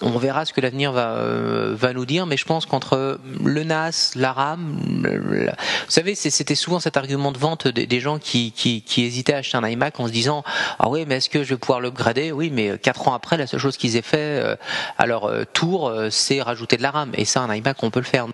on 0.00 0.18
verra 0.18 0.44
ce 0.44 0.52
que 0.52 0.60
l'avenir 0.60 0.90
va, 0.90 1.10
euh, 1.18 1.76
va 1.78 1.92
nous 1.92 2.04
dire, 2.04 2.26
mais 2.26 2.36
je 2.36 2.44
pense 2.44 2.66
qu'entre 2.66 3.20
le 3.44 3.62
NAS, 3.62 4.10
la 4.16 4.32
RAM, 4.32 4.76
le- 5.04 5.44
la- 5.44 5.52
vous 5.52 5.90
savez, 5.90 6.16
c'était 6.16 6.56
souvent 6.56 6.80
cet 6.80 6.96
argument 6.96 7.30
de 7.30 7.38
vente 7.38 7.68
des, 7.68 7.86
des 7.86 8.00
gens 8.00 8.18
qui, 8.18 8.50
qui, 8.50 8.82
qui 8.82 9.04
hésitaient 9.04 9.34
à 9.34 9.38
acheter 9.38 9.56
un 9.56 9.64
iMac 9.68 10.00
en 10.00 10.08
se 10.08 10.12
disant 10.12 10.42
ah 10.80 10.88
oui, 10.88 11.04
mais 11.06 11.18
est-ce 11.18 11.28
que 11.30 11.44
je 11.44 11.50
vais 11.50 11.56
pouvoir 11.56 11.80
l'upgrader 11.80 12.32
Oui, 12.32 12.50
mais 12.52 12.70
euh, 12.70 12.76
quatre 12.76 13.06
ans 13.06 13.14
après, 13.14 13.36
la 13.44 13.48
seule 13.48 13.60
chose 13.60 13.76
qu'ils 13.76 13.96
aient 13.96 14.02
fait 14.02 14.16
euh, 14.18 14.56
à 14.98 15.06
leur 15.06 15.24
euh, 15.26 15.44
tour, 15.52 15.88
euh, 15.88 16.08
c'est 16.10 16.40
rajouter 16.42 16.76
de 16.76 16.82
la 16.82 16.90
RAM, 16.90 17.10
et 17.14 17.24
ça, 17.24 17.40
un 17.42 17.54
iMac, 17.54 17.76
on 17.82 17.90
peut 17.90 18.00
le 18.00 18.06
faire. 18.06 18.26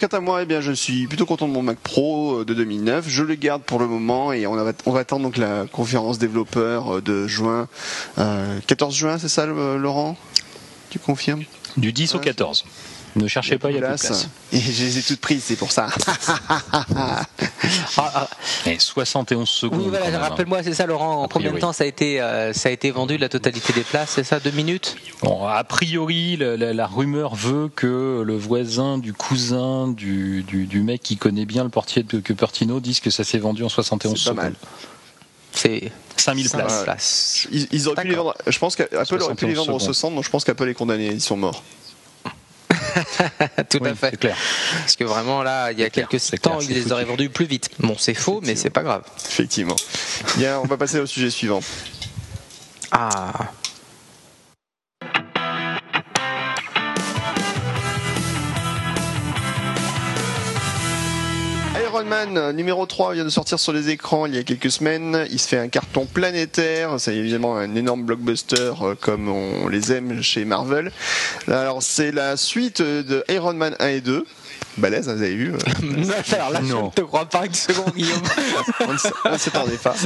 Quant 0.00 0.06
à 0.16 0.20
moi, 0.20 0.42
eh 0.42 0.46
bien, 0.46 0.60
je 0.60 0.70
suis 0.70 1.08
plutôt 1.08 1.26
content 1.26 1.48
de 1.48 1.52
mon 1.52 1.62
Mac 1.62 1.78
Pro 1.78 2.44
de 2.44 2.54
2009. 2.54 3.06
Je 3.08 3.24
le 3.24 3.34
garde 3.34 3.62
pour 3.62 3.80
le 3.80 3.88
moment 3.88 4.32
et 4.32 4.46
on 4.46 4.54
va, 4.54 4.70
on 4.86 4.92
va 4.92 5.00
attendre 5.00 5.24
donc 5.24 5.36
la 5.36 5.64
conférence 5.72 6.18
développeur 6.20 7.02
de 7.02 7.26
juin, 7.26 7.66
euh, 8.18 8.60
14 8.68 8.94
juin, 8.94 9.18
c'est 9.18 9.26
ça, 9.28 9.44
le- 9.46 9.76
Laurent? 9.76 10.16
Tu 10.90 11.00
confirmes? 11.00 11.42
Du 11.76 11.92
10 11.92 12.14
au 12.14 12.18
Ouais. 12.18 12.24
14. 12.24 12.64
Ne 13.16 13.26
cherchez 13.26 13.58
pas, 13.58 13.70
il 13.70 13.76
y 13.76 13.78
a 13.78 13.80
plus 13.88 13.96
de 13.96 14.06
place. 14.06 14.28
Et 14.52 14.60
je 14.60 14.84
les 14.84 14.98
ai 14.98 15.02
toutes 15.02 15.20
prises, 15.20 15.42
c'est 15.44 15.56
pour 15.56 15.72
ça. 15.72 15.88
Ah, 17.96 18.12
ah. 18.14 18.28
Et 18.66 18.78
71 18.78 19.48
secondes. 19.48 19.80
Oui, 19.80 19.86
voilà, 19.88 20.06
hein. 20.16 20.18
rappelle-moi, 20.28 20.62
c'est 20.62 20.72
ça, 20.74 20.86
Laurent. 20.86 21.22
En 21.24 21.28
combien 21.28 21.52
de 21.52 21.58
temps 21.58 21.72
ça 21.72 21.84
a 21.84 21.86
été, 21.86 22.20
euh, 22.20 22.52
ça 22.52 22.68
a 22.68 22.72
été 22.72 22.90
vendu 22.90 23.18
la 23.18 23.28
totalité 23.28 23.72
des 23.72 23.82
places 23.82 24.10
C'est 24.14 24.24
ça, 24.24 24.40
deux 24.40 24.50
minutes? 24.52 24.96
Bon, 25.22 25.44
a 25.46 25.64
priori, 25.64 26.36
la, 26.36 26.56
la- 26.56 26.72
la 26.72 26.86
rumeur 26.86 27.34
veut 27.34 27.68
que 27.74 28.22
le 28.24 28.36
voisin 28.36 28.98
du 28.98 29.12
cousin 29.12 29.88
du, 29.88 30.42
du, 30.44 30.66
du 30.66 30.80
mec 30.82 31.02
qui 31.02 31.16
connaît 31.16 31.44
bien 31.46 31.64
le 31.64 31.70
portier 31.70 32.02
de 32.04 32.20
Cupertino 32.20 32.80
dise 32.80 33.00
que 33.00 33.10
ça 33.10 33.24
s'est 33.24 33.38
vendu 33.38 33.64
en 33.64 33.68
71 33.68 34.12
C'est 34.12 34.18
pas 34.18 34.30
secondes. 34.30 34.36
mal. 34.44 34.54
C'est 35.52 35.90
5000 36.16 36.48
5000 36.48 36.50
places. 36.50 36.82
places. 36.84 37.48
Ils, 37.52 37.68
ils 37.72 37.88
auraient 37.88 38.02
pu 38.02 38.08
les 38.08 38.14
vendre. 38.14 38.34
Je 38.46 38.58
pense 38.58 38.76
qu'Apple 38.76 38.94
aurait 39.22 39.34
pu 39.34 39.46
les 39.46 39.54
71 39.54 39.56
vendre 39.56 39.74
en 39.74 39.78
secondes. 39.78 39.94
60, 39.94 40.14
donc 40.14 40.24
je 40.24 40.30
pense 40.30 40.44
qu'Apple 40.44 40.68
est 40.68 40.74
condamné, 40.74 41.06
ils 41.08 41.20
sont 41.20 41.36
morts. 41.36 41.62
Tout 43.70 43.78
Oui, 43.82 43.88
à 43.90 43.94
fait. 43.94 44.16
clair. 44.18 44.36
Parce 44.80 44.96
que 44.96 45.04
vraiment, 45.04 45.42
là, 45.42 45.72
il 45.72 45.78
y 45.78 45.84
a 45.84 45.90
clair, 45.90 46.08
quelques 46.08 46.40
temps, 46.40 46.58
clair, 46.58 46.70
ils 46.70 46.74
les 46.84 46.92
auraient 46.92 47.04
vendus 47.04 47.30
plus 47.30 47.46
vite. 47.46 47.70
Bon, 47.78 47.96
c'est 47.98 48.14
faux, 48.14 48.40
mais 48.44 48.56
c'est 48.56 48.70
pas 48.70 48.82
grave. 48.82 49.02
Effectivement. 49.30 49.76
Bien, 50.36 50.58
on 50.58 50.66
va 50.66 50.76
passer 50.76 50.98
au 50.98 51.06
sujet 51.06 51.30
suivant. 51.30 51.60
Ah. 52.90 53.32
Iron 61.98 62.06
Man 62.06 62.52
numéro 62.52 62.86
3 62.86 63.14
vient 63.14 63.24
de 63.24 63.28
sortir 63.28 63.58
sur 63.58 63.72
les 63.72 63.88
écrans 63.88 64.26
il 64.26 64.36
y 64.36 64.38
a 64.38 64.44
quelques 64.44 64.70
semaines. 64.70 65.26
Il 65.32 65.40
se 65.40 65.48
fait 65.48 65.58
un 65.58 65.66
carton 65.66 66.06
planétaire. 66.06 66.94
C'est 66.98 67.16
évidemment 67.16 67.56
un 67.56 67.74
énorme 67.74 68.04
blockbuster 68.04 68.72
euh, 68.82 68.94
comme 69.00 69.28
on 69.28 69.66
les 69.66 69.92
aime 69.92 70.22
chez 70.22 70.44
Marvel. 70.44 70.92
Alors 71.48 71.82
c'est 71.82 72.12
la 72.12 72.36
suite 72.36 72.80
de 72.80 73.24
Iron 73.28 73.54
Man 73.54 73.74
1 73.80 73.88
et 73.88 74.00
2. 74.00 74.24
Balèze, 74.76 75.08
hein, 75.08 75.14
vous 75.16 75.22
avez 75.22 75.34
vu. 75.34 75.52
euh, 75.54 76.12
Alors 76.32 76.50
là, 76.50 76.60
je 76.62 76.72
Non. 76.72 76.86
ne 76.86 76.90
te 76.90 77.00
crois 77.00 77.24
pas 77.26 77.46
une 77.46 77.54
seconde, 77.54 77.92
Guillaume. 77.96 78.22
on 78.80 78.88
ne 78.92 78.94
s- 78.94 79.12
on 79.24 79.32
ne 79.32 79.38
s'attendait 79.38 79.76
pas. 79.76 79.94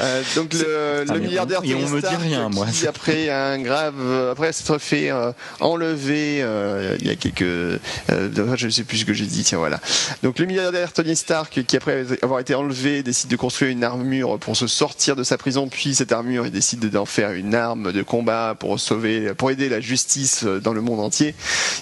Euh, 0.00 0.22
donc 0.34 0.52
le, 0.52 1.04
Ah, 1.08 1.14
le 1.14 1.20
milliardaire 1.20 1.60
on- 1.60 1.64
et 1.64 1.74
on 1.74 1.78
Tony 1.78 1.90
me 1.90 2.00
dit 2.00 2.06
Stark, 2.06 2.22
rien, 2.22 2.48
moi. 2.50 2.66
qui 2.72 2.86
après 2.86 3.30
un 3.30 3.58
grave, 3.58 3.94
après 4.32 4.52
s'être 4.52 4.78
fait 4.78 5.10
euh, 5.10 5.32
enlever 5.60 6.38
euh, 6.42 6.96
il 7.00 7.06
y 7.06 7.10
a 7.10 7.14
quelques, 7.16 7.42
euh, 7.42 7.78
je 8.10 8.66
ne 8.66 8.70
sais 8.70 8.84
plus 8.84 8.98
ce 8.98 9.04
que 9.04 9.14
j'ai 9.14 9.24
dit. 9.24 9.42
Tiens 9.44 9.58
voilà. 9.58 9.80
Donc 10.22 10.38
le 10.38 10.46
milliardaire 10.46 10.92
Tony 10.92 11.16
Stark, 11.16 11.62
qui 11.66 11.76
après 11.76 12.04
avoir 12.22 12.40
été 12.40 12.54
enlevé, 12.54 13.02
décide 13.02 13.30
de 13.30 13.36
construire 13.36 13.70
une 13.70 13.84
armure 13.84 14.38
pour 14.38 14.56
se 14.56 14.66
sortir 14.66 15.16
de 15.16 15.22
sa 15.22 15.38
prison. 15.38 15.68
Puis 15.68 15.94
cette 15.94 16.12
armure, 16.12 16.44
il 16.46 16.52
décide 16.52 16.88
d'en 16.90 17.06
faire 17.06 17.32
une 17.32 17.54
arme 17.54 17.92
de 17.92 18.02
combat 18.02 18.54
pour 18.58 18.78
sauver, 18.78 19.32
pour 19.34 19.50
aider 19.50 19.68
la 19.68 19.80
justice 19.80 20.44
dans 20.44 20.72
le 20.72 20.80
monde 20.82 21.00
entier. 21.00 21.34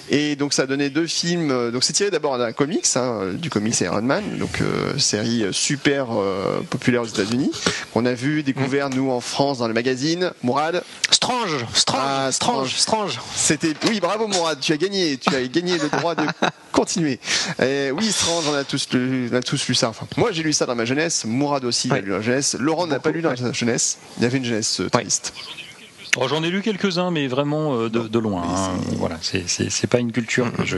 Et 0.09 0.35
donc 0.35 0.53
ça 0.53 0.63
a 0.63 0.65
donné 0.67 0.89
deux 0.89 1.07
films. 1.07 1.64
Euh, 1.67 1.71
Donc 1.71 1.83
c'est 1.83 1.93
tiré 1.93 2.09
d'abord 2.11 2.37
d'un 2.37 2.51
comics, 2.53 2.85
hein, 2.95 3.31
du 3.33 3.49
comics 3.49 3.79
Iron 3.81 4.01
Man, 4.01 4.23
donc 4.37 4.61
euh, 4.61 4.97
série 4.97 5.43
euh, 5.43 5.51
super 5.51 6.07
euh, 6.11 6.61
populaire 6.69 7.01
aux 7.01 7.07
États-Unis, 7.07 7.51
qu'on 7.93 8.05
a 8.05 8.13
vu, 8.13 8.43
découvert 8.43 8.89
nous 8.89 9.09
en 9.11 9.19
France 9.19 9.57
dans 9.59 9.67
le 9.67 9.73
magazine. 9.73 10.31
Mourad, 10.43 10.83
Strange, 11.11 11.65
strange, 11.73 12.01
Ah, 12.05 12.31
strange, 12.31 12.75
strange. 12.75 13.19
c'était 13.35 13.73
oui, 13.89 13.99
bravo 13.99 14.27
Mourad, 14.27 14.59
tu 14.59 14.73
as 14.73 14.77
gagné, 14.77 15.17
tu 15.17 15.33
as 15.35 15.41
gagné 15.47 15.77
le 15.77 15.89
droit 15.89 16.13
de 16.15 16.23
continuer. 16.71 17.19
Et 17.61 17.89
oui, 17.91 18.11
Strange, 18.11 18.43
on 18.49 18.53
a 18.53 18.63
tous 18.63 18.87
lu, 18.93 19.29
on 19.31 19.35
a 19.35 19.41
tous 19.41 19.67
lu 19.67 19.73
ça. 19.75 19.89
Enfin, 19.89 20.05
moi 20.17 20.31
j'ai 20.31 20.43
lu 20.43 20.53
ça 20.53 20.65
dans 20.65 20.75
ma 20.75 20.85
jeunesse, 20.85 21.25
Mourad 21.25 21.63
aussi 21.65 21.87
l'a 21.87 21.95
Ouais. 21.95 22.01
lu 22.01 22.09
dans 22.11 22.17
la 22.17 22.21
jeunesse. 22.21 22.55
Laurent 22.59 22.85
n'a 22.87 22.99
pas 22.99 23.11
lu 23.11 23.21
dans 23.21 23.29
ouais. 23.29 23.37
sa 23.37 23.51
jeunesse. 23.53 23.97
Il 24.17 24.23
y 24.23 24.25
avait 24.25 24.37
une 24.37 24.45
jeunesse 24.45 24.81
euh, 24.81 24.89
triste. 24.89 25.33
Oh, 26.17 26.27
J'en 26.29 26.43
ai 26.43 26.49
lu 26.49 26.61
quelques-uns, 26.61 27.11
mais 27.11 27.27
vraiment 27.27 27.75
euh, 27.75 27.89
de, 27.89 27.99
de 28.07 28.19
loin. 28.19 28.43
Hein. 28.43 28.71
Voilà, 28.97 29.17
c'est 29.21 29.87
pas 29.87 29.99
une 29.99 30.11
culture 30.11 30.51
que 30.53 30.63
je 30.65 30.77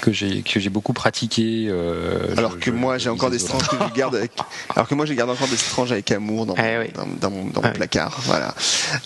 que 0.00 0.12
j'ai 0.12 0.42
que 0.42 0.60
j'ai 0.60 0.70
beaucoup 0.70 0.92
pratiquée. 0.92 1.66
euh, 1.68 2.34
Alors 2.36 2.52
je- 2.52 2.56
que 2.56 2.70
je- 2.70 2.76
moi 2.76 2.96
j'ai 2.98 3.08
encore 3.10 3.30
des 3.30 3.38
stranges 3.38 3.68
que 3.68 3.76
je 3.76 3.94
garde 3.94 4.14
avec. 4.16 4.32
Alors 4.74 4.88
que 4.88 4.94
moi 4.94 5.04
j'ai 5.06 5.14
gardé 5.14 5.32
encore 5.32 5.48
des 5.48 5.56
stranges 5.56 5.92
avec 5.92 6.10
amour 6.10 6.46
dans, 6.46 6.56
mon- 6.56 6.62
Eh 6.64 6.78
oui. 6.78 6.86
dans, 6.94 7.06
dans 7.20 7.30
mon, 7.30 7.44
dans 7.50 7.60
mon 7.60 7.66
Ah 7.66 7.70
oui. 7.72 7.76
placard. 7.76 8.18
Voilà. 8.24 8.54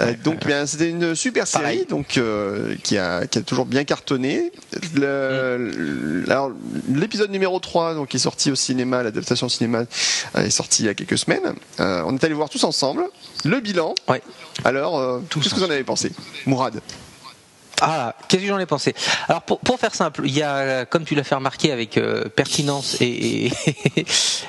Euh, 0.00 0.14
donc 0.22 0.46
bien 0.46 0.66
c'était 0.66 0.88
une 0.90 1.14
super 1.14 1.46
série 1.46 1.62
Pareil. 1.62 1.86
donc 1.88 2.16
euh, 2.18 2.74
qui 2.82 2.96
a 2.98 3.26
qui 3.26 3.38
a 3.38 3.42
toujours 3.42 3.66
bien 3.66 3.84
cartonné. 3.84 4.52
Alors 6.28 6.50
l'épisode 6.94 7.30
numéro 7.30 7.58
3 7.58 7.94
donc 7.94 8.08
qui 8.08 8.16
est 8.16 8.20
sorti 8.20 8.50
au 8.50 8.54
cinéma, 8.54 9.02
l'adaptation 9.02 9.46
au 9.46 9.50
cinéma 9.50 9.84
est 10.36 10.50
sorti 10.50 10.82
il 10.82 10.86
y 10.86 10.88
a 10.88 10.94
quelques 10.94 11.18
semaines. 11.18 11.54
Euh, 11.80 12.02
on 12.06 12.14
est 12.16 12.24
allé 12.24 12.34
voir 12.34 12.48
tous 12.48 12.64
ensemble 12.64 13.02
le 13.44 13.60
bilan. 13.60 13.94
Ouais. 14.08 14.22
Alors 14.64 14.98
euh, 14.98 15.20
qu'est-ce 15.42 15.54
que 15.54 15.60
vous 15.60 15.66
en 15.66 15.70
avez 15.70 15.84
pensé, 15.84 16.12
Mourad? 16.46 16.80
Ah, 17.82 18.14
qu'est-ce 18.28 18.42
que 18.42 18.48
j'en 18.48 18.58
ai 18.58 18.66
pensé? 18.66 18.94
Alors 19.26 19.40
pour, 19.40 19.58
pour 19.60 19.80
faire 19.80 19.94
simple, 19.94 20.20
il 20.26 20.36
y 20.36 20.42
a, 20.42 20.84
comme 20.84 21.04
tu 21.04 21.14
l'as 21.14 21.24
fait 21.24 21.34
remarquer 21.34 21.72
avec 21.72 21.96
euh, 21.96 22.24
pertinence 22.28 22.98
et, 23.00 23.50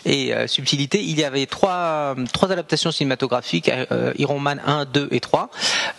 et, 0.06 0.34
euh, 0.36 0.48
subtilité, 0.48 1.02
il 1.02 1.18
y 1.18 1.24
avait 1.24 1.46
trois, 1.46 2.16
trois 2.34 2.52
adaptations 2.52 2.92
cinématographiques, 2.92 3.70
euh, 3.70 4.12
Iron 4.18 4.40
Man 4.40 4.62
1, 4.66 4.84
2 4.84 5.08
et 5.12 5.22
3. 5.22 5.50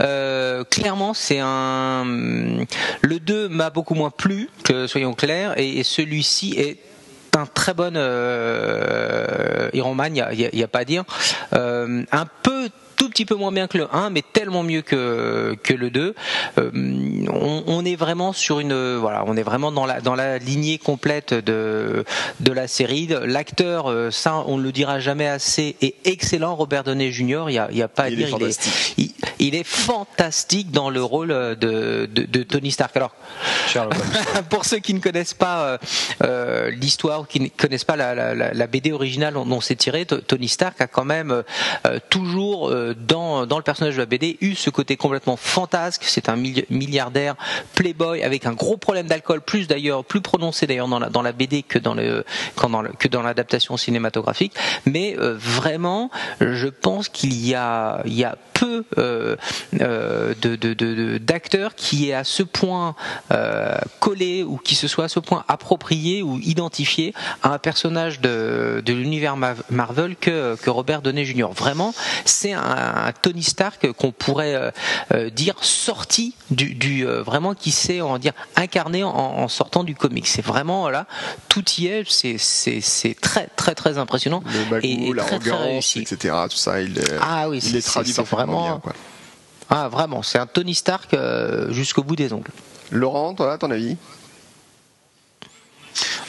Euh, 0.03 0.62
clairement, 0.64 1.14
c'est 1.14 1.38
un... 1.40 2.05
Le 3.01 3.18
2 3.18 3.49
m'a 3.49 3.70
beaucoup 3.70 3.95
moins 3.95 4.11
plu, 4.11 4.51
que 4.62 4.86
soyons 4.86 5.14
clairs, 5.14 5.55
et, 5.59 5.82
celui-ci 5.84 6.55
est 6.59 6.80
un 7.34 7.47
très 7.47 7.72
bon 7.72 7.95
Iron 9.72 9.95
Man, 9.95 10.14
il 10.14 10.51
n'y 10.53 10.62
a, 10.62 10.64
a- 10.64 10.68
pas 10.68 10.80
à 10.80 10.84
dire. 10.84 11.05
Un 11.53 12.26
peu 12.43 12.68
tout 13.03 13.09
petit 13.11 13.25
peu 13.25 13.35
moins 13.35 13.51
bien 13.51 13.67
que 13.67 13.79
le 13.79 13.89
1, 13.93 14.11
mais 14.11 14.23
tellement 14.23 14.63
mieux 14.63 14.81
que, 14.83 15.57
que 15.65 15.75
le 15.75 15.91
2. 15.91 16.15
Euh, 16.59 16.71
on, 17.33 17.65
on 17.67 17.85
est 17.85 17.97
vraiment 17.97 18.33
sur 18.33 18.61
une, 18.61 18.95
voilà, 18.97 19.25
on 19.27 19.37
est 19.37 19.43
vraiment 19.43 19.73
dans 19.73 19.87
la, 19.87 20.01
dans 20.01 20.15
la 20.15 20.39
lignée 20.39 20.79
complète 20.79 21.35
de, 21.35 22.05
de 22.39 22.53
la 22.53 22.69
série. 22.69 23.09
L'acteur, 23.25 23.91
euh, 23.91 24.13
ça, 24.13 24.45
on 24.47 24.57
ne 24.57 24.63
le 24.63 24.71
dira 24.71 25.01
jamais 25.01 25.27
assez, 25.27 25.75
est 25.83 25.97
excellent. 26.05 26.55
Robert 26.55 26.85
Downey 26.85 27.11
Jr., 27.11 27.47
il 27.49 27.55
y 27.55 27.59
a, 27.59 27.67
il 27.73 27.77
y 27.77 27.83
a 27.83 27.89
pas 27.89 28.05
à 28.05 28.09
Il 28.09 28.15
est 28.23 28.27
dire. 28.27 28.29
fantastique. 28.29 28.95
il, 28.99 29.11
il 29.41 29.55
est 29.57 29.67
fantastique 29.67 30.71
dans 30.71 30.89
le 30.89 31.03
rôle 31.03 31.31
de, 31.31 31.57
de, 32.07 32.25
de 32.25 32.43
Tony 32.45 32.71
Stark. 32.71 32.97
Alors, 32.97 33.11
pour 34.49 34.65
ceux 34.65 34.79
qui 34.79 34.95
ne 34.95 35.01
connaissent 35.01 35.35
pas 35.35 35.63
euh, 35.65 35.79
euh, 36.23 36.71
l'histoire, 36.71 37.23
ou 37.23 37.25
qui 37.25 37.41
ne 37.41 37.49
connaissent 37.49 37.83
pas 37.83 37.97
la, 37.97 38.15
la- 38.15 38.35
la- 38.37 38.53
la 38.55 38.67
BD 38.69 38.93
originale 38.93 39.35
dont 39.35 39.61
c'est 39.61 39.75
tiré, 39.75 40.07
Tony 40.07 40.47
Stark 40.47 40.81
a 40.81 40.87
quand 40.87 41.05
même 41.05 41.43
euh, 41.87 41.99
toujours 42.11 42.71
euh, 42.71 42.91
dans, 42.93 43.45
le 43.45 43.62
personnage 43.62 43.95
de 43.95 44.01
la 44.01 44.07
BD 44.07 44.38
eu 44.40 44.55
ce 44.55 44.70
côté 44.70 44.97
complètement 44.97 45.36
fantasque. 45.36 46.03
C'est 46.05 46.28
un 46.28 46.36
milli- 46.36 46.66
milliardaire 46.70 47.34
playboy 47.74 48.22
avec 48.22 48.47
un 48.47 48.53
gros 48.53 48.76
problème 48.76 49.07
d'alcool, 49.07 49.40
plus 49.40 49.66
d'ailleurs 49.66 50.05
plus 50.05 50.20
prononcé 50.20 50.66
d'ailleurs 50.66 50.88
dans 50.88 51.22
la, 51.22 51.32
BD 51.32 51.62
que 51.62 51.78
dans 51.78 51.95
le 51.95 52.24
que 52.99 53.09
dans 53.09 53.22
l'adaptation 53.22 53.76
cinématographique. 53.76 54.55
Mais 54.86 55.16
euh, 55.18 55.34
vraiment, 55.38 56.11
je 56.40 56.68
pense 56.68 57.09
qu'il 57.09 57.34
y 57.47 57.55
a 57.55 58.03
il 58.05 58.14
y 58.14 58.24
a 58.24 58.36
peu 58.55 58.84
euh, 58.99 59.36
euh, 59.80 60.34
d'acteurs 61.18 61.74
qui 61.74 62.11
est 62.11 62.14
à 62.14 62.24
ce 62.24 62.43
point 62.43 62.95
collé 63.99 64.43
ou 64.43 64.57
qui 64.57 64.74
se 64.74 64.88
soit 64.88 65.05
à 65.05 65.09
ce 65.09 65.18
point 65.20 65.45
approprié 65.49 66.22
ou 66.22 66.38
identifié 66.38 67.14
à 67.43 67.53
un 67.55 67.59
personnage 67.59 68.20
de, 68.20 68.82
de 68.84 68.93
l'univers 68.93 69.36
Ma- 69.36 69.55
Marvel 69.70 70.16
que, 70.16 70.57
que 70.57 70.70
Robert 70.70 71.03
Downey 71.03 71.24
Jr. 71.24 71.49
Vraiment, 71.55 71.95
c'est 72.24 72.53
un, 72.53 72.61
un 72.83 73.12
Tony 73.12 73.43
Stark 73.43 73.93
qu'on 73.93 74.12
pourrait 74.12 74.55
euh, 74.55 74.70
euh, 75.14 75.30
dire 75.30 75.55
sorti 75.62 76.35
du, 76.51 76.74
du 76.74 77.07
euh, 77.07 77.22
vraiment 77.22 77.55
qui 77.55 77.70
s'est 77.70 78.01
on 78.01 78.12
va 78.12 78.18
dire 78.18 78.33
incarné 78.57 79.05
en, 79.05 79.11
en 79.11 79.49
sortant 79.49 79.85
du 79.85 79.95
comic. 79.95 80.26
C'est 80.26 80.45
vraiment 80.45 80.89
là, 80.91 81.07
tout 81.49 81.64
y 81.78 81.87
est. 81.87 82.05
C'est 82.39 83.20
très 83.20 83.47
très 83.57 83.74
très 83.74 83.99
impressionnant. 83.99 84.43
Le 84.70 84.85
Et- 84.85 85.12
très, 85.16 85.39
très 85.39 85.51
réussi. 85.53 86.01
etc. 86.01 86.35
Tout 86.51 86.57
ça, 86.57 86.80
il, 86.80 86.99
est- 86.99 87.14
Ah 87.20 87.49
oui, 87.49 87.59
il 87.59 87.62
c'est- 87.62 87.78
est 87.78 87.83
traduit 87.87 88.12
vraiment- 88.12 88.62
bien. 88.64 88.80
Quoi. 88.83 88.93
Ah 89.70 89.89
vraiment, 89.89 90.22
c'est 90.22 90.39
un 90.39 90.47
Tony 90.47 90.74
Stark 90.74 91.16
jusqu'au 91.70 92.03
bout 92.03 92.16
des 92.16 92.33
ongles. 92.33 92.51
Laurent, 92.91 93.35
toi, 93.35 93.57
ton 93.57 93.70
avis? 93.70 93.97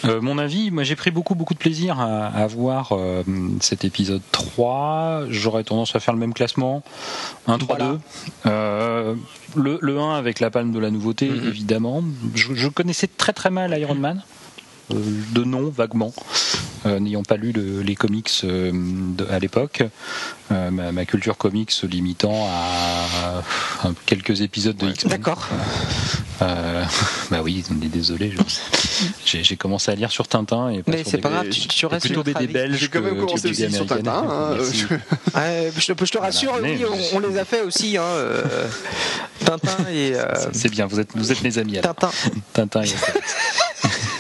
Euh, 0.06 0.20
mon 0.22 0.38
avis, 0.38 0.70
moi 0.72 0.84
j'ai 0.84 0.96
pris 0.96 1.12
beaucoup 1.12 1.36
beaucoup 1.36 1.54
de 1.54 1.60
plaisir 1.60 2.00
à, 2.00 2.28
à 2.28 2.48
voir 2.48 2.90
euh, 2.92 3.24
cet 3.62 3.86
épisode 3.86 4.22
3. 4.32 5.24
J'aurais 5.30 5.64
tendance 5.64 5.96
à 5.96 6.00
faire 6.00 6.14
le 6.14 6.20
même 6.20 6.34
classement. 6.34 6.84
1, 7.48 7.58
3, 7.58 7.78
Voilà. 7.78 7.92
2. 7.94 8.00
Euh, 8.48 9.16
le, 9.56 9.78
le 9.82 10.00
1 10.00 10.16
avec 10.16 10.40
la 10.40 10.50
palme 10.50 10.72
de 10.72 10.80
la 10.80 10.92
nouveauté, 10.92 11.30
Mhm. 11.30 11.48
évidemment. 11.48 12.04
Je, 12.36 12.54
je 12.54 12.68
connaissais 12.68 13.08
très 13.08 13.34
très 13.34 13.50
mal 13.50 13.78
Iron 13.80 13.96
Man. 13.96 14.24
Euh, 14.92 14.96
de 15.34 15.44
nom, 15.44 15.70
vaguement. 15.70 16.14
n'ayant 16.86 17.24
pas 17.24 17.38
lu 17.38 17.54
les 17.84 17.96
comics 17.96 18.46
à 19.30 19.40
l'époque. 19.40 19.84
Ma, 20.50 21.06
culture 21.06 21.38
comics 21.38 21.72
se 21.72 21.86
limitant 21.86 22.48
à, 22.48 23.42
quelques 24.06 24.42
épisodes 24.42 24.76
de 24.76 24.90
X-Men. 24.90 25.12
D'accord. 25.12 25.48
bah 26.40 27.42
oui, 27.42 27.64
on 27.72 27.82
est 27.82 27.88
désolé. 27.88 28.36
J'ai 29.26 29.56
commencé 29.56 29.92
à 29.92 29.96
lire 29.96 30.12
sur 30.12 30.28
Tintin 30.28 30.70
et 30.70 30.84
mais 30.86 31.04
c'est 31.06 31.18
pas 31.18 31.30
grave, 31.30 31.50
tu, 31.50 31.86
restes 31.86 32.06
plutôt 32.06 32.24
BD 32.24 32.48
belge. 32.48 32.78
J'ai 32.78 32.90
quand 32.90 33.02
même 33.02 33.18
commencé 33.18 33.50
aussi 33.50 33.72
sur 33.72 33.86
Tintin. 33.86 34.26
Hein, 34.30 34.58
je, 35.78 35.94
te 35.94 36.18
rassure, 36.18 36.60
oui, 36.62 36.84
on, 37.14 37.20
les 37.20 37.38
a 37.38 37.46
fait 37.46 37.62
aussi. 37.62 37.98
Hein, 37.98 38.04
Tintin 39.46 39.90
et. 39.90 40.14
C'est 40.52 40.70
bien, 40.70 40.86
vous 40.86 41.00
êtes, 41.00 41.12
vous 41.16 41.32
êtes 41.32 41.42
mes 41.44 41.58
amis. 41.58 41.80
Tintin. 41.82 42.12
Tintin 42.52 42.84
et 42.84 42.92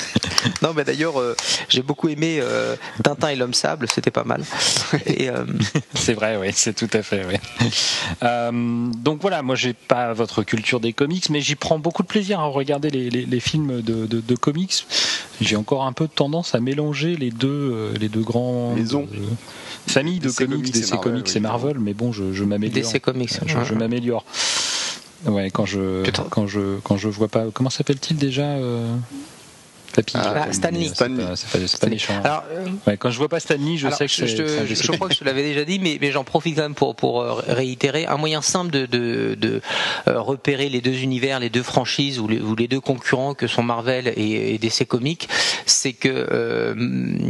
non, 0.61 0.73
mais 0.75 0.83
d'ailleurs, 0.83 1.19
euh, 1.19 1.35
j'ai 1.69 1.81
beaucoup 1.81 2.09
aimé 2.09 2.39
euh, 2.41 2.75
Tintin 3.03 3.29
et 3.29 3.35
l'homme 3.35 3.53
sable, 3.53 3.87
c'était 3.93 4.11
pas 4.11 4.23
mal. 4.23 4.43
Euh, 5.19 5.45
c'est 5.93 6.13
vrai, 6.13 6.37
oui, 6.37 6.47
c'est 6.53 6.73
tout 6.73 6.89
à 6.93 7.03
fait. 7.03 7.25
Oui. 7.25 7.35
donc 9.03 9.21
voilà, 9.21 9.41
moi 9.41 9.55
j'ai 9.55 9.73
pas 9.73 10.13
votre 10.13 10.43
culture 10.43 10.79
des 10.79 10.93
comics, 10.93 11.29
mais 11.29 11.41
j'y 11.41 11.55
prends 11.55 11.79
beaucoup 11.79 12.03
de 12.03 12.07
plaisir 12.07 12.39
à 12.39 12.45
regarder 12.45 12.89
les, 12.89 13.39
films 13.39 13.81
de, 13.81 14.35
comics. 14.35 14.85
J'ai 15.41 15.55
encore 15.55 15.85
un 15.85 15.93
peu 15.93 16.05
de 16.05 16.11
tendance 16.11 16.55
à 16.55 16.59
mélanger 16.59 17.15
les 17.15 17.31
deux, 17.31 17.93
les 17.99 18.09
deux 18.09 18.21
grands 18.21 18.75
familles 19.87 20.19
de 20.19 20.29
comics, 20.29 20.71
DC 20.71 20.99
Comics 21.01 21.35
et 21.35 21.39
Marvel, 21.39 21.79
mais 21.79 21.93
bon, 21.93 22.11
je, 22.11 22.33
je 22.33 22.43
m'améliore. 22.43 22.91
DC 22.91 23.01
Comics, 23.01 23.31
je, 23.45 23.73
m'améliore. 23.73 24.25
Ouais, 25.25 25.49
quand 25.51 25.65
je, 25.65 26.09
quand 26.29 26.47
je, 26.47 26.79
quand 26.83 26.97
je 26.97 27.07
vois 27.07 27.29
pas. 27.29 27.45
Comment 27.53 27.69
s'appelle-t-il 27.69 28.17
déjà 28.17 28.57
ah, 30.13 30.51
Stanley. 30.51 30.89
C'est 30.93 31.79
pas, 31.79 31.87
méchant. 31.87 32.13
Alors, 32.23 32.43
euh, 32.51 32.95
quand 32.97 33.09
je 33.09 33.17
vois 33.17 33.29
pas 33.29 33.39
Stanley, 33.39 33.77
je 33.77 33.89
sais 33.89 34.07
que 34.07 34.11
je, 34.11 34.65
je, 34.65 34.75
je 34.75 34.91
crois 34.91 35.07
que 35.07 35.13
je 35.13 35.19
te 35.19 35.25
l'avais 35.25 35.43
déjà 35.43 35.65
dit, 35.65 35.79
mais, 35.79 35.97
mais 35.99 36.11
j'en 36.11 36.23
profite 36.23 36.55
quand 36.55 36.63
même 36.63 36.75
pour, 36.75 36.95
pour 36.95 37.21
euh, 37.21 37.41
réitérer. 37.47 38.05
Un 38.05 38.17
moyen 38.17 38.41
simple 38.41 38.71
de, 38.71 38.85
de, 38.85 39.35
de 39.35 39.61
euh, 40.07 40.19
repérer 40.21 40.69
les 40.69 40.81
deux 40.81 41.01
univers, 41.01 41.39
les 41.39 41.49
deux 41.49 41.63
franchises 41.63 42.19
ou 42.19 42.27
les, 42.27 42.39
ou 42.39 42.55
les 42.55 42.67
deux 42.67 42.79
concurrents 42.79 43.33
que 43.33 43.47
sont 43.47 43.63
Marvel 43.63 44.07
et, 44.15 44.53
et 44.53 44.57
DC 44.57 44.85
Comics, 44.87 45.27
c'est 45.65 45.93
que 45.93 46.09
euh, 46.09 46.73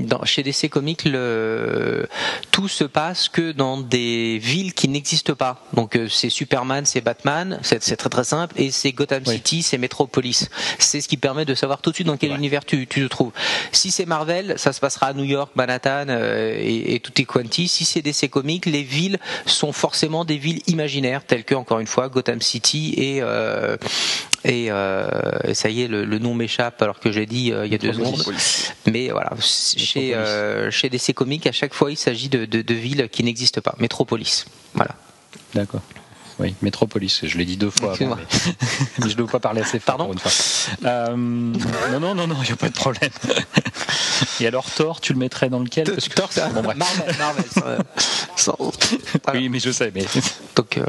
dans, 0.05 0.23
chez 0.25 0.43
DC 0.43 0.69
Comics, 0.69 1.05
le, 1.05 2.07
tout 2.51 2.67
se 2.67 2.83
passe 2.83 3.29
que 3.29 3.51
dans 3.51 3.77
des 3.77 4.37
villes 4.39 4.73
qui 4.73 4.87
n'existent 4.87 5.35
pas. 5.35 5.63
Donc 5.73 5.97
c'est 6.09 6.29
Superman, 6.29 6.85
c'est 6.85 7.01
Batman, 7.01 7.59
c'est 7.61 7.95
très 7.97 8.09
très 8.09 8.23
simple, 8.23 8.55
et 8.57 8.71
c'est 8.71 8.91
Gotham 8.91 9.25
City, 9.25 9.63
c'est 9.63 9.77
Metropolis. 9.77 10.49
C'est 10.79 11.01
ce 11.01 11.07
qui 11.07 11.17
permet 11.17 11.45
de 11.45 11.55
savoir 11.55 11.81
tout 11.81 11.89
de 11.89 11.95
suite 11.95 12.07
dans 12.07 12.17
quel 12.17 12.31
univers 12.31 12.52
tu, 12.61 12.87
tu 12.87 13.01
le 13.01 13.09
trouves. 13.09 13.31
Si 13.71 13.91
c'est 13.91 14.05
Marvel, 14.05 14.53
ça 14.57 14.73
se 14.73 14.79
passera 14.79 15.07
à 15.07 15.13
New 15.13 15.23
York, 15.23 15.51
Manhattan 15.55 16.05
euh, 16.09 16.55
et, 16.57 16.95
et 16.95 16.99
tutti 16.99 17.25
quanti. 17.25 17.67
Si 17.67 17.85
c'est 17.85 18.01
DC 18.01 18.29
Comics, 18.29 18.65
les 18.65 18.83
villes 18.83 19.19
sont 19.45 19.71
forcément 19.71 20.25
des 20.25 20.37
villes 20.37 20.61
imaginaires, 20.67 21.25
telles 21.25 21.43
que 21.43 21.55
encore 21.55 21.79
une 21.79 21.87
fois 21.87 22.09
Gotham 22.09 22.41
City 22.41 22.93
et 22.97 23.19
euh, 23.21 23.77
et, 24.45 24.71
euh, 24.71 25.53
ça 25.53 25.69
y 25.69 25.83
est, 25.83 25.87
le, 25.87 26.19
nom 26.19 26.33
m'échappe 26.33 26.81
alors 26.81 26.99
que 26.99 27.11
j'ai 27.11 27.25
dit 27.25 27.53
il 27.63 27.71
y 27.71 27.75
a 27.75 27.77
deux 27.77 27.93
secondes. 27.93 28.21
Mais 28.91 29.09
voilà, 29.09 29.31
chez, 29.39 30.15
chez 30.69 30.89
DC 30.89 31.13
Comics, 31.13 31.47
à 31.47 31.53
chaque 31.53 31.73
fois, 31.73 31.91
il 31.91 31.97
s'agit 31.97 32.29
de, 32.29 32.45
de, 32.45 32.61
de 32.61 32.73
villes 32.73 33.07
qui 33.09 33.23
n'existent 33.23 33.61
pas. 33.61 33.75
Métropolis. 33.79 34.45
Voilà. 34.73 34.95
D'accord. 35.53 35.81
Oui, 36.39 36.55
Métropolis, 36.61 37.21
je 37.23 37.37
l'ai 37.37 37.45
dit 37.45 37.57
deux 37.57 37.69
fois, 37.69 37.95
mais... 37.99 38.07
je 38.99 39.07
ne 39.07 39.13
dois 39.13 39.27
pas 39.27 39.39
parler 39.39 39.61
assez 39.61 39.79
fort 39.79 39.97
Pardon 39.97 40.13
une 40.13 40.19
fois. 40.19 40.31
Euh, 40.85 41.15
non, 41.15 41.99
non, 41.99 42.15
non, 42.15 42.27
non, 42.27 42.35
il 42.41 42.47
n'y 42.47 42.51
a 42.51 42.55
pas 42.55 42.69
de 42.69 42.73
problème. 42.73 43.11
Et 44.39 44.47
alors 44.47 44.69
Thor, 44.69 45.01
tu 45.01 45.13
le 45.13 45.19
mettrais 45.19 45.49
dans 45.49 45.59
lequel? 45.59 45.85
Parce 45.85 46.07
que... 46.07 46.15
Thor, 46.15 46.29
c'est 46.31 46.41
bon, 46.53 46.61
Marvel. 46.63 47.15
Marvel 47.17 47.45
Oui, 49.33 49.49
mais 49.49 49.59
je 49.59 49.71
sais, 49.71 49.91
mais 49.93 50.05
donc 50.55 50.77
euh... 50.77 50.85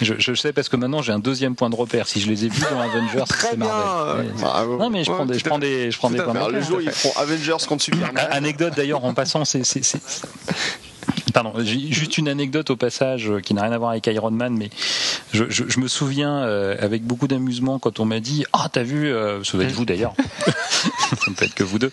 je, 0.00 0.14
je, 0.18 0.34
sais 0.34 0.52
parce 0.52 0.68
que 0.68 0.76
maintenant 0.76 1.02
j'ai 1.02 1.12
un 1.12 1.18
deuxième 1.18 1.54
point 1.54 1.70
de 1.70 1.76
repère. 1.76 2.08
Si 2.08 2.20
je 2.20 2.28
les 2.28 2.44
ai 2.44 2.48
vus 2.48 2.62
dans 2.70 2.80
Avengers, 2.80 3.24
c'est 3.28 3.56
Marvel. 3.56 4.32
Non, 4.78 4.90
mais 4.90 5.04
je 5.04 5.10
prends 5.10 5.26
des, 5.26 5.38
je 5.38 5.44
prends 5.44 5.58
des, 5.58 5.90
je 5.90 5.98
prends 5.98 6.10
des 6.10 6.20
points. 6.20 6.48
Le 6.48 6.62
jour, 6.62 6.80
ils 6.80 6.90
feront 6.90 7.18
Avengers 7.20 7.66
contre 7.66 7.84
Superman. 7.84 8.26
Anecdote 8.30 8.74
d'ailleurs 8.76 9.04
en 9.04 9.14
passant, 9.14 9.44
c'est 9.44 9.62
Pardon, 11.34 11.52
juste 11.64 12.16
une 12.16 12.28
anecdote 12.28 12.70
au 12.70 12.76
passage 12.76 13.28
euh, 13.28 13.40
qui 13.40 13.54
n'a 13.54 13.62
rien 13.62 13.72
à 13.72 13.78
voir 13.78 13.90
avec 13.90 14.06
Iron 14.06 14.30
Man, 14.30 14.56
mais 14.56 14.70
je, 15.32 15.42
je, 15.48 15.64
je 15.66 15.80
me 15.80 15.88
souviens 15.88 16.44
euh, 16.44 16.76
avec 16.78 17.02
beaucoup 17.02 17.26
d'amusement 17.26 17.80
quand 17.80 17.98
on 17.98 18.04
m'a 18.04 18.20
dit 18.20 18.44
Ah, 18.52 18.68
t'as 18.72 18.84
vu, 18.84 19.08
euh, 19.08 19.42
ça 19.42 19.58
doit 19.58 19.66
être 19.66 19.72
vous 19.72 19.84
d'ailleurs, 19.84 20.14
ça 20.46 21.30
ne 21.30 21.34
peut 21.34 21.44
être 21.44 21.54
que 21.54 21.64
vous 21.64 21.80
deux, 21.80 21.90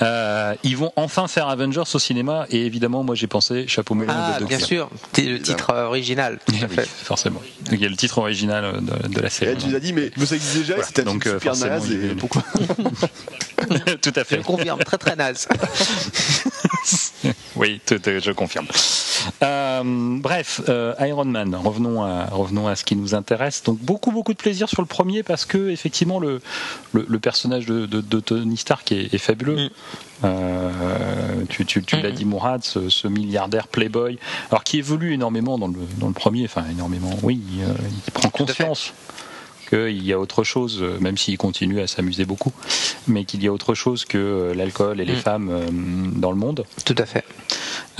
euh, 0.00 0.54
ils 0.62 0.76
vont 0.76 0.92
enfin 0.94 1.26
faire 1.26 1.48
Avengers 1.48 1.82
au 1.92 1.98
cinéma, 1.98 2.46
et 2.50 2.64
évidemment, 2.66 3.02
moi 3.02 3.16
j'ai 3.16 3.26
pensé 3.26 3.66
Chapeau 3.66 3.96
melon 3.96 4.14
ah, 4.16 4.38
de 4.38 4.44
bien 4.44 4.60
sûr, 4.60 4.88
le 5.18 5.38
titre 5.38 5.74
original. 5.74 6.38
oui, 6.48 6.84
forcément. 6.86 7.42
Donc, 7.62 7.74
il 7.74 7.82
y 7.82 7.86
a 7.86 7.88
le 7.88 7.96
titre 7.96 8.18
original 8.18 8.80
de, 8.80 9.08
de 9.08 9.20
la 9.20 9.28
série. 9.28 9.54
Et 9.54 9.56
tu 9.56 9.66
nous 9.66 9.74
as 9.74 9.80
dit, 9.80 9.92
mais 9.92 10.12
ça 10.24 10.36
existe 10.36 10.58
déjà, 10.58 10.80
c'était 10.84 11.02
donc 11.02 11.24
super 11.24 11.56
naze, 11.56 11.90
et 11.90 12.14
pourquoi 12.14 12.44
Tout 14.02 14.12
à 14.14 14.24
fait. 14.24 14.36
Je 14.36 14.42
confirme, 14.42 14.78
très 14.84 14.98
très 14.98 15.16
naze. 15.16 15.48
oui, 17.56 17.80
je 17.88 18.30
confirme. 18.32 18.66
Euh, 19.42 19.82
bref, 19.84 20.60
euh, 20.68 20.94
Iron 21.00 21.24
Man. 21.24 21.54
Revenons 21.54 22.02
à, 22.02 22.26
revenons 22.26 22.68
à 22.68 22.76
ce 22.76 22.84
qui 22.84 22.96
nous 22.96 23.14
intéresse. 23.14 23.62
Donc 23.62 23.78
beaucoup 23.78 24.12
beaucoup 24.12 24.32
de 24.32 24.38
plaisir 24.38 24.68
sur 24.68 24.82
le 24.82 24.86
premier 24.86 25.22
parce 25.22 25.44
que 25.44 25.70
effectivement 25.70 26.18
le 26.18 26.40
le, 26.92 27.18
personnage 27.18 27.66
de, 27.66 27.86
de, 27.86 28.20
Tony 28.20 28.56
Stark 28.56 28.92
est, 28.92 29.18
fabuleux. 29.18 29.66
Mm. 29.66 29.70
Euh, 30.24 30.70
tu, 31.48 31.66
tu, 31.66 31.82
tu 31.82 32.00
l'as 32.00 32.10
mm. 32.10 32.14
dit 32.14 32.24
Mourad, 32.24 32.62
ce, 32.62 33.08
milliardaire 33.08 33.68
playboy, 33.68 34.18
alors 34.50 34.64
qui 34.64 34.78
évolue 34.78 35.12
énormément 35.12 35.58
dans 35.58 35.68
le, 35.68 35.80
dans 35.98 36.06
le 36.06 36.12
premier, 36.12 36.44
enfin 36.44 36.64
énormément, 36.70 37.10
oui, 37.22 37.40
il 37.52 38.12
prend 38.12 38.30
conscience 38.30 38.94
qu'il 39.74 40.04
y 40.04 40.12
a 40.12 40.18
autre 40.18 40.44
chose, 40.44 40.78
euh, 40.82 40.98
même 41.00 41.16
s'il 41.16 41.36
continue 41.36 41.80
à 41.80 41.86
s'amuser 41.86 42.24
beaucoup, 42.24 42.52
mais 43.08 43.24
qu'il 43.24 43.42
y 43.42 43.48
a 43.48 43.52
autre 43.52 43.74
chose 43.74 44.04
que 44.04 44.18
euh, 44.18 44.54
l'alcool 44.54 45.00
et 45.00 45.04
les 45.04 45.14
mm. 45.14 45.16
femmes 45.16 45.48
euh, 45.50 45.68
dans 46.16 46.30
le 46.30 46.36
monde. 46.36 46.64
Tout 46.84 46.94
à 46.98 47.06
fait. 47.06 47.24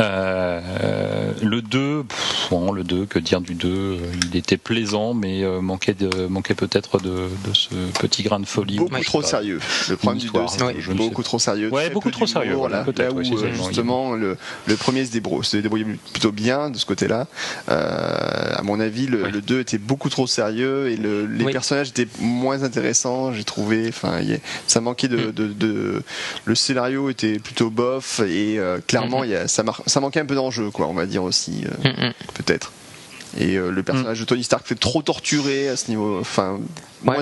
Euh, 0.00 1.23
le 1.43 1.62
2, 1.62 2.05
bon, 2.51 2.72
le 2.72 2.85
2, 2.85 3.07
que 3.07 3.18
dire 3.18 3.41
du 3.41 3.55
2 3.55 3.99
Il 4.30 4.37
était 4.37 4.57
plaisant, 4.57 5.14
mais 5.14 5.45
manquait, 5.61 5.95
de, 5.95 6.26
manquait 6.26 6.55
peut-être 6.55 6.99
de, 6.99 7.11
de, 7.11 7.55
ce 7.55 7.74
petit 8.01 8.22
grain 8.22 8.41
de 8.41 8.47
folie. 8.47 8.76
Beaucoup 8.76 9.03
trop 9.03 9.22
sérieux. 9.22 9.61
Le 9.89 9.97
problème 9.97 10.20
du 10.20 10.30
2, 10.30 10.41
c'est 10.49 10.95
beaucoup 10.95 11.22
trop 11.22 11.39
sérieux. 11.39 11.70
Ouais, 11.70 11.91
beaucoup 11.91 12.11
trop 12.11 12.26
sérieux. 12.26 12.55
Voilà, 12.55 12.85
là 12.97 13.12
où, 13.12 13.22
justement, 13.22 14.14
le, 14.14 14.37
le, 14.66 14.76
premier 14.76 15.05
se 15.05 15.12
débrouille, 15.12 15.45
se 15.45 15.57
débrouillait 15.57 15.87
plutôt 16.12 16.32
bien 16.32 16.70
de 16.70 16.78
ce 16.78 16.87
côté-là. 16.87 17.26
Euh, 17.68 18.55
à 18.55 18.62
mon 18.62 18.80
avis, 18.80 19.07
le, 19.07 19.28
le, 19.28 19.41
2 19.41 19.61
était 19.61 19.78
beaucoup 19.78 20.09
trop 20.09 20.26
sérieux 20.26 20.91
et 20.91 20.97
le, 20.97 21.26
les 21.26 21.45
personnages 21.53 21.91
étaient 21.91 22.09
moins 22.20 22.62
intéressants, 22.62 23.32
j'ai 23.32 23.45
trouvé. 23.45 23.87
Enfin, 23.89 24.20
ça 24.66 24.80
manquait 24.80 25.09
de, 25.09 25.28
mm. 25.28 25.32
de, 25.32 25.47
de, 25.49 26.03
Le 26.45 26.55
scénario 26.55 27.11
était 27.11 27.39
plutôt 27.39 27.70
bof 27.70 28.20
et 28.20 28.59
euh, 28.59 28.78
clairement, 28.87 29.24
mm-hmm. 29.24 29.49
ça, 29.49 29.64
ça 29.87 30.01
manquait 30.01 30.20
un 30.20 30.26
peu 30.26 30.35
d'enjeu, 30.35 30.70
quoi, 30.70 30.87
on 30.87 30.95
va 30.95 31.07
dire 31.07 31.23
aussi, 31.24 31.64
euh, 31.64 31.88
mm-hmm. 31.88 32.12
peut-être. 32.34 32.72
Et 33.38 33.56
euh, 33.56 33.70
le 33.70 33.82
personnage 33.82 34.20
de 34.20 34.24
Tony 34.24 34.44
Stark 34.44 34.66
fait 34.66 34.76
trop 34.76 35.02
torturé 35.02 35.68
à 35.68 35.76
ce 35.76 35.90
niveau. 35.90 36.20
Enfin, 36.20 36.60
moins, 37.02 37.16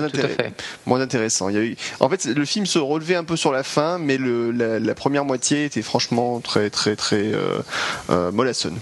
moins, 0.85 1.01
intéressant. 1.01 1.49
Il 1.49 1.55
y 1.55 1.57
a 1.57 1.63
eu... 1.63 1.75
En 1.99 2.09
fait, 2.09 2.25
le 2.25 2.45
film 2.45 2.65
se 2.65 2.77
relevait 2.77 3.15
un 3.15 3.23
peu 3.23 3.35
sur 3.35 3.51
la 3.51 3.63
fin, 3.63 3.97
mais 3.97 4.17
le, 4.17 4.51
la, 4.51 4.95
première 4.95 5.25
moitié 5.25 5.65
était 5.65 5.81
franchement 5.81 6.39
très, 6.39 6.69
très, 6.69 6.95
très 6.95 7.31
euh, 8.09 8.31
mollassonne. 8.31 8.77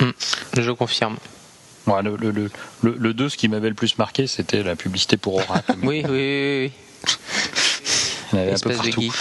Mm. 0.00 0.10
Je 0.58 0.70
confirme. 0.72 1.16
Ouais, 1.86 2.02
le, 2.02 2.16
le, 2.16 2.30
le, 2.30 2.50
le 2.82 3.14
2, 3.14 3.28
ce 3.28 3.36
qui 3.36 3.48
m'avait 3.48 3.70
le 3.70 3.74
plus 3.74 3.98
marqué, 3.98 4.26
c'était 4.26 4.62
la 4.62 4.76
publicité 4.76 5.16
pour 5.16 5.36
Oracle. 5.36 5.74
oui, 5.82 6.04
oui, 6.04 6.10
oui. 6.10 6.60
oui. 6.64 6.72
Un 8.32 8.58
peu 8.58 8.74
partout. 8.74 9.12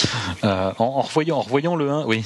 Euh, 0.43 0.71
en, 0.79 0.83
en, 0.83 1.01
revoyant, 1.01 1.37
en 1.37 1.41
revoyant 1.41 1.75
le 1.75 1.89
1, 1.89 2.05
oui. 2.05 2.23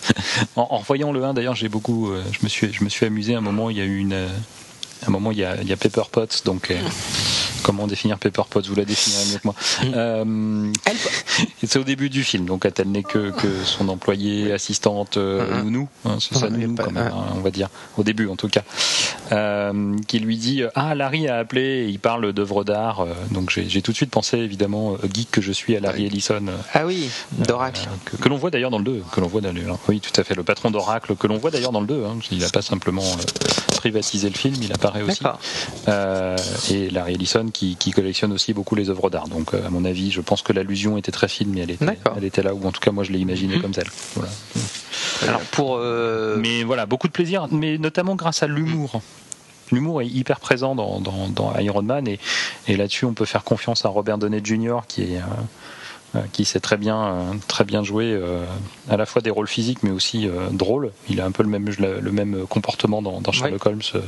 en, 0.56 0.66
en, 0.70 0.78
revoyant 0.78 1.12
le 1.12 1.24
1, 1.24 1.34
d'ailleurs, 1.34 1.54
j'ai 1.54 1.68
beaucoup, 1.68 2.10
euh, 2.10 2.22
je 2.32 2.38
me 2.42 2.48
suis, 2.48 2.72
je 2.72 2.84
me 2.84 2.88
suis 2.88 3.06
amusé. 3.06 3.34
À 3.34 3.38
un 3.38 3.42
moment, 3.42 3.70
il 3.70 3.78
y 3.78 3.80
a 3.80 3.84
eu 3.84 3.98
une, 3.98 4.12
euh, 4.12 4.28
un 5.06 5.10
moment, 5.10 5.32
il 5.32 5.38
y 5.38 5.44
a, 5.44 5.60
il 5.60 5.68
y 5.68 5.72
a 5.72 5.76
Pepper 5.76 6.02
Potts, 6.10 6.42
donc. 6.44 6.72
Euh, 7.62 7.66
comment 7.72 7.86
définir 7.86 8.18
Pepper 8.18 8.42
Potts 8.48 8.66
Vous 8.66 8.74
la 8.74 8.84
définirez 8.84 9.32
mieux 9.32 9.38
que 9.38 9.44
moi. 9.44 9.54
Mm. 9.82 9.92
Euh, 9.94 10.72
c'est 11.64 11.78
au 11.78 11.84
début 11.84 12.10
du 12.10 12.24
film, 12.24 12.44
donc 12.44 12.66
elle 12.66 12.88
n'est 12.88 13.02
que, 13.02 13.30
que 13.30 13.48
son 13.64 13.88
employée, 13.88 14.52
assistante, 14.52 15.16
euh, 15.16 15.62
nounou, 15.62 15.88
hein, 16.04 16.18
c'est 16.20 16.36
ça, 16.36 16.50
nounou 16.50 16.74
quand 16.76 16.90
même, 16.90 17.06
hein, 17.06 17.34
on 17.34 17.40
va 17.40 17.50
dire, 17.50 17.68
au 17.96 18.02
début 18.02 18.28
en 18.28 18.36
tout 18.36 18.48
cas, 18.48 18.62
euh, 19.32 19.96
qui 20.06 20.18
lui 20.18 20.36
dit 20.36 20.62
Ah, 20.74 20.94
Larry 20.94 21.28
a 21.28 21.38
appelé, 21.38 21.62
et 21.62 21.88
il 21.88 21.98
parle 21.98 22.32
d'œuvres 22.32 22.64
d'art, 22.64 23.00
euh, 23.00 23.12
donc 23.30 23.50
j'ai 23.50 23.82
tout 23.82 23.92
de 23.92 23.96
suite 23.96 24.10
pensé 24.10 24.38
évidemment, 24.38 24.96
geek 25.12 25.30
que 25.30 25.40
je 25.40 25.52
suis, 25.52 25.76
à 25.76 25.80
Larry 25.80 26.06
Ellison. 26.06 26.44
Ah 26.74 26.86
oui, 26.86 27.10
d'Oracle. 27.32 27.88
que, 28.04 28.16
que 28.16 28.28
l'on 28.28 28.36
voit 28.36 28.50
d'ailleurs 28.50 28.70
dans 28.70 28.78
le 28.78 28.84
2, 28.84 29.02
que 29.12 29.20
l'on 29.20 29.28
voit 29.28 29.40
dans 29.40 29.52
le, 29.52 29.62
oui, 29.88 30.00
tout 30.00 30.20
à 30.20 30.24
fait, 30.24 30.34
le 30.34 30.42
patron 30.42 30.70
d'Oracle, 30.70 31.16
que 31.16 31.26
l'on 31.26 31.38
voit 31.38 31.50
d'ailleurs 31.50 31.72
dans 31.72 31.80
le 31.80 31.86
2, 31.86 32.04
hein, 32.04 32.18
il 32.30 32.38
n'a 32.38 32.48
pas 32.48 32.62
simplement 32.62 33.04
privatiser 33.82 34.28
le 34.28 34.36
film, 34.36 34.54
il 34.62 34.72
apparaît 34.72 35.02
aussi. 35.02 35.24
Euh, 35.88 36.36
et 36.70 36.88
Larry 36.90 37.14
Ellison 37.14 37.46
qui, 37.52 37.76
qui 37.76 37.90
collectionne 37.92 38.32
aussi 38.32 38.52
beaucoup 38.52 38.74
les 38.74 38.90
œuvres 38.90 39.10
d'art. 39.10 39.28
Donc, 39.28 39.54
euh, 39.54 39.66
à 39.66 39.70
mon 39.70 39.84
avis, 39.84 40.10
je 40.10 40.20
pense 40.20 40.42
que 40.42 40.52
l'allusion 40.52 40.96
était 40.96 41.12
très 41.12 41.28
fine, 41.28 41.50
mais 41.54 41.60
elle 41.60 41.70
était, 41.70 41.84
D'accord. 41.84 42.14
elle 42.16 42.24
était 42.24 42.42
là, 42.42 42.54
ou 42.54 42.66
en 42.66 42.72
tout 42.72 42.80
cas, 42.80 42.90
moi, 42.90 43.04
je 43.04 43.12
l'ai 43.12 43.18
imaginée 43.20 43.56
Mhm. 43.56 43.62
comme 43.62 43.72
telle. 43.72 43.90
Voilà. 44.14 44.30
Alors 45.28 45.40
pour 45.52 45.76
euh, 45.78 46.36
Mais 46.38 46.64
voilà, 46.64 46.86
beaucoup 46.86 47.06
de 47.06 47.12
plaisir, 47.12 47.46
mais 47.50 47.78
notamment 47.78 48.16
grâce 48.16 48.42
à 48.42 48.46
l'humour. 48.48 49.00
L'humour 49.70 50.02
est 50.02 50.06
hyper 50.08 50.40
présent 50.40 50.74
dans, 50.74 51.00
dans, 51.00 51.28
dans 51.28 51.56
Iron 51.58 51.82
Man 51.82 52.06
et, 52.08 52.18
et 52.68 52.76
là-dessus 52.76 53.04
on 53.06 53.14
peut 53.14 53.24
faire 53.24 53.42
confiance 53.44 53.84
à 53.84 53.88
Robert 53.88 54.18
Downey 54.18 54.40
Jr. 54.44 54.80
qui 54.88 55.02
est 55.02 55.20
euh, 56.14 56.20
qui 56.32 56.44
sait 56.44 56.60
très 56.60 56.76
bien 56.76 57.24
très 57.48 57.64
bien 57.64 57.82
jouer 57.82 58.12
euh, 58.12 58.44
à 58.90 58.98
la 58.98 59.06
fois 59.06 59.22
des 59.22 59.30
rôles 59.30 59.48
physiques 59.48 59.82
mais 59.82 59.90
aussi 59.90 60.28
euh, 60.28 60.48
drôles. 60.50 60.90
Il 61.08 61.20
a 61.22 61.24
un 61.24 61.30
peu 61.30 61.42
le 61.42 61.48
même 61.48 61.70
le, 61.78 62.00
le 62.00 62.12
même 62.12 62.44
comportement 62.48 63.00
dans, 63.00 63.20
dans 63.22 63.32
Sherlock 63.32 63.64
Holmes 63.64 63.80
euh, 63.94 64.00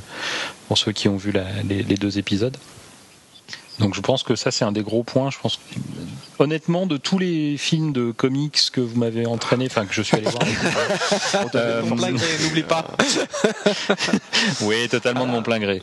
pour 0.68 0.76
ceux 0.76 0.92
qui 0.92 1.08
ont 1.08 1.16
vu 1.16 1.30
la- 1.32 1.62
les, 1.66 1.82
les 1.82 1.96
deux 1.96 2.18
épisodes. 2.18 2.56
Donc 3.78 3.94
je 3.94 4.00
pense 4.00 4.22
que 4.22 4.36
ça 4.36 4.50
c'est 4.50 4.64
un 4.64 4.72
des 4.72 4.82
gros 4.82 5.02
points. 5.02 5.30
Je 5.30 5.38
pense 5.38 5.56
que, 5.56 6.42
honnêtement 6.42 6.86
de 6.86 6.96
tous 6.96 7.18
les 7.18 7.56
films 7.56 7.92
de 7.92 8.12
comics 8.12 8.58
que 8.72 8.80
vous 8.80 8.98
m'avez 8.98 9.26
entraîné, 9.26 9.66
enfin 9.66 9.84
que 9.84 9.94
je 9.94 10.02
suis 10.02 10.16
allé 10.16 10.26
voir. 10.26 10.42
euh, 11.54 11.82
n'oublie 11.82 12.62
pas. 12.62 12.86
oui, 14.62 14.88
totalement 14.88 15.26
de 15.26 15.32
mon 15.32 15.42
plein 15.42 15.58
gré. 15.58 15.82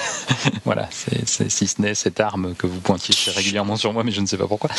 voilà, 0.64 0.88
c'est, 0.90 1.50
si 1.50 1.66
ce 1.66 1.80
n'est 1.80 1.94
cette 1.94 2.20
arme 2.20 2.54
que 2.54 2.66
vous 2.66 2.80
pointiez 2.80 3.14
régulièrement 3.32 3.76
sur 3.76 3.92
moi, 3.92 4.02
mais 4.02 4.12
je 4.12 4.20
ne 4.20 4.26
sais 4.26 4.36
pas 4.36 4.48
pourquoi. 4.48 4.70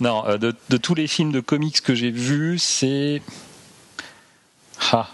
non, 0.00 0.24
euh, 0.26 0.38
de, 0.38 0.54
de 0.70 0.76
tous 0.76 0.94
les 0.94 1.06
films 1.06 1.32
de 1.32 1.40
comics 1.40 1.80
que 1.82 1.94
j'ai 1.94 2.10
vus, 2.10 2.58
c'est. 2.58 3.22
Ah, 4.90 5.08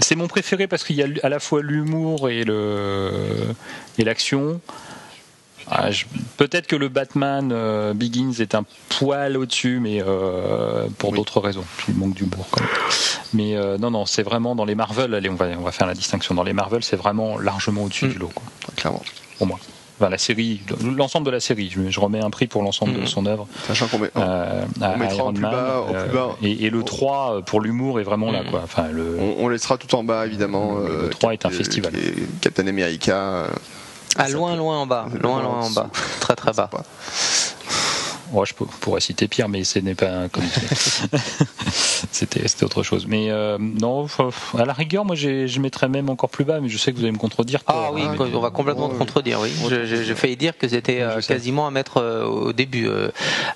c'est 0.00 0.16
mon 0.16 0.26
préféré 0.26 0.66
parce 0.66 0.84
qu'il 0.84 0.96
y 0.96 1.02
a 1.02 1.06
à 1.22 1.28
la 1.28 1.38
fois 1.38 1.62
l'humour 1.62 2.28
et, 2.28 2.44
le, 2.44 3.54
et 3.98 4.04
l'action. 4.04 4.60
Ah, 5.70 5.88
Peut-être 6.36 6.66
que 6.66 6.76
le 6.76 6.88
Batman 6.88 7.50
euh, 7.52 7.94
Begins 7.94 8.32
est 8.40 8.54
un 8.54 8.64
poil 8.98 9.36
au-dessus, 9.36 9.78
mais 9.80 10.02
euh, 10.02 10.86
pour 10.98 11.10
Oui. 11.10 11.16
d'autres 11.18 11.40
raisons. 11.40 11.64
Il 11.88 11.94
manque 11.94 12.14
d'humour 12.14 12.46
quand 12.50 12.60
même. 12.60 12.70
Mais 13.34 13.56
euh, 13.56 13.78
non, 13.78 13.90
non, 13.90 14.06
c'est 14.06 14.22
vraiment 14.22 14.54
dans 14.54 14.64
les 14.64 14.74
Marvel. 14.74 15.14
Allez, 15.14 15.28
on 15.30 15.34
va, 15.34 15.46
on 15.58 15.62
va 15.62 15.72
faire 15.72 15.86
la 15.86 15.94
distinction. 15.94 16.34
Dans 16.34 16.42
les 16.42 16.52
Marvel, 16.52 16.82
c'est 16.82 16.96
vraiment 16.96 17.38
largement 17.38 17.84
au-dessus 17.84 18.06
Mm. 18.06 18.12
du 18.12 18.18
lot, 18.18 18.30
quoi, 18.34 18.42
Clairement. 18.76 19.02
pour 19.38 19.46
moi. 19.46 19.58
Enfin, 20.00 20.08
la 20.10 20.18
série, 20.18 20.60
l'ensemble 20.96 21.26
de 21.26 21.30
la 21.30 21.38
série. 21.38 21.70
Je, 21.70 21.88
je 21.88 22.00
remets 22.00 22.20
un 22.20 22.30
prix 22.30 22.48
pour 22.48 22.62
l'ensemble 22.62 22.94
de 22.94 23.02
Mm. 23.02 23.06
son 23.06 23.24
œuvre. 23.26 23.46
Sachant 23.68 23.86
qu'on 23.86 23.98
met. 24.00 24.10
euh, 24.16 24.64
mettra 24.98 25.32
plus 25.32 25.42
bas- 25.42 25.84
euh, 25.94 26.04
plus 26.06 26.12
bas. 26.12 26.36
et, 26.42 26.64
et 26.66 26.70
le 26.70 26.82
3 26.82 27.36
euh, 27.36 27.40
pour 27.42 27.60
l'humour 27.60 28.00
est 28.00 28.02
vraiment 28.02 28.32
là, 28.32 28.42
Mm. 28.42 28.50
quoi. 28.50 28.60
Enfin, 28.64 28.88
le, 28.90 29.16
On, 29.20 29.44
on 29.44 29.48
laissera 29.48 29.76
tout 29.78 29.94
en 29.94 30.02
bas 30.02 30.26
évidemment. 30.26 30.74
Le 30.78 30.90
euh, 31.04 31.08
3 31.10 31.34
est 31.34 31.46
un 31.46 31.50
festival. 31.50 31.92
Captain 32.40 32.66
America. 32.66 33.44
Ah, 34.18 34.28
loin, 34.28 34.56
loin 34.56 34.80
en 34.82 34.86
bas, 34.86 35.06
loin, 35.20 35.42
loin 35.42 35.62
en 35.62 35.70
bas, 35.70 35.88
très 36.20 36.36
très 36.36 36.52
bas. 36.52 36.68
Ouais, 38.32 38.46
je 38.46 38.54
pour- 38.54 38.66
pourrais 38.66 39.00
citer 39.00 39.28
pire, 39.28 39.48
mais 39.48 39.62
ce 39.64 39.78
n'est 39.78 39.94
pas 39.94 40.10
un 40.10 40.28
comics. 40.28 40.50
c'était, 42.10 42.46
c'était 42.48 42.64
autre 42.64 42.82
chose. 42.82 43.06
Mais 43.06 43.30
euh, 43.30 43.58
non, 43.58 44.06
à 44.58 44.64
la 44.64 44.72
rigueur, 44.72 45.04
moi, 45.04 45.16
j'ai- 45.16 45.48
je 45.48 45.60
mettrais 45.60 45.88
même 45.88 46.08
encore 46.08 46.30
plus 46.30 46.44
bas, 46.44 46.60
mais 46.60 46.68
je 46.68 46.78
sais 46.78 46.92
que 46.92 46.96
vous 46.96 47.02
allez 47.04 47.12
me 47.12 47.18
contredire. 47.18 47.60
Ah 47.66 47.90
oui, 47.92 48.02
hein, 48.02 48.14
on 48.18 48.40
va 48.40 48.50
complètement 48.50 48.86
Ouais, 48.88 48.94
te 48.94 48.98
contredire, 48.98 49.40
oui. 49.40 49.50
Je- 49.68 49.84
je- 49.86 50.02
J'ai 50.02 50.14
failli 50.14 50.36
dire 50.36 50.56
que 50.58 50.66
c'était 50.68 51.00
euh, 51.02 51.20
quasiment 51.20 51.66
à 51.66 51.70
mettre 51.70 51.98
euh, 51.98 52.24
au 52.24 52.52
début 52.52 52.86
euh, 52.88 53.08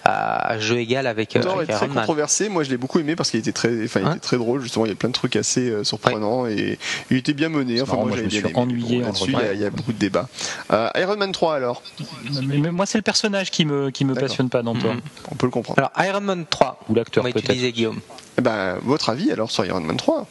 à, 0.04 0.52
à 0.52 0.58
jeu 0.58 0.78
égal 0.78 1.06
avec, 1.06 1.34
euh, 1.36 1.40
est 1.42 1.46
avec 1.46 1.68
très 1.68 1.76
Iron 1.86 1.86
Man. 1.88 1.96
controversé. 2.04 2.48
Moi, 2.48 2.62
je 2.62 2.70
l'ai 2.70 2.76
beaucoup 2.76 2.98
aimé 2.98 3.16
parce 3.16 3.30
qu'il 3.30 3.40
était 3.40 3.52
très, 3.52 3.84
enfin, 3.84 4.00
il 4.00 4.06
Hein 4.06 4.10
était 4.12 4.20
très 4.20 4.36
drôle. 4.38 4.60
Justement, 4.62 4.84
il 4.86 4.90
y 4.90 4.92
a 4.92 4.96
plein 4.96 5.08
de 5.08 5.14
trucs 5.14 5.36
assez 5.36 5.68
euh, 5.70 5.84
surprenants 5.84 6.46
et 6.46 6.78
il 7.10 7.16
était 7.16 7.32
bien 7.34 7.48
mené. 7.48 7.80
Enfin, 7.82 7.92
marrant, 7.94 8.06
moi, 8.06 8.10
moi, 8.10 8.18
je 8.18 8.24
me 8.24 8.30
suis 8.30 8.38
aimé. 8.40 8.52
ennuyé 8.54 9.02
en 9.02 9.06
là-dessus, 9.06 9.24
il 9.28 9.32
y, 9.32 9.34
a- 9.34 9.38
regardant. 9.38 9.54
il 9.54 9.60
y 9.60 9.64
a 9.64 9.70
beaucoup 9.70 9.92
de 9.92 9.98
débats. 9.98 10.28
Euh, 10.72 10.88
Iron 10.96 11.16
Man 11.16 11.32
3 11.32 11.54
alors, 11.56 11.82
Mais, 12.46 12.58
mais 12.58 12.70
moi, 12.70 12.86
c'est 12.86 12.98
le 12.98 13.02
personnage 13.02 13.50
qui 13.50 13.64
me, 13.64 13.90
qui 13.90 14.04
me 14.04 14.14
passionne 14.14 14.48
pas 14.50 14.62
dans. 14.74 14.94
Mhm. 14.94 15.00
on 15.30 15.34
peut 15.34 15.46
le 15.46 15.52
comprendre. 15.52 15.78
Alors 15.78 15.92
Iron 16.08 16.20
Man 16.20 16.44
3, 16.48 16.80
Ou 16.88 16.94
l'acteur, 16.94 17.24
peut-être. 17.24 17.52
Guillaume 17.72 18.00
Eh 18.38 18.42
ben, 18.42 18.76
votre 18.82 19.10
avis 19.10 19.30
alors 19.32 19.50
sur 19.50 19.64
Iron 19.64 19.80
Man 19.80 19.96
3 19.96 20.26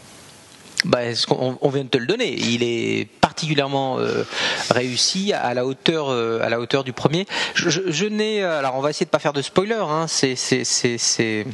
bah, 0.83 1.03
est-ce 1.03 1.25
qu'on- 1.25 1.57
on 1.61 1.69
vient 1.69 1.83
de 1.83 1.89
te 1.89 1.97
le 1.97 2.05
donner. 2.05 2.31
Il 2.37 2.61
est 2.61 3.07
particulièrement 3.19 3.97
euh, 3.97 4.23
réussi 4.69 5.33
à 5.33 5.55
la 5.55 5.65
hauteur, 5.65 6.09
euh, 6.11 6.39
à 6.43 6.49
la 6.49 6.59
hauteur 6.59 6.83
du 6.83 6.93
premier. 6.93 7.25
Je, 7.55 7.69
je- 7.71 7.89
je 7.91 8.05
n'ai, 8.05 8.43
euh, 8.43 8.59
alors 8.59 8.75
on 8.75 8.81
va 8.81 8.91
essayer 8.91 9.05
de 9.07 9.09
pas 9.09 9.17
faire 9.17 9.33
de 9.33 9.41
spoiler. 9.41 9.73
Hein, 9.81 10.05
c'est, 10.07 10.35
c'est, 10.35 10.63
c'est, 10.63 10.99
c'est- 10.99 11.47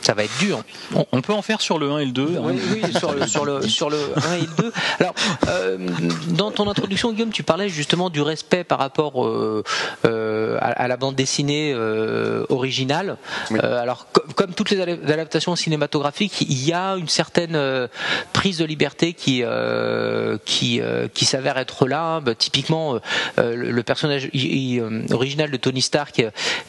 ça 0.00 0.14
va 0.14 0.24
être 0.24 0.38
dur. 0.38 0.62
On, 0.94 1.04
on 1.12 1.20
peut 1.20 1.32
en 1.32 1.42
faire 1.42 1.60
sur 1.60 1.78
le 1.78 1.90
1 1.90 1.98
et 1.98 2.04
le 2.06 2.12
2. 2.12 2.22
hein. 2.36 2.40
Oui, 2.42 2.58
oui, 2.82 2.92
sur 2.98 3.12
le, 3.12 3.26
sur 3.26 3.44
le, 3.44 3.62
sur 3.68 3.90
le 3.90 3.98
1 4.16 4.34
et 4.36 4.40
le 4.40 4.62
2. 4.62 4.72
Alors, 5.00 5.14
euh, 5.48 5.78
dans 6.28 6.50
ton 6.50 6.68
introduction, 6.68 7.12
Guillaume, 7.12 7.30
tu 7.30 7.42
parlais 7.42 7.68
justement 7.68 8.10
du 8.10 8.20
respect 8.22 8.64
par 8.64 8.78
rapport 8.78 9.24
euh, 9.26 9.62
euh, 10.06 10.56
à, 10.60 10.68
à 10.70 10.88
la 10.88 10.96
bande 10.96 11.14
dessinée 11.14 11.72
euh, 11.74 12.44
originale. 12.48 13.16
Oui. 13.50 13.58
Euh, 13.62 13.80
alors, 13.82 14.06
co- 14.12 14.22
comme 14.34 14.54
toutes 14.54 14.70
les 14.70 14.78
adap- 14.78 15.04
adaptations 15.10 15.54
cinématographiques, 15.56 16.40
il 16.42 16.64
y 16.66 16.72
a 16.72 16.94
une 16.96 17.08
certaine 17.08 17.54
euh, 17.56 17.86
prise 18.32 18.58
de 18.58 18.64
liberté 18.64 19.12
qui, 19.12 19.42
euh, 19.44 20.38
qui, 20.44 20.80
euh, 20.80 21.08
qui 21.12 21.24
s'avère 21.24 21.58
être 21.58 21.86
là. 21.86 22.20
Bah, 22.20 22.34
typiquement, 22.34 22.98
euh, 23.38 23.54
le, 23.54 23.70
le 23.70 23.82
personnage 23.82 24.28
euh, 24.34 25.02
original 25.10 25.50
de 25.50 25.56
Tony 25.56 25.82
Stark 25.82 26.18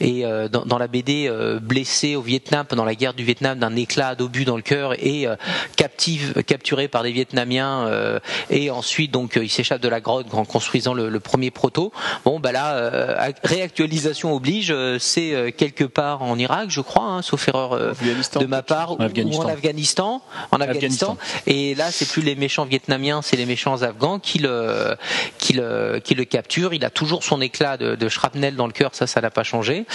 est 0.02 0.26
euh, 0.26 0.48
dans, 0.50 0.66
dans 0.66 0.78
la 0.78 0.88
BD 0.88 1.28
euh, 1.28 1.60
blessé 1.60 2.16
au 2.16 2.22
Vietnam 2.22 2.66
pendant 2.68 2.86
la 2.86 2.96
guerre 2.96 3.13
du 3.16 3.24
Vietnam 3.24 3.60
d'un 3.60 3.76
éclat 3.76 4.16
d'obus 4.16 4.46
dans 4.46 4.56
le 4.56 4.62
cœur 4.62 4.94
et 5.04 5.28
euh, 5.28 5.36
captive, 5.76 6.44
capturé 6.44 6.88
par 6.88 7.04
des 7.04 7.12
Vietnamiens 7.12 7.88
euh, 7.88 8.20
et 8.50 8.70
ensuite 8.72 9.12
donc 9.12 9.38
euh, 9.38 9.44
il 9.44 9.50
s'échappe 9.50 9.82
de 9.82 9.88
la 9.90 10.02
grotte 10.02 10.28
en 10.34 10.46
construisant 10.46 10.94
le, 10.94 11.10
le 11.10 11.20
premier 11.20 11.52
proto. 11.52 11.92
Bon 12.26 12.40
bah 12.40 12.52
là 12.52 13.28
ac- 13.30 13.36
réactualisation 13.44 14.34
oblige, 14.34 14.74
c'est 15.00 15.54
quelque 15.58 15.84
part 15.84 16.22
en 16.22 16.38
Irak 16.38 16.70
je 16.70 16.82
crois, 16.82 17.04
hein, 17.04 17.22
sauf 17.22 17.48
erreur 17.48 17.74
de 18.42 18.46
ma 18.46 18.62
part, 18.64 18.92
ou- 18.94 18.98
en 19.46 19.50
Afghanistan, 19.54 20.22
en 20.52 20.58
Afghanistan. 20.62 21.18
Et 21.48 21.76
là, 21.76 21.92
c'est 21.92 22.08
plus 22.10 22.22
les 22.22 22.36
méchants 22.36 22.66
vietnamiens, 22.66 23.22
c'est 23.22 23.36
les 23.38 23.46
méchants 23.46 23.82
afghans 23.82 24.20
qui 24.20 24.40
le, 24.40 24.96
qui 25.38 25.54
le, 25.54 26.00
qui 26.04 26.16
le 26.16 26.26
capturent. 26.26 26.74
Il 26.74 26.86
a 26.86 26.90
toujours 26.90 27.24
son 27.24 27.42
éclat 27.42 27.78
de, 27.78 27.96
de 27.96 28.10
shrapnel 28.10 28.56
dans 28.56 28.68
le 28.68 28.74
cœur, 28.74 28.92
ça, 28.94 29.08
ça 29.08 29.22
n'a 29.22 29.30
pas 29.30 29.44
changé. 29.44 29.86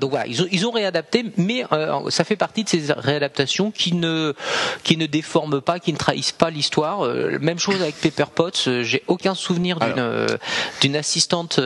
Donc 0.00 0.10
voilà, 0.10 0.26
ils 0.26 0.42
ont, 0.42 0.46
ils 0.50 0.66
ont 0.66 0.70
réadapté, 0.70 1.24
mais 1.36 1.64
ça 2.10 2.24
fait 2.24 2.36
partie 2.36 2.64
de 2.64 2.67
ces 2.68 2.92
réadaptations 2.92 3.70
qui 3.70 3.94
ne, 3.94 4.34
qui 4.82 4.96
ne 4.96 5.06
déforment 5.06 5.60
pas, 5.60 5.78
qui 5.78 5.92
ne 5.92 5.98
trahissent 5.98 6.32
pas 6.32 6.50
l'histoire. 6.50 7.04
Euh, 7.04 7.38
même 7.40 7.58
chose 7.58 7.80
avec 7.82 7.96
Pepper 7.96 8.24
Potts. 8.34 8.64
euh, 8.68 8.82
J'ai 8.82 9.02
aucun 9.06 9.34
souvenir 9.34 9.78
d'une, 9.80 9.94
euh, 9.98 10.26
d'une 10.80 10.96
assistante 10.96 11.60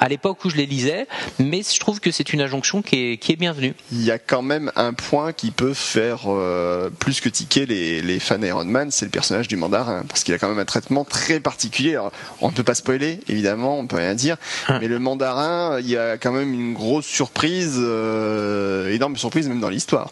à 0.00 0.08
l'époque 0.08 0.44
où 0.44 0.50
je 0.50 0.56
les 0.56 0.66
lisais, 0.66 1.06
mais 1.38 1.62
je 1.62 1.78
trouve 1.80 2.00
que 2.00 2.10
c'est 2.10 2.32
une 2.32 2.40
injonction 2.40 2.82
qui 2.82 3.12
est, 3.12 3.16
qui 3.18 3.32
est 3.32 3.36
bienvenue. 3.36 3.74
il 3.92 4.02
y 4.04 4.10
a 4.10 4.18
quand 4.18 4.42
même 4.42 4.70
un 4.76 4.92
point 4.92 5.32
qui 5.32 5.50
peut 5.50 5.74
faire 5.74 6.22
euh, 6.26 6.90
plus 6.90 7.20
que 7.20 7.28
tiquer 7.28 7.66
les, 7.66 8.02
les 8.02 8.18
fans 8.20 8.42
Iron 8.42 8.64
Man, 8.64 8.90
c'est 8.90 9.04
le 9.04 9.10
personnage 9.10 9.48
du 9.48 9.56
mandarin, 9.56 10.04
parce 10.08 10.24
qu'il 10.24 10.34
a 10.34 10.38
quand 10.38 10.48
même 10.48 10.58
un 10.58 10.64
traitement 10.64 11.04
très 11.04 11.40
particulier. 11.40 11.92
Alors, 11.92 12.12
on 12.40 12.48
ne 12.48 12.52
peut 12.54 12.62
pas 12.62 12.74
spoiler, 12.74 13.20
évidemment, 13.28 13.78
on 13.78 13.86
peut 13.86 13.96
rien 13.96 14.14
dire, 14.14 14.36
Hein. 14.68 14.78
mais 14.80 14.88
le 14.88 14.98
mandarin, 14.98 15.78
il 15.80 15.88
y 15.88 15.96
a 15.96 16.16
quand 16.18 16.32
même 16.32 16.52
une 16.52 16.74
grosse 16.74 17.06
surprise, 17.06 17.76
euh, 17.78 18.92
énorme 18.92 19.16
surprise 19.16 19.48
même 19.48 19.60
dans 19.60 19.68
l'histoire. 19.68 20.07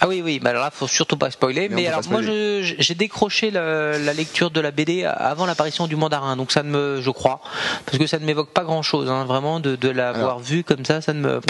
Ah 0.00 0.08
oui, 0.08 0.22
oui, 0.24 0.38
bah 0.38 0.50
alors 0.50 0.62
là, 0.62 0.70
faut 0.70 0.86
surtout 0.88 1.16
pas 1.16 1.30
spoiler. 1.30 1.68
Mais 1.68 1.76
Mais, 1.76 1.86
alors, 1.86 2.00
moi, 2.10 2.20
j'ai 2.22 2.94
décroché 2.94 3.50
la, 3.50 3.98
la 3.98 4.12
lecture 4.12 4.50
de 4.50 4.60
la 4.60 4.70
BD 4.70 5.04
avant 5.04 5.46
l'apparition 5.46 5.86
du 5.86 5.96
mandarin, 5.96 6.36
donc 6.36 6.52
ça 6.52 6.62
ne 6.62 6.70
me, 6.70 7.00
je 7.00 7.10
crois, 7.10 7.40
parce 7.84 7.98
que 7.98 8.06
ça 8.06 8.18
ne 8.18 8.24
m'évoque 8.24 8.50
pas 8.50 8.64
grand 8.64 8.82
chose, 8.82 9.08
vraiment, 9.08 9.60
de, 9.60 9.76
de 9.76 9.88
l'avoir 9.88 10.38
vu 10.38 10.64
comme 10.64 10.84
ça, 10.84 11.00
ça 11.00 11.12
ne 11.12 11.20
me. 11.20 11.40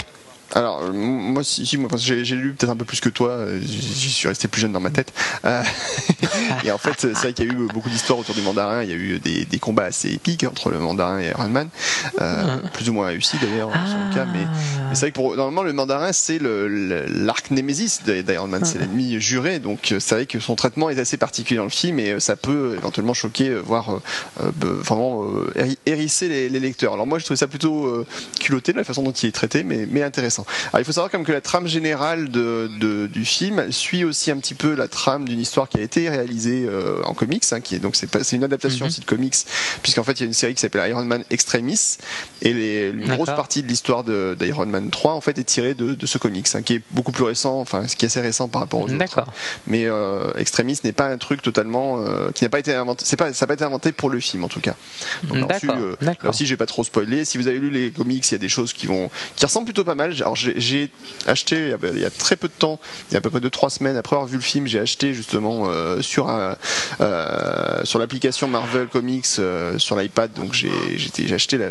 Alors, 0.53 0.81
euh, 0.83 0.91
moi, 0.93 1.43
si, 1.43 1.65
si, 1.65 1.77
moi, 1.77 1.89
j'ai 1.97 2.23
j'ai 2.25 2.35
lu 2.35 2.53
peut-être 2.53 2.69
un 2.71 2.75
peu 2.75 2.85
plus 2.85 2.99
que 3.01 3.09
toi, 3.09 3.29
euh, 3.31 3.59
j'y 3.61 4.09
suis 4.09 4.27
resté 4.27 4.47
plus 4.47 4.61
jeune 4.61 4.71
dans 4.71 4.79
ma 4.79 4.89
tête. 4.89 5.11
Euh, 5.45 5.61
et 6.63 6.71
en 6.71 6.77
fait, 6.77 6.93
c'est 6.97 7.11
vrai 7.13 7.33
qu'il 7.33 7.45
y 7.45 7.49
a 7.49 7.53
eu 7.53 7.67
beaucoup 7.73 7.89
d'histoires 7.89 8.17
autour 8.19 8.33
du 8.33 8.41
mandarin, 8.41 8.81
il 8.83 8.89
y 8.89 8.93
a 8.93 8.95
eu 8.95 9.19
des, 9.19 9.45
des 9.45 9.59
combats 9.59 9.83
assez 9.85 10.09
épiques 10.11 10.43
entre 10.45 10.69
le 10.69 10.79
mandarin 10.79 11.19
et 11.19 11.27
Iron 11.29 11.49
Man, 11.49 11.69
euh, 12.21 12.57
plus 12.73 12.89
ou 12.89 12.93
moins 12.93 13.07
réussis 13.07 13.37
d'ailleurs, 13.41 13.69
dans 13.69 13.85
son 13.85 14.15
cas, 14.15 14.25
mais, 14.33 14.39
mais 14.89 14.95
c'est 14.95 15.01
vrai 15.01 15.09
que 15.11 15.15
pour, 15.15 15.35
normalement, 15.35 15.63
le 15.63 15.73
mandarin, 15.73 16.11
c'est 16.13 16.39
le- 16.39 16.67
le- 16.67 17.05
l'arc 17.09 17.51
némésis 17.51 18.01
d'I- 18.05 18.23
d'Iron 18.23 18.47
Man, 18.47 18.63
c'est 18.63 18.79
l'ennemi 18.79 19.19
juré, 19.19 19.59
donc 19.59 19.93
c'est 19.99 20.11
vrai 20.15 20.25
que 20.25 20.39
son 20.39 20.55
traitement 20.55 20.89
est 20.89 20.99
assez 20.99 21.17
particulier 21.17 21.57
dans 21.57 21.63
le 21.65 21.69
film 21.69 21.99
et 21.99 22.19
ça 22.19 22.35
peut 22.37 22.75
éventuellement 22.77 23.13
choquer, 23.13 23.53
voire 23.55 23.99
euh, 24.41 24.51
vraiment 24.61 25.25
héri- 25.55 25.77
hérisser 25.85 26.29
les, 26.29 26.49
les 26.49 26.59
lecteurs. 26.59 26.93
Alors 26.93 27.05
moi, 27.05 27.19
je 27.19 27.25
trouvais 27.25 27.37
ça 27.37 27.47
plutôt 27.47 28.05
culotté, 28.39 28.71
la 28.73 28.83
façon 28.83 29.03
dont 29.03 29.11
il 29.11 29.27
est 29.27 29.31
traité, 29.31 29.63
mais, 29.63 29.87
mais 29.89 30.03
intéressant. 30.03 30.36
Intéressant. 30.41 30.69
Alors 30.73 30.79
il 30.81 30.85
faut 30.85 30.91
savoir 30.91 31.11
comme 31.11 31.23
que 31.23 31.31
la 31.31 31.41
trame 31.41 31.67
générale 31.67 32.29
de, 32.29 32.69
de, 32.79 33.07
du 33.07 33.25
film 33.25 33.71
suit 33.71 34.03
aussi 34.03 34.31
un 34.31 34.37
petit 34.37 34.53
peu 34.55 34.73
la 34.75 34.87
trame 34.87 35.27
d'une 35.27 35.39
histoire 35.39 35.69
qui 35.69 35.77
a 35.77 35.81
été 35.81 36.09
réalisée 36.09 36.65
euh, 36.67 37.01
en 37.03 37.13
comics, 37.13 37.43
hein, 37.51 37.61
qui 37.61 37.75
est 37.75 37.79
donc 37.79 37.95
c'est 37.95 38.31
une 38.35 38.43
adaptation 38.43 38.85
Mhm. 38.85 38.89
aussi 38.89 39.01
de 39.01 39.05
comics, 39.05 39.35
puisqu'en 39.81 40.03
fait 40.03 40.13
il 40.13 40.19
y 40.19 40.23
a 40.23 40.27
une 40.27 40.33
série 40.33 40.53
qui 40.53 40.61
s'appelle 40.61 40.87
Iron 40.89 41.03
Man 41.05 41.23
Extremis 41.29 41.97
et 42.41 42.53
les, 42.53 42.89
une 42.89 43.07
grosse 43.15 43.27
partie 43.35 43.63
de 43.63 43.67
l'histoire 43.67 44.03
d'Iron 44.03 44.65
Man 44.65 44.89
3 44.89 45.13
en 45.13 45.21
fait 45.21 45.37
est 45.37 45.43
tirée 45.43 45.73
de, 45.73 45.95
de 45.95 46.05
ce 46.05 46.17
comics, 46.17 46.47
hein, 46.53 46.61
qui 46.61 46.75
est 46.75 46.81
beaucoup 46.91 47.11
plus 47.11 47.23
récent, 47.23 47.59
enfin 47.59 47.87
ce 47.87 47.95
qui 47.95 48.05
est 48.05 48.07
assez 48.07 48.21
récent 48.21 48.47
par 48.47 48.61
rapport 48.61 48.81
aux 48.81 48.87
autres. 49.05 49.25
Mais 49.67 49.85
euh, 49.85 50.31
Extremis 50.37 50.77
n'est 50.83 50.91
pas 50.91 51.07
un 51.07 51.17
truc 51.17 51.41
totalement 51.41 51.99
euh, 51.99 52.31
qui 52.31 52.43
n'a 52.43 52.49
pas 52.49 52.59
été 52.59 52.73
inventé, 52.73 53.03
c'est 53.07 53.15
pas 53.17 53.33
ça 53.33 53.45
n'a 53.45 53.47
pas 53.47 53.53
été 53.55 53.63
inventé 53.63 53.91
pour 53.91 54.09
le 54.09 54.19
film 54.19 54.43
en 54.43 54.47
tout 54.49 54.59
cas. 54.61 54.75
Donc, 55.23 55.37
là 56.23 56.29
aussi, 56.29 56.45
j'ai 56.45 56.57
pas 56.57 56.65
trop 56.65 56.83
spoilé. 56.83 57.25
Si 57.25 57.37
vous 57.37 57.47
avez 57.47 57.59
lu 57.59 57.69
les 57.69 57.91
comics, 57.91 58.25
il 58.29 58.31
y 58.31 58.35
a 58.35 58.39
des 58.39 58.49
choses 58.49 58.73
qui 58.73 58.85
vont, 58.87 59.09
qui 59.35 59.45
ressemblent 59.45 59.65
plutôt 59.65 59.83
pas 59.83 59.95
mal. 59.95 60.13
Alors, 60.27 60.35
j'ai- 60.35 60.91
acheté 61.25 61.73
il 61.93 61.99
y 61.99 62.05
a- 62.05 62.09
très 62.09 62.35
peu 62.35 62.49
de 62.49 62.53
temps, 62.53 62.79
il 63.09 63.13
y 63.13 63.15
a 63.15 63.19
à 63.19 63.21
peu 63.21 63.29
près 63.29 63.39
deux 63.39 63.49
trois 63.49 63.69
semaines 63.69 63.95
après 63.95 64.15
avoir 64.17 64.27
vu 64.27 64.35
le 64.35 64.43
film, 64.43 64.67
j'ai 64.67 64.79
acheté 64.79 65.13
justement 65.13 65.67
euh, 65.69 66.01
sur 66.01 66.27
un, 66.29 66.57
euh, 66.99 67.81
sur 67.85 67.97
l'application 67.97 68.47
Marvel 68.49 68.87
Comics 68.87 69.25
euh, 69.39 69.77
sur 69.79 69.95
l'iPad. 69.95 70.33
Donc, 70.33 70.53
j'ai 70.53 70.69
acheté 71.33 71.57
la, 71.57 71.67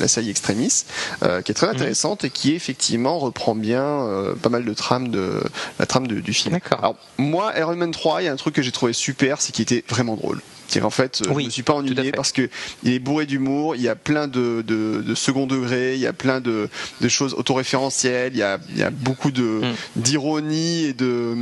la 0.00 0.08
série 0.08 0.30
Extremis, 0.30 0.84
qui 1.20 1.24
est 1.26 1.48
Mhm. 1.48 1.54
très 1.54 1.68
intéressante 1.68 2.24
et 2.24 2.30
qui 2.30 2.54
effectivement 2.54 3.18
reprend 3.20 3.54
bien 3.54 4.04
pas 4.42 4.48
mal 4.48 4.64
de 4.64 4.74
trames 4.74 5.10
de 5.10 5.40
la 5.78 5.86
trame 5.86 6.08
de- 6.08 6.20
du 6.20 6.32
film. 6.32 6.52
D'accord. 6.54 6.78
Alors, 6.80 6.96
moi, 7.18 7.52
Iron 7.56 7.76
Man 7.76 7.92
3, 7.92 8.22
il 8.22 8.24
y 8.24 8.28
a 8.28 8.32
un 8.32 8.36
truc 8.36 8.54
que 8.54 8.62
j'ai 8.62 8.72
trouvé 8.72 8.92
super, 8.92 9.40
c'est 9.40 9.52
qu'il 9.52 9.62
était 9.62 9.84
vraiment 9.88 10.16
drôle. 10.16 10.40
C'est 10.68 10.80
qu'en 10.80 10.90
fait, 10.90 11.22
euh, 11.26 11.30
Oui, 11.32 11.44
je 11.44 11.46
me 11.48 11.52
suis 11.52 11.62
pas 11.62 11.74
ennuyé 11.74 12.10
parce 12.12 12.32
que 12.32 12.48
il 12.82 12.92
est 12.92 12.98
bourré 12.98 13.26
d'humour, 13.26 13.76
il 13.76 13.82
y 13.82 13.88
a 13.88 13.94
plein 13.96 14.26
de, 14.28 14.62
de, 14.66 15.02
de 15.06 15.14
second 15.14 15.46
degré, 15.46 15.94
il 15.94 16.00
y 16.00 16.06
a 16.06 16.12
plein 16.12 16.40
de, 16.40 16.68
de 17.00 17.08
choses 17.08 17.34
autoréférentielles, 17.34 18.32
il 18.34 18.38
y 18.38 18.42
a, 18.42 18.58
il 18.70 18.78
y 18.78 18.82
a 18.82 18.90
beaucoup 18.90 19.30
de 19.30 19.46
Mm. 19.46 19.74
d'ironie 19.96 20.84
et 20.86 20.92
de 20.92 21.34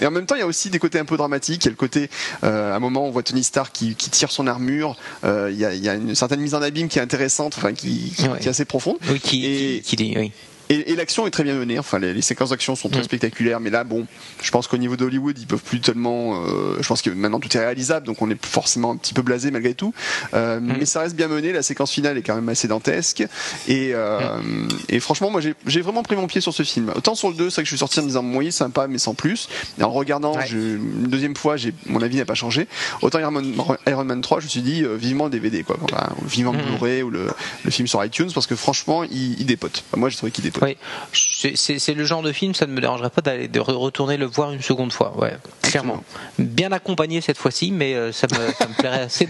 et 0.00 0.06
en 0.06 0.10
même 0.10 0.26
temps 0.26 0.34
il 0.34 0.40
y 0.40 0.42
a 0.42 0.46
aussi 0.46 0.68
des 0.70 0.78
côtés 0.78 0.98
un 0.98 1.04
peu 1.04 1.16
dramatiques. 1.16 1.64
Il 1.64 1.66
y 1.66 1.68
a 1.68 1.70
le 1.70 1.76
côté 1.76 2.10
euh, 2.44 2.72
à 2.72 2.76
un 2.76 2.78
moment 2.80 3.06
on 3.06 3.10
voit 3.10 3.22
Tony 3.22 3.42
Stark 3.42 3.72
qui, 3.72 3.94
qui 3.94 4.10
tire 4.10 4.30
son 4.30 4.46
armure, 4.46 4.96
euh, 5.24 5.48
il, 5.52 5.58
y 5.58 5.64
a, 5.64 5.74
il 5.74 5.82
y 5.84 5.88
a 5.88 5.94
une 5.94 6.14
certaine 6.14 6.40
mise 6.40 6.54
en 6.54 6.62
abîme 6.62 6.88
qui 6.88 6.98
est 6.98 7.02
intéressante, 7.02 7.54
enfin 7.56 7.72
qui, 7.72 8.12
qui, 8.16 8.28
Ouais. 8.28 8.38
qui 8.40 8.46
est 8.46 8.50
assez 8.50 8.64
profonde. 8.64 8.96
Oui, 9.10 9.20
qui, 9.20 9.46
Et- 9.46 9.80
qui, 9.84 9.96
qui 9.96 9.96
dit, 9.96 10.14
oui. 10.16 10.32
Et, 10.72 10.92
et 10.92 10.96
l'action 10.96 11.26
est 11.26 11.30
très 11.30 11.44
bien 11.44 11.54
menée. 11.54 11.78
Enfin, 11.78 11.98
les, 11.98 12.14
les 12.14 12.22
séquences 12.22 12.50
d'action 12.50 12.74
sont 12.76 12.88
très 12.88 13.00
Mm. 13.00 13.04
spectaculaires. 13.04 13.60
Mais 13.60 13.70
là, 13.70 13.84
bon, 13.84 14.06
je 14.42 14.50
pense 14.50 14.66
qu'au 14.68 14.76
niveau 14.78 14.96
d'Hollywood, 14.96 15.38
ils 15.38 15.46
peuvent 15.46 15.62
plus 15.62 15.80
tellement. 15.80 16.42
euh, 16.46 16.76
je 16.80 16.86
pense 16.88 17.02
que 17.02 17.10
maintenant 17.10 17.40
tout 17.40 17.54
est 17.56 17.60
réalisable, 17.60 18.06
donc 18.06 18.22
on 18.22 18.30
est 18.30 18.44
forcément 18.44 18.90
un 18.92 18.96
petit 18.96 19.12
peu 19.14 19.22
blasé 19.22 19.50
malgré 19.50 19.74
tout. 19.74 19.92
Euh, 20.34 20.60
Mm. 20.60 20.74
Mais 20.78 20.84
ça 20.86 21.00
reste 21.00 21.14
bien 21.16 21.28
mené. 21.28 21.52
La 21.52 21.62
séquence 21.62 21.90
finale 21.92 22.16
est 22.18 22.22
quand 22.22 22.34
même 22.34 22.48
assez 22.48 22.68
dantesque. 22.68 23.22
Et, 23.68 23.90
euh, 23.94 24.38
Mm. 24.40 24.68
et 24.88 25.00
franchement, 25.00 25.30
moi, 25.30 25.40
j'ai 25.66 25.80
vraiment 25.80 26.02
pris 26.02 26.16
mon 26.16 26.26
pied 26.26 26.40
sur 26.40 26.54
ce 26.54 26.62
film. 26.62 26.90
Autant 26.96 27.14
sur 27.14 27.28
le 27.28 27.34
2, 27.36 27.50
c'est 27.50 27.56
vrai 27.56 27.62
que 27.62 27.66
je 27.68 27.72
suis 27.74 27.78
sorti 27.78 27.98
en 28.00 28.02
me 28.02 28.08
disant, 28.08 28.22
moyen 28.22 28.50
sympa, 28.50 28.86
mais 28.88 28.98
sans 28.98 29.14
plus. 29.14 29.48
Et 29.78 29.82
en 29.84 29.90
regardant 29.90 30.36
Ouais. 30.36 30.46
je- 30.46 30.56
une 30.56 31.08
deuxième 31.08 31.36
fois, 31.36 31.56
mon 31.86 32.00
avis 32.02 32.16
n'a 32.16 32.24
pas 32.24 32.34
changé. 32.34 32.66
Autant 33.02 33.18
Iron 33.18 33.30
Man, 33.32 33.52
Iron 33.86 34.04
Man 34.04 34.20
3, 34.22 34.40
je 34.40 34.44
me 34.46 34.50
suis 34.50 34.62
dit, 34.62 34.84
vivement 34.98 35.24
le 35.24 35.30
DVD, 35.30 35.62
quoi. 35.64 35.76
Enfin, 35.82 36.08
vivement 36.26 36.52
le. 36.52 36.62
Blu-ray 36.62 37.02
ou 37.02 37.10
le, 37.10 37.26
le 37.64 37.70
film 37.70 37.88
sur 37.88 38.02
iTunes, 38.04 38.30
parce 38.32 38.46
que 38.46 38.54
franchement, 38.54 39.02
il, 39.04 39.40
il 39.40 39.46
dépote. 39.46 39.82
Moi, 39.96 40.08
j'ai 40.08 40.16
trouvé 40.16 40.30
qu'il 40.32 40.44
dépote. 40.44 40.61
Oui, 40.62 40.76
c'est- 41.12 41.94
le 41.94 42.04
genre 42.04 42.22
de 42.22 42.32
film, 42.32 42.54
ça 42.54 42.66
ne 42.66 42.72
me 42.72 42.80
dérangerait 42.80 43.10
pas 43.10 43.20
d'aller 43.20 43.48
de 43.48 43.60
re- 43.60 43.72
retourner 43.72 44.16
le 44.16 44.26
voir 44.26 44.52
une 44.52 44.62
seconde 44.62 44.92
fois, 44.92 45.12
ouais, 45.18 45.36
clairement. 45.62 46.02
Bien 46.38 46.70
accompagné 46.72 47.20
cette 47.20 47.36
fois-ci, 47.38 47.72
mais 47.72 47.94
euh, 47.94 48.12
ça 48.12 48.26
me, 48.30 48.52
ça 48.52 48.68
me 48.68 48.74
plairait 48.74 49.00
assez 49.02 49.26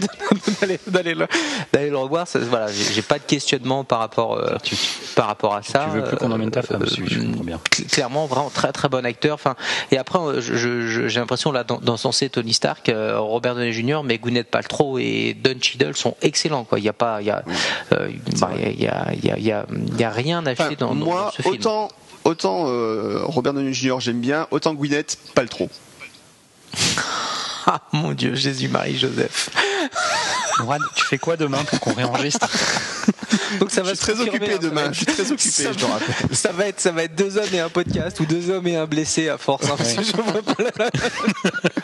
d'aller 0.61 0.79
d'aller 0.87 1.13
le, 1.15 1.27
le 1.73 1.97
revoir. 1.97 2.27
Ça, 2.27 2.39
voilà, 2.39 2.67
j'ai 2.71 3.01
pas 3.01 3.17
de 3.17 3.23
questionnement 3.23 3.83
par 3.83 3.99
rapport 3.99 4.37
euh, 4.37 4.57
Tu, 4.63 4.75
par 5.15 5.27
rapport 5.27 5.55
à 5.55 5.63
ça. 5.63 5.87
tu 5.91 5.97
veux 5.97 6.03
plus 6.03 6.17
qu'on 6.17 6.31
emmène 6.31 6.51
ta 6.51 6.61
femme, 6.61 6.83
Euh, 6.83 6.85
si 6.87 7.01
je 7.07 7.19
comprends 7.21 7.43
bien. 7.43 7.59
cl- 7.71 7.87
Clairement, 7.91 8.25
vraiment 8.27 8.49
très 8.49 8.71
très 8.71 8.89
bon 8.89 9.05
acteur. 9.05 9.33
Enfin, 9.35 9.55
et 9.91 9.97
après, 9.97 10.19
euh, 10.19 10.39
j'ai 10.41 11.19
l'impression 11.19 11.51
là 11.51 11.63
d'en- 11.63 11.79
d'encenser 11.79 12.29
Tony 12.29 12.53
Stark, 12.53 12.89
euh, 12.89 13.19
Robert 13.19 13.55
Downey 13.55 13.73
Jr., 13.73 14.01
mais 14.03 14.17
Gwyneth 14.19 14.49
Paltrow 14.51 14.97
et 14.99 15.35
Don 15.43 15.55
Cheadle 15.61 15.95
sont 15.95 16.15
excellents. 16.21 16.63
Quoi, 16.63 16.79
il 16.79 16.85
y 16.85 16.89
a 16.89 16.93
pas, 16.93 17.21
il 17.21 17.27
y 17.27 17.31
a, 17.31 17.43
euh, 17.93 18.09
bah, 18.39 18.51
il 18.55 18.79
y 18.81 18.87
a, 18.87 19.11
il 19.13 19.25
y 19.25 19.31
a, 19.31 19.37
il 19.37 19.43
y 19.45 19.51
a, 19.51 19.65
il 19.71 19.99
y 19.99 20.03
a 20.03 20.09
rien 20.09 20.45
à 20.45 20.51
Enfin, 20.51 20.65
acheter 20.65 20.75
dans, 20.75 20.93
dans- 20.93 21.05
moi, 21.05 21.22
film. 21.31 21.53
autant, 21.53 21.89
autant 22.23 22.65
euh, 22.67 23.21
Robert 23.23 23.53
Downey 23.53 23.73
Jr. 23.73 23.95
j'aime 23.99 24.19
bien, 24.19 24.47
autant 24.51 24.73
Gwyneth, 24.73 25.17
pas 25.35 25.41
le 25.43 25.49
trop. 25.49 25.69
Ah 27.65 27.79
mon 27.93 28.11
Dieu, 28.11 28.35
Jésus-Marie 28.35 28.97
Joseph. 28.97 29.49
Mourad, 30.59 30.81
tu 30.95 31.05
fais 31.05 31.17
quoi 31.17 31.37
demain 31.37 31.63
pour 31.63 31.79
qu'on 31.79 31.93
réenregistre? 31.93 32.45
Donc 33.59 33.71
ça 33.71 33.81
Je 33.83 33.87
va 33.89 33.95
suis 33.95 33.99
très 34.05 34.15
se 34.15 34.21
occupé 34.21 34.53
hein, 34.53 34.57
demain, 34.61 34.85
être- 34.85 34.93
je 34.93 34.97
suis 34.97 35.05
très 35.05 35.31
occupé, 35.31 35.49
ça 35.49 35.71
je 35.71 35.77
te 35.77 35.85
va- 35.85 35.93
rappelle. 35.93 36.15
Ça 36.33 36.51
va 36.51 36.67
être, 36.67 36.79
ça 36.79 36.91
va 36.91 37.03
être 37.03 37.15
deux 37.15 37.37
hommes 37.37 37.53
et 37.53 37.59
un 37.59 37.69
podcast 37.69 38.19
ou 38.19 38.25
deux 38.25 38.49
hommes 38.49 38.67
et 38.67 38.75
un 38.75 38.85
blessé 38.85 39.29
à 39.29 39.37
force. 39.37 39.65
hein, 39.69 39.75
parce 39.77 39.93
que 39.93 40.03
je 40.03 40.11
vois 40.11 40.41
pas 40.41 40.63
la- 40.77 40.89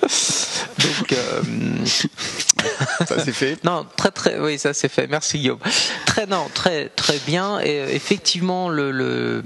Donc 0.79 1.13
euh, 1.13 1.41
Ça 3.07 3.23
c'est 3.23 3.31
fait. 3.31 3.63
non, 3.63 3.85
très 3.95 4.11
très, 4.11 4.39
oui, 4.39 4.57
ça 4.57 4.73
c'est 4.73 4.89
fait. 4.89 5.07
Merci 5.07 5.39
Guillaume. 5.39 5.59
Très 6.05 6.25
non, 6.25 6.47
très 6.53 6.89
très 6.89 7.17
bien. 7.25 7.59
Et 7.59 7.79
euh, 7.79 7.87
effectivement, 7.89 8.69
le, 8.69 8.91
le 8.91 9.41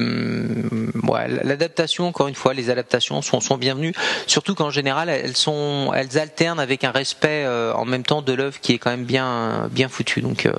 ouais, 1.04 1.28
l'adaptation, 1.44 2.08
encore 2.08 2.28
une 2.28 2.36
fois, 2.36 2.54
les 2.54 2.70
adaptations 2.70 3.22
sont, 3.22 3.40
sont 3.42 3.58
bienvenues. 3.58 3.94
Surtout 4.28 4.56
qu'en 4.56 4.70
général, 4.70 5.10
elles 5.10 5.38
sont, 5.38 5.92
elles 5.96 6.18
alternent 6.18 6.60
avec 6.60 6.84
un 6.84 6.92
respect 6.92 7.44
euh, 7.46 7.74
en 7.74 7.86
même 7.86 8.04
temps 8.04 8.22
de 8.22 8.34
l'œuvre 8.34 8.60
qui 8.62 8.74
est 8.74 8.78
quand 8.78 8.90
même 8.92 9.06
bien 9.06 9.70
bien 9.72 9.90
foutu. 9.90 10.22
Donc 10.22 10.46
euh, 10.46 10.52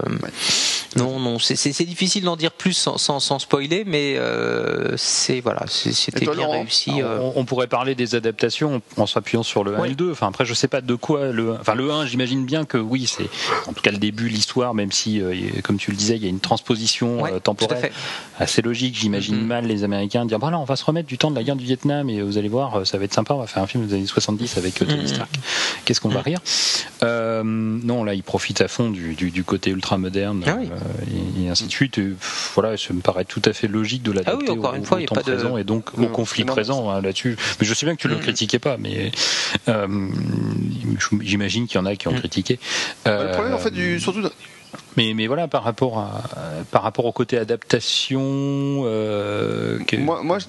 non, 0.96 1.18
non, 1.18 1.38
c'est- 1.38 1.82
difficile 1.84 2.24
d'en 2.24 2.36
dire 2.36 2.52
plus 2.52 2.72
sans, 2.72 2.98
sans, 2.98 3.20
sans 3.20 3.38
spoiler, 3.38 3.84
mais 3.86 4.14
euh, 4.16 4.96
c'est 4.96 5.40
voilà, 5.40 5.62
c'était 5.66 6.24
bien 6.26 6.34
Laurent 6.34 6.52
réussi. 6.60 7.02
euh. 7.02 7.18
on, 7.20 7.32
on 7.36 7.44
pourrait 7.44 7.66
parler 7.66 7.94
des 7.94 8.14
adaptations 8.14 8.80
en, 8.96 9.06
s'appuyant 9.06 9.42
sur 9.42 9.64
le 9.64 9.76
1 9.76 9.80
Oui. 9.80 9.86
et 9.86 9.90
le 9.90 9.96
2. 9.96 10.10
Enfin, 10.12 10.28
après, 10.28 10.44
je 10.44 10.54
sais 10.54 10.68
pas 10.68 10.80
de 10.80 10.94
quoi 10.94 11.28
le. 11.32 11.52
Enfin, 11.60 11.74
le 11.74 11.90
1, 11.90 12.06
j'imagine 12.06 12.44
bien 12.46 12.64
que 12.64 12.78
oui, 12.78 13.06
c'est 13.06 13.28
en 13.68 13.72
tout 13.72 13.82
cas 13.82 13.90
le 13.90 13.98
début, 13.98 14.28
l'histoire, 14.28 14.74
même 14.74 14.92
si, 14.92 15.20
euh, 15.20 15.34
comme 15.62 15.76
tu 15.78 15.90
le 15.90 15.96
disais, 15.96 16.16
il 16.16 16.22
y 16.22 16.26
a 16.26 16.30
une 16.30 16.40
transposition 16.40 17.20
Ouais, 17.22 17.30
euh, 17.30 17.32
tout 17.32 17.36
à 17.36 17.40
temporelle 17.40 17.80
fait. 17.80 17.92
assez 18.38 18.62
logique. 18.62 18.96
J'imagine 18.98 19.36
Mhm. 19.36 19.46
mal 19.46 19.66
les 19.66 19.84
Américains 19.84 20.24
dire 20.24 20.38
voilà, 20.38 20.58
on 20.58 20.64
va 20.64 20.76
se 20.76 20.84
remettre 20.84 21.08
du 21.08 21.18
temps 21.18 21.30
de 21.30 21.36
la 21.36 21.42
guerre 21.44 21.56
du 21.56 21.64
Vietnam 21.64 22.08
et 22.08 22.22
vous 22.22 22.38
allez 22.38 22.48
voir, 22.48 22.86
ça 22.86 22.98
va 22.98 23.04
être 23.04 23.14
sympa. 23.14 23.34
On 23.34 23.38
va 23.38 23.46
faire 23.46 23.62
un 23.62 23.66
film 23.66 23.86
des 23.86 23.94
années 23.94 24.06
70 24.06 24.56
avec 24.58 24.80
euh, 24.80 24.86
Tony 24.86 25.02
Mhm. 25.02 25.08
Stark. 25.08 25.30
Qu'est-ce 25.84 26.00
qu'on 26.00 26.08
va 26.08 26.22
rire? 26.22 26.40
Euh, 27.02 27.42
Non, 27.44 28.04
là, 28.04 28.14
il 28.14 28.22
profite 28.22 28.60
à 28.60 28.68
fond 28.68 28.90
du, 28.90 29.14
du, 29.14 29.30
du 29.30 29.44
côté 29.44 29.70
ultra 29.70 29.98
moderne 29.98 30.42
Ah 30.46 30.56
oui. 30.58 30.68
Euh, 30.84 31.38
et, 31.40 31.44
et 31.44 31.48
ainsi 31.48 31.66
de 31.66 31.70
suite. 31.70 31.98
Et, 31.98 32.02
pff, 32.10 32.52
voilà, 32.54 32.76
ça 32.76 32.92
me 32.94 33.00
paraît 33.00 33.24
tout 33.24 33.42
à 33.44 33.52
fait 33.52 33.68
logique 33.68 34.02
de 34.02 34.12
l'adapter 34.12 34.32
Ah 34.32 34.52
oui, 34.52 34.58
encore 34.58 34.72
au, 34.72 34.76
une 34.76 34.84
fois, 34.84 34.98
au 34.98 35.02
temps 35.06 35.14
pas 35.14 35.22
de- 35.22 35.32
présent 35.32 35.56
et 35.56 35.64
donc 35.64 35.96
au 35.98 36.06
conflit 36.06 36.44
présent 36.44 36.90
hein, 36.90 37.00
là-dessus. 37.00 37.36
Mais 37.60 37.66
je 37.66 37.74
sais 37.74 37.86
bien 37.86 37.94
que 37.96 38.00
tu 38.00 38.08
le 38.08 38.16
Mhm. 38.16 38.20
critiquais 38.22 38.58
pas, 38.58 38.76
mais 38.78 39.12
euh, 39.68 39.86
j'imagine 41.20 41.66
qu'il 41.66 41.76
y 41.76 41.80
en 41.82 41.86
a 41.86 41.96
qui 41.96 42.08
ont 42.08 42.12
Mhm. 42.12 42.18
critiqué. 42.20 42.58
le 43.06 43.32
problème 43.32 43.52
Euh, 43.52 43.56
en 43.56 43.58
fait 43.58 43.70
du 43.70 44.00
surtout 44.00 44.22
mais, 44.96 45.12
mais 45.14 45.26
voilà, 45.26 45.48
par 45.48 45.62
rapport, 45.64 45.98
à, 45.98 46.22
par 46.70 46.82
rapport 46.82 47.04
au 47.04 47.12
côté 47.12 47.36
adaptation, 47.38 48.20
euh, 48.84 49.78
que- 49.86 49.96
moi, 49.96 50.22
moi 50.22 50.38
je- 50.38 50.46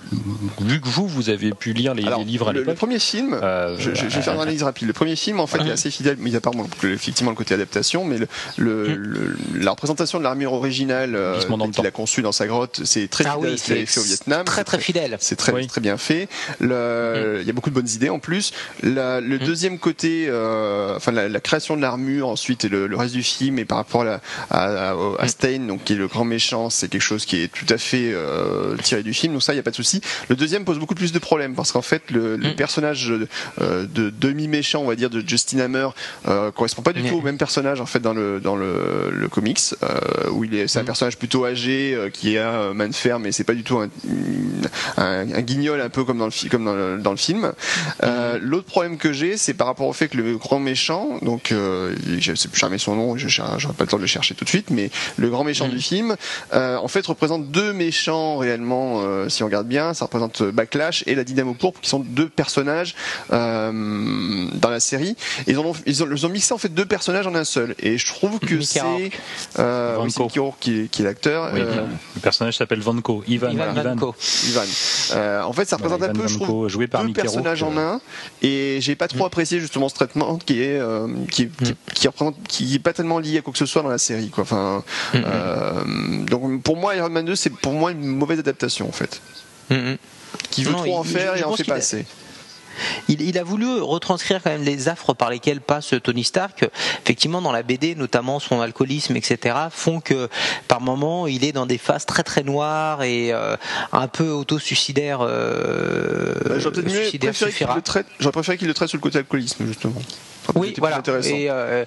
vu 0.65 0.79
que 0.81 0.87
vous, 0.87 1.07
vous 1.07 1.29
avez 1.29 1.51
pu 1.51 1.73
lire 1.73 1.93
les, 1.93 2.05
alors, 2.05 2.19
les 2.19 2.25
livres 2.25 2.49
à 2.49 2.53
le, 2.53 2.59
le 2.59 2.65
l'époque, 2.65 2.77
premier 2.77 2.99
film. 2.99 3.37
euh, 3.41 3.75
Je, 3.77 3.91
je- 3.93 4.07
je 4.09 4.15
vais 4.15 4.21
faire 4.21 4.33
une 4.35 4.41
analyse 4.41 4.63
rapide. 4.63 4.87
Le 4.87 4.93
premier 4.93 5.15
film, 5.15 5.39
en 5.39 5.47
fait, 5.47 5.59
est 5.65 5.71
assez 5.71 5.91
fidèle, 5.91 6.17
mis 6.17 6.35
à 6.35 6.41
part 6.41 6.53
bon, 6.53 6.67
effectivement 6.83 7.31
le 7.31 7.37
côté 7.37 7.53
adaptation, 7.53 8.05
mais 8.05 8.17
le, 8.17 8.27
le- 8.57 8.95
le- 8.95 9.37
la 9.59 9.71
représentation 9.71 10.19
de 10.19 10.23
l'armure 10.23 10.53
originale 10.53 11.15
euh, 11.15 11.39
qu'il 11.73 11.85
a 11.85 11.91
conçue 11.91 12.21
dans 12.21 12.31
sa 12.31 12.47
grotte, 12.47 12.81
c'est 12.83 13.07
très 13.09 13.25
Ah 13.25 13.33
fidèle 13.35 13.49
oui, 13.49 13.53
à 13.53 13.57
ce 13.57 13.63
qu'il 13.63 13.73
avait 13.73 13.85
fait 13.85 13.99
au 13.99 14.03
Vietnam. 14.03 14.45
très 14.45 14.55
C'est 14.61 14.63
très 14.65 14.79
fidèle. 14.79 15.17
C'est 15.19 15.35
très, 15.35 15.51
Oui. 15.53 15.67
très 15.67 15.81
bien 15.81 15.97
fait. 15.97 16.27
Le- 16.59 17.39
Il 17.41 17.47
y 17.47 17.49
a 17.49 17.53
beaucoup 17.53 17.69
de 17.69 17.75
bonnes 17.75 17.89
idées 17.89 18.09
en 18.09 18.19
plus. 18.19 18.51
La- 18.83 19.21
le 19.21 19.39
deuxième 19.39 19.77
côté, 19.79 20.25
euh, 20.27 20.95
enfin 20.95 21.11
la, 21.11 21.27
la 21.29 21.39
création 21.39 21.75
de 21.75 21.81
l'armure 21.81 22.27
ensuite 22.27 22.65
et 22.65 22.69
le, 22.69 22.87
le 22.87 22.95
reste 22.97 23.13
du 23.13 23.23
film 23.23 23.59
et 23.59 23.65
par 23.65 23.77
rapport 23.77 24.01
à, 24.01 24.05
la- 24.05 24.14
à, 24.49 24.91
à- 25.19 25.27
Stein, 25.27 25.59
donc 25.67 25.83
qui 25.83 25.93
est 25.93 25.97
le 25.97 26.07
grand 26.07 26.25
méchant, 26.25 26.69
c'est 26.69 26.87
quelque 26.87 27.01
chose 27.01 27.25
qui 27.25 27.41
est 27.41 27.47
tout 27.51 27.65
à 27.73 27.77
fait 27.77 28.11
euh, 28.13 28.75
tiré 28.83 29.01
du 29.03 29.13
film. 29.13 29.33
Donc 29.33 29.43
ça, 29.43 29.53
il 29.53 29.57
y 29.57 29.59
a 29.59 29.63
pas 29.63 29.71
de 29.71 29.75
souci. 29.75 30.01
Le 30.29 30.35
deuxième 30.35 30.63
pose 30.65 30.77
beaucoup 30.79 30.95
plus 30.95 31.11
de 31.11 31.19
problèmes 31.19 31.55
parce 31.55 31.71
qu'en 31.71 31.81
fait, 31.81 32.11
le, 32.11 32.37
le 32.37 32.49
Mm. 32.51 32.55
personnage 32.55 33.11
euh, 33.61 33.85
de 33.87 34.09
demi 34.09 34.47
méchant, 34.47 34.81
on 34.81 34.87
va 34.87 34.95
dire, 34.95 35.09
de 35.09 35.23
Justin 35.25 35.59
Hammer 35.59 35.87
euh, 36.27 36.51
correspond 36.51 36.81
pas 36.83 36.93
du 36.93 37.01
Mm. 37.01 37.09
tout 37.09 37.15
au 37.17 37.21
même 37.21 37.37
personnage 37.37 37.81
en 37.81 37.85
fait 37.85 37.99
dans 37.99 38.13
le 38.13 38.39
dans 38.39 38.55
le, 38.55 39.09
le 39.11 39.27
comics 39.29 39.59
euh, 39.83 40.29
où 40.31 40.43
il 40.43 40.53
est, 40.55 40.67
c'est 40.67 40.79
un 40.79 40.83
Mm. 40.83 40.85
personnage 40.85 41.17
plutôt 41.17 41.45
âgé 41.45 41.97
qui 42.13 42.37
a 42.37 42.71
main 42.73 42.87
de 42.87 42.95
fer, 42.95 43.19
mais 43.19 43.31
c'est 43.31 43.43
pas 43.43 43.53
du 43.55 43.63
tout 43.63 43.77
un, 43.79 43.89
un, 44.97 45.31
un 45.33 45.41
guignol 45.41 45.81
un 45.81 45.89
peu 45.89 46.03
comme 46.03 46.17
dans 46.19 46.25
le, 46.25 46.31
fi- 46.31 46.49
comme 46.49 46.65
dans 46.65 46.75
le, 46.75 46.97
dans 46.99 47.11
le 47.11 47.17
film. 47.17 47.51
L'autre 48.41 48.65
problème 48.67 48.97
que 48.97 49.11
j'ai, 49.13 49.37
c'est 49.37 49.53
par 49.53 49.67
rapport 49.67 49.87
au 49.87 49.93
fait 49.93 50.07
que 50.07 50.17
le 50.17 50.37
grand 50.37 50.59
méchant, 50.59 51.19
donc 51.21 51.51
je 51.51 52.35
sais 52.35 52.47
plus 52.47 52.59
jamais 52.59 52.77
son 52.77 52.95
nom, 52.95 53.17
je 53.17 53.27
j'aurais 53.27 53.73
pas 53.73 53.83
le 53.83 53.87
temps 53.87 53.99
de 53.99 54.04
le 54.05 54.09
chercher 54.09 54.35
tout 54.35 54.43
de 54.45 54.49
suite, 54.49 54.69
mais 54.69 54.89
le 55.17 55.29
grand 55.29 55.43
méchant 55.43 55.67
du 55.67 55.79
film, 55.79 56.15
euh, 56.53 56.77
en 56.77 56.87
fait 56.87 57.05
représente 57.05 57.49
deux 57.51 57.73
méchants 57.73 58.37
réellement, 58.37 59.01
euh, 59.03 59.29
si 59.29 59.43
on 59.43 59.47
regarde 59.47 59.67
bien, 59.67 59.93
ça 59.93 60.05
représente 60.05 60.41
euh, 60.41 60.51
Backlash 60.51 61.03
et 61.07 61.15
la 61.15 61.23
Dynamo 61.23 61.53
Pourpre, 61.53 61.79
qui 61.81 61.89
sont 61.89 61.99
deux 61.99 62.29
personnages 62.29 62.95
euh, 63.33 64.47
dans 64.53 64.69
la 64.69 64.79
série. 64.79 65.15
Ils, 65.47 65.57
en 65.59 65.65
ont, 65.65 65.73
ils, 65.85 66.03
ont, 66.03 66.07
ils 66.11 66.25
ont 66.25 66.29
mixé 66.29 66.53
en 66.53 66.57
fait 66.57 66.69
deux 66.73 66.85
personnages 66.85 67.27
en 67.27 67.35
un 67.35 67.43
seul, 67.43 67.75
et 67.79 67.97
je 67.97 68.05
trouve 68.05 68.39
que 68.39 68.55
Mickey 68.55 68.65
c'est 68.65 69.59
euh, 69.59 69.97
oui, 69.99 70.11
c'est 70.11 70.17
Vanko. 70.19 70.23
Mickey 70.23 70.39
Rourke 70.39 70.57
qui, 70.59 70.89
qui 70.89 71.01
est 71.01 71.05
l'acteur. 71.05 71.51
Oui, 71.53 71.59
Euh, 71.61 71.85
Le 72.15 72.21
personnage 72.21 72.57
s'appelle 72.57 72.79
Vanko. 72.81 73.23
Ivan. 73.27 73.49
Ivan 73.51 73.73
Vanko. 73.73 74.15
Ivan. 74.47 74.63
Euh, 75.13 75.41
en 75.43 75.53
fait, 75.53 75.65
ça 75.65 75.77
représente 75.77 76.03
un 76.03 76.09
peu, 76.09 76.19
Ivan 76.19 76.27
je 76.27 76.33
Vanko, 76.33 76.45
trouve, 76.45 76.67
joué 76.69 76.87
par 76.87 77.01
deux 77.01 77.07
Mickey 77.07 77.21
personnages 77.21 77.63
Rourke, 77.63 77.77
en 77.77 77.81
un. 77.95 78.01
Et 78.41 78.77
j'ai 78.81 78.95
pas 78.95 79.07
trop 79.07 79.25
apprécié 79.25 79.59
justement 79.59 79.89
ce 79.89 79.95
traitement 79.95 80.37
qui 80.37 80.61
est 80.61 80.79
euh, 80.79 81.07
qui, 81.31 81.47
qui, 81.49 81.71
Mm. 81.71 81.75
qui 81.93 82.07
représente, 82.07 82.35
qui 82.47 82.75
est 82.75 82.79
pas 82.79 82.93
tellement 82.93 83.19
lié 83.19 83.37
à 83.39 83.41
quoi 83.41 83.51
que 83.53 83.59
ce 83.59 83.65
soit 83.65 83.81
dans 83.81 83.89
la 83.89 83.94
série. 83.97 84.29
Quoi. 84.29 84.43
Enfin, 84.43 84.83
Mm, 85.13 85.17
euh, 85.25 86.25
donc 86.25 86.61
pour 86.63 86.77
moi, 86.77 86.95
Iron 86.95 87.09
Man 87.09 87.25
2, 87.25 87.35
c'est 87.35 87.49
pour 87.51 87.73
moi 87.73 87.91
une 87.91 88.05
mauvaise 88.05 88.39
adaptation 88.39 88.87
en 88.87 88.91
fait. 88.91 89.21
Mm, 89.69 89.75
mm. 89.75 89.97
Qui 90.51 90.63
veut 90.63 90.71
Non, 90.71 90.77
trop 90.83 90.97
en 90.97 91.03
il- 91.03 91.09
faire 91.09 91.35
je 91.35 91.41
et 91.41 91.45
en 91.45 91.55
fait 91.55 91.63
pas 91.63 91.75
a- 91.75 91.77
assez. 91.77 92.05
Il, 93.07 93.21
il 93.21 93.37
a 93.37 93.43
voulu 93.43 93.79
retranscrire 93.79 94.43
quand 94.43 94.49
même 94.49 94.63
les 94.63 94.89
affres 94.89 95.13
par 95.13 95.29
lesquelles 95.29 95.61
passe 95.61 95.93
Tony 96.03 96.25
Stark. 96.25 96.69
Effectivement, 97.03 97.41
dans 97.41 97.53
la 97.53 97.63
BD, 97.63 97.95
notamment 97.95 98.41
son 98.41 98.59
alcoolisme, 98.59 99.15
etc., 99.15 99.55
font 99.71 100.01
que 100.01 100.27
par 100.67 100.81
moment, 100.81 101.25
il 101.25 101.45
est 101.45 101.53
dans 101.53 101.65
des 101.65 101.77
phases 101.77 102.05
très 102.05 102.23
très 102.23 102.43
noires 102.43 103.01
et 103.03 103.31
euh, 103.31 103.55
un 103.93 104.09
peu 104.09 104.27
auto-suicidaire. 104.29 105.19
Euh, 105.21 106.33
Bah, 106.45 106.59
J'aurais 106.59 106.73
peut-être 106.75 106.91
mieux 106.91 107.01
suicidaire 107.03 107.29
préféré 107.31 107.51
qu'il 107.51 107.57
suffira. 107.59 107.75
le 107.77 107.81
traite. 107.81 108.07
J'aurais 108.19 108.33
préféré 108.33 108.57
qu'il 108.57 108.67
le 108.67 108.73
traite 108.73 108.89
sur 108.89 108.97
le 108.97 109.01
côté 109.03 109.19
alcoolisme 109.19 109.65
justement. 109.65 109.93
Oui, 110.53 110.73
voilà. 110.77 111.01
Et, 111.23 111.49
euh, 111.49 111.85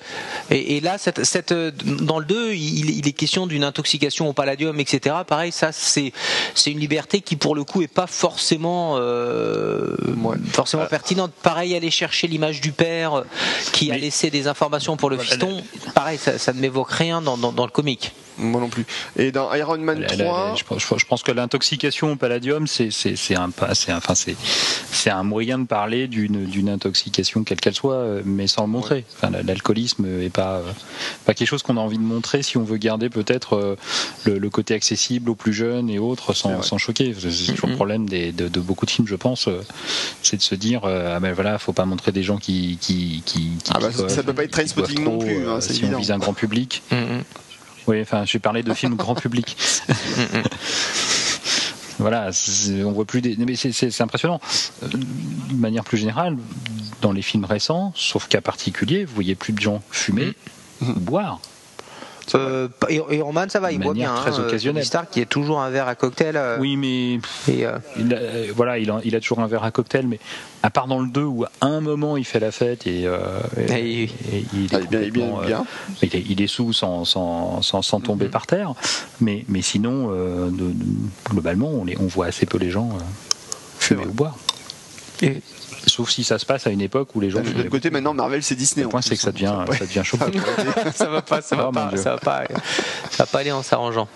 et, 0.51 0.77
et 0.77 0.81
là, 0.81 0.99
cette, 0.99 1.25
cette, 1.25 1.53
dans 1.53 2.19
le 2.19 2.25
2, 2.25 2.53
il, 2.55 2.91
il 2.91 3.07
est 3.09 3.13
question 3.13 3.47
d'une 3.47 3.63
intoxication 3.65 4.29
au 4.29 4.33
palladium, 4.33 4.79
etc. 4.81 5.17
Pareil, 5.27 5.53
ça, 5.53 5.71
c'est 5.73 6.13
une 6.67 6.79
liberté 6.81 7.21
qui, 7.21 7.37
pour 7.37 7.55
le 7.55 7.65
coup, 7.65 7.83
est 7.83 7.87
pas 7.89 8.07
forcément 8.07 8.97
euh, 8.97 9.95
Ouais. 10.23 10.37
forcément 10.53 10.83
Euh, 10.85 10.87
pertinente. 10.87 11.33
Pareil, 11.43 11.75
aller 11.75 11.91
chercher 11.91 12.27
l'image 12.27 12.61
du 12.61 12.73
père 12.73 13.25
qui 13.73 13.93
a 13.93 13.97
laissé 13.97 14.31
des 14.31 14.49
informations 14.49 14.97
pour 14.97 15.11
le 15.11 15.19
fiston. 15.19 15.63
Pareil, 15.95 16.19
ça, 16.19 16.39
ça 16.39 16.53
ne 16.53 16.61
m'évoque 16.61 16.91
rien 16.91 17.23
dans, 17.23 17.37
dans, 17.39 17.53
dans 17.53 17.65
le 17.65 17.71
comique. 17.71 18.13
Moi 18.39 18.61
non 18.61 18.69
plus. 18.69 18.85
Et 19.17 19.33
dans 19.33 19.53
Iron 19.55 19.79
Man 19.79 20.01
La- 20.01 20.17
la- 20.17 20.25
3, 20.25 20.55
je, 20.57 20.65
pense, 20.65 20.99
je 20.99 21.05
pense 21.07 21.23
que 21.23 21.33
l'intoxication 21.33 22.13
au 22.13 22.17
palladium, 22.17 22.67
c'est 22.67 22.91
un, 23.37 23.51
enfin, 23.97 24.15
c'est 24.15 24.37
moyen 25.23 25.59
de 25.59 25.67
parler 25.67 26.09
d'une 26.09 26.69
intoxication 26.69 27.45
quelle 27.45 27.61
qu'elle 27.61 27.75
soit, 27.75 27.95
euh, 27.95 28.23
mais 28.25 28.47
sans 28.47 28.63
le 28.63 28.69
montrer. 28.69 29.05
Enfin, 29.17 29.31
L'alcoolisme 29.45 30.07
est 30.23 30.31
pas 30.33 30.57
euh, 30.57 30.73
pas 31.25 31.35
quelque 31.35 31.49
chose 31.49 31.63
qu'on 31.63 31.77
a 31.77 31.81
envie 31.81 31.99
de 31.99 32.03
montrer 32.03 32.43
si 32.43 32.57
on 32.57 32.65
veut 32.65 32.77
garder 32.77 33.09
peut-être 33.09 33.55
euh, 33.55 33.77
le, 34.25 34.39
le 34.39 34.51
côté 34.51 34.75
accessible 34.75 35.31
aux 35.31 35.35
plus 35.35 35.53
jeunes 35.53 35.91
et 35.91 35.99
autres 35.99 36.33
sans, 36.35 36.79
choquer. 36.79 37.15
C'est 37.19 37.53
toujours 37.53 37.69
le 37.69 37.75
problème 37.75 38.09
des, 38.09 38.33
de, 38.33 38.49
de 38.49 38.61
beaucoup 38.61 38.87
de 38.87 38.91
films, 38.91 39.07
je 39.09 39.17
pense, 39.17 39.49
c'est 40.23 40.37
de 40.37 40.43
se 40.43 40.55
dire 40.55 40.83
ah 40.85 41.21
ben 41.21 41.33
voilà, 41.33 41.59
faut 41.59 41.73
pas 41.73 41.85
montrer 41.85 42.13
des 42.13 42.23
gens 42.23 42.39
qui 42.39 42.79
qui 42.81 43.23
qui, 43.27 43.51
qui 43.65 43.73
Ah 43.75 43.79
bah, 43.81 43.89
ça 43.93 44.23
peut 44.23 44.33
pas 44.33 44.45
être 44.45 44.51
boivent 44.51 44.67
Trainspotting 44.67 45.05
non 45.05 45.19
plus, 45.19 45.47
hein, 45.49 45.61
si 45.61 45.73
évident. 45.73 45.97
on 45.97 46.01
vise 46.01 46.11
un 46.11 46.19
grand 46.19 46.35
public. 46.35 46.83
Oui, 47.89 48.01
enfin, 48.03 48.25
parlé 48.39 48.63
de 48.63 48.73
films 48.75 48.95
grand 48.95 49.15
public. 49.17 49.57
Voilà, 52.01 52.31
c'est- 52.33 52.85
on 52.85 52.93
voit 52.93 53.05
plus 53.05 53.21
des. 53.21 53.35
Mais 53.37 53.57
c'est 53.57 54.01
impressionnant. 54.01 54.41
Euh, 54.85 54.89
De 54.89 55.55
manière 55.55 55.83
plus 55.83 55.99
générale, 55.99 56.37
dans 57.03 57.11
les 57.11 57.23
films 57.23 57.45
récents, 57.45 57.93
sauf 57.97 58.29
cas 58.29 58.41
particulier, 58.41 59.05
vous 59.05 59.15
voyez 59.15 59.35
plus 59.35 59.53
de 59.53 59.59
gens 59.59 59.83
fumer 59.91 60.35
Mm. 60.81 60.91
ou 60.91 61.01
boire. 61.01 61.41
Euh, 62.35 62.69
et, 62.89 63.01
et 63.11 63.21
Roman, 63.23 63.45
ça 63.49 63.61
va, 63.61 63.73
il 63.73 63.79
boit 63.81 63.95
bien. 63.95 64.15
très 64.15 64.31
hein, 64.33 64.41
euh, 64.41 64.47
occasionnelle. 64.49 64.83
Tony 64.83 64.87
Stark 64.87 65.11
qui 65.11 65.21
est 65.21 65.27
toujours 65.27 65.61
un 65.61 65.71
verre 65.71 65.89
à 65.89 65.95
cocktail. 65.95 66.37
euh, 66.37 66.57
Oui, 66.61 66.77
mais 66.77 67.15
et, 67.49 67.65
euh, 67.67 67.79
il 67.99 68.13
a, 68.15 68.19
voilà, 68.55 68.79
il 68.79 68.91
a, 68.91 69.01
il 69.05 69.15
a 69.17 69.21
toujours 69.21 69.41
un 69.41 69.47
verre 69.47 69.65
à 69.65 69.71
cocktail, 69.71 70.07
mais 70.07 70.19
à 70.63 70.71
part 70.71 70.87
dans 70.89 71.01
le 71.01 71.09
2 71.09 71.23
où 71.23 71.45
à 71.45 71.51
un 71.67 71.81
moment 71.81 72.17
il 72.17 72.25
fait 72.25 72.41
la 72.41 72.51
fête 72.51 72.87
et, 72.87 73.01
il- 73.03 73.07
est 73.07 73.11
Ah, 73.71 73.79
il 73.79 74.95
est 74.95 75.11
bien, 75.11 75.27
il 75.41 75.45
est 75.45 75.47
bien, 75.47 75.65
il 76.03 76.17
est, 76.17 76.25
il 76.29 76.43
est 76.43 76.47
sous 76.47 76.73
sans, 76.73 77.05
sans, 77.05 77.63
sans, 77.63 77.83
sans 77.83 78.01
tomber 78.01 78.27
Mhm. 78.27 78.31
par 78.31 78.47
terre, 78.47 78.75
mais, 79.21 79.45
mais 79.49 79.63
sinon, 79.63 80.09
euh, 80.11 80.47
de- 80.51 80.51
de- 80.73 80.75
globalement, 81.31 81.69
on, 81.71 81.85
les, 81.85 81.97
on 81.99 82.07
voit 82.07 82.27
assez 82.27 82.47
peu 82.47 82.59
les 82.59 82.71
gens 82.71 82.91
euh, 82.95 83.03
fumer 83.79 84.05
ou 84.07 84.13
boire. 84.13 84.37
et- 85.23 85.41
Sauf 85.89 86.11
si 86.11 86.25
ça 86.25 86.39
se 86.39 86.47
passe 86.47 86.67
à 86.67 86.71
une 86.71 86.81
époque 86.81 87.15
où 87.15 87.21
les 87.21 87.31
gens. 87.31 87.41
De 87.41 87.51
l'autre 87.51 87.71
côté, 87.71 87.91
maintenant, 87.91 88.15
Marvel, 88.15 88.43
c'est 88.43 88.55
Disney. 88.55 88.85
Le 88.85 88.89
point, 88.89 89.03
c'est 89.03 89.17
que 89.17 89.23
ça 89.23 89.29
hein. 89.29 89.33
devient, 89.33 89.79
ça 89.79 89.87
devient 89.87 90.03
chaud. 90.05 90.19
ça 90.95 91.09
va 91.09 91.23
pas, 91.23 91.41
ça 91.41 91.57
va 91.57 91.67
Oh, 91.69 91.73
pas, 91.73 91.97
ça 91.97 92.13
va 92.13 92.19
pas, 92.19 92.45
ça 93.11 93.25
va 93.25 93.27
pas 93.27 93.39
aller 93.41 93.53
en 93.53 93.63
s'arrangeant. 93.63 94.09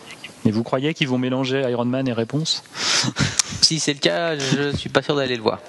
Mais 0.44 0.50
vous 0.50 0.62
croyez 0.62 0.94
qu'ils 0.94 1.08
vont 1.08 1.18
mélanger 1.18 1.62
Iron 1.70 1.84
Man 1.84 2.08
et 2.08 2.12
Réponse? 2.12 2.62
Si 3.60 3.78
c'est 3.78 3.92
le 3.92 4.00
cas, 4.00 4.36
je 4.36 4.74
suis 4.76 4.88
pas 4.88 5.02
sûr 5.02 5.14
d'aller 5.14 5.36
le 5.36 5.42
voir. 5.42 5.60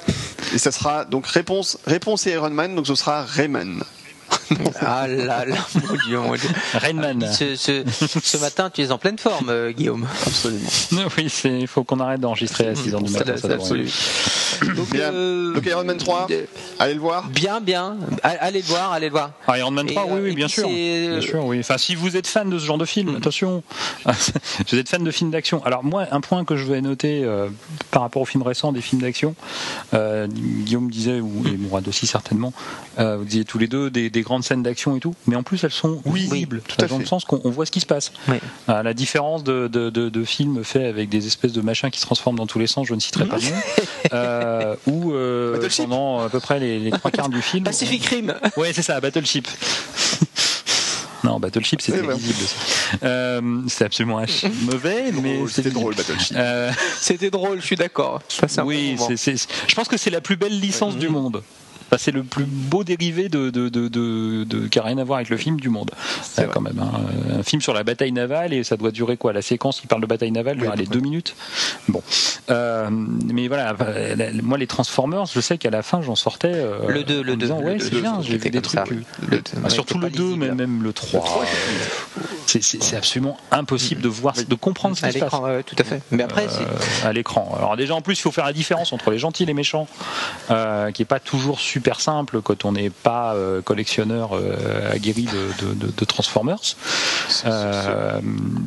Et 0.54 0.58
ça 0.58 0.72
sera 0.72 1.06
donc 1.06 1.28
réponse, 1.28 1.78
réponse 1.86 2.26
et 2.28 2.32
Iron 2.32 2.50
Man, 2.50 2.76
donc 2.76 2.88
ce 2.88 2.96
sera 2.96 3.24
Rayman. 3.24 3.84
Ah 4.86 5.08
là 5.08 5.46
là, 5.46 5.56
mon 5.88 5.96
Dieu, 6.08 6.20
mon 6.20 6.36
Dieu. 6.36 6.50
Rainman. 6.74 7.26
Ce, 7.32 7.56
ce, 7.56 7.84
ce 8.22 8.38
matin, 8.38 8.70
tu 8.70 8.82
es 8.82 8.92
en 8.92 8.98
pleine 8.98 9.18
forme, 9.18 9.48
euh, 9.50 9.72
Guillaume. 9.72 10.08
Absolument. 10.26 10.70
Oui, 11.18 11.32
il 11.46 11.68
faut 11.68 11.84
qu'on 11.84 12.00
arrête 12.00 12.20
d'enregistrer 12.22 12.68
à 12.68 12.74
6h 12.74 13.04
du 13.04 13.12
matin. 13.12 13.36
ça. 13.38 13.48
Donc, 14.76 14.90
Bien. 14.92 15.12
euh, 15.14 15.54
Donc 15.54 15.66
Iron 15.66 15.84
Man 15.84 15.98
3, 15.98 16.28
de- 16.30 16.46
allez 16.80 16.94
le 16.94 17.00
voir. 17.00 17.28
bien, 17.30 17.60
bien. 17.60 17.98
Allez 18.22 18.62
le 18.62 18.66
voir, 18.68 18.92
allez 18.94 19.08
le 19.08 19.12
voir. 19.12 19.32
Ah, 19.48 19.58
Iron 19.58 19.72
Man 19.72 19.88
Et, 19.90 19.94
3, 19.94 20.06
oui, 20.06 20.12
euh, 20.12 20.24
oui, 20.24 20.30
et 20.32 20.36
bien 20.36 20.48
sûr. 20.48 20.68
Bien 20.70 21.22
sûr, 21.22 21.44
oui. 21.46 21.60
Enfin, 21.60 21.78
si 21.78 21.96
vous 21.96 22.16
êtes 22.16 22.28
fan 22.28 22.50
de 22.50 22.58
ce 22.60 22.66
genre 22.66 22.78
de 22.78 22.86
film, 22.86 23.12
Mm. 23.12 23.16
attention, 23.18 23.64
si 24.18 24.32
vous 24.72 24.78
êtes 24.78 24.90
fan 24.90 25.04
de 25.04 25.12
films 25.12 25.32
d'action. 25.32 25.64
Alors 25.66 25.84
moi, 25.84 26.06
un 26.12 26.22
point 26.22 26.46
que 26.46 26.56
je 26.56 26.66
vais 26.66 26.82
noter 26.82 27.24
euh, 27.24 27.48
par 27.92 28.02
rapport 28.04 28.22
aux 28.22 28.26
films 28.26 28.44
récents 28.44 28.72
des 28.72 28.82
films 28.82 29.02
d'action, 29.02 29.36
euh, 29.94 30.28
Guillaume 30.28 30.90
disait, 30.90 31.20
ou 31.20 31.44
et 31.48 31.58
Mourad 31.58 31.88
aussi 31.88 32.08
certainement, 32.08 32.54
euh, 33.00 33.18
vous 33.18 33.26
disiez 33.26 33.46
tous 33.46 33.58
les 33.58 33.68
deux 33.68 33.90
des, 33.90 34.10
des 34.10 34.23
grandes 34.24 34.44
scènes 34.44 34.64
d'action 34.64 34.96
et 34.96 35.00
tout, 35.00 35.14
mais 35.28 35.36
en 35.36 35.44
plus 35.44 35.64
elles 35.64 35.72
sont 35.72 36.02
Oui, 36.06 36.22
visibles, 36.22 36.62
tout 36.68 36.76
à 36.84 36.88
dans 36.88 36.98
le 36.98 37.04
fait. 37.04 37.10
sens 37.10 37.26
qu'on 37.26 37.42
on 37.44 37.50
voit 37.50 37.66
ce 37.66 37.72
qui 37.72 37.80
se 37.80 37.86
passe. 37.86 38.12
Oui. 38.28 38.38
À 38.68 38.84
la 38.84 38.94
différence 38.94 39.44
de, 39.44 39.68
de, 39.68 39.90
de- 39.90 40.10
de 40.10 40.24
films 40.24 40.64
faits 40.64 40.86
avec 40.86 41.10
des 41.10 41.28
espèces 41.28 41.54
de 41.54 41.62
machins 41.62 41.90
qui 41.92 42.00
se 42.00 42.06
transforment 42.06 42.38
dans 42.38 42.48
tous 42.48 42.60
les 42.60 42.68
sens, 42.68 42.88
je 42.88 42.94
ne 42.96 43.00
citerai 43.00 43.26
pas 43.26 43.38
le 43.38 43.44
nom, 43.44 43.56
euh, 44.14 44.76
où 44.88 45.14
euh, 45.14 45.60
pendant 45.78 46.20
à 46.22 46.30
peu 46.30 46.40
près 46.40 46.60
les, 46.60 46.80
les 46.80 46.92
trois 46.92 47.12
quarts 47.12 47.30
du 47.30 47.42
film, 47.42 47.64
Pacific 47.64 48.06
Rim. 48.06 48.34
Ouais, 48.58 48.74
c'est 48.74 48.82
ça, 48.82 49.00
Battleship. 49.00 49.48
non, 51.24 51.40
Battleship, 51.40 51.82
c'était 51.82 52.02
visible. 52.02 52.46
Euh, 53.04 53.62
c'est 53.70 53.86
absolument 53.86 54.20
un 54.20 54.26
mauvais, 54.64 55.12
mais 55.14 55.40
C'était 55.50 55.70
drôle, 55.72 55.96
Battleship. 55.96 56.36
Euh, 56.38 56.72
C'était 57.00 57.30
drôle, 57.30 57.62
je 57.62 57.66
suis 57.66 57.76
d'accord. 57.78 58.22
Oui, 58.66 58.98
je 59.68 59.76
pense 59.76 59.88
que 59.88 59.98
c'est 59.98 60.10
la 60.10 60.22
plus 60.22 60.36
belle 60.36 60.60
licence 60.60 60.98
du 60.98 61.10
monde. 61.10 61.42
Enfin, 61.94 62.02
c'est 62.04 62.12
le 62.12 62.24
plus 62.24 62.46
beau 62.46 62.84
dérivé 62.84 63.30
de, 63.30 63.52
de, 63.52 63.70
de, 63.70 63.88
de- 63.88 64.44
de- 64.46 64.68
qui 64.68 64.80
n'a 64.80 64.86
rien 64.86 64.98
à 64.98 65.04
voir 65.04 65.18
avec 65.18 65.30
le 65.30 65.38
film 65.38 65.60
du 65.60 65.70
monde. 65.70 65.92
C'est 66.24 66.46
Euh, 66.46 66.48
quand 66.52 66.60
même, 66.62 66.80
hein. 66.80 66.90
un 67.40 67.44
film 67.44 67.62
sur 67.62 67.76
la 67.76 67.84
bataille 67.84 68.12
navale 68.12 68.52
et 68.52 68.64
ça 68.64 68.78
doit 68.78 68.90
durer 68.90 69.16
quoi 69.16 69.32
La 69.32 69.44
séquence 69.44 69.80
qui 69.80 69.86
parle 69.86 70.02
de 70.02 70.08
bataille 70.08 70.32
navale 70.32 70.58
Oui, 70.60 70.68
les 70.76 70.88
deux 70.88 71.00
minutes? 71.02 71.36
Bon, 71.88 72.02
Euh, 72.50 72.90
mais 72.90 73.48
voilà, 73.48 73.76
moi 74.42 74.58
les 74.58 74.66
Transformers, 74.68 75.26
je 75.28 75.40
sais 75.40 75.58
qu'à 75.60 75.70
la 75.70 75.84
fin 75.84 76.02
j'en 76.02 76.16
sortais. 76.16 76.52
euh, 76.54 76.80
Le 76.88 77.04
2, 77.04 77.20
en 77.20 77.24
le 77.24 77.32
me 77.34 77.38
2. 77.38 77.46
disant, 77.46 77.62
ouais, 77.62 77.78
c'est 77.80 78.02
bien, 78.02 78.20
j'ai 78.22 78.38
vu 78.38 78.50
des 78.50 78.62
trucs. 78.62 78.84
plus- 78.86 79.04
Ah, 79.64 79.70
surtout 79.70 80.00
le 80.00 80.10
2, 80.10 80.36
mais 80.36 80.50
même 80.52 80.82
le 80.82 80.94
3. 80.94 81.24
C'est- 82.48 82.96
absolument 82.96 83.38
impossible 83.52 84.02
de 84.02 84.08
voir, 84.10 84.34
de 84.48 84.56
comprendre 84.56 84.98
ce 84.98 85.06
À 85.06 85.10
qui 85.10 85.20
se 85.20 85.26
passe 85.26 85.32
tout 85.66 85.76
à 85.78 85.84
fait. 85.84 86.02
Mais 86.12 86.24
après, 86.24 86.48
c'est- 86.50 86.62
euh, 86.64 87.08
à 87.10 87.14
l'écran. 87.14 87.54
Alors 87.58 87.78
déjà 87.78 87.94
en 87.96 88.02
plus 88.02 88.18
il 88.18 88.22
faut 88.22 88.32
faire 88.32 88.46
la 88.46 88.54
différence 88.54 88.94
entre 88.94 89.12
les 89.12 89.20
gentils 89.20 89.44
et 89.44 89.46
les 89.46 89.54
méchants, 89.54 89.88
euh, 90.52 90.92
qui 90.92 91.02
est 91.02 91.06
pas 91.06 91.20
toujours 91.20 91.60
super 91.60 91.83
simple 92.02 92.42
quand 92.42 92.66
on 92.66 92.72
n'est 92.74 92.90
pas 92.90 93.34
euh, 93.36 93.62
collectionneur 93.62 94.32
euh, 94.34 94.92
aguerri 94.92 95.24
de, 95.26 95.66
de- 95.66 95.74
de- 95.88 95.92
de 95.96 96.06
Transformers. 96.06 96.60
Euh, 97.46 98.20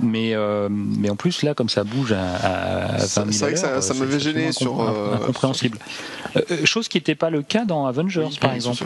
mais 0.03 0.35
mais 0.71 1.11
en 1.11 1.17
plus 1.17 1.43
là 1.43 1.55
comme 1.55 1.69
ça 1.69 1.85
bouge 1.85 2.13
à, 2.13 2.35
à 2.37 2.97
20 2.99 3.07
Ça- 3.07 3.21
000 3.25 3.33
c'est 3.33 3.39
vrai 3.45 3.53
que 3.55 3.59
ça- 3.59 3.81
ça 3.83 3.95
m'avait 3.95 4.21
gêné 4.21 4.53
sur, 4.53 4.75
incom- 4.75 5.15
incompréhensible. 5.23 5.79
Chose 6.65 6.89
qui 6.89 6.99
n'était 6.99 7.15
pas 7.15 7.31
le 7.31 7.43
cas 7.43 7.65
dans 7.65 7.87
Avengers 7.87 8.27
Oui, 8.31 8.39
par 8.41 8.53
exemple. 8.53 8.85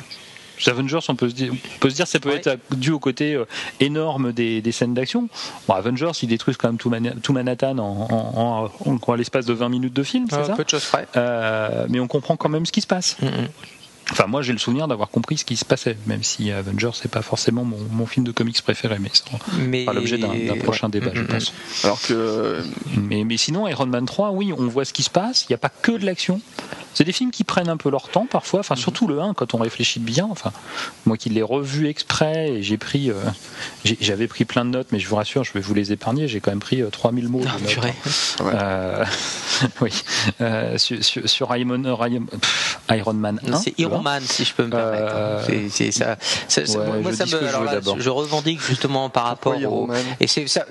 Avengers, 0.67 0.99
on 1.09 1.15
peut 1.17 1.31
se 1.31 1.35
dire, 1.35 1.53
on 1.55 1.79
peut 1.79 1.89
se 1.89 1.95
dire 1.95 2.05
que 2.05 2.11
ça 2.11 2.21
peut 2.21 2.29
Ouais. 2.29 2.37
être 2.45 2.59
dû 2.77 2.91
au 2.91 2.99
côté 2.99 3.43
énorme 3.81 4.33
des, 4.33 4.61
des 4.61 4.73
scènes 4.73 4.93
d'action. 4.93 5.31
Bon, 5.67 5.73
Avengers, 5.73 6.11
ils 6.23 6.29
détruisent 6.29 6.59
quand 6.59 6.69
même 6.69 6.77
tout, 6.77 7.33
Manhattan 7.33 7.79
en, 7.79 7.83
en, 8.11 8.71
en- 8.85 8.91
en- 8.91 8.99
en 9.07 9.15
l'espace 9.15 9.47
de 9.47 9.55
20 9.55 9.71
minutes 9.71 9.95
de 9.95 10.03
film, 10.03 10.27
c'est 10.29 10.45
ça 10.45 10.53
peu 10.55 10.65
de 10.65 10.69
choses 10.69 10.85
près. 10.85 11.07
Euh, 11.17 11.87
Mais 11.89 11.99
on 11.99 12.07
comprend 12.09 12.37
quand 12.37 12.51
même 12.51 12.67
ce 12.67 12.73
qui 12.73 12.83
se 12.83 12.87
passe. 12.87 13.17
Mm, 13.23 13.27
mm. 13.27 13.49
Enfin, 14.13 14.27
moi, 14.27 14.43
j'ai 14.43 14.53
le 14.53 14.59
souvenir 14.59 14.89
d'avoir 14.89 15.09
compris 15.11 15.39
ce 15.39 15.45
qui 15.45 15.57
se 15.57 15.65
passait, 15.65 15.97
même 16.07 16.23
si 16.23 16.51
Avengers, 16.51 16.91
c'est 16.95 17.11
pas 17.11 17.23
forcément 17.23 17.65
mon, 17.65 17.79
mon 17.93 18.07
film 18.07 18.27
de 18.27 18.33
comics 18.33 18.61
préféré, 18.63 18.99
mais 18.99 19.11
ça 19.13 19.25
Mais 19.59 19.85
l'objet 19.93 20.19
d'un 20.19 20.57
prochain 20.57 20.87
ouais. 20.89 20.93
débat, 21.01 21.13
je 21.15 21.21
Mm, 21.21 21.25
mm, 21.25 21.27
pense. 21.29 21.53
Alors 21.85 22.01
que 22.03 22.63
Mais, 22.97 23.25
mais 23.25 23.37
sinon, 23.37 23.69
Iron 23.69 23.87
Man 23.87 24.07
3, 24.07 24.31
oui, 24.33 24.53
on 24.57 24.67
voit 24.69 24.85
ce 24.85 24.93
qui 24.93 25.03
se 25.03 25.11
passe. 25.11 25.45
Il 25.49 25.53
n'y 25.53 25.55
a 25.55 25.59
pas 25.59 25.69
que 25.71 25.93
de 25.93 26.05
l'action. 26.05 26.41
C'est 26.95 27.05
des 27.05 27.13
films 27.13 27.31
qui 27.31 27.45
prennent 27.45 27.69
un 27.69 27.77
peu 27.77 27.91
leur 27.91 28.09
temps 28.09 28.27
parfois. 28.31 28.59
Mhm. 28.61 28.65
Enfin, 28.65 28.77
surtout 28.77 29.07
le 29.07 29.21
1, 29.21 29.35
quand 29.35 29.55
on 29.55 29.59
réfléchit 29.59 30.01
bien. 30.01 30.27
Enfin, 30.31 30.53
moi 31.07 31.17
qui 31.17 31.29
l'ai 31.31 31.43
revu 31.43 31.89
exprès 31.89 32.51
et 32.51 32.63
j'ai 32.63 32.77
pris, 32.79 33.11
euh, 33.11 33.15
j'avais 34.01 34.27
pris 34.27 34.45
plein 34.45 34.65
de 34.65 34.71
notes, 34.71 34.89
mais 34.93 34.99
je 34.99 35.09
vous 35.09 35.17
rassure, 35.17 35.45
je 35.45 35.53
vais 35.53 35.61
vous 35.61 35.75
les 35.75 35.93
épargner. 35.93 36.29
J'ai 36.29 36.41
quand 36.41 36.51
même 36.51 36.61
pris 36.61 36.83
euh, 36.83 36.89
3000 36.91 37.29
mots. 37.29 37.43
Ah, 37.47 37.57
de 37.57 37.63
notes. 37.63 37.73
purée. 37.73 37.95
Ouais. 38.41 38.53
Euh, 38.55 39.05
oui, 39.81 39.91
Euh, 40.41 40.79
sur, 40.79 41.03
sur, 41.05 41.29
sur 41.29 41.57
Iron, 41.57 41.83
Iron- 41.85 42.27
pff, 42.27 42.79
Iron 42.91 43.13
Man 43.15 43.41
1. 43.47 43.57
C'est 43.59 43.79
Iron 43.79 44.01
Man, 44.03 44.23
si 44.25 44.45
je 44.45 44.55
peux 44.55 44.65
me 44.65 44.71
permettre. 44.71 45.13
Euh, 45.15 45.69
C'est- 45.71 45.91
ça. 45.93 46.17
ça- 46.49 46.67
ça- 46.67 46.79
ouais, 46.79 47.01
moi, 47.01 47.11
je 47.13 47.17
ça 47.17 47.27
me, 47.27 47.47
alors 47.49 47.61
veux 47.63 47.67
là, 47.67 47.81
je 47.99 48.11
revendique 48.11 48.61
justement 48.61 49.09
par 49.11 49.25
rapport 49.25 49.53
Pourquoi 49.55 49.71
au. 49.71 49.89
Et 50.21 50.27
c'est 50.27 50.47
ça, 50.49 50.65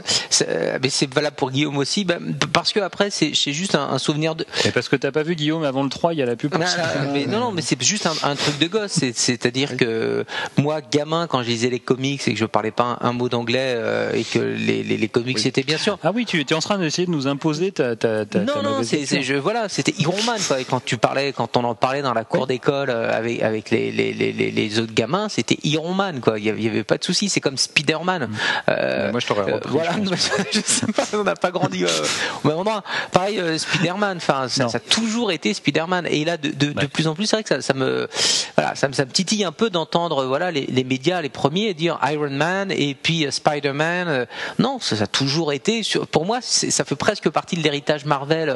mais 0.82 0.90
c'est 0.90 1.12
valable 1.14 1.36
pour 1.36 1.52
Guillaume 1.52 1.78
aussi, 1.78 2.04
bah, 2.06 2.16
parce 2.54 2.74
que 2.74 2.80
après 2.80 3.10
c'est 3.10 3.32
c'est 3.36 3.54
juste 3.54 3.76
un, 3.76 3.90
un 3.90 3.98
souvenir 4.00 4.36
de. 4.36 4.46
Et 4.66 4.72
parce 4.72 4.90
que 4.90 4.96
t'as 4.96 5.12
pas 5.12 5.24
vu 5.24 5.36
Guillaume 5.36 5.64
avant 5.64 5.84
le 5.84 5.90
3, 5.90 6.09
il 6.14 6.20
y 6.20 6.22
a 6.22 6.26
la 6.26 6.36
pub. 6.36 6.52
pour 6.52 6.60
Non, 6.60 6.66
non, 6.68 7.12
mais 7.14 7.26
non, 7.26 7.40
non, 7.40 7.52
mais 7.52 7.62
c'est 7.62 7.82
juste 7.82 8.06
un, 8.06 8.14
un 8.24 8.36
truc 8.36 8.58
de 8.60 8.68
gosse. 8.68 8.92
C'est- 8.92 9.18
C'est-à-dire 9.18 9.78
que 9.78 10.26
moi, 10.58 10.80
gamin, 10.82 11.28
quand 11.28 11.44
je 11.44 11.48
lisais 11.50 11.70
les 11.70 11.80
comics 11.80 12.28
et 12.28 12.34
que 12.34 12.40
je 12.40 12.46
parlais 12.46 12.72
pas 12.72 12.98
un, 13.02 13.10
un 13.10 13.14
mot 13.14 13.30
d'anglais 13.30 13.74
euh, 13.76 14.14
et 14.14 14.24
que 14.24 14.40
les, 14.40 14.84
les, 14.84 14.98
les 14.98 15.08
comics 15.08 15.36
Oui. 15.38 15.42
c'était 15.42 15.64
bien 15.64 15.78
sûr. 15.78 15.98
Ah 16.04 16.12
oui, 16.14 16.26
tu 16.26 16.42
es 16.42 16.54
en 16.54 16.60
train 16.60 16.78
d'essayer 16.78 17.06
de 17.06 17.12
nous 17.12 17.28
imposer 17.28 17.72
ta, 17.72 17.96
ta, 17.96 18.26
ta, 18.26 18.40
ta 18.40 18.40
Non, 18.40 18.62
non, 18.64 18.84
c'est, 18.84 19.06
je, 19.22 19.34
voilà, 19.36 19.70
c'était 19.70 19.94
Iron 20.00 20.22
Man, 20.26 20.40
quoi. 20.48 20.60
Et 20.60 20.66
quand 20.66 20.84
tu 20.84 20.98
parlais, 20.98 21.34
quand 21.34 21.56
on 21.58 21.64
en 21.64 21.76
parlait 21.76 22.02
dans 22.02 22.14
la 22.14 22.24
cour 22.24 22.48
d'école 22.48 22.90
euh, 22.90 23.16
avec, 23.18 23.42
avec 23.42 23.70
les, 23.70 23.92
les, 23.92 24.14
les, 24.14 24.32
les- 24.34 24.52
les 24.52 24.80
autres 24.80 24.94
gamins, 24.94 25.30
c'était 25.30 25.58
Iron 25.64 25.94
Man, 25.94 26.20
quoi. 26.20 26.40
Il 26.40 26.46
y 26.46 26.50
avait, 26.50 26.60
il 26.60 26.66
y 26.66 26.70
avait 26.70 26.84
pas 26.84 26.98
de 26.98 27.04
souci. 27.04 27.30
C'est 27.30 27.40
comme 27.42 27.58
Spider-Man. 27.58 28.30
Euh, 28.70 29.06
Mais 29.06 29.12
moi, 29.12 29.20
je 29.20 29.28
t'aurais 29.28 29.52
euh, 29.54 29.60
voilà, 29.68 29.92
je 30.04 30.16
je 30.60 30.62
sais 30.66 30.86
pas, 30.88 31.04
on 31.14 31.24
n'a 31.24 31.36
pas 31.36 31.52
grandi 31.52 31.84
euh, 31.84 31.88
au 32.44 32.48
même 32.48 32.58
endroit. 32.58 32.84
Pareil, 33.12 33.40
euh, 33.40 33.58
Spider-Man, 33.58 34.18
enfin, 34.18 34.48
ça, 34.48 34.70
ça 34.70 34.78
a 34.78 34.80
toujours 34.80 35.32
été 35.32 35.54
Spider-Man. 35.54 35.99
Et 36.06 36.26
là, 36.26 36.38
de, 36.38 36.50
de, 36.50 36.86
plus 36.88 37.08
en 37.08 37.16
plus, 37.16 37.26
c'est 37.26 37.36
vrai 37.36 37.44
que 37.44 37.50
ça, 37.50 37.62
ça 37.62 37.74
me, 37.74 38.08
voilà, 38.58 38.76
ça 38.76 38.88
me, 38.88 38.94
ça 38.94 39.06
me 39.06 39.12
titille 39.12 39.44
un 39.44 39.52
peu 39.52 39.70
d'entendre, 39.70 40.26
voilà, 40.26 40.52
les, 40.52 40.66
les 40.68 40.84
médias, 40.84 41.22
les 41.22 41.30
premiers 41.30 41.74
dire 41.74 42.00
Iron 42.12 42.30
Man 42.30 42.72
et 42.72 42.96
puis 42.96 43.26
euh, 43.26 43.32
Spider-Man. 43.32 44.08
euh, 44.08 44.26
non, 44.60 44.80
ça, 44.80 44.96
ça 44.96 45.04
a 45.04 45.08
toujours 45.08 45.54
été. 45.54 45.84
sur- 45.84 46.08
Pour 46.08 46.26
moi, 46.26 46.40
ça 46.42 46.84
fait 46.86 46.96
presque 46.96 47.30
partie 47.30 47.56
de 47.56 47.64
l'héritage 47.64 48.06
Marvel 48.06 48.50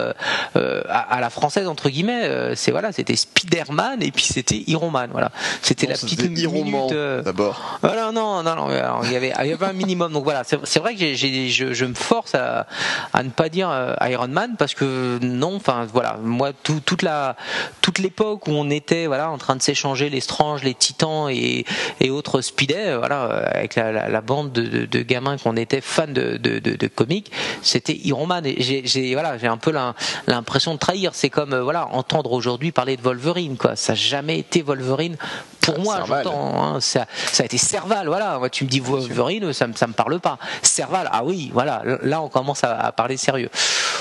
euh, 0.56 0.82
à, 0.90 1.16
à 1.16 1.22
la 1.22 1.30
française 1.30 1.68
entre 1.68 1.90
guillemets. 1.90 2.54
c'est 2.56 2.72
voilà, 2.72 2.92
c'était 2.92 3.16
Spider-Man 3.16 4.02
et 4.02 4.12
puis 4.12 4.24
c'était 4.24 4.64
Iron 4.68 4.90
Man. 4.90 5.10
Voilà, 5.12 5.32
c'était 5.62 5.88
la 5.88 5.96
petite 5.96 6.22
C'était 6.22 6.42
Iron 6.42 6.64
Man, 6.64 6.72
minute. 6.74 6.92
euh, 6.94 7.22
d'abord. 7.22 7.80
voilà, 7.82 8.12
non, 8.12 8.44
non, 8.44 8.56
non. 8.56 8.68
alors, 8.70 9.02
il 9.06 9.12
y 9.12 9.16
avait, 9.16 9.34
il 9.44 9.50
y 9.50 9.54
avait 9.54 9.66
un 9.66 9.74
minimum. 9.74 10.12
Donc 10.14 10.24
voilà, 10.24 10.44
c'est 10.44 10.80
vrai 10.80 10.96
que 10.96 11.14
je, 11.14 11.74
je 11.74 11.86
me 11.86 11.94
force 11.94 12.36
à, 12.36 12.68
à 13.14 13.24
ne 13.24 13.30
pas 13.30 13.50
dire 13.50 13.70
Iron 14.10 14.28
Man 14.28 14.56
parce 14.58 14.74
que 14.74 15.20
non. 15.22 15.56
Enfin 15.56 15.88
voilà, 15.94 16.18
moi 16.22 16.52
tout- 16.64 16.80
toute 16.86 17.02
la 17.04 17.33
toute 17.82 18.00
l'époque 18.00 18.48
où 18.48 18.52
on 18.52 18.70
était 18.70 19.08
voilà 19.08 19.30
en 19.30 19.38
train 19.38 19.56
de 19.56 19.62
s'échanger 19.62 20.10
les 20.10 20.20
Strange, 20.22 20.64
les 20.64 20.74
Titans 20.74 21.30
et, 21.30 21.66
et 22.00 22.10
autres 22.10 22.42
Speeday, 22.42 22.90
euh, 22.90 22.98
voilà, 22.98 23.24
avec 23.54 23.76
la, 23.76 23.92
la- 23.92 24.10
la 24.10 24.22
bande 24.22 24.52
de, 24.52 24.62
de- 24.64 24.86
de 24.86 25.00
gamins 25.02 25.38
qu'on 25.38 25.56
était 25.58 25.82
fans 25.82 26.08
de, 26.08 26.38
de, 26.38 26.60
de, 26.60 26.76
de 26.76 26.88
comics, 26.88 27.32
c'était 27.62 27.94
Iron 28.04 28.26
Man. 28.28 28.44
J'ai 28.58 29.14
voilà, 29.14 29.38
j'ai 29.38 29.48
un 29.48 29.58
peu 29.58 29.72
l'im- 29.72 29.94
l'impression 30.28 30.74
de 30.74 30.80
trahir. 30.80 31.12
C'est 31.14 31.30
comme 31.30 31.54
euh, 31.54 31.64
voilà 31.64 31.88
entendre 31.88 32.32
aujourd'hui 32.32 32.72
parler 32.72 32.98
de 32.98 33.02
Wolverine, 33.02 33.58
quoi. 33.58 33.76
Ça 33.76 33.94
n'a 33.94 33.98
jamais 33.98 34.40
été 34.40 34.62
Wolverine. 34.62 35.18
Pour 35.62 35.80
moi, 35.80 35.96
Serval. 35.96 36.24
j'entends 36.26 36.62
hein, 36.76 36.82
ça, 36.82 37.06
ça 37.32 37.44
a 37.44 37.46
été 37.46 37.58
Serval, 37.58 38.08
voilà. 38.08 38.38
Moi, 38.38 38.50
tu 38.50 38.66
me 38.66 38.70
dis 38.70 38.82
Wolverine, 38.82 39.54
ça 39.54 39.66
me, 39.68 39.74
ça 39.74 39.88
me 39.88 39.94
parle 39.94 40.20
pas. 40.20 40.38
Serval, 40.62 41.08
ah 41.12 41.24
oui, 41.24 41.52
voilà. 41.54 41.82
Là, 42.02 42.22
on 42.22 42.28
commence 42.28 42.66
à, 42.66 42.78
à 42.78 42.92
parler 42.92 43.16
sérieux. 43.16 43.50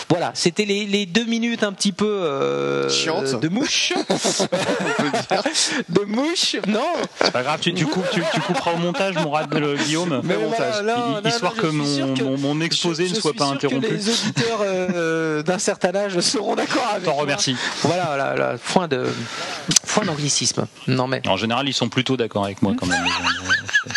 Voilà, 0.09 0.33
c'était 0.35 0.65
les, 0.65 0.87
les 0.87 1.07
deux 1.07 1.25
minutes 1.25 1.63
un 1.63 1.73
petit 1.73 1.93
peu 1.93 2.07
euh, 2.25 2.89
De 3.41 3.49
mouche, 3.49 3.93
de 5.89 6.05
mouche. 6.05 6.57
Non, 6.67 6.81
C'est 7.21 7.31
pas 7.33 7.43
grave, 7.43 7.61
tu, 7.61 7.73
tu, 7.75 7.87
coupes, 7.87 8.09
tu, 8.13 8.23
tu 8.33 8.41
couperas 8.41 8.73
au 8.73 8.77
montage, 8.79 9.15
mon 9.17 9.31
rat 9.31 9.47
le 9.53 9.77
Guillaume. 9.77 10.21
Mais 10.25 10.37
montage. 10.37 10.83
non, 10.83 10.93
Hi- 11.19 11.23
non, 11.23 11.29
histoire 11.31 11.55
que 11.55 11.67
mon, 11.67 12.15
que- 12.15 12.23
mon, 12.23 12.39
mon 12.39 12.61
exposé 12.61 13.05
je- 13.07 13.11
ne 13.11 13.15
je 13.17 13.21
soit 13.21 13.33
pas 13.33 13.45
sûr 13.47 13.55
interrompu. 13.55 13.87
Que 13.89 13.93
les 13.95 14.09
auditeurs 14.09 14.59
euh, 14.63 15.43
d'un 15.43 15.59
certain 15.59 15.95
âge 15.95 16.19
seront 16.21 16.55
d'accord 16.57 16.87
avec 16.93 17.05
T'en 17.05 17.15
remercie. 17.15 17.57
Voilà, 17.83 18.05
voilà, 18.07 18.35
voilà, 18.35 18.59
point 18.59 18.89
de 18.89 19.07
point 19.87 20.05
d'anglicisme. 20.05 20.67
Non 20.87 21.07
mais 21.07 21.23
En 21.29 21.37
général, 21.37 21.69
ils 21.69 21.75
sont 21.75 21.89
plutôt 21.89 22.17
d'accord 22.17 22.45
avec 22.45 22.63
moi 22.63 22.73
quand 22.79 22.87
même. 22.87 23.05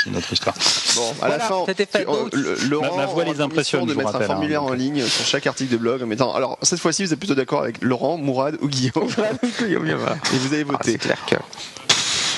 mais 0.06 0.12
C'est 0.14 0.18
autre 0.18 0.34
histoire. 0.34 0.56
Bon, 0.96 1.14
à 1.22 1.30
la 1.30 1.40
fin, 1.40 1.66
tu- 1.66 1.72
euh, 1.98 2.30
le- 2.34 2.56
Laurent 2.70 2.96
Ma- 2.98 3.04
ma 3.04 3.06
voix 3.08 3.24
les 3.24 3.42
impressionne, 3.42 3.86
de 3.86 3.94
je 3.94 3.98
mettre 3.98 4.10
un 4.10 4.12
rappelle, 4.14 4.26
hein, 4.30 4.34
formulaire 4.34 4.64
en 4.64 4.74
ligne 4.74 5.06
sur 5.06 5.26
chaque 5.26 5.48
article 5.48 5.72
de 5.72 5.78
blog 5.78 6.04
en 6.04 6.06
mettant. 6.08 6.34
Alors 6.34 6.58
cette 6.62 6.80
fois-ci, 6.80 7.04
vous 7.06 7.14
êtes 7.14 7.20
plutôt 7.20 7.36
d'accord 7.36 7.62
avec 7.62 7.82
Laurent, 7.84 8.18
Mourad 8.18 8.58
ou 8.62 8.68
Guillaume 8.68 9.08
Et 9.62 10.38
vous 10.38 10.54
avez 10.54 10.66
Ah, 10.68 10.72
voté. 10.72 10.92
c'est 10.94 10.98
clair 10.98 11.18
que 11.28 11.36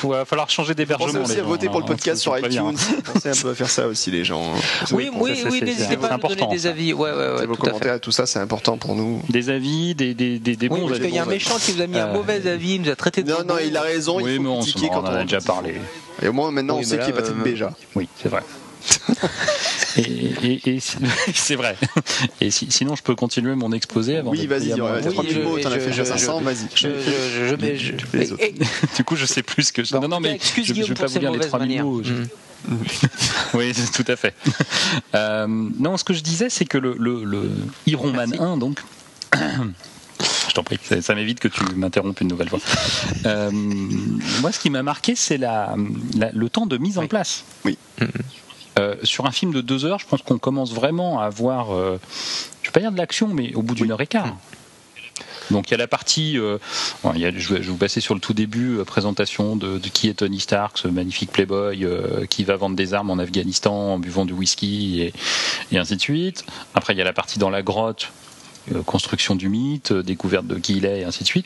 Il 0.03 0.10
va 0.10 0.26
falloir 0.26 0.49
changer 0.49 0.74
d'hébergement. 0.76 1.07
Pensez 1.11 1.32
aussi 1.34 1.40
à 1.40 1.44
voter 1.44 1.68
pour 1.68 1.80
le 1.80 1.86
hein, 1.86 1.88
podcast 1.88 2.22
sur 2.22 2.38
iTunes. 2.38 2.76
Pensez 3.03 3.30
un 3.30 3.41
peu 3.41 3.49
à 3.49 3.56
faire 3.56 3.69
ça 3.69 3.88
aussi, 3.88 4.11
les 4.11 4.24
gens. 4.26 4.53
oui, 4.91 5.10
Vous 5.11 5.19
oui, 5.24 5.44
oui, 5.49 5.57
c'est- 5.60 5.65
n'hésitez 5.65 5.98
pas 5.98 6.07
à 6.07 6.18
nous 6.18 6.28
donner 6.28 6.48
des 6.52 6.68
avis. 6.68 6.94
Ouais, 6.94 7.11
ouais, 7.11 7.36
ouais, 7.40 7.45
vos 7.45 7.56
commentaires, 7.56 7.99
tout 7.99 8.11
ça, 8.11 8.26
c'est 8.26 8.40
important 8.40 8.78
pour 8.78 8.95
nous. 8.95 9.22
Des 9.30 9.49
avis, 9.49 9.95
des, 9.95 10.14
des, 10.14 10.40
des, 10.40 10.56
des 10.56 10.68
Oui, 10.69 10.80
bons 10.82 10.88
parce 10.88 10.99
qu'il 10.99 11.14
y 11.14 11.19
a 11.19 11.24
un 11.24 11.26
méchant 11.26 11.57
qui 11.57 11.72
vous 11.72 11.82
a 11.82 11.88
mis 11.88 11.98
un 11.98 12.07
Euh, 12.07 12.14
mauvais 12.14 12.45
avis, 12.48 12.76
il 12.76 12.82
nous 12.84 12.90
a 12.90 12.95
traité 12.95 13.24
de 13.24 13.32
Non, 13.32 13.38
non, 13.48 13.56
il 13.65 13.76
a 13.76 13.82
raison. 13.82 14.18
Oui, 14.22 14.36
il 14.36 14.40
mais 14.41 14.45
faut 14.45 14.52
on, 14.52 14.61
critiquer 14.61 14.88
on 14.91 15.02
quand 15.02 15.07
en 15.10 15.14
a 15.14 15.24
déjà 15.24 15.41
parlé. 15.41 15.76
Et 16.22 16.28
au 16.28 16.34
moins, 16.34 16.52
maintenant, 16.52 16.76
Oui, 16.78 16.84
on 16.86 16.88
sait 16.90 16.99
qui 16.99 17.10
est 17.10 17.14
Patrick 17.14 17.36
euh, 17.40 17.44
Béja. 17.44 17.72
Oui, 17.95 18.07
c'est 18.22 18.30
vrai. 18.30 18.41
et 19.97 20.01
et, 20.43 20.69
et 20.76 20.80
c'est 21.34 21.55
vrai. 21.55 21.76
Et 22.41 22.51
si- 22.51 22.68
sinon, 22.69 22.95
je 22.95 23.03
peux 23.03 23.15
continuer 23.15 23.55
mon 23.55 23.72
exposé 23.72 24.18
avant 24.18 24.31
Oui, 24.31 24.41
de 24.43 24.47
vas-y, 24.47 24.72
à 24.73 24.77
mon 24.77 24.93
Oui, 24.95 25.01
3000 25.14 25.34
je- 25.34 25.39
mots, 25.41 25.57
t'en 25.59 25.69
as 25.72 25.76
je- 25.76 25.80
fait 25.80 25.88
déjà 25.88 26.03
je- 26.03 26.09
500, 26.09 26.41
vas-y. 26.41 26.68
Du 28.95 29.03
coup, 29.03 29.15
je 29.15 29.26
sais 29.26 29.43
plus 29.43 29.64
ce 29.64 29.73
que 29.73 29.84
je. 29.84 29.95
Non, 29.95 30.07
non, 30.07 30.19
mais 30.19 30.34
excuse 30.35 30.64
je, 30.65 30.69
je 30.69 30.73
Guillaume 30.73 30.89
vais 30.89 30.95
pour 30.95 31.05
pas 31.05 31.11
vous 31.11 31.19
lire 31.19 31.31
les 31.31 31.38
mauvaises 31.38 31.49
3000 31.49 31.68
manières. 31.69 31.85
mots. 31.85 32.03
je- 32.03 32.14
Mm. 32.68 32.77
oui, 33.53 33.72
tout 33.93 34.03
à 34.07 34.15
fait. 34.15 34.34
Euh, 35.14 35.45
non, 35.47 35.95
ce 35.95 36.03
que 36.03 36.14
je 36.15 36.22
disais, 36.22 36.49
c'est 36.49 36.65
que 36.65 36.80
le, 36.80 36.95
le, 36.97 37.23
le 37.23 37.51
Iron 37.85 38.11
Man 38.11 38.34
1, 38.39 38.57
donc. 38.57 38.80
Je 40.49 40.53
t'en 40.55 40.64
prie, 40.64 40.80
ça, 40.84 40.99
ça 41.03 41.14
m'évite 41.14 41.39
que 41.39 41.47
tu 41.47 41.61
m'interrompes 41.76 42.19
une 42.22 42.27
nouvelle 42.30 42.49
fois. 42.49 42.57
Euh, 43.27 43.51
moi, 43.51 44.51
ce 44.51 44.59
qui 44.59 44.72
m'a 44.72 44.81
marqué, 44.81 45.14
c'est 45.15 45.38
la, 45.38 45.76
la- 46.18 46.31
le 46.31 46.49
temps 46.49 46.65
de 46.65 46.77
mise 46.77 46.97
en 46.97 47.05
place. 47.05 47.43
Oui. 47.64 47.77
Euh, 48.78 48.95
sur 49.04 49.26
un 49.26 49.32
film 49.32 49.52
de 49.54 49.62
deux 49.62 49.86
heures, 49.86 49.99
je 49.99 50.06
pense 50.06 50.22
qu'on 50.22 50.38
commence 50.38 50.74
vraiment 50.74 51.20
à 51.20 51.26
avoir, 51.26 51.74
euh, 51.74 51.99
je 52.62 52.68
vais 52.70 52.74
pas 52.74 52.80
dire 52.80 52.91
de 52.91 52.98
l'action, 52.98 53.28
mais 53.28 53.54
au 53.56 53.62
bout 53.62 53.76
d'une 53.76 53.91
heure 53.91 54.02
et 54.02 54.08
quart. 54.08 54.36
Donc 55.49 55.70
il 55.70 55.72
y 55.72 55.74
a 55.76 55.78
la 55.78 55.88
partie, 55.88 56.38
euh, 56.38 56.58
bon, 57.04 57.14
il 57.16 57.22
y 57.22 57.26
a- 57.26 57.32
je, 57.36 57.54
vais, 57.54 57.62
vous 57.62 57.78
passer 57.78 58.02
sur 58.02 58.14
le 58.14 58.20
tout 58.20 58.34
début, 58.34 58.78
euh, 58.78 58.84
présentation 58.84 59.56
de, 59.56 59.78
de 59.78 59.88
qui 59.88 60.10
est 60.10 60.16
Tony 60.16 60.40
Stark, 60.40 60.78
ce 60.78 60.88
magnifique 60.90 61.32
playboy 61.32 61.86
euh, 61.86 62.26
qui 62.26 62.44
va 62.44 62.58
vendre 62.58 62.76
des 62.76 62.94
armes 62.94 63.10
en 63.10 63.18
Afghanistan 63.18 63.74
en 63.94 63.99
buvant 63.99 64.26
du 64.26 64.34
whisky 64.34 65.02
et, 65.02 65.14
et 65.72 65.78
ainsi 65.78 65.95
de 65.95 66.02
suite. 66.02 66.44
Après 66.76 66.94
il 66.94 66.98
y 66.98 67.02
a 67.02 67.06
la 67.06 67.14
partie 67.14 67.40
dans 67.40 67.49
la 67.49 67.62
grotte, 67.62 68.12
construction 68.85 69.35
du 69.35 69.49
mythe, 69.49 69.91
euh, 69.91 70.03
découverte 70.03 70.45
de 70.48 70.56
qui 70.60 70.77
il 70.77 70.85
est 70.85 71.02
et 71.02 71.03
ainsi 71.03 71.23
de 71.23 71.27
suite. 71.27 71.45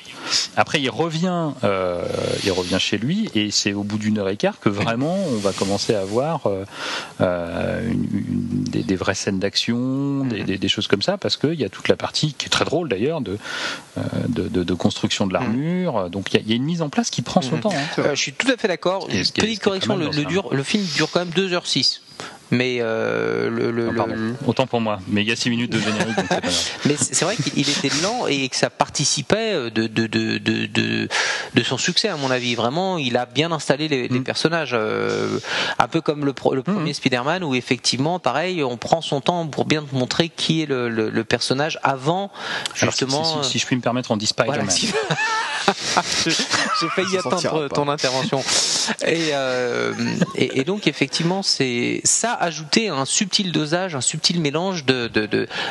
Après 0.55 0.81
il 0.81 0.89
revient, 0.89 1.51
euh, 1.63 2.03
il 2.43 2.51
revient 2.51 2.77
chez 2.79 2.97
lui 2.97 3.29
et 3.35 3.51
c'est 3.51 3.73
au 3.73 3.83
bout 3.83 3.97
d'une 3.97 4.17
heure 4.17 4.29
et 4.29 4.37
quart 4.37 4.59
que 4.59 4.69
vraiment 4.69 5.17
on 5.29 5.37
va 5.37 5.51
commencer 5.53 5.93
à 5.95 6.03
voir 6.05 6.47
euh, 6.47 6.65
euh, 7.21 7.89
une- 7.91 8.07
une- 8.13 8.63
des, 8.63 8.83
des 8.83 8.95
vraies 8.95 9.15
scènes 9.15 9.39
d'action, 9.39 10.25
des, 10.25 10.43
des- 10.43 10.57
des 10.57 10.67
choses 10.67 10.87
comme 10.87 11.01
ça, 11.01 11.17
parce 11.17 11.37
qu'il 11.37 11.53
y 11.59 11.63
a 11.65 11.69
toute 11.69 11.87
la 11.87 11.95
partie 11.95 12.33
qui 12.33 12.45
est 12.47 12.49
très 12.49 12.65
drôle 12.65 12.89
d'ailleurs 12.89 13.21
de, 13.21 13.37
euh, 13.97 14.01
de, 14.27 14.47
de- 14.47 14.63
de 14.63 14.73
construction 14.73 15.27
de 15.27 15.33
l'armure. 15.33 16.09
Donc 16.09 16.33
il 16.33 16.37
y, 16.37 16.39
a- 16.39 16.43
il 16.43 16.49
y 16.49 16.53
a 16.53 16.55
une 16.55 16.63
mise 16.63 16.81
en 16.81 16.89
place 16.89 17.09
qui 17.09 17.21
prend 17.21 17.41
son 17.41 17.55
Mhm. 17.55 17.61
temps. 17.61 17.73
hein. 17.73 17.99
Euh, 17.99 18.15
je 18.15 18.21
suis 18.21 18.33
tout 18.33 18.47
à 18.51 18.57
fait 18.57 18.67
d'accord. 18.67 19.07
Petite 19.07 19.59
correction, 19.61 19.97
le, 19.97 20.09
dur- 20.25 20.49
le 20.53 20.63
film 20.63 20.83
dure 20.95 21.09
quand 21.11 21.19
même 21.19 21.29
2h06. 21.33 22.01
Mais 22.51 22.77
euh, 22.81 23.49
le, 23.49 23.71
le- 23.71 23.95
pardon. 23.95 24.13
le- 24.15 24.35
Autant 24.45 24.67
pour 24.67 24.81
moi, 24.81 24.99
mais 25.07 25.21
il 25.21 25.27
y 25.29 25.31
a 25.31 25.35
6 25.37 25.49
minutes 25.49 25.71
de 25.71 25.79
générique, 25.79 26.15
donc 26.17 26.25
c'est 26.29 26.41
pas 26.41 26.41
grave. 26.41 26.69
mais 26.85 26.95
c'est 26.99 27.23
vrai 27.23 27.35
qu'il 27.37 27.69
était 27.69 27.89
lent 28.03 28.27
et 28.27 28.49
que 28.49 28.55
ça 28.57 28.69
participait 28.69 29.53
de, 29.53 29.69
de, 29.69 30.07
de, 30.07 30.37
de, 30.37 30.65
de, 30.65 31.07
de 31.53 31.63
son 31.63 31.77
succès 31.77 32.09
à 32.09 32.17
mon 32.17 32.29
avis. 32.29 32.55
Vraiment, 32.55 32.97
il 32.97 33.15
a 33.17 33.25
bien 33.25 33.51
installé 33.51 33.87
les, 33.87 34.07
les 34.09 34.19
Mm. 34.19 34.23
personnages, 34.23 34.71
euh, 34.73 35.39
un 35.79 35.87
peu 35.87 36.01
comme 36.01 36.25
le, 36.25 36.33
pro- 36.33 36.61
premier 36.61 36.93
Spider-Man 36.93 37.43
où 37.43 37.55
effectivement, 37.55 38.19
pareil, 38.19 38.63
on 38.63 38.75
prend 38.77 39.01
son 39.01 39.21
temps 39.21 39.47
pour 39.47 39.65
bien 39.65 39.83
te 39.83 39.95
montrer 39.95 40.27
qui 40.29 40.61
est 40.61 40.65
le, 40.65 40.89
le, 40.89 41.09
le 41.09 41.23
personnage 41.23 41.79
avant 41.83 42.31
Alors, 42.81 42.93
si- 42.93 43.05
justement. 43.05 43.23
si, 43.23 43.43
si- 43.45 43.49
si 43.51 43.59
je 43.59 43.65
puis 43.65 43.75
me 43.77 43.81
permettre, 43.81 44.11
on 44.11 44.17
dit 44.17 44.29
Voilà, 44.37 44.65
Spider-Man. 44.65 44.69
si- 44.75 44.91
Je- 46.25 46.29
J'ai 46.81 46.89
failli 46.89 47.17
attendre 47.17 47.67
pas. 47.67 47.75
ton 47.75 47.87
intervention. 47.87 48.43
Et, 49.05 49.29
euh, 49.33 49.93
et, 50.35 50.59
et 50.59 50.63
donc 50.63 50.87
effectivement, 50.87 51.43
c'est 51.43 52.01
ça 52.03 52.33
ajouté 52.41 52.89
un 52.89 53.05
subtil 53.05 53.51
dosage, 53.51 53.95
un 53.95 54.01
subtil 54.01 54.41
mélange 54.41 54.85
de 54.85 55.09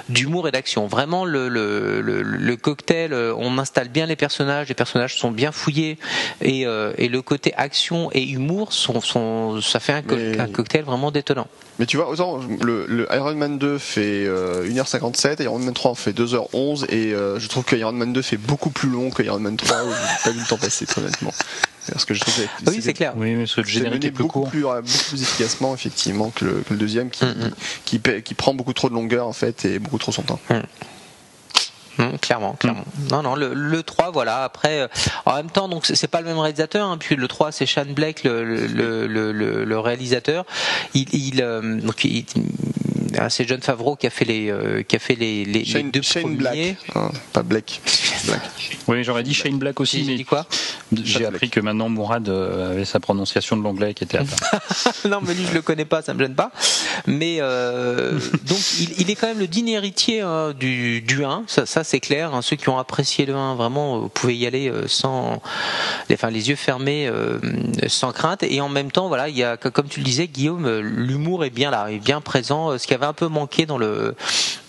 d'humour 0.09 0.49
et 0.49 0.51
d'action. 0.53 0.87
Vraiment 0.87 1.25
le, 1.25 1.49
le, 1.49 2.01
le, 2.01 2.23
le 2.23 2.57
cocktail, 2.57 3.13
euh, 3.13 3.35
on 3.37 3.59
installe 3.59 3.89
bien 3.89 4.07
les 4.07 4.17
personnages, 4.17 4.69
les 4.69 4.75
personnages 4.75 5.17
sont 5.17 5.31
bien 5.31 5.53
fouillés 5.53 5.99
et, 6.41 6.67
euh, 6.67 6.93
et 6.99 7.09
le 7.09 7.23
côté 7.23 7.53
action 7.57 8.11
et 8.13 8.23
humour 8.27 8.73
sont, 8.73 9.01
sont 9.01 9.61
ça 9.61 9.81
fait 9.81 9.93
un, 9.93 10.03
co- 10.03 10.17
Mais- 10.17 10.39
un 10.41 10.49
cocktail 10.49 10.83
vraiment 10.85 11.11
détonnant. 11.11 11.49
Mais 11.81 11.87
tu 11.87 11.97
vois, 11.97 12.11
autant 12.11 12.39
le, 12.63 12.85
le 12.87 13.09
Iron 13.11 13.35
Man 13.35 13.57
2 13.57 13.79
fait 13.79 14.27
euh, 14.27 14.69
1h57, 14.69 15.43
Iron 15.43 15.59
Man 15.59 15.73
3 15.73 15.91
en 15.91 15.95
fait 15.95 16.13
2h11, 16.13 16.85
et 16.91 17.15
euh, 17.15 17.41
je 17.41 17.49
trouve 17.49 17.65
que 17.65 17.75
Iron 17.75 17.93
Man 17.93 18.13
2 18.13 18.21
fait 18.21 18.37
beaucoup 18.37 18.69
plus 18.69 18.91
long 18.91 19.09
que 19.09 19.23
Iron 19.23 19.41
Man 19.41 19.57
3, 19.57 19.85
où 19.85 19.89
j'ai 19.89 20.23
pas 20.25 20.31
vu 20.31 20.41
le 20.41 20.47
temps 20.47 20.59
passer, 20.59 20.85
très 20.85 21.01
honnêtement. 21.01 21.33
Parce 21.91 22.05
que 22.05 22.13
je 22.13 22.21
trouve 22.21 22.35
que 22.35 22.71
Oui, 22.71 22.81
c'est 22.83 22.93
clair. 22.93 23.15
Oui, 23.17 23.35
mais 23.35 23.47
C'est 23.47 23.67
générique 23.67 23.95
mené 23.95 24.07
est 24.09 24.11
plus 24.11 24.25
beaucoup 24.25 24.41
court. 24.41 24.51
plus, 24.51 24.67
euh, 24.67 24.83
beaucoup 24.83 25.05
plus 25.09 25.23
efficacement, 25.23 25.73
effectivement, 25.75 26.29
que 26.29 26.45
le, 26.45 26.53
que 26.69 26.75
le 26.75 26.79
deuxième 26.79 27.09
qui, 27.09 27.25
Mm, 27.25 27.51
mm. 27.95 28.23
qui, 28.23 28.35
prend 28.35 28.53
beaucoup 28.53 28.75
trop 28.75 28.91
de 28.91 28.95
longueur, 28.95 29.27
en 29.27 29.33
fait, 29.33 29.65
et 29.65 29.79
beaucoup 29.79 29.97
trop 29.97 30.13
son 30.13 30.21
temps. 30.23 30.39
Hum, 32.01 32.19
clairement, 32.19 32.55
clairement. 32.55 32.85
Non, 33.11 33.23
non, 33.23 33.35
le, 33.35 33.53
le 33.55 33.83
3, 33.83 34.11
voilà. 34.11 34.43
Après, 34.45 34.81
euh, 34.81 34.89
en 35.27 35.35
même 35.37 35.51
temps, 35.51 35.69
donc 35.69 35.87
c'est 35.87 36.09
pas 36.09 36.21
le 36.21 36.27
même 36.27 36.39
réalisateur. 36.39 36.89
Hein, 36.89 36.97
puis 36.99 37.15
le 37.17 37.29
3, 37.29 37.53
c'est 37.53 37.67
Sean 37.67 37.85
Blake, 37.87 38.25
le, 38.25 38.43
le, 38.45 39.07
le, 39.07 39.33
le- 39.33 39.65
le 39.65 39.79
réalisateur. 39.79 40.45
Il, 40.95 41.07
il, 41.15 41.43
euh, 41.43 41.81
donc, 41.81 42.05
il- 42.05 42.25
ah, 43.19 43.31
c'est 43.31 43.47
John 43.49 43.61
Favreau 43.61 43.97
qui 43.97 44.07
a 44.07 44.11
fait 44.11 44.25
les, 44.25 44.51
euh, 44.51 44.83
qui 44.83 44.97
a 44.97 44.99
fait 44.99 45.15
les, 45.15 45.45
les, 45.45 45.61
les 45.61 45.65
Shane, 45.65 45.91
deux 45.91 46.03
Shane 46.03 46.23
premiers. 46.23 46.37
Black, 46.37 46.77
hein, 46.95 47.11
pas 47.33 47.43
Black. 47.43 47.81
Black. 48.27 48.41
Oui, 48.89 49.03
j'aurais 49.05 49.23
dit 49.23 49.35
Shane 49.35 49.59
Black 49.59 49.81
aussi, 49.81 50.05
J'ai 50.05 50.11
mais 50.13 50.17
dit 50.17 50.25
quoi? 50.25 50.47
j'ai 50.93 51.21
Black. 51.21 51.35
appris 51.35 51.51
que 51.51 51.61
maintenant 51.61 51.89
Mourad 51.89 52.29
euh, 52.29 52.73
avait 52.73 52.85
sa 52.85 53.01
prononciation 53.01 53.57
de 53.57 53.63
l'anglais 53.63 53.95
qui 53.95 54.05
était 54.05 54.19
à 54.19 54.23
non, 55.09 55.21
mais 55.27 55.35
lui, 55.35 55.45
je 55.49 55.55
le 55.55 55.63
connais 55.63 55.85
pas, 55.85 56.03
ça 56.03 56.13
me 56.15 56.19
gêne 56.21 56.35
pas. 56.35 56.51
Mais 57.07 57.37
euh, 57.41 58.13
donc, 58.47 58.59
il, 58.81 59.01
il 59.01 59.11
est 59.11 59.15
quand 59.15 59.29
même 59.29 59.39
le 59.39 59.47
digne 59.47 59.69
héritier 59.69 60.21
hein, 60.21 60.53
du, 60.59 61.01
du 61.01 61.25
1, 61.25 61.45
ça, 61.47 61.67
ça 61.67 61.85
c'est 61.85 62.01
clair. 62.01 62.35
hein. 62.35 62.43
Ceux 62.43 62.57
qui 62.57 62.69
ont 62.69 62.79
apprécié 62.79 63.27
le 63.27 63.35
1, 63.35 63.55
vraiment, 63.55 63.99
vous 64.01 64.09
pouvez 64.09 64.37
y 64.37 64.47
aller 64.47 64.71
sans, 64.87 65.41
enfin, 66.13 66.31
les 66.31 66.49
yeux 66.49 66.57
fermés, 66.57 67.07
euh, 67.09 67.39
sans 67.89 68.13
crainte. 68.13 68.43
Et 68.43 68.61
en 68.61 68.69
même 68.69 68.91
temps, 68.91 69.09
voilà, 69.09 69.29
il 69.29 69.37
y 69.37 69.45
a, 69.45 69.57
comme 69.57 69.89
tu 69.89 70.01
le 70.01 70.05
disais, 70.05 70.27
Guillaume, 70.29 70.69
l'humour 70.81 71.45
est 71.45 71.51
bien 71.51 71.71
là, 71.71 71.91
est 71.91 71.99
bien 71.99 72.21
présent. 72.21 72.77
Ce 72.79 72.87
qui 72.87 72.95
avait 73.01 73.09
un 73.09 73.13
peu 73.13 73.29
manqué 73.29 73.67
dans 73.67 73.79
le 73.79 74.15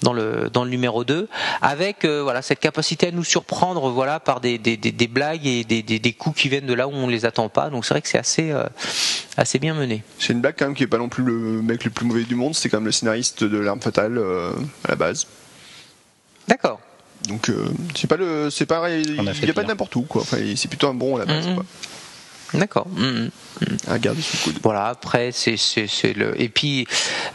dans 0.01 0.13
le 0.13 0.49
dans 0.51 0.63
le 0.63 0.69
numéro 0.69 1.03
2, 1.03 1.27
avec 1.61 2.05
euh, 2.05 2.21
voilà 2.23 2.41
cette 2.41 2.59
capacité 2.59 3.07
à 3.07 3.11
nous 3.11 3.23
surprendre, 3.23 3.89
voilà, 3.89 4.19
par 4.19 4.39
des 4.39 4.57
des, 4.57 4.77
des, 4.77 4.91
des 4.91 5.07
blagues 5.07 5.45
et 5.45 5.63
des, 5.63 5.83
des, 5.83 5.99
des 5.99 6.13
coups 6.13 6.41
qui 6.41 6.49
viennent 6.49 6.65
de 6.65 6.73
là 6.73 6.87
où 6.87 6.91
on 6.91 7.07
les 7.07 7.25
attend 7.25 7.49
pas. 7.49 7.69
Donc 7.69 7.85
c'est 7.85 7.93
vrai 7.93 8.01
que 8.01 8.07
c'est 8.09 8.17
assez 8.17 8.51
euh, 8.51 8.63
assez 9.37 9.59
bien 9.59 9.73
mené. 9.73 10.03
Shane 10.19 10.41
Black, 10.41 10.55
quand 10.57 10.65
même, 10.65 10.75
qui 10.75 10.83
est 10.83 10.87
pas 10.87 10.97
non 10.97 11.09
plus 11.09 11.23
le 11.23 11.61
mec 11.61 11.83
le 11.83 11.91
plus 11.91 12.05
mauvais 12.05 12.23
du 12.23 12.35
monde, 12.35 12.55
c'était 12.55 12.69
quand 12.69 12.77
même 12.77 12.85
le 12.85 12.91
scénariste 12.91 13.43
de 13.43 13.57
L'arme 13.57 13.81
fatale 13.81 14.17
euh, 14.17 14.51
à 14.85 14.89
la 14.89 14.95
base. 14.95 15.27
D'accord. 16.47 16.79
Donc, 17.27 17.49
euh, 17.49 17.67
c'est 17.95 18.07
pas 18.07 18.17
le, 18.17 18.49
c'est 18.49 18.65
pas, 18.65 18.89
il 18.89 19.15
On 19.19 19.27
a 19.27 19.31
n'y 19.31 19.37
fait 19.37 19.49
a 19.49 19.53
pas 19.53 19.63
n'importe 19.63 19.95
où, 19.95 20.01
quoi. 20.01 20.23
Enfin, 20.23 20.37
c'est 20.55 20.67
plutôt 20.67 20.87
un 20.87 20.93
bon 20.95 21.17
à 21.17 21.19
la 21.19 21.25
base, 21.25 21.47
Mhm. 21.47 21.55
quoi. 21.55 21.65
D'accord. 22.53 22.87
Mhm. 22.89 23.29
À 23.87 23.97
garder 23.99 24.21
sous 24.21 24.35
le 24.37 24.43
coude. 24.53 24.59
Voilà. 24.63 24.87
Après, 24.87 25.31
c'est 25.31 25.55
le. 26.15 26.39
Et 26.41 26.49
puis, 26.49 26.85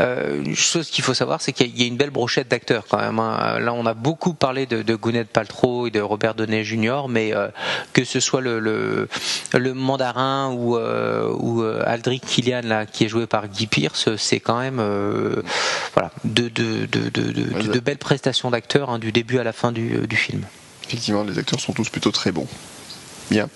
euh, 0.01 0.43
une 0.43 0.56
chose 0.56 0.90
qu'il 0.90 1.02
faut 1.05 1.14
savoir, 1.14 1.40
c'est 1.40 1.52
qu'il 1.52 1.74
y 1.78 1.84
a- 1.84 1.86
une 1.86 1.97
belle 1.97 2.10
brochette 2.10 2.48
d'acteurs 2.48 2.84
quand 2.88 2.98
même. 2.98 3.18
hein. 3.18 3.59
Là, 3.60 3.72
on 3.72 3.86
a 3.86 3.94
beaucoup 3.94 4.34
parlé 4.34 4.66
de, 4.66 4.82
de 4.82 4.94
Gwyneth 4.94 5.28
Paltrow 5.28 5.86
et 5.86 5.90
de 5.90 6.01
Robert 6.01 6.34
Downey 6.34 6.64
Jr., 6.64 7.02
mais 7.09 7.34
euh, 7.34 7.48
que 7.94 8.05
ce 8.05 8.20
soit 8.20 8.40
le 8.43 8.59
le, 8.59 9.09
le 9.55 9.72
mandarin 9.74 10.51
ou 10.52 10.76
euh, 10.76 11.32
ou 11.38 11.62
euh, 11.62 11.82
Aldrich 11.86 12.22
Killian 12.26 12.60
là, 12.64 12.84
qui 12.86 13.05
est 13.05 13.09
joué 13.09 13.26
par 13.26 13.48
Guy 13.48 13.66
Pearce, 13.68 14.16
c'est 14.16 14.40
quand 14.40 14.59
même 14.59 14.78
euh, 14.80 15.43
voilà 15.94 16.10
de 16.24 16.48
de 16.48 16.86
de 16.86 17.09
de, 17.09 17.20
de, 17.32 17.43
de- 17.62 17.72
de 17.72 17.80
belles 17.80 17.97
prestations 17.98 18.51
d'acteurs 18.51 18.90
hein, 18.90 18.98
du 18.98 19.12
début 19.12 19.38
à 19.38 19.44
la 19.44 19.52
fin 19.52 19.72
du, 19.72 20.06
du 20.06 20.16
film. 20.16 20.43
Effectivement, 20.86 21.24
les 21.24 21.38
acteurs 21.38 21.60
sont 21.60 21.72
tous 21.72 21.88
plutôt 21.88 22.10
très 22.10 22.32
bons. 22.32 22.47
Bien. 23.30 23.48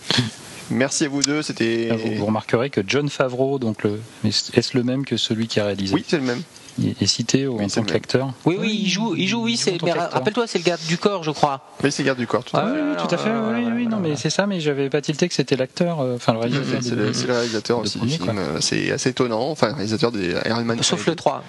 Merci 0.70 1.04
à 1.04 1.08
vous 1.08 1.22
deux, 1.22 1.42
c'était. 1.42 1.90
Vous, 1.96 2.14
vous 2.16 2.26
remarquerez 2.26 2.70
que 2.70 2.80
John 2.86 3.08
Favreau, 3.08 3.58
donc 3.58 3.82
le, 3.82 4.00
est-ce 4.24 4.76
le 4.76 4.82
même 4.84 5.04
que 5.04 5.16
celui 5.16 5.48
qui 5.48 5.58
a 5.60 5.64
réalisé 5.64 5.94
Oui, 5.94 6.04
c'est 6.06 6.16
le 6.18 6.22
même. 6.22 6.42
Il 6.78 6.94
est 7.00 7.06
cité 7.06 7.46
au- 7.46 7.58
Oui, 7.58 7.64
en 7.64 7.68
c'est 7.68 7.80
tant 7.80 7.86
le 7.86 7.92
qu'acteur 7.92 8.32
Oui, 8.46 8.56
oui, 8.58 8.80
il 8.84 8.88
joue, 8.88 9.14
il 9.16 9.26
joue, 9.26 9.42
oui, 9.42 9.56
c'est. 9.56 9.82
Mais 9.82 9.92
rappelle-toi, 9.92 10.46
c'est 10.46 10.58
le 10.58 10.64
garde 10.64 10.80
du 10.86 10.96
corps, 10.96 11.24
je 11.24 11.32
crois. 11.32 11.60
Oui, 11.82 11.90
c'est 11.92 12.04
garde 12.04 12.18
du 12.18 12.26
corps, 12.28 12.44
tout 12.44 12.56
à 12.56 12.60
Ah, 12.60 12.66
fait. 12.72 12.80
Oui, 12.80 12.88
oui, 12.90 12.96
tout 13.08 13.14
à 13.14 13.18
fait. 13.18 13.30
Oui, 13.30 13.64
oui, 13.66 13.72
oui, 13.74 13.86
non, 13.88 13.98
mais 13.98 14.14
c'est 14.16 14.30
ça, 14.30 14.46
mais 14.46 14.60
j'avais 14.60 14.88
pas 14.88 15.00
tilté 15.02 15.28
que 15.28 15.34
c'était 15.34 15.56
l'acteur, 15.56 16.00
euh, 16.00 16.14
enfin 16.14 16.32
le 16.32 16.38
réalisateur. 16.38 16.78
C'est 16.82 16.94
le, 16.94 17.12
c'est 17.12 17.26
le 17.26 17.32
réalisateur 17.34 17.78
le 17.78 17.82
aussi 17.84 17.98
euh, 18.28 18.60
C'est 18.60 18.92
assez 18.92 19.10
étonnant. 19.10 19.50
Enfin, 19.50 19.68
le 19.68 19.74
réalisateur 19.74 20.12
des 20.12 20.34
Iron 20.46 20.62
Man. 20.64 20.82
Sauf 20.82 21.04
le 21.06 21.16
3. 21.16 21.42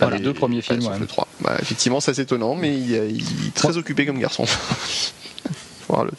Bah, 0.00 0.08
les 0.10 0.20
deux 0.20 0.32
premiers 0.34 0.62
films, 0.62 0.80
sauf 0.82 0.92
ouais. 0.92 0.98
le 1.00 1.06
3. 1.06 1.28
Bah, 1.42 1.56
effectivement, 1.60 2.00
c'est 2.00 2.12
assez 2.12 2.22
étonnant, 2.22 2.54
mais 2.54 2.74
il, 2.74 2.90
il 2.92 3.48
est 3.48 3.54
très 3.54 3.76
occupé 3.76 4.06
comme 4.06 4.18
garçon. 4.18 4.46
Faut 4.46 5.94
voir 5.94 6.04
le- 6.04 6.12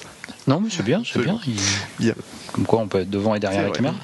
Non, 0.48 0.60
mais 0.60 0.70
c'est 0.70 0.84
bien, 0.84 1.02
c'est 1.10 1.20
bien. 1.20 1.40
Il- 1.48 1.56
Bien. 2.00 2.14
Comme 2.52 2.66
quoi, 2.66 2.80
on 2.80 2.88
peut 2.88 3.00
être 3.00 3.10
devant 3.10 3.34
et 3.36 3.40
derrière 3.40 3.62
la 3.62 3.68
vrai. 3.70 3.78
caméra. 3.78 3.96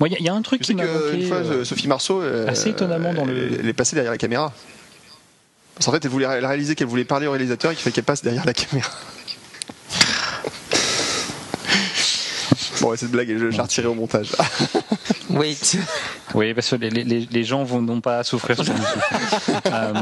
Moi, 0.00 0.08
il 0.08 0.12
y 0.12 0.14
a- 0.14 0.18
il 0.20 0.24
y, 0.24 0.28
a 0.28 0.34
un 0.34 0.42
truc 0.42 0.62
Je 0.62 0.66
qui 0.66 0.74
m'a 0.74 0.84
manqué. 0.84 1.26
fois, 1.26 1.36
euh, 1.38 1.64
Sophie 1.64 1.88
Marceau, 1.88 2.22
euh, 2.22 2.46
assez 2.48 2.70
étonnamment 2.70 3.12
dans 3.12 3.24
le- 3.24 3.58
elle, 3.60 3.68
est 3.68 3.72
passée 3.72 3.96
derrière 3.96 4.12
la 4.12 4.18
caméra. 4.18 4.52
Parce 5.74 5.86
qu'en 5.86 5.92
fait, 5.92 6.04
elle 6.04 6.10
voulait 6.10 6.26
réalisé 6.26 6.74
qu'elle 6.74 6.86
voulait 6.86 7.04
parler 7.04 7.26
au 7.26 7.32
réalisateur 7.32 7.72
et 7.72 7.74
qu'il 7.74 7.82
fallait 7.82 7.92
qu'elle 7.94 8.04
passe 8.04 8.22
derrière 8.22 8.44
la 8.46 8.54
caméra. 8.54 8.90
bon, 12.80 12.90
ouais, 12.90 12.96
cette 12.96 13.10
blague, 13.10 13.28
je 13.28 13.44
l'ai 13.46 13.60
retirée 13.60 13.88
au 13.88 13.94
montage. 13.94 14.30
Oui. 15.30 15.58
Oui, 16.34 16.54
parce 16.54 16.70
que 16.70 16.76
les, 16.76 16.88
les- 16.88 17.28
les 17.30 17.44
gens 17.44 17.62
vont 17.62 17.82
non 17.82 18.00
pas 18.00 18.24
souffrir. 18.24 18.56
Euh, 19.66 19.92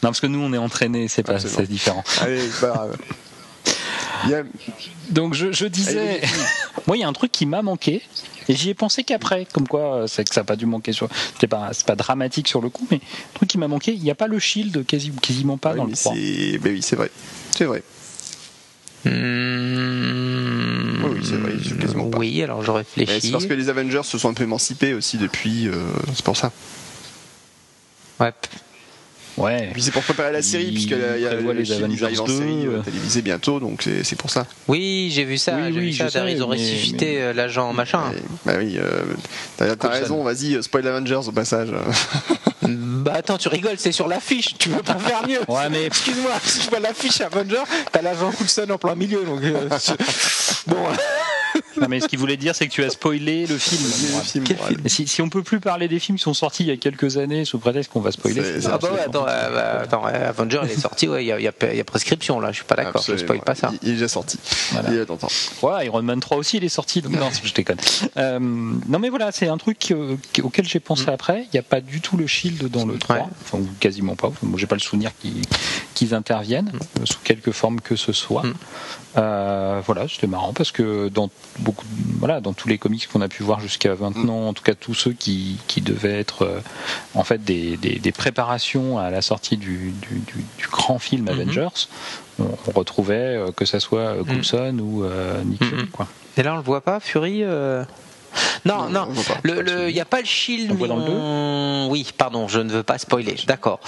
parce 0.00 0.20
que 0.20 0.26
nous, 0.26 0.40
on 0.40 0.52
est 0.52 0.58
entraînés, 0.58 1.08
c'est 1.08 1.22
pas, 1.22 1.38
c'est 1.38 1.68
différent. 1.68 2.02
Allez, 2.20 2.40
c'est 2.50 2.60
pas 2.60 2.68
grave. 2.68 2.96
Il 4.24 4.30
y 4.30 4.34
a- 4.34 4.42
Donc, 5.10 5.34
je, 5.34 5.52
je 5.52 5.66
disais, 5.66 6.20
moi, 6.86 6.96
il 6.96 7.00
y 7.00 7.04
a 7.04 7.08
un 7.08 7.12
truc 7.12 7.32
qui 7.32 7.46
m'a 7.46 7.62
manqué, 7.62 8.02
et 8.48 8.54
j'y 8.54 8.70
ai 8.70 8.74
pensé 8.74 9.04
qu'après, 9.04 9.46
comme 9.52 9.68
quoi, 9.68 9.94
euh, 10.02 10.06
c'est 10.06 10.26
que 10.28 10.34
ça 10.34 10.40
n'a 10.40 10.44
pas 10.44 10.56
dû 10.56 10.66
manquer 10.66 10.92
sur. 10.92 11.08
C'était 11.34 11.46
pas, 11.46 11.70
c'est 11.72 11.86
pas 11.86 11.96
dramatique 11.96 12.48
sur 12.48 12.60
le 12.60 12.68
coup, 12.68 12.86
mais 12.90 12.96
un 12.98 13.34
truc 13.34 13.48
qui 13.48 13.58
m'a 13.58 13.68
manqué, 13.68 13.92
il 13.92 14.02
n'y 14.02 14.10
a 14.10 14.14
pas 14.14 14.26
le 14.26 14.38
shield, 14.38 14.84
quasi, 14.86 15.10
quasiment 15.22 15.56
pas 15.58 15.70
Ouais, 15.72 15.76
dans 15.76 15.84
mais 15.84 15.90
le 15.92 15.96
3. 15.96 16.14
c'est 16.14 16.58
ben 16.58 16.72
oui, 16.72 16.82
c'est 16.82 16.96
vrai. 16.96 17.10
C'est 17.56 17.64
vrai. 17.64 17.82
Hmm, 19.04 21.04
Oui, 21.04 21.10
oui, 21.14 21.20
c'est 21.24 21.36
vrai, 21.36 21.52
c'est 21.62 21.78
quasiment 21.78 22.10
pas. 22.10 22.18
Oui, 22.18 22.42
alors 22.42 22.62
je 22.62 22.70
Mais 22.70 22.78
réfléchis. 22.78 23.20
C'est 23.22 23.30
parce 23.32 23.46
que 23.46 23.54
les 23.54 23.68
Avengers 23.68 24.02
se 24.04 24.18
sont 24.18 24.28
un 24.28 24.34
peu 24.34 24.44
émancipés 24.44 24.94
aussi 24.94 25.16
depuis. 25.18 25.68
euh, 25.68 25.74
c'est 26.14 26.24
pour 26.24 26.36
ça. 26.36 26.52
Ouais. 28.18 28.32
Ouais. 29.40 29.64
Et 29.64 29.72
puis 29.72 29.82
c'est 29.82 29.90
pour 29.90 30.02
préparer 30.02 30.32
la 30.32 30.42
série, 30.42 30.70
puisque 30.72 30.90
là, 30.90 31.16
il 31.16 31.22
y 31.22 31.26
a 31.26 31.34
le 31.34 31.52
les 31.52 31.64
Shield, 31.64 31.80
ils 31.80 31.84
Avengers 31.84 32.04
arrivent 32.04 32.20
en 32.20 32.24
2, 32.26 32.32
série 32.38 32.66
euh, 32.66 32.80
télévisée 32.82 33.22
bientôt, 33.22 33.58
donc 33.60 33.82
c'est 33.82 34.04
c'est 34.04 34.16
pour 34.16 34.30
ça. 34.30 34.46
Oui, 34.68 35.10
j'ai 35.14 35.24
vu 35.24 35.38
ça. 35.38 35.56
Oui, 35.56 35.62
oui, 35.72 35.80
vu 35.90 35.92
ça. 35.92 36.04
je 36.06 36.10
sais, 36.10 36.18
D'ailleurs, 36.20 36.36
ils 36.36 36.42
ont 36.42 36.48
mais- 36.48 36.56
ressuscité 36.56 37.06
mais- 37.14 37.22
euh, 37.22 37.32
l'agent 37.32 37.72
machin. 37.72 38.02
Bah 38.44 38.52
oui, 38.58 38.78
euh, 38.78 39.02
t'as 39.56 39.88
raison, 39.88 40.22
vas-y, 40.22 40.54
euh, 40.56 40.62
spoil 40.62 40.86
Avengers 40.86 41.20
au 41.28 41.32
passage. 41.32 41.68
Bah 42.62 43.12
attends, 43.16 43.38
tu 43.38 43.48
rigoles, 43.48 43.78
c'est 43.78 43.90
sur 43.90 44.06
l'affiche. 44.06 44.54
Tu 44.58 44.68
peux 44.68 44.82
pas 44.82 44.94
faire 44.98 45.26
mieux. 45.26 45.40
Ouais, 45.48 45.68
mais- 45.70 45.86
excuse-moi, 45.86 46.30
si 46.44 46.60
je 46.62 46.68
vois 46.70 46.78
l'affiche 46.78 47.20
Avenger, 47.22 47.62
t'as 47.90 48.02
l'agent 48.02 48.30
Coulson 48.30 48.66
en 48.70 48.76
plein 48.78 48.94
milieu. 48.94 49.24
Donc 49.24 49.42
euh, 49.42 49.68
bon. 50.66 50.76
Non, 51.80 51.86
mais 51.88 52.00
ce 52.00 52.08
qu'il 52.08 52.18
voulait 52.18 52.36
dire, 52.36 52.54
c'est 52.54 52.66
que 52.66 52.72
tu 52.72 52.82
as 52.82 52.90
spoilé 52.90 53.46
le 53.46 53.58
film. 53.58 53.82
Le 53.82 54.54
voilà. 54.56 54.76
Si, 54.86 55.06
si 55.06 55.22
on 55.22 55.28
peut 55.28 55.42
plus 55.42 55.60
parler 55.60 55.88
des 55.88 55.98
films 55.98 56.18
qui 56.18 56.24
sont 56.24 56.34
sortis 56.34 56.64
il 56.64 56.68
y 56.68 56.72
a 56.72 56.76
quelques 56.76 57.16
années 57.16 57.44
sous 57.44 57.58
prétexte 57.58 57.90
qu'on 57.92 58.00
va 58.00 58.12
spoiler, 58.12 58.42
C'est- 58.42 58.60
c'est- 58.62 58.68
Ah 58.72 58.78
bah 58.78 58.88
ouais, 58.92 59.00
attends, 59.00 59.26
euh, 59.28 59.50
bah, 59.54 59.80
attends, 59.82 60.04
ouais, 60.04 60.12
Avenger 60.14 60.60
il 60.64 60.70
est 60.70 60.80
sorti, 60.80 61.08
ouais, 61.08 61.24
il 61.24 61.28
y 61.28 61.32
a, 61.32 61.38
il 61.38 61.42
y 61.42 61.76
y 61.76 61.80
a 61.80 61.84
prescription 61.84 62.40
là, 62.40 62.50
je 62.50 62.56
suis 62.56 62.64
pas 62.64 62.74
d'accord, 62.76 63.02
je 63.06 63.16
spoil 63.16 63.40
pas 63.40 63.54
ça. 63.54 63.70
Il, 63.72 63.78
il 63.82 63.88
est 63.90 63.92
déjà 63.94 64.08
sorti. 64.08 64.38
Voilà. 64.72 64.90
Il 64.92 64.98
est 64.98 65.06
temps. 65.06 65.18
Ouais, 65.62 65.86
Iron 65.86 66.02
Man 66.02 66.20
3 66.20 66.36
aussi, 66.36 66.56
il 66.56 66.64
est 66.64 66.68
sorti. 66.68 67.02
Donc 67.02 67.12
non, 67.18 67.28
je 67.42 67.52
déconne. 67.52 67.78
Euh, 68.16 68.38
non, 68.40 68.98
mais 68.98 69.08
voilà, 69.08 69.32
c'est 69.32 69.48
un 69.48 69.58
truc 69.58 69.90
euh, 69.92 70.16
auquel 70.42 70.66
j'ai 70.66 70.80
pensé 70.80 71.06
après. 71.08 71.42
Il 71.44 71.50
n'y 71.54 71.60
a 71.60 71.62
pas 71.64 71.80
du 71.80 72.00
tout 72.00 72.16
le 72.16 72.26
shield 72.26 72.68
dans 72.68 72.84
le 72.84 72.98
3, 72.98 73.16
Ouais. 73.16 73.22
enfin, 73.42 73.58
quasiment 73.80 74.16
pas. 74.16 74.32
Moi, 74.42 74.58
j'ai 74.58 74.66
pas 74.66 74.76
le 74.76 74.80
souvenir 74.80 75.10
qu'ils 75.20 75.42
qu'ils 75.94 76.14
interviennent 76.14 76.72
euh, 77.00 77.04
sous 77.04 77.18
quelque 77.22 77.52
forme 77.52 77.80
que 77.80 77.96
ce 77.96 78.12
soit. 78.12 78.42
Mm. 78.44 78.54
Euh, 79.16 79.80
voilà, 79.84 80.06
c'était 80.08 80.28
marrant 80.28 80.52
parce 80.52 80.70
que 80.70 81.08
dans 81.08 81.30
beaucoup, 81.58 81.84
voilà, 82.20 82.40
dans 82.40 82.52
tous 82.52 82.68
les 82.68 82.78
comics 82.78 83.08
qu'on 83.08 83.20
a 83.22 83.28
pu 83.28 83.42
voir 83.42 83.58
jusqu'à 83.58 83.94
maintenant, 83.96 84.46
en 84.48 84.52
tout 84.52 84.62
cas 84.62 84.74
tous 84.74 84.94
ceux 84.94 85.12
qui, 85.12 85.56
qui 85.66 85.80
devaient 85.80 86.20
être 86.20 86.42
euh, 86.42 86.60
en 87.14 87.24
fait 87.24 87.42
des, 87.42 87.76
des, 87.76 87.98
des 87.98 88.12
préparations 88.12 88.98
à 88.98 89.10
la 89.10 89.20
sortie 89.20 89.56
du, 89.56 89.92
du, 90.08 90.18
du- 90.20 90.44
du 90.58 90.68
grand 90.70 90.98
film 91.00 91.22
Mhm. 91.24 91.28
Avengers, 91.28 91.88
on, 92.38 92.44
on 92.68 92.70
retrouvait 92.70 93.14
euh, 93.36 93.50
que 93.50 93.64
ça 93.64 93.80
soit 93.80 94.00
euh, 94.00 94.22
Coulson 94.24 94.76
ou 94.80 95.02
euh, 95.04 95.42
Nick 95.42 95.64
Fury, 95.64 95.82
Mhm. 95.82 95.88
quoi. 95.88 96.06
Et 96.36 96.42
là 96.44 96.54
on 96.54 96.56
le 96.58 96.62
voit 96.62 96.80
pas, 96.80 97.00
Fury 97.00 97.42
euh 97.42 97.82
Non, 98.64 98.88
non, 98.90 99.08
il 99.44 99.92
n'y 99.92 100.00
a 100.00 100.04
pas 100.04 100.20
le 100.20 100.26
shield. 100.26 100.70
On 100.70 100.74
voit 100.76 100.86
dans 100.86 100.96
le 100.96 101.02
on- 101.10 101.88
Oui, 101.90 102.06
pardon, 102.16 102.46
je 102.46 102.60
ne 102.60 102.70
veux 102.70 102.84
pas 102.84 102.98
spoiler. 102.98 103.34
D'accord. 103.48 103.80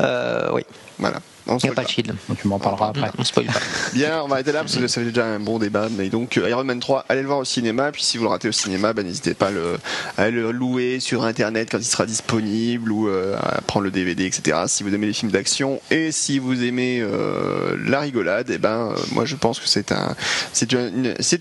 Euh, 0.00 0.48
oui, 0.52 0.62
Voilà. 0.98 1.20
On 1.46 1.58
il 1.58 1.64
n'y 1.64 1.70
a 1.70 1.74
pas 1.74 1.84
de 1.84 1.88
shield. 1.88 2.14
Donc 2.28 2.38
tu 2.40 2.48
m'en 2.48 2.58
parleras 2.58 2.88
après. 2.88 3.10
On 3.18 3.24
spoil 3.24 3.46
pas. 3.46 3.60
Bien, 3.92 4.22
on 4.22 4.28
va 4.28 4.36
arrêter 4.36 4.52
là 4.52 4.60
parce 4.60 4.76
que 4.76 4.86
ça 4.86 5.00
fait 5.00 5.08
déjà 5.08 5.26
un 5.26 5.40
bon 5.40 5.58
débat. 5.58 5.88
Mais 5.90 6.08
donc 6.08 6.38
euh, 6.38 6.48
Iron 6.48 6.64
Man 6.64 6.80
3, 6.80 7.04
allez 7.08 7.20
le 7.20 7.26
voir 7.26 7.38
au 7.38 7.44
cinéma. 7.44 7.92
Puis 7.92 8.02
si 8.02 8.16
vous 8.16 8.24
le 8.24 8.30
ratez 8.30 8.48
au 8.48 8.52
cinéma, 8.52 8.92
bah, 8.94 9.02
n'hésitez 9.02 9.34
pas 9.34 9.48
à 9.48 9.50
le, 9.50 9.76
à 10.16 10.30
le 10.30 10.52
louer 10.52 11.00
sur 11.00 11.24
internet 11.24 11.68
quand 11.70 11.78
il 11.78 11.84
sera 11.84 12.06
disponible 12.06 12.90
ou 12.90 13.08
euh, 13.08 13.36
à 13.36 13.60
prendre 13.60 13.84
le 13.84 13.90
DVD, 13.90 14.24
etc. 14.24 14.62
Si 14.68 14.82
vous 14.82 14.94
aimez 14.94 15.06
les 15.06 15.12
films 15.12 15.32
d'action 15.32 15.80
et 15.90 16.12
si 16.12 16.38
vous 16.38 16.64
aimez 16.64 17.00
euh, 17.02 17.76
la 17.86 18.00
rigolade, 18.00 18.50
et 18.50 18.58
ben 18.58 18.92
euh, 18.92 18.96
moi 19.12 19.26
je 19.26 19.36
pense 19.36 19.60
que 19.60 19.68
c'est 19.68 19.92
un, 19.92 20.16
c'est 20.52 20.72
un, 20.74 20.90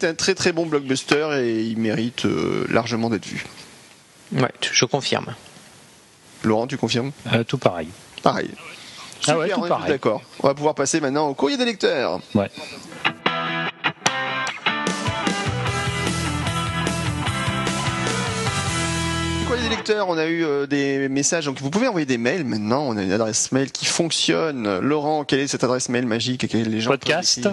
un 0.09 0.13
très 0.13 0.35
très 0.35 0.51
bon 0.51 0.65
blockbuster 0.65 1.29
et 1.39 1.61
il 1.61 1.77
mérite 1.77 2.25
euh, 2.25 2.65
largement 2.69 3.09
d'être 3.09 3.25
vu. 3.25 3.45
Ouais, 4.33 4.51
je 4.61 4.85
confirme. 4.85 5.33
Laurent, 6.43 6.67
tu 6.67 6.77
confirmes? 6.77 7.11
Euh, 7.33 7.43
tout 7.43 7.57
pareil. 7.57 7.87
Pareil. 8.21 8.49
Ah 9.27 9.37
ouais, 9.37 9.49
tout 9.49 9.59
on 9.59 9.59
est 9.59 9.61
tous 9.61 9.67
pareil. 9.69 9.89
D'accord. 9.89 10.21
On 10.41 10.47
va 10.47 10.53
pouvoir 10.53 10.75
passer 10.75 10.99
maintenant 10.99 11.27
au 11.27 11.33
courrier 11.33 11.57
des 11.57 11.65
lecteurs. 11.65 12.19
Ouais. 12.35 12.49
Le 19.41 19.45
courrier 19.47 19.63
des 19.63 19.69
lecteurs, 19.75 20.07
on 20.09 20.17
a 20.17 20.25
eu 20.25 20.43
euh, 20.45 20.65
des 20.65 21.09
messages. 21.09 21.45
Donc 21.45 21.59
vous 21.59 21.69
pouvez 21.69 21.87
envoyer 21.87 22.05
des 22.05 22.17
mails 22.17 22.45
maintenant. 22.45 22.83
On 22.87 22.97
a 22.97 23.03
une 23.03 23.11
adresse 23.11 23.51
mail 23.51 23.71
qui 23.71 23.85
fonctionne. 23.85 24.79
Laurent, 24.79 25.23
quelle 25.23 25.39
est 25.39 25.47
cette 25.47 25.63
adresse 25.63 25.89
mail 25.89 26.05
magique 26.05 26.53
et 26.53 26.63
les 26.63 26.81
gens 26.81 26.91
Podcast. 26.91 27.49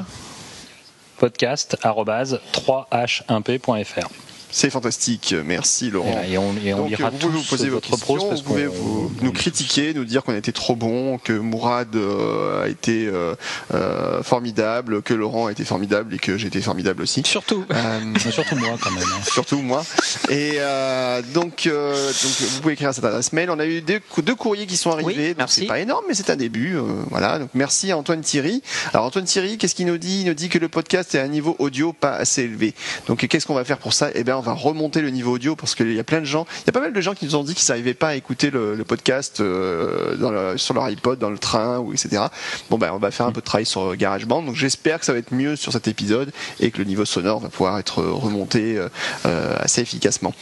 Podcast 1.18 1.76
3h1p.fr. 1.82 4.08
C'est 4.52 4.70
fantastique, 4.70 5.34
merci 5.44 5.90
Laurent. 5.90 6.22
Et, 6.28 6.36
on, 6.38 6.54
et 6.64 6.74
on 6.74 6.78
Donc, 6.78 6.88
lira 6.90 7.10
vous 7.10 7.18
pouvez 7.18 7.32
tous 7.32 7.38
vous 7.38 7.48
poser 7.48 7.68
votre 7.68 7.96
prose 7.96 8.22
vous 8.22 8.42
pouvez 8.42 8.66
vous, 8.66 9.10
nous 9.22 9.32
critiquer, 9.32 9.94
nous 9.94 10.04
dire 10.04 10.22
qu'on 10.24 10.34
était 10.34 10.52
trop 10.52 10.74
bon, 10.76 11.18
que 11.18 11.32
Mourad 11.32 11.94
euh, 11.94 12.64
a 12.64 12.68
été 12.68 13.06
euh, 13.06 13.34
euh, 13.74 14.22
formidable, 14.22 15.02
que 15.02 15.14
Laurent 15.14 15.46
a 15.46 15.52
été 15.52 15.64
formidable 15.64 16.14
et 16.14 16.18
que 16.18 16.36
j'étais 16.36 16.60
formidable 16.60 17.02
aussi. 17.02 17.22
Surtout. 17.24 17.64
Euh, 17.72 18.00
surtout 18.30 18.56
moi 18.56 18.76
quand 18.80 18.90
même. 18.90 19.02
hein. 19.04 19.20
surtout 19.32 19.58
moi. 19.62 19.84
Et 20.28 20.54
euh, 20.56 21.22
donc, 21.34 21.66
euh, 21.66 22.06
donc, 22.06 22.32
vous 22.50 22.60
pouvez 22.60 22.74
écrire 22.74 22.88
à 22.88 22.92
cette 22.92 23.04
adresse 23.04 23.32
mail. 23.32 23.50
On 23.50 23.58
a 23.58 23.66
eu 23.66 23.80
deux, 23.80 24.00
deux 24.22 24.34
courriers 24.34 24.66
qui 24.66 24.76
sont 24.76 24.90
arrivés. 24.90 25.28
Oui, 25.30 25.34
merci. 25.38 25.60
C'est 25.60 25.66
pas 25.66 25.78
énorme, 25.80 26.04
mais 26.08 26.14
c'est 26.14 26.30
un 26.30 26.36
début. 26.36 26.76
euh, 26.76 26.82
voilà. 27.10 27.38
Donc 27.38 27.50
merci 27.54 27.90
à 27.92 27.96
Antoine 27.98 28.20
Thierry. 28.20 28.62
Alors 28.92 29.06
Antoine 29.06 29.24
Thierry, 29.24 29.58
qu'est-ce 29.58 29.74
qu'il 29.74 29.86
nous 29.86 29.98
dit? 29.98 30.20
Il 30.22 30.26
nous 30.26 30.34
dit 30.34 30.48
que 30.48 30.58
le 30.58 30.68
podcast 30.68 31.14
est 31.14 31.18
à 31.18 31.22
un 31.24 31.28
niveau 31.28 31.54
audio 31.58 31.92
pas 31.92 32.12
assez 32.14 32.42
élevé. 32.42 32.74
Donc 33.06 33.26
qu'est-ce 33.26 33.46
qu'on 33.46 33.54
va 33.54 33.64
faire 33.64 33.78
pour 33.78 33.92
ça? 33.92 34.08
Eh 34.14 34.24
bien, 34.24 34.39
on 34.40 34.42
va 34.42 34.52
remonter 34.54 35.00
le 35.02 35.10
niveau 35.10 35.32
audio 35.32 35.54
parce 35.54 35.74
qu'il 35.74 35.92
y 35.92 36.00
a 36.00 36.04
plein 36.04 36.20
de 36.20 36.24
gens. 36.24 36.46
Il 36.62 36.66
y 36.66 36.70
a 36.70 36.72
pas 36.72 36.80
mal 36.80 36.92
de 36.92 37.00
gens 37.00 37.14
qui 37.14 37.24
nous 37.26 37.36
ont 37.36 37.44
dit 37.44 37.54
qu'ils 37.54 37.68
n'arrivaient 37.70 37.94
pas 37.94 38.08
à 38.08 38.14
écouter 38.14 38.50
le, 38.50 38.74
le 38.74 38.84
podcast 38.84 39.40
euh, 39.40 40.16
dans 40.16 40.30
le- 40.30 40.58
sur 40.58 40.74
leur 40.74 40.88
iPod, 40.90 41.18
dans 41.18 41.30
le 41.30 41.38
train 41.38 41.78
ou 41.78 41.92
etc. 41.92 42.22
Bon 42.70 42.78
ben, 42.78 42.90
on 42.92 42.98
va 42.98 43.10
faire 43.10 43.26
un 43.26 43.32
peu 43.32 43.40
de 43.40 43.44
travail 43.46 43.66
sur 43.66 43.94
GarageBand. 43.96 44.42
Donc 44.42 44.56
j'espère 44.56 44.98
que 44.98 45.04
ça 45.04 45.12
va 45.12 45.18
être 45.18 45.32
mieux 45.32 45.56
sur 45.56 45.72
cet 45.72 45.86
épisode 45.88 46.32
et 46.58 46.70
que 46.70 46.78
le 46.78 46.84
niveau 46.84 47.04
sonore 47.04 47.40
va 47.40 47.48
pouvoir 47.48 47.78
être 47.78 48.02
remonté 48.02 48.76
euh, 48.78 48.88
euh, 49.26 49.54
assez 49.58 49.80
efficacement. 49.82 50.34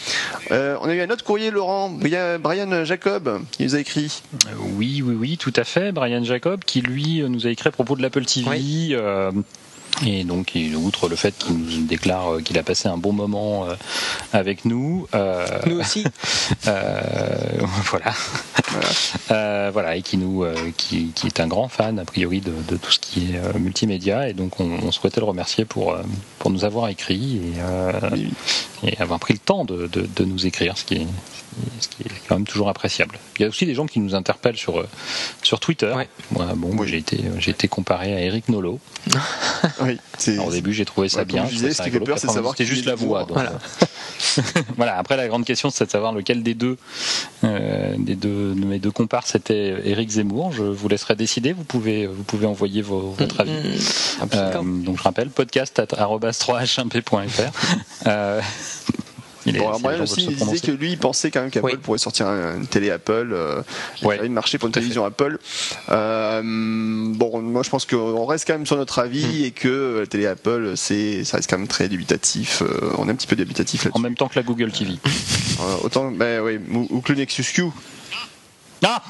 Euh, 0.52 0.76
on 0.80 0.88
a 0.88 0.94
eu 0.94 1.00
un 1.00 1.10
autre 1.10 1.24
courrier, 1.24 1.50
Laurent, 1.50 1.90
Brian 1.90 2.38
Brian 2.40 2.84
Jacob, 2.84 3.40
qui 3.50 3.64
nous 3.64 3.74
a 3.74 3.80
écrit. 3.80 4.22
Oui, 4.76 5.02
oui, 5.04 5.14
oui, 5.18 5.36
tout 5.38 5.52
à 5.56 5.64
fait. 5.64 5.92
Brian 5.92 6.22
Jacob, 6.24 6.60
qui 6.64 6.80
lui 6.80 7.22
nous 7.28 7.46
a 7.46 7.50
écrit 7.50 7.68
à 7.68 7.72
propos 7.72 7.96
de 7.96 8.02
l'Apple 8.02 8.24
TV. 8.24 8.48
Oui. 8.48 8.94
Et 10.06 10.24
donc, 10.24 10.52
outre 10.76 11.08
le 11.08 11.16
fait 11.16 11.36
qu'il 11.36 11.56
nous 11.56 11.86
déclare 11.86 12.34
euh, 12.34 12.40
qu'il 12.40 12.58
a 12.58 12.62
passé 12.62 12.88
un 12.88 12.96
bon 12.96 13.12
moment 13.12 13.66
euh, 13.66 13.74
avec 14.32 14.64
nous, 14.64 15.06
euh, 15.14 15.46
Nous 15.66 15.80
aussi. 15.80 16.04
euh, 16.66 17.60
voilà, 17.90 18.12
Euh, 19.30 19.70
voilà, 19.72 19.96
et 19.96 20.02
qui 20.02 20.16
nous, 20.16 20.44
euh, 20.44 20.54
qui, 20.76 21.08
qui 21.14 21.26
est 21.26 21.40
un 21.40 21.46
grand 21.48 21.68
fan 21.68 21.98
a 21.98 22.04
priori 22.04 22.40
de, 22.40 22.52
de 22.68 22.76
tout 22.76 22.92
ce 22.92 22.98
qui 22.98 23.34
est 23.34 23.58
multimédia, 23.58 24.28
et 24.28 24.34
donc 24.34 24.60
on, 24.60 24.78
on 24.82 24.92
souhaitait 24.92 25.20
le 25.20 25.26
remercier 25.26 25.64
pour 25.64 25.96
pour 26.38 26.50
nous 26.50 26.64
avoir 26.64 26.88
écrit 26.88 27.36
et, 27.38 27.60
euh, 27.60 27.92
et 28.84 28.96
avoir 28.98 29.18
pris 29.18 29.34
le 29.34 29.40
temps 29.40 29.64
de, 29.64 29.86
de, 29.86 30.06
de 30.14 30.24
nous 30.24 30.46
écrire, 30.46 30.76
ce 30.78 30.84
qui 30.84 30.94
est 30.94 31.06
ce 31.80 31.89
qui 31.89 32.02
est 32.02 32.10
quand 32.28 32.36
même 32.36 32.47
toujours 32.47 32.68
appréciable. 32.68 33.18
Il 33.39 33.43
y 33.43 33.44
a 33.44 33.48
aussi 33.48 33.66
des 33.66 33.74
gens 33.74 33.86
qui 33.86 34.01
nous 34.01 34.14
interpellent 34.14 34.56
sur 34.56 34.78
euh, 34.80 34.89
sur 35.43 35.60
Twitter. 35.60 35.93
Ouais. 35.94 36.09
Moi, 36.32 36.47
bon, 36.56 36.70
Oui. 36.76 36.89
j'ai 36.89 36.98
été 36.98 37.20
j'ai 37.39 37.51
été 37.52 37.68
comparé 37.68 38.14
à 38.14 38.20
Eric 38.20 38.48
Nolot. 38.48 38.78
oui, 39.82 39.98
c'est. 40.18 40.35
Alors, 40.35 40.48
au 40.48 40.51
début, 40.52 40.72
j'ai 40.72 40.85
trouvé 40.85 41.09
ça 41.09 41.20
Ouais, 41.20 41.24
bien. 41.24 41.44
disais, 41.44 41.72
ce 41.72 41.82
qui 41.82 41.90
fait 41.90 42.01
peur, 42.01 42.18
c'est 42.18 42.26
Après, 42.26 42.35
savoir 42.36 42.55
C'était 42.56 42.68
qui 42.68 42.74
juste 42.76 42.86
la 42.86 42.94
voix. 42.94 43.24
donc, 43.24 43.39
euh, 43.39 44.43
voilà. 44.76 44.97
Après, 44.98 45.16
la 45.16 45.28
grande 45.28 45.44
question, 45.44 45.70
c'est 45.70 45.86
de 45.86 45.90
savoir 45.90 46.12
lequel 46.12 46.43
des 46.43 46.55
deux, 46.55 46.76
euh, 47.44 47.94
des 47.98 48.14
deux, 48.16 48.55
de 48.55 48.64
mes 48.64 48.78
deux 48.78 48.90
compars, 48.90 49.26
c'était 49.26 49.76
Eric 49.85 50.10
Zemmour. 50.10 50.52
Je 50.52 50.62
vous 50.64 50.89
laisserai 50.89 51.14
décider. 51.16 51.52
Vous 51.52 51.64
pouvez, 51.64 52.06
vous 52.06 52.22
pouvez 52.24 52.47
envoyer 52.47 52.82
vos- 52.82 53.12
votre 53.18 53.40
avis. 53.40 53.52
Euh, 54.35 54.60
donc 54.62 54.98
je 54.98 55.02
rappelle 55.02 55.30
podcast 55.30 55.80
3h1p.fr. 55.80 57.52
Euh, 58.06 58.40
il 59.48 59.56
est- 59.56 59.58
Bon, 59.60 59.68
alors 59.68 59.80
Brian 59.80 60.02
aussi, 60.02 60.26
il 60.30 60.36
disait 60.36 60.58
que 60.60 60.70
lui, 60.70 60.92
il 60.92 60.98
pensait 60.98 61.30
quand 61.30 61.40
même 61.40 61.50
qu'Apple 61.50 61.66
Oui. 61.66 61.76
pourrait 61.82 61.98
sortir 61.98 62.26
un- 62.26 62.56
une 62.56 62.66
télé 62.66 62.90
Apple, 62.90 63.30
euh, 63.32 63.62
Ouais. 64.02 64.28
marché 64.28 64.58
pour 64.58 64.66
une 64.66 64.72
Tout 64.72 64.80
télévision 64.80 65.04
Apple. 65.04 65.38
Euh, 65.90 66.42
bon, 66.42 67.40
moi, 67.40 67.62
je 67.62 67.70
pense 67.70 67.84
qu'on 67.86 68.24
reste 68.26 68.46
quand 68.46 68.54
même 68.54 68.66
sur 68.66 68.76
notre 68.76 68.98
avis 68.98 69.24
Hmm. 69.42 69.44
et 69.44 69.50
que 69.50 69.96
la 70.00 70.06
télé 70.06 70.26
Apple, 70.26 70.72
c'est, 70.76 71.24
ça 71.24 71.36
reste 71.38 71.48
quand 71.50 71.58
même 71.58 71.68
très 71.68 71.88
dubitatif. 71.88 72.62
euh, 72.62 72.92
on 72.98 73.08
est 73.08 73.12
un 73.12 73.14
petit 73.14 73.26
peu 73.26 73.36
dubitatif 73.36 73.82
en 73.82 73.84
là-dessus. 73.88 74.02
même 74.02 74.14
temps 74.16 74.28
que 74.28 74.36
la 74.38 74.42
Google 74.42 74.70
TV. 74.72 74.94
Euh, 75.60 75.76
autant, 75.82 76.12
ben 76.12 76.40
oui, 76.40 76.60
ou, 76.72 76.86
ou 76.90 77.00
que 77.00 77.12
le 77.12 77.18
Nexus 77.18 77.42
Q. 77.52 77.64
Ah 78.84 79.02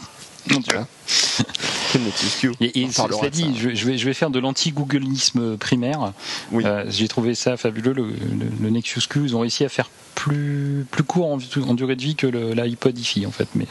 Mon 0.51 0.61
Dieu. 0.61 0.73
Voilà. 0.73 0.87
Que 1.93 1.99
le 1.99 2.05
Nexus 2.05 2.27
Q. 2.41 2.53
Et, 2.61 2.81
et 2.83 2.91
cela 2.93 3.31
dit, 3.31 3.43
ça. 3.43 3.49
je, 3.57 3.75
je 3.75 3.87
vais, 3.87 3.97
je 3.99 4.05
vais 4.05 4.15
faire 4.15 4.31
de 4.31 4.39
l'anti-googleisme 4.39 5.57
primaire. 5.57 6.13
Oui. 6.53 6.65
Euh, 6.67 6.85
J'ai 6.89 7.09
trouvé 7.09 7.35
ça 7.35 7.57
fabuleux. 7.57 7.93
Le, 7.93 8.05
le- 8.05 8.13
le 8.61 8.71
Nexus 8.71 9.03
Q, 9.09 9.21
ils 9.25 9.37
ont 9.37 9.41
réussi 9.41 9.65
à 9.65 9.69
faire 9.69 9.91
plus, 10.15 10.87
plus 10.91 11.05
court 11.05 11.33
en, 11.33 11.39
en 11.69 11.75
durée 11.75 11.97
de 11.97 12.03
vie 12.03 12.15
que 12.17 12.27
l'iPod 12.27 12.99
IFI, 12.99 13.27
en 13.27 13.31
fait. 13.31 13.49
Mais 13.55 13.67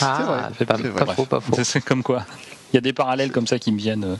Ah, 0.00 0.50
c'est 0.58 0.64
pas, 0.66 0.76
vrai. 0.76 0.90
pas 0.90 1.04
Bref. 1.04 1.16
faux, 1.16 1.24
pas 1.26 1.40
faux. 1.40 1.52
C'est- 1.56 1.64
C'est 1.64 1.80
comme 1.80 2.02
quoi. 2.02 2.24
Il 2.72 2.76
y 2.76 2.78
a 2.78 2.80
des 2.80 2.92
parallèles 2.94 3.32
comme 3.32 3.46
ça 3.46 3.58
qui 3.58 3.70
me 3.70 3.78
viennent. 3.78 4.04
euh. 4.04 4.16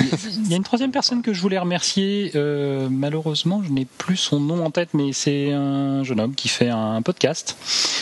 Il 0.00 0.50
y 0.50 0.54
a 0.54 0.56
une 0.56 0.62
troisième 0.62 0.90
personne 0.90 1.22
que 1.22 1.32
je 1.32 1.40
voulais 1.40 1.58
remercier. 1.58 2.32
euh, 2.34 2.88
malheureusement, 2.90 3.62
je 3.66 3.70
n'ai 3.72 3.84
plus 3.98 4.16
son 4.16 4.40
nom 4.40 4.64
en 4.64 4.70
tête, 4.70 4.90
mais 4.94 5.12
c'est 5.12 5.52
un 5.52 6.02
jeune 6.04 6.20
homme 6.20 6.34
qui 6.34 6.48
fait 6.48 6.68
un 6.70 7.02
podcast. 7.02 7.56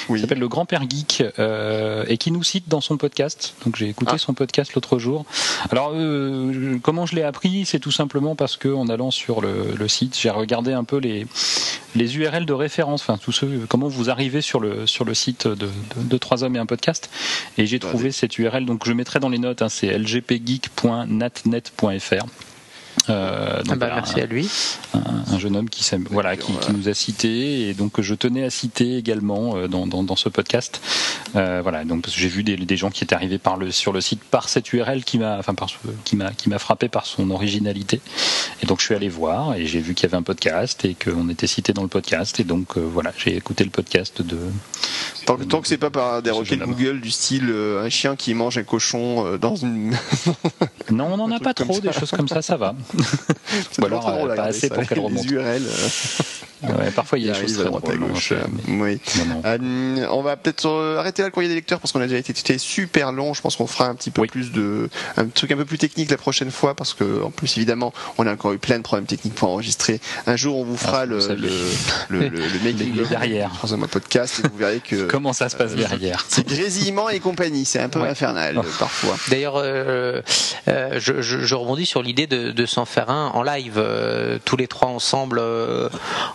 Oui. 0.09 0.19
qui 0.19 0.21
s'appelle 0.23 0.39
le 0.39 0.49
Grand 0.49 0.67
Père 0.67 0.83
Geek 0.89 1.25
euh, 1.39 2.05
et 2.09 2.19
qui 2.19 2.31
nous 2.31 2.43
cite 2.43 2.69
dans 2.69 2.81
son 2.83 2.97
podcast. 2.99 3.55
Donc 3.65 3.77
j'ai 3.77 3.89
écouté 3.89 4.13
Ah. 4.15 4.19
son 4.19 4.35
podcast 4.35 4.75
l'autre 4.75 4.99
jour. 4.99 5.25
Alors 5.71 5.93
euh, 5.95 6.79
comment 6.83 7.07
je 7.07 7.17
l'ai 7.17 7.23
appris? 7.23 7.65
C'est 7.65 7.79
tout 7.79 7.91
simplement 7.93 8.35
parce 8.35 8.57
que 8.59 8.69
en 8.69 8.89
allant 8.89 9.11
sur 9.11 9.41
le, 9.41 9.75
le 9.77 9.89
site, 9.89 10.17
j'ai 10.21 10.29
regardé 10.31 10.73
un 10.73 10.85
peu 10.85 10.99
les 10.99 11.27
les 11.95 12.17
URL 12.17 12.47
de 12.47 12.53
référence, 12.53 13.03
enfin 13.03 13.19
tous 13.19 13.33
ceux 13.33 13.67
comment 13.69 13.89
vous 13.89 14.11
arrivez 14.11 14.41
sur 14.41 14.61
le 14.61 14.87
sur 14.87 15.05
le 15.05 15.15
site 15.15 15.47
de, 15.47 15.55
de, 15.55 15.69
de 15.97 16.19
trois 16.19 16.43
hommes 16.45 16.57
et 16.57 16.59
un 16.59 16.67
podcast. 16.67 17.11
Et 17.59 17.67
j'ai 17.67 17.79
trouvé 17.79 18.11
cette 18.13 18.39
URL. 18.39 18.65
Donc 18.67 18.87
je 18.87 18.93
mettrai 18.93 19.21
dans 19.21 19.29
les 19.29 19.39
notes. 19.39 19.63
hein, 19.63 19.69
c'est 19.69 19.97
lgpgeek.natnet.fr. 19.99 22.27
Euh, 23.11 23.59
donc 23.59 23.67
Ah 23.69 23.71
bah, 23.71 23.77
voilà, 23.87 23.95
merci 23.97 24.21
à 24.21 24.27
lui. 24.27 24.49
un, 24.95 25.35
un 25.35 25.39
jeune 25.39 25.57
homme 25.57 25.69
qui, 25.69 25.85
s'aime- 25.85 26.07
voilà, 26.11 26.37
qui, 26.37 26.47
qui 26.47 26.53
voilà. 26.53 26.73
nous 26.73 26.89
a 26.89 26.95
cité 26.95 27.69
et 27.69 27.75
donc 27.75 28.01
je 28.01 28.15
tenais 28.15 28.45
à 28.45 28.51
citer 28.51 28.97
également 28.97 29.57
euh, 29.57 29.69
dans, 29.69 29.87
dans, 29.87 30.03
dans 30.03 30.17
ce 30.17 30.29
podcast. 30.29 30.81
Euh, 31.37 31.61
voilà, 31.63 31.85
donc 31.85 32.07
j'ai 32.09 32.29
vu 32.29 32.43
des, 32.45 32.57
des 32.57 32.77
gens 32.77 32.91
qui 32.91 33.05
étaient 33.05 33.15
arrivés 33.15 33.39
par 33.39 33.57
le, 33.57 33.71
sur 33.71 33.93
le 33.93 34.01
site 34.01 34.23
par 34.25 34.49
cette 34.49 34.73
URL 34.73 35.05
qui 35.05 35.19
m'a, 35.19 35.39
enfin 35.39 35.55
par 35.55 35.69
qui 36.05 36.17
m'a, 36.17 36.33
qui 36.33 36.49
m'a 36.49 36.59
frappé 36.59 36.89
par 36.89 37.05
son 37.07 37.31
originalité. 37.31 38.01
Et 38.63 38.67
donc 38.67 38.81
je 38.81 38.85
suis 38.87 38.95
allé 38.95 39.09
voir 39.09 39.55
et 39.55 39.67
j'ai 39.67 39.81
vu 39.81 39.95
qu'il 39.95 40.05
y 40.05 40.07
avait 40.11 40.17
un 40.17 40.23
podcast 40.23 40.85
et 40.85 40.95
qu'on 40.95 41.29
était 41.29 41.47
cité 41.47 41.73
dans 41.73 41.83
le 41.83 41.89
podcast 41.89 42.39
et 42.41 42.45
donc 42.45 42.77
euh, 42.79 42.81
voilà, 42.81 43.13
j'ai 43.19 43.37
écouté 43.37 43.65
le 43.65 43.71
podcast 43.71 44.23
de. 44.23 44.39
Tant, 45.27 45.37
que- 45.37 45.45
tant 45.45 45.61
que 45.61 45.69
c'est 45.69 45.79
pas 45.79 45.91
par 45.91 46.23
des 46.23 46.31
requêtes. 46.31 46.61
Google 46.61 47.01
du 47.01 47.11
style 47.11 47.49
euh, 47.51 47.85
un 47.85 47.89
chien 47.89 48.15
qui 48.17 48.33
mange 48.35 48.57
un 48.59 48.63
cochon 48.63 49.27
euh, 49.27 49.39
dans 49.39 49.57
une. 49.57 49.95
Non, 50.91 51.09
on 51.13 51.17
n'en 51.17 51.31
a 51.31 51.41
pas 51.41 51.55
trop, 51.55 51.75
ça. 51.75 51.81
des 51.81 51.93
choses 51.93 52.11
comme 52.11 52.29
ça, 52.29 52.43
ça 52.43 52.57
va. 52.57 52.75
C'est 53.73 53.83
Ou 53.83 53.87
alors, 53.87 54.09
euh, 54.09 54.13
pas 54.13 54.23
regarder 54.23 54.41
assez 54.57 54.69
ça, 54.69 54.75
pour 54.75 54.87
qu'elle 54.87 54.99
remonte. 55.01 55.25
URL. 55.31 55.63
euh, 55.67 55.71
Ouais, 56.65 56.91
parfois 56.93 57.19
il 57.19 57.27
y 57.27 57.31
a 57.31 57.35
des 57.35 57.41
choses 57.43 57.57
très 57.59 57.65
droite 57.67 57.87
à 57.91 57.95
gauche. 57.95 58.33
hein, 58.33 58.37
euh, 58.71 58.81
Oui. 58.81 58.99
Euh, 59.45 60.07
on 60.11 60.23
va 60.23 60.37
peut-être 60.39 60.67
euh, 60.67 60.99
arrêter 60.99 61.21
là 61.21 61.29
le 61.29 61.33
courrier 61.33 61.51
des 61.51 61.55
lecteurs 61.57 61.79
parce 61.79 61.93
qu'on 61.93 62.01
a 62.01 62.07
déjà 62.07 62.17
été 62.17 62.57
super 62.57 63.13
long. 63.13 63.35
Je 63.35 63.43
pense 63.43 63.57
qu'on 63.57 63.67
fera 63.67 63.87
un 63.87 63.95
petit 63.95 64.11
peu 64.11 64.23
Oui. 64.23 64.29
plus 64.29 64.51
de 64.51 64.89
un 65.19 65.27
truc 65.27 65.53
un 65.53 65.57
peu 65.57 65.67
plus 65.67 65.77
technique 65.77 66.11
la 66.11 66.17
prochaine 66.17 66.51
fois 66.51 66.75
parce 66.75 66.95
que 66.95 67.23
en 67.23 67.31
plus 67.31 67.55
évidemment 67.59 67.93
on 68.17 68.27
a 68.27 68.33
encore 68.33 68.53
eu 68.55 68.59
plein 68.59 68.79
de 68.79 68.83
problèmes 68.83 69.05
techniques 69.05 69.35
pour 69.35 69.51
enregistrer. 69.51 70.01
Un 70.27 70.37
jour 70.37 70.57
on 70.57 70.65
vous 70.65 70.79
fera 70.79 71.01
Ah, 71.01 71.05
vous 71.05 71.13
le, 71.13 71.21
saviez. 71.21 71.51
le, 72.09 72.19
le, 72.21 72.29
le, 72.29 72.39
le 72.39 72.59
making 72.65 72.99
of 73.01 73.09
derrière. 73.11 73.51
troisième 73.53 73.87
podcast 73.87 74.41
et 74.43 74.49
vous 74.49 74.57
verrez 74.57 74.81
que 74.81 75.05
Comment 75.07 75.35
ça 75.35 75.51
se 75.51 75.57
passe 75.57 75.75
derrière 75.75 76.25
c'est 76.31 76.47
grésillement 76.49 77.11
et 77.11 77.21
compagnie. 77.21 77.67
C'est 77.67 77.81
un 77.81 77.91
peu 77.91 78.01
Ouais. 78.01 78.09
infernal 78.09 78.55
Oh. 78.57 78.61
euh, 78.65 78.71
parfois. 78.79 79.17
D'ailleurs, 79.29 79.57
euh, 79.57 80.23
euh, 80.69 80.99
je, 80.99 81.21
je- 81.21 81.41
je 81.41 81.55
rebondis 81.55 81.85
sur 81.85 82.03
l'idée 82.03 82.27
de, 82.27 82.53
de 82.53 82.67
s'en 82.67 82.84
faire 82.85 83.11
un 83.11 83.29
en 83.35 83.43
live, 83.43 83.75
euh, 83.77 84.39
tous 84.45 84.57
les 84.57 84.67
trois 84.69 84.89
ensemble, 84.89 85.39
euh, 85.41 85.89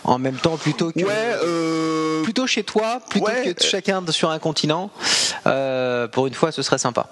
en 0.03 0.17
même 0.19 0.35
temps, 0.37 0.57
plutôt 0.57 0.91
que 0.91 0.99
Ouais. 0.99 1.35
Euh... 1.43 2.23
plutôt 2.23 2.47
chez 2.47 2.63
toi, 2.63 2.99
plutôt 3.09 3.27
Ouais. 3.27 3.53
que 3.53 3.63
chacun 3.63 4.03
sur 4.09 4.29
un 4.29 4.39
continent. 4.39 4.89
Pour 6.11 6.27
une 6.27 6.33
fois, 6.33 6.51
ce 6.51 6.61
serait 6.61 6.77
sympa. 6.77 7.07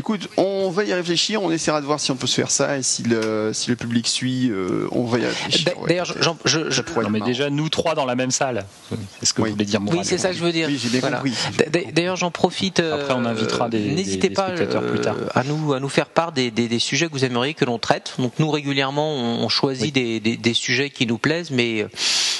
Écoute, 0.00 0.30
on 0.38 0.70
va 0.70 0.84
y 0.84 0.94
réfléchir, 0.94 1.42
on 1.42 1.50
essaiera 1.50 1.82
de 1.82 1.84
voir 1.84 2.00
si 2.00 2.10
on 2.10 2.16
peut 2.16 2.26
se 2.26 2.34
faire 2.36 2.50
ça 2.50 2.78
et 2.78 2.82
si 2.82 3.02
le, 3.02 3.50
si 3.52 3.68
le 3.68 3.76
public 3.76 4.08
suit, 4.08 4.48
euh, 4.50 4.88
on 4.92 5.04
va 5.04 5.18
y 5.18 5.26
réfléchir. 5.26 5.66
D'a- 5.66 5.78
ouais. 5.78 5.88
D'ailleurs, 5.88 6.06
j'en- 6.22 6.38
je, 6.46 6.70
je- 6.70 6.80
Non 7.02 7.10
mais 7.10 7.20
déjà 7.20 7.50
nous 7.50 7.68
trois 7.68 7.94
dans 7.94 8.06
la 8.06 8.14
même 8.14 8.30
salle. 8.30 8.64
C'est 9.18 9.26
ce 9.26 9.34
que 9.34 9.42
Oui. 9.42 9.50
vous 9.50 9.56
voulez 9.56 9.66
dire 9.66 9.78
oui, 9.86 9.98
c'est 10.02 10.16
ça 10.16 10.30
que 10.30 10.36
je 10.36 10.42
veux 10.42 10.52
dire. 10.52 10.68
Oui, 10.70 10.80
Voilà. 11.02 11.22
D'ailleurs, 11.92 12.16
j'en 12.16 12.30
profite. 12.30 12.80
euh, 12.80 12.94
Après, 12.94 13.12
on 13.12 13.26
invitera 13.26 13.68
des- 13.68 13.78
N'hésitez 13.90 14.22
des- 14.22 14.28
des 14.30 14.34
pas 14.34 14.46
spectateurs 14.56 14.86
plus 14.90 15.00
tard. 15.02 15.16
euh, 15.20 15.26
à 15.34 15.44
nous 15.44 15.74
à 15.74 15.80
nous 15.80 15.90
faire 15.90 16.06
part 16.06 16.32
des, 16.32 16.50
des- 16.50 16.78
sujets 16.78 17.08
que 17.08 17.12
vous 17.12 17.26
aimeriez 17.26 17.52
que 17.52 17.66
l'on 17.66 17.78
traite. 17.78 18.14
Donc 18.18 18.32
nous 18.38 18.50
régulièrement, 18.50 19.12
on, 19.14 19.48
choisit 19.50 19.94
Oui. 19.94 20.20
des, 20.38 20.54
sujets 20.54 20.88
qui 20.88 21.06
nous 21.06 21.18
plaisent, 21.18 21.50
mais 21.50 21.86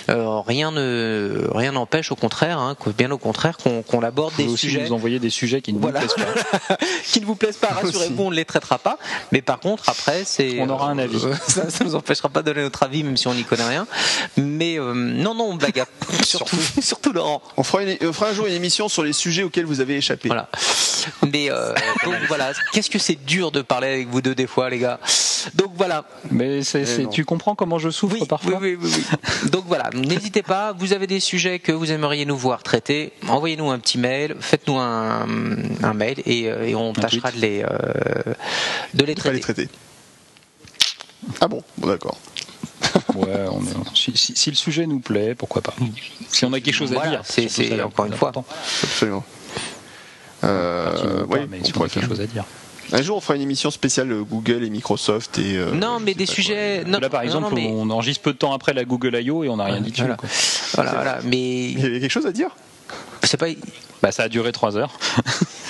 euh, 0.09 0.41
rien 0.41 0.71
ne 0.71 1.47
rien 1.55 1.73
n'empêche, 1.73 2.11
au 2.11 2.17
contraire, 2.17 2.59
hein, 2.59 2.75
bien 2.97 3.11
au 3.11 3.19
contraire, 3.19 3.59
qu'on 3.59 3.83
qu'on 3.83 4.03
aborde 4.03 4.33
Vous 4.39 4.45
des 4.45 4.49
aussi 4.49 4.67
sujets 4.69 4.85
nous 4.85 4.93
envoyer 4.95 5.19
des 5.19 5.29
sujets 5.31 5.61
qui 5.61 5.75
ne 5.75 5.79
Voilà. 5.79 6.01
nous 6.01 6.07
plaisent 6.07 6.27
pas. 6.69 6.77
qui 7.05 7.21
ne 7.21 7.27
vous 7.27 7.35
plaisent 7.37 7.50
pas 7.59 7.69
Rassurez-vous, 7.83 8.23
on 8.25 8.31
ne 8.31 8.37
les 8.37 8.45
traitera 8.45 8.79
pas. 8.79 8.99
Mais 9.33 9.43
par 9.43 9.59
contre, 9.61 9.89
après, 9.89 10.25
c'est. 10.25 10.59
On 10.61 10.69
aura 10.69 10.91
un 10.91 10.99
avis. 10.99 11.21
ça, 11.49 11.69
ça 11.71 11.85
nous 11.85 11.95
empêchera 11.95 12.29
pas 12.29 12.43
de 12.43 12.47
donner 12.53 12.63
notre 12.63 12.83
avis, 12.83 13.03
même 13.03 13.17
si 13.17 13.27
on 13.29 13.35
n'y 13.35 13.45
connaît 13.45 13.67
rien. 13.69 13.87
Mais 14.37 14.79
euh, 14.79 14.95
non, 14.95 15.35
non, 15.35 15.55
blague. 15.55 15.81
à- 15.81 15.87
surtout, 16.25 16.57
surtout 16.81 17.13
Laurent. 17.13 17.43
On 17.57 17.63
fera, 17.63 17.83
une- 17.83 17.97
on 18.03 18.13
fera 18.13 18.31
un 18.31 18.35
jour 18.35 18.47
une 18.47 18.55
émission 18.55 18.89
sur 18.89 19.03
les 19.03 19.13
sujets 19.13 19.43
auxquels 19.43 19.67
vous 19.67 19.81
avez 19.81 19.97
échappé. 19.97 20.29
Voilà. 20.29 20.49
Mais 21.33 21.51
euh, 21.51 21.75
donc 22.05 22.15
voilà, 22.29 22.53
qu'est-ce 22.73 22.91
que 22.91 22.99
c'est 22.99 23.15
dur 23.25 23.51
de 23.51 23.63
parler 23.63 23.89
avec 23.89 24.09
vous 24.09 24.21
deux 24.21 24.35
des 24.35 24.47
fois, 24.47 24.69
les 24.71 24.79
gars? 24.79 25.01
Donc 25.55 25.73
voilà. 25.77 26.05
Mais 26.31 26.61
non. 27.03 27.09
tu 27.11 27.25
comprends 27.25 27.55
comment 27.55 27.79
je 27.79 27.91
souffre 27.91 28.17
Oui, 28.21 28.27
parfois 28.27 28.59
oui, 28.61 28.77
oui, 28.81 28.91
oui, 28.95 29.05
oui. 29.43 29.51
Donc 29.51 29.65
voilà, 29.67 29.91
n'hésitez 29.95 30.43
pas. 30.43 30.73
Vous 30.73 30.93
avez 30.93 31.07
des 31.07 31.21
sujets 31.21 31.59
que 31.59 31.73
vous 31.73 31.91
aimeriez 31.93 32.25
nous 32.25 32.37
voir 32.37 32.63
traiter. 32.63 33.13
Envoyez-nous 33.29 33.71
un 33.71 33.79
petit 33.79 33.99
mail, 33.99 34.37
faites-nous 34.41 34.79
un, 34.79 35.27
un 35.83 35.95
mail 35.95 36.23
et, 36.27 36.49
euh, 36.51 36.67
et 36.67 36.75
on 36.75 36.93
tâchera 36.93 37.31
de 37.33 37.39
les, 37.41 37.63
euh, 37.63 37.69
de 38.95 39.05
les 39.05 39.15
Pas 39.15 39.31
les 39.33 39.41
traiter. 39.41 39.67
traiter. 39.67 39.69
Ah 41.41 41.49
bon, 41.49 41.63
bon 41.79 41.87
d'accord. 41.89 42.19
Ouais, 43.15 43.45
on 43.51 43.61
est- 43.63 43.95
si, 43.97 44.17
si- 44.17 44.35
si 44.37 44.51
le 44.51 44.57
sujet 44.57 44.87
nous 44.87 45.01
plaît, 45.01 45.35
pourquoi 45.35 45.61
pas. 45.63 45.75
Si 46.31 46.45
on 46.45 46.53
a 46.53 46.61
quelque 46.61 46.75
chose 46.75 46.91
à 46.93 46.95
Voilà, 46.95 47.11
dire. 47.11 47.21
c'est- 47.25 47.83
encore 47.83 48.07
une 48.07 48.15
fois. 48.15 48.31
important. 48.31 48.45
Absolument. 48.83 49.25
Parti 50.41 50.47
Euh, 51.07 51.23
ou 51.25 51.27
pas, 51.27 51.35
ouais, 51.35 51.47
mais 51.51 51.59
on 51.61 51.65
si 51.65 51.71
on 51.71 51.75
pourrait 51.75 51.87
a 51.91 51.93
quelque 51.93 52.09
chose 52.09 52.21
à 52.21 52.27
dire. 52.27 52.45
Un 52.93 53.03
jour, 53.03 53.17
on 53.17 53.21
fera 53.21 53.37
une 53.37 53.43
émission 53.43 53.71
spéciale 53.71 54.11
euh, 54.13 54.23
Google 54.23 54.65
et 54.65 54.71
Microsoft 54.71 55.39
et. 55.39 55.57
euh, 55.57 55.73
Non, 55.73 56.01
mais 56.01 56.15
des 56.15 56.27
sujets. 56.27 56.85
Non, 56.85 56.99
Là, 56.99 57.09
par 57.09 57.21
non, 57.21 57.27
exemple, 57.27 57.49
non, 57.51 57.55
mais- 57.55 57.71
on 57.73 57.89
enregistre 57.91 58.23
peu 58.23 58.33
de 58.33 58.39
temps 58.39 58.53
après 58.53 58.73
la 58.73 58.85
Google 58.85 59.17
I.O. 59.23 59.45
et 59.45 59.49
on 59.49 59.57
n'a 59.57 59.65
rien 59.65 59.81
dit 59.81 59.91
dessus. 59.91 60.03
voilà. 60.03 60.17
quoi. 60.17 60.29
Voilà, 60.75 60.91
voilà, 60.93 61.19
mais 61.25 61.71
Il 61.71 61.81
y 61.81 61.87
avait 61.87 62.01
quelque 62.01 62.11
chose 62.11 62.27
à 62.27 62.33
dire? 62.33 62.51
C'est 63.23 63.37
pas. 63.37 63.47
Bah, 64.03 64.13
ça 64.13 64.23
a 64.25 64.29
duré 64.29 64.51
3 64.51 64.77
heures. 64.79 64.99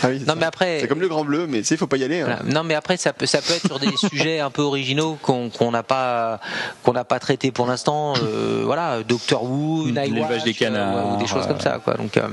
Ah 0.02 0.06
oui, 0.08 0.20
Non, 0.20 0.26
ça. 0.26 0.34
mais 0.36 0.46
après. 0.46 0.78
C'est 0.80 0.86
comme 0.88 1.00
le 1.00 1.08
grand 1.08 1.24
bleu, 1.24 1.46
mais 1.48 1.58
tu 1.58 1.64
sais, 1.64 1.76
faut 1.76 1.88
pas 1.88 1.96
y 1.96 2.04
aller. 2.04 2.20
hein. 2.20 2.26
Voilà. 2.38 2.42
Non, 2.54 2.62
mais 2.64 2.74
après, 2.74 2.96
ça 2.96 3.12
peut, 3.12 3.26
ça 3.26 3.42
peut 3.42 3.52
être 3.54 3.66
sur 3.66 3.78
des 3.80 3.94
sujets 3.96 4.38
un 4.40 4.50
peu 4.50 4.62
originaux 4.62 5.18
qu'on 5.20 5.50
n'a 5.72 5.82
pas, 5.82 6.40
qu'on 6.84 6.92
n'a 6.92 7.04
pas 7.04 7.18
traités 7.18 7.50
pour 7.50 7.66
l'instant. 7.66 8.14
euh, 8.22 8.62
voilà, 8.64 9.02
Doctor 9.02 9.42
Who, 9.42 9.90
des 9.90 10.54
canards, 10.54 10.96
euh, 10.96 11.16
ou 11.16 11.18
des 11.18 11.26
choses 11.26 11.46
comme 11.48 11.60
ça, 11.60 11.80
quoi. 11.84 11.94
Donc, 11.94 12.16
euh, 12.16 12.28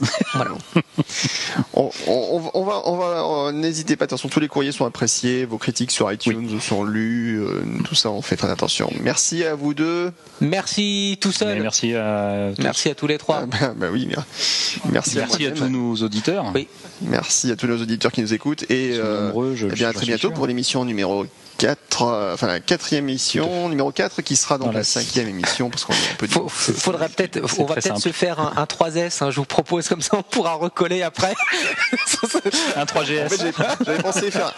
voilà. 0.34 0.50
On, 1.74 1.90
on- 2.06 2.50
on 2.54 2.64
va, 2.64 2.82
on 2.84 2.96
va, 2.96 3.48
euh, 3.48 3.52
n'hésitez 3.52 3.96
pas. 3.96 4.06
Façon, 4.08 4.28
tous 4.28 4.40
les 4.40 4.48
courriers 4.48 4.72
sont 4.72 4.84
appréciés. 4.84 5.44
Vos 5.44 5.58
critiques 5.58 5.90
sur 5.90 6.10
iTunes 6.12 6.60
sont 6.60 6.84
lues. 6.84 7.40
euh, 7.42 7.62
tout 7.84 7.94
ça, 7.94 8.10
on 8.10 8.22
fait 8.22 8.36
très 8.36 8.50
attention. 8.50 8.90
Merci 9.02 9.44
à 9.44 9.54
vous 9.54 9.72
deux. 9.74 10.12
Merci 10.40 11.18
tout 11.20 11.32
seul. 11.32 11.60
merci 11.62 11.94
à 11.94 12.50
tous. 12.56 12.62
Merci 12.62 12.90
à 12.90 12.94
tous 12.94 13.06
les 13.06 13.14
Ah, 13.14 13.18
trois. 13.18 13.46
bah, 13.46 13.74
bah 13.76 13.86
oui, 13.92 14.06
mer- 14.06 14.24
merci, 14.90 15.16
Merci 15.18 15.46
à 15.46 15.50
tous 15.52 15.68
nos 15.68 15.94
auditeurs. 15.96 16.46
Oui. 16.54 16.68
Merci 17.02 17.50
à 17.50 17.56
tous 17.56 17.66
nos 17.66 17.80
auditeurs 17.80 18.12
qui 18.12 18.20
nous 18.20 18.34
écoutent 18.34 18.64
et 18.70 18.92
euh, 18.94 19.26
nombreux, 19.28 19.54
je- 19.54 19.66
eh 19.68 19.72
bien, 19.74 19.88
à 19.88 19.92
très 19.92 20.06
bientôt 20.06 20.28
sûr. 20.28 20.32
pour 20.34 20.46
l'émission 20.46 20.84
numéro 20.84 21.24
4, 21.58 22.02
euh, 22.02 22.34
enfin 22.34 22.46
la 22.46 22.60
quatrième 22.60 23.08
émission, 23.08 23.68
numéro 23.68 23.92
4 23.92 24.22
qui 24.22 24.36
sera 24.36 24.58
donc 24.58 24.66
Dans 24.68 24.72
la- 24.72 24.78
la 24.80 24.84
cinquième 24.84 25.28
émission 25.28 25.70
parce 25.70 25.84
qu'on 25.84 25.92
est 25.92 25.96
un 26.12 26.16
peu 26.18 26.26
Faut- 26.26 26.48
faudrait 26.48 27.08
peut-être, 27.08 27.38
on 27.58 27.64
va 27.64 27.74
peut-être 27.74 27.86
simple. 27.88 28.00
se 28.00 28.12
faire 28.12 28.40
un, 28.40 28.52
un 28.56 28.64
3S. 28.64 29.22
hein, 29.22 29.30
je 29.30 29.36
vous 29.36 29.44
propose 29.44 29.88
comme 29.88 30.02
ça, 30.02 30.16
on 30.16 30.22
pourra 30.22 30.54
recoller 30.54 31.02
après. 31.02 31.34
Un 32.76 32.84
3GS. 32.84 33.26
En 33.26 33.28
fait, 33.28 33.52
j'avais- 33.86 34.02
pensé 34.02 34.30
faire. 34.30 34.52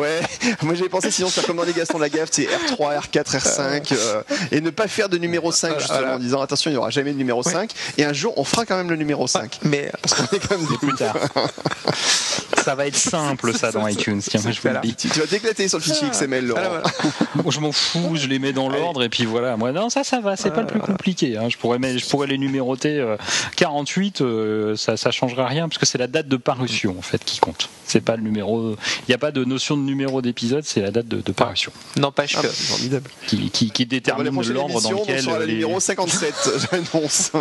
Ouais, 0.00 0.20
moi 0.62 0.74
j'avais 0.74 0.88
pensé 0.88 1.10
sinon 1.10 1.28
faire 1.30 1.44
comme 1.46 1.56
dans 1.56 1.62
les 1.64 1.72
Gastons 1.72 1.98
Lagaffe, 1.98 2.30
c'est 2.32 2.44
R3, 2.46 3.00
R4, 3.00 3.38
R5 3.38 3.92
euh, 3.92 4.22
et 4.50 4.60
ne 4.60 4.70
pas 4.70 4.88
faire 4.88 5.08
de 5.08 5.18
numéro 5.18 5.52
5 5.52 5.78
justement 5.78 5.98
Voilà. 5.98 6.14
en 6.16 6.18
disant 6.18 6.40
attention, 6.40 6.70
il 6.70 6.74
n'y 6.74 6.78
aura 6.78 6.90
jamais 6.90 7.12
de 7.12 7.18
numéro 7.18 7.42
5 7.42 7.70
et 7.98 8.04
un 8.04 8.12
jour 8.12 8.34
on 8.36 8.44
fera 8.44 8.66
quand 8.66 8.76
même 8.76 8.90
le 8.90 8.96
numéro 8.96 9.26
5 9.26 9.60
mais 9.62 9.90
parce 10.02 10.14
qu'on 10.14 10.36
est 10.36 10.40
quand 10.40 10.58
même 10.58 10.66
des 10.66 10.78
plus 10.78 10.94
tard. 10.94 11.14
Ça 12.64 12.74
va 12.74 12.86
être 12.86 12.96
simple 12.96 13.52
ça 13.52 13.70
dans 13.72 13.86
iTunes. 13.86 14.22
Tiens, 14.26 14.40
moi, 14.42 14.50
je 14.50 14.60
vous 14.62 14.68
le 14.68 14.80
dis. 14.80 14.94
Tu, 14.94 15.10
tu 15.10 15.20
vas 15.20 15.26
t'éclater 15.26 15.68
sur 15.68 15.76
le 15.78 15.84
fichier 15.84 16.03
XML, 16.10 16.46
Laurent. 16.46 16.60
voilà, 16.60 16.82
voilà. 16.82 17.10
Moi, 17.42 17.44
je 17.52 17.60
m'en 17.60 17.72
fous, 17.72 18.16
je 18.16 18.26
les 18.26 18.38
mets 18.38 18.52
dans 18.52 18.68
l'ordre 18.68 19.02
et 19.02 19.08
puis 19.08 19.24
voilà. 19.24 19.56
Moi, 19.56 19.72
non, 19.72 19.88
ça, 19.90 20.04
ça 20.04 20.20
va, 20.20 20.36
c'est 20.36 20.50
pas 20.52 20.60
le 20.62 20.66
plus 20.66 20.80
compliqué. 20.80 21.36
hein. 21.36 21.48
Je 21.48 21.56
pourrais, 21.56 21.78
mettre- 21.78 21.98
je 21.98 22.06
pourrais 22.08 22.26
les 22.26 22.38
numéroter 22.38 22.98
euh, 23.00 23.16
48, 23.56 24.20
euh, 24.20 24.76
ça, 24.76 24.96
ça 24.96 25.10
changera 25.10 25.46
rien 25.46 25.68
parce 25.68 25.78
que 25.78 25.86
c'est 25.86 25.98
la 25.98 26.06
date 26.06 26.28
de 26.28 26.36
parution 26.36 26.96
en 26.98 27.02
fait 27.02 27.24
qui 27.24 27.38
compte. 27.40 27.68
C'est 27.86 28.00
pas 28.00 28.16
le 28.16 28.22
numéro. 28.22 28.72
Il 28.72 29.10
n'y 29.10 29.14
a 29.14 29.18
pas 29.18 29.30
de 29.30 29.44
notion 29.44 29.76
de 29.76 29.82
numéro 29.82 30.22
d'épisode, 30.22 30.64
c'est 30.64 30.80
la 30.80 30.90
date 30.90 31.06
de, 31.08 31.20
de 31.20 31.32
parution 31.32 31.70
n'empêche 31.96 32.34
Ah, 32.38 32.42
que. 32.42 32.46
bah, 32.46 32.52
formidable. 32.54 33.10
qui, 33.26 33.50
qui, 33.50 33.70
qui 33.70 33.84
Bon, 33.84 33.88
la 33.94 34.00
détermine 34.00 34.52
l'ordre 34.52 34.80
dans 34.80 34.80
émission, 34.80 34.98
on 34.98 35.02
lequel 35.02 35.22
sera 35.22 35.38
la 35.38 35.46
les- 35.46 35.52
numéro 35.54 35.78
57, 35.80 36.34
j'annonce. 36.92 37.32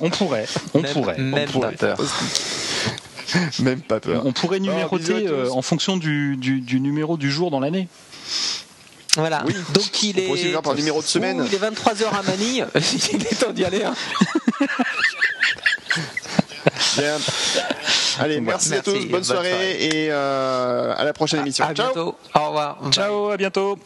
on 0.00 0.10
pourrait, 0.10 0.46
on 0.74 0.80
Même- 0.82 0.92
pourrait, 0.92 1.18
même 1.18 1.48
on 1.48 1.52
pourrait. 1.52 1.76
Même 3.60 3.80
pas 3.82 4.00
peur. 4.00 4.22
On 4.24 4.32
pourrait 4.32 4.56
à 4.56 4.60
numéroter 4.60 5.26
euh, 5.26 5.50
en 5.50 5.62
fonction 5.62 5.96
du, 5.96 6.36
du, 6.36 6.60
du 6.60 6.80
numéro 6.80 7.16
du 7.16 7.30
jour 7.30 7.50
dans 7.50 7.60
l'année. 7.60 7.88
Voilà. 9.16 9.42
Oui. 9.46 9.54
Donc 9.74 10.02
il 10.02 10.16
On 10.30 10.34
est. 10.36 10.62
par 10.62 10.74
numéro 10.74 11.00
de 11.02 11.06
semaine. 11.06 11.40
Ouh, 11.40 11.46
il 11.46 11.54
est 11.54 11.58
23h 11.58 12.04
à 12.18 12.22
Manille. 12.22 12.66
il 13.12 13.22
est 13.22 13.40
temps 13.40 13.52
d'y 13.52 13.64
aller. 13.64 13.82
hein. 13.84 13.94
Bien. 16.96 17.16
Allez, 18.18 18.40
merci, 18.40 18.74
à 18.74 18.80
tous, 18.82 18.92
bonne 18.92 19.08
bonne 19.08 19.24
soirée, 19.24 19.50
soirée. 19.50 19.84
et 19.86 20.08
euh, 20.10 20.94
à 20.96 21.04
la 21.04 21.12
prochaine 21.12 21.40
émission. 21.40 21.64
À 21.64 21.74
Ciao. 21.74 21.92
bientôt. 21.92 22.16
Au 22.34 22.46
revoir. 22.48 22.78
Ciao, 22.90 23.30
à 23.30 23.36
bientôt. 23.36 23.78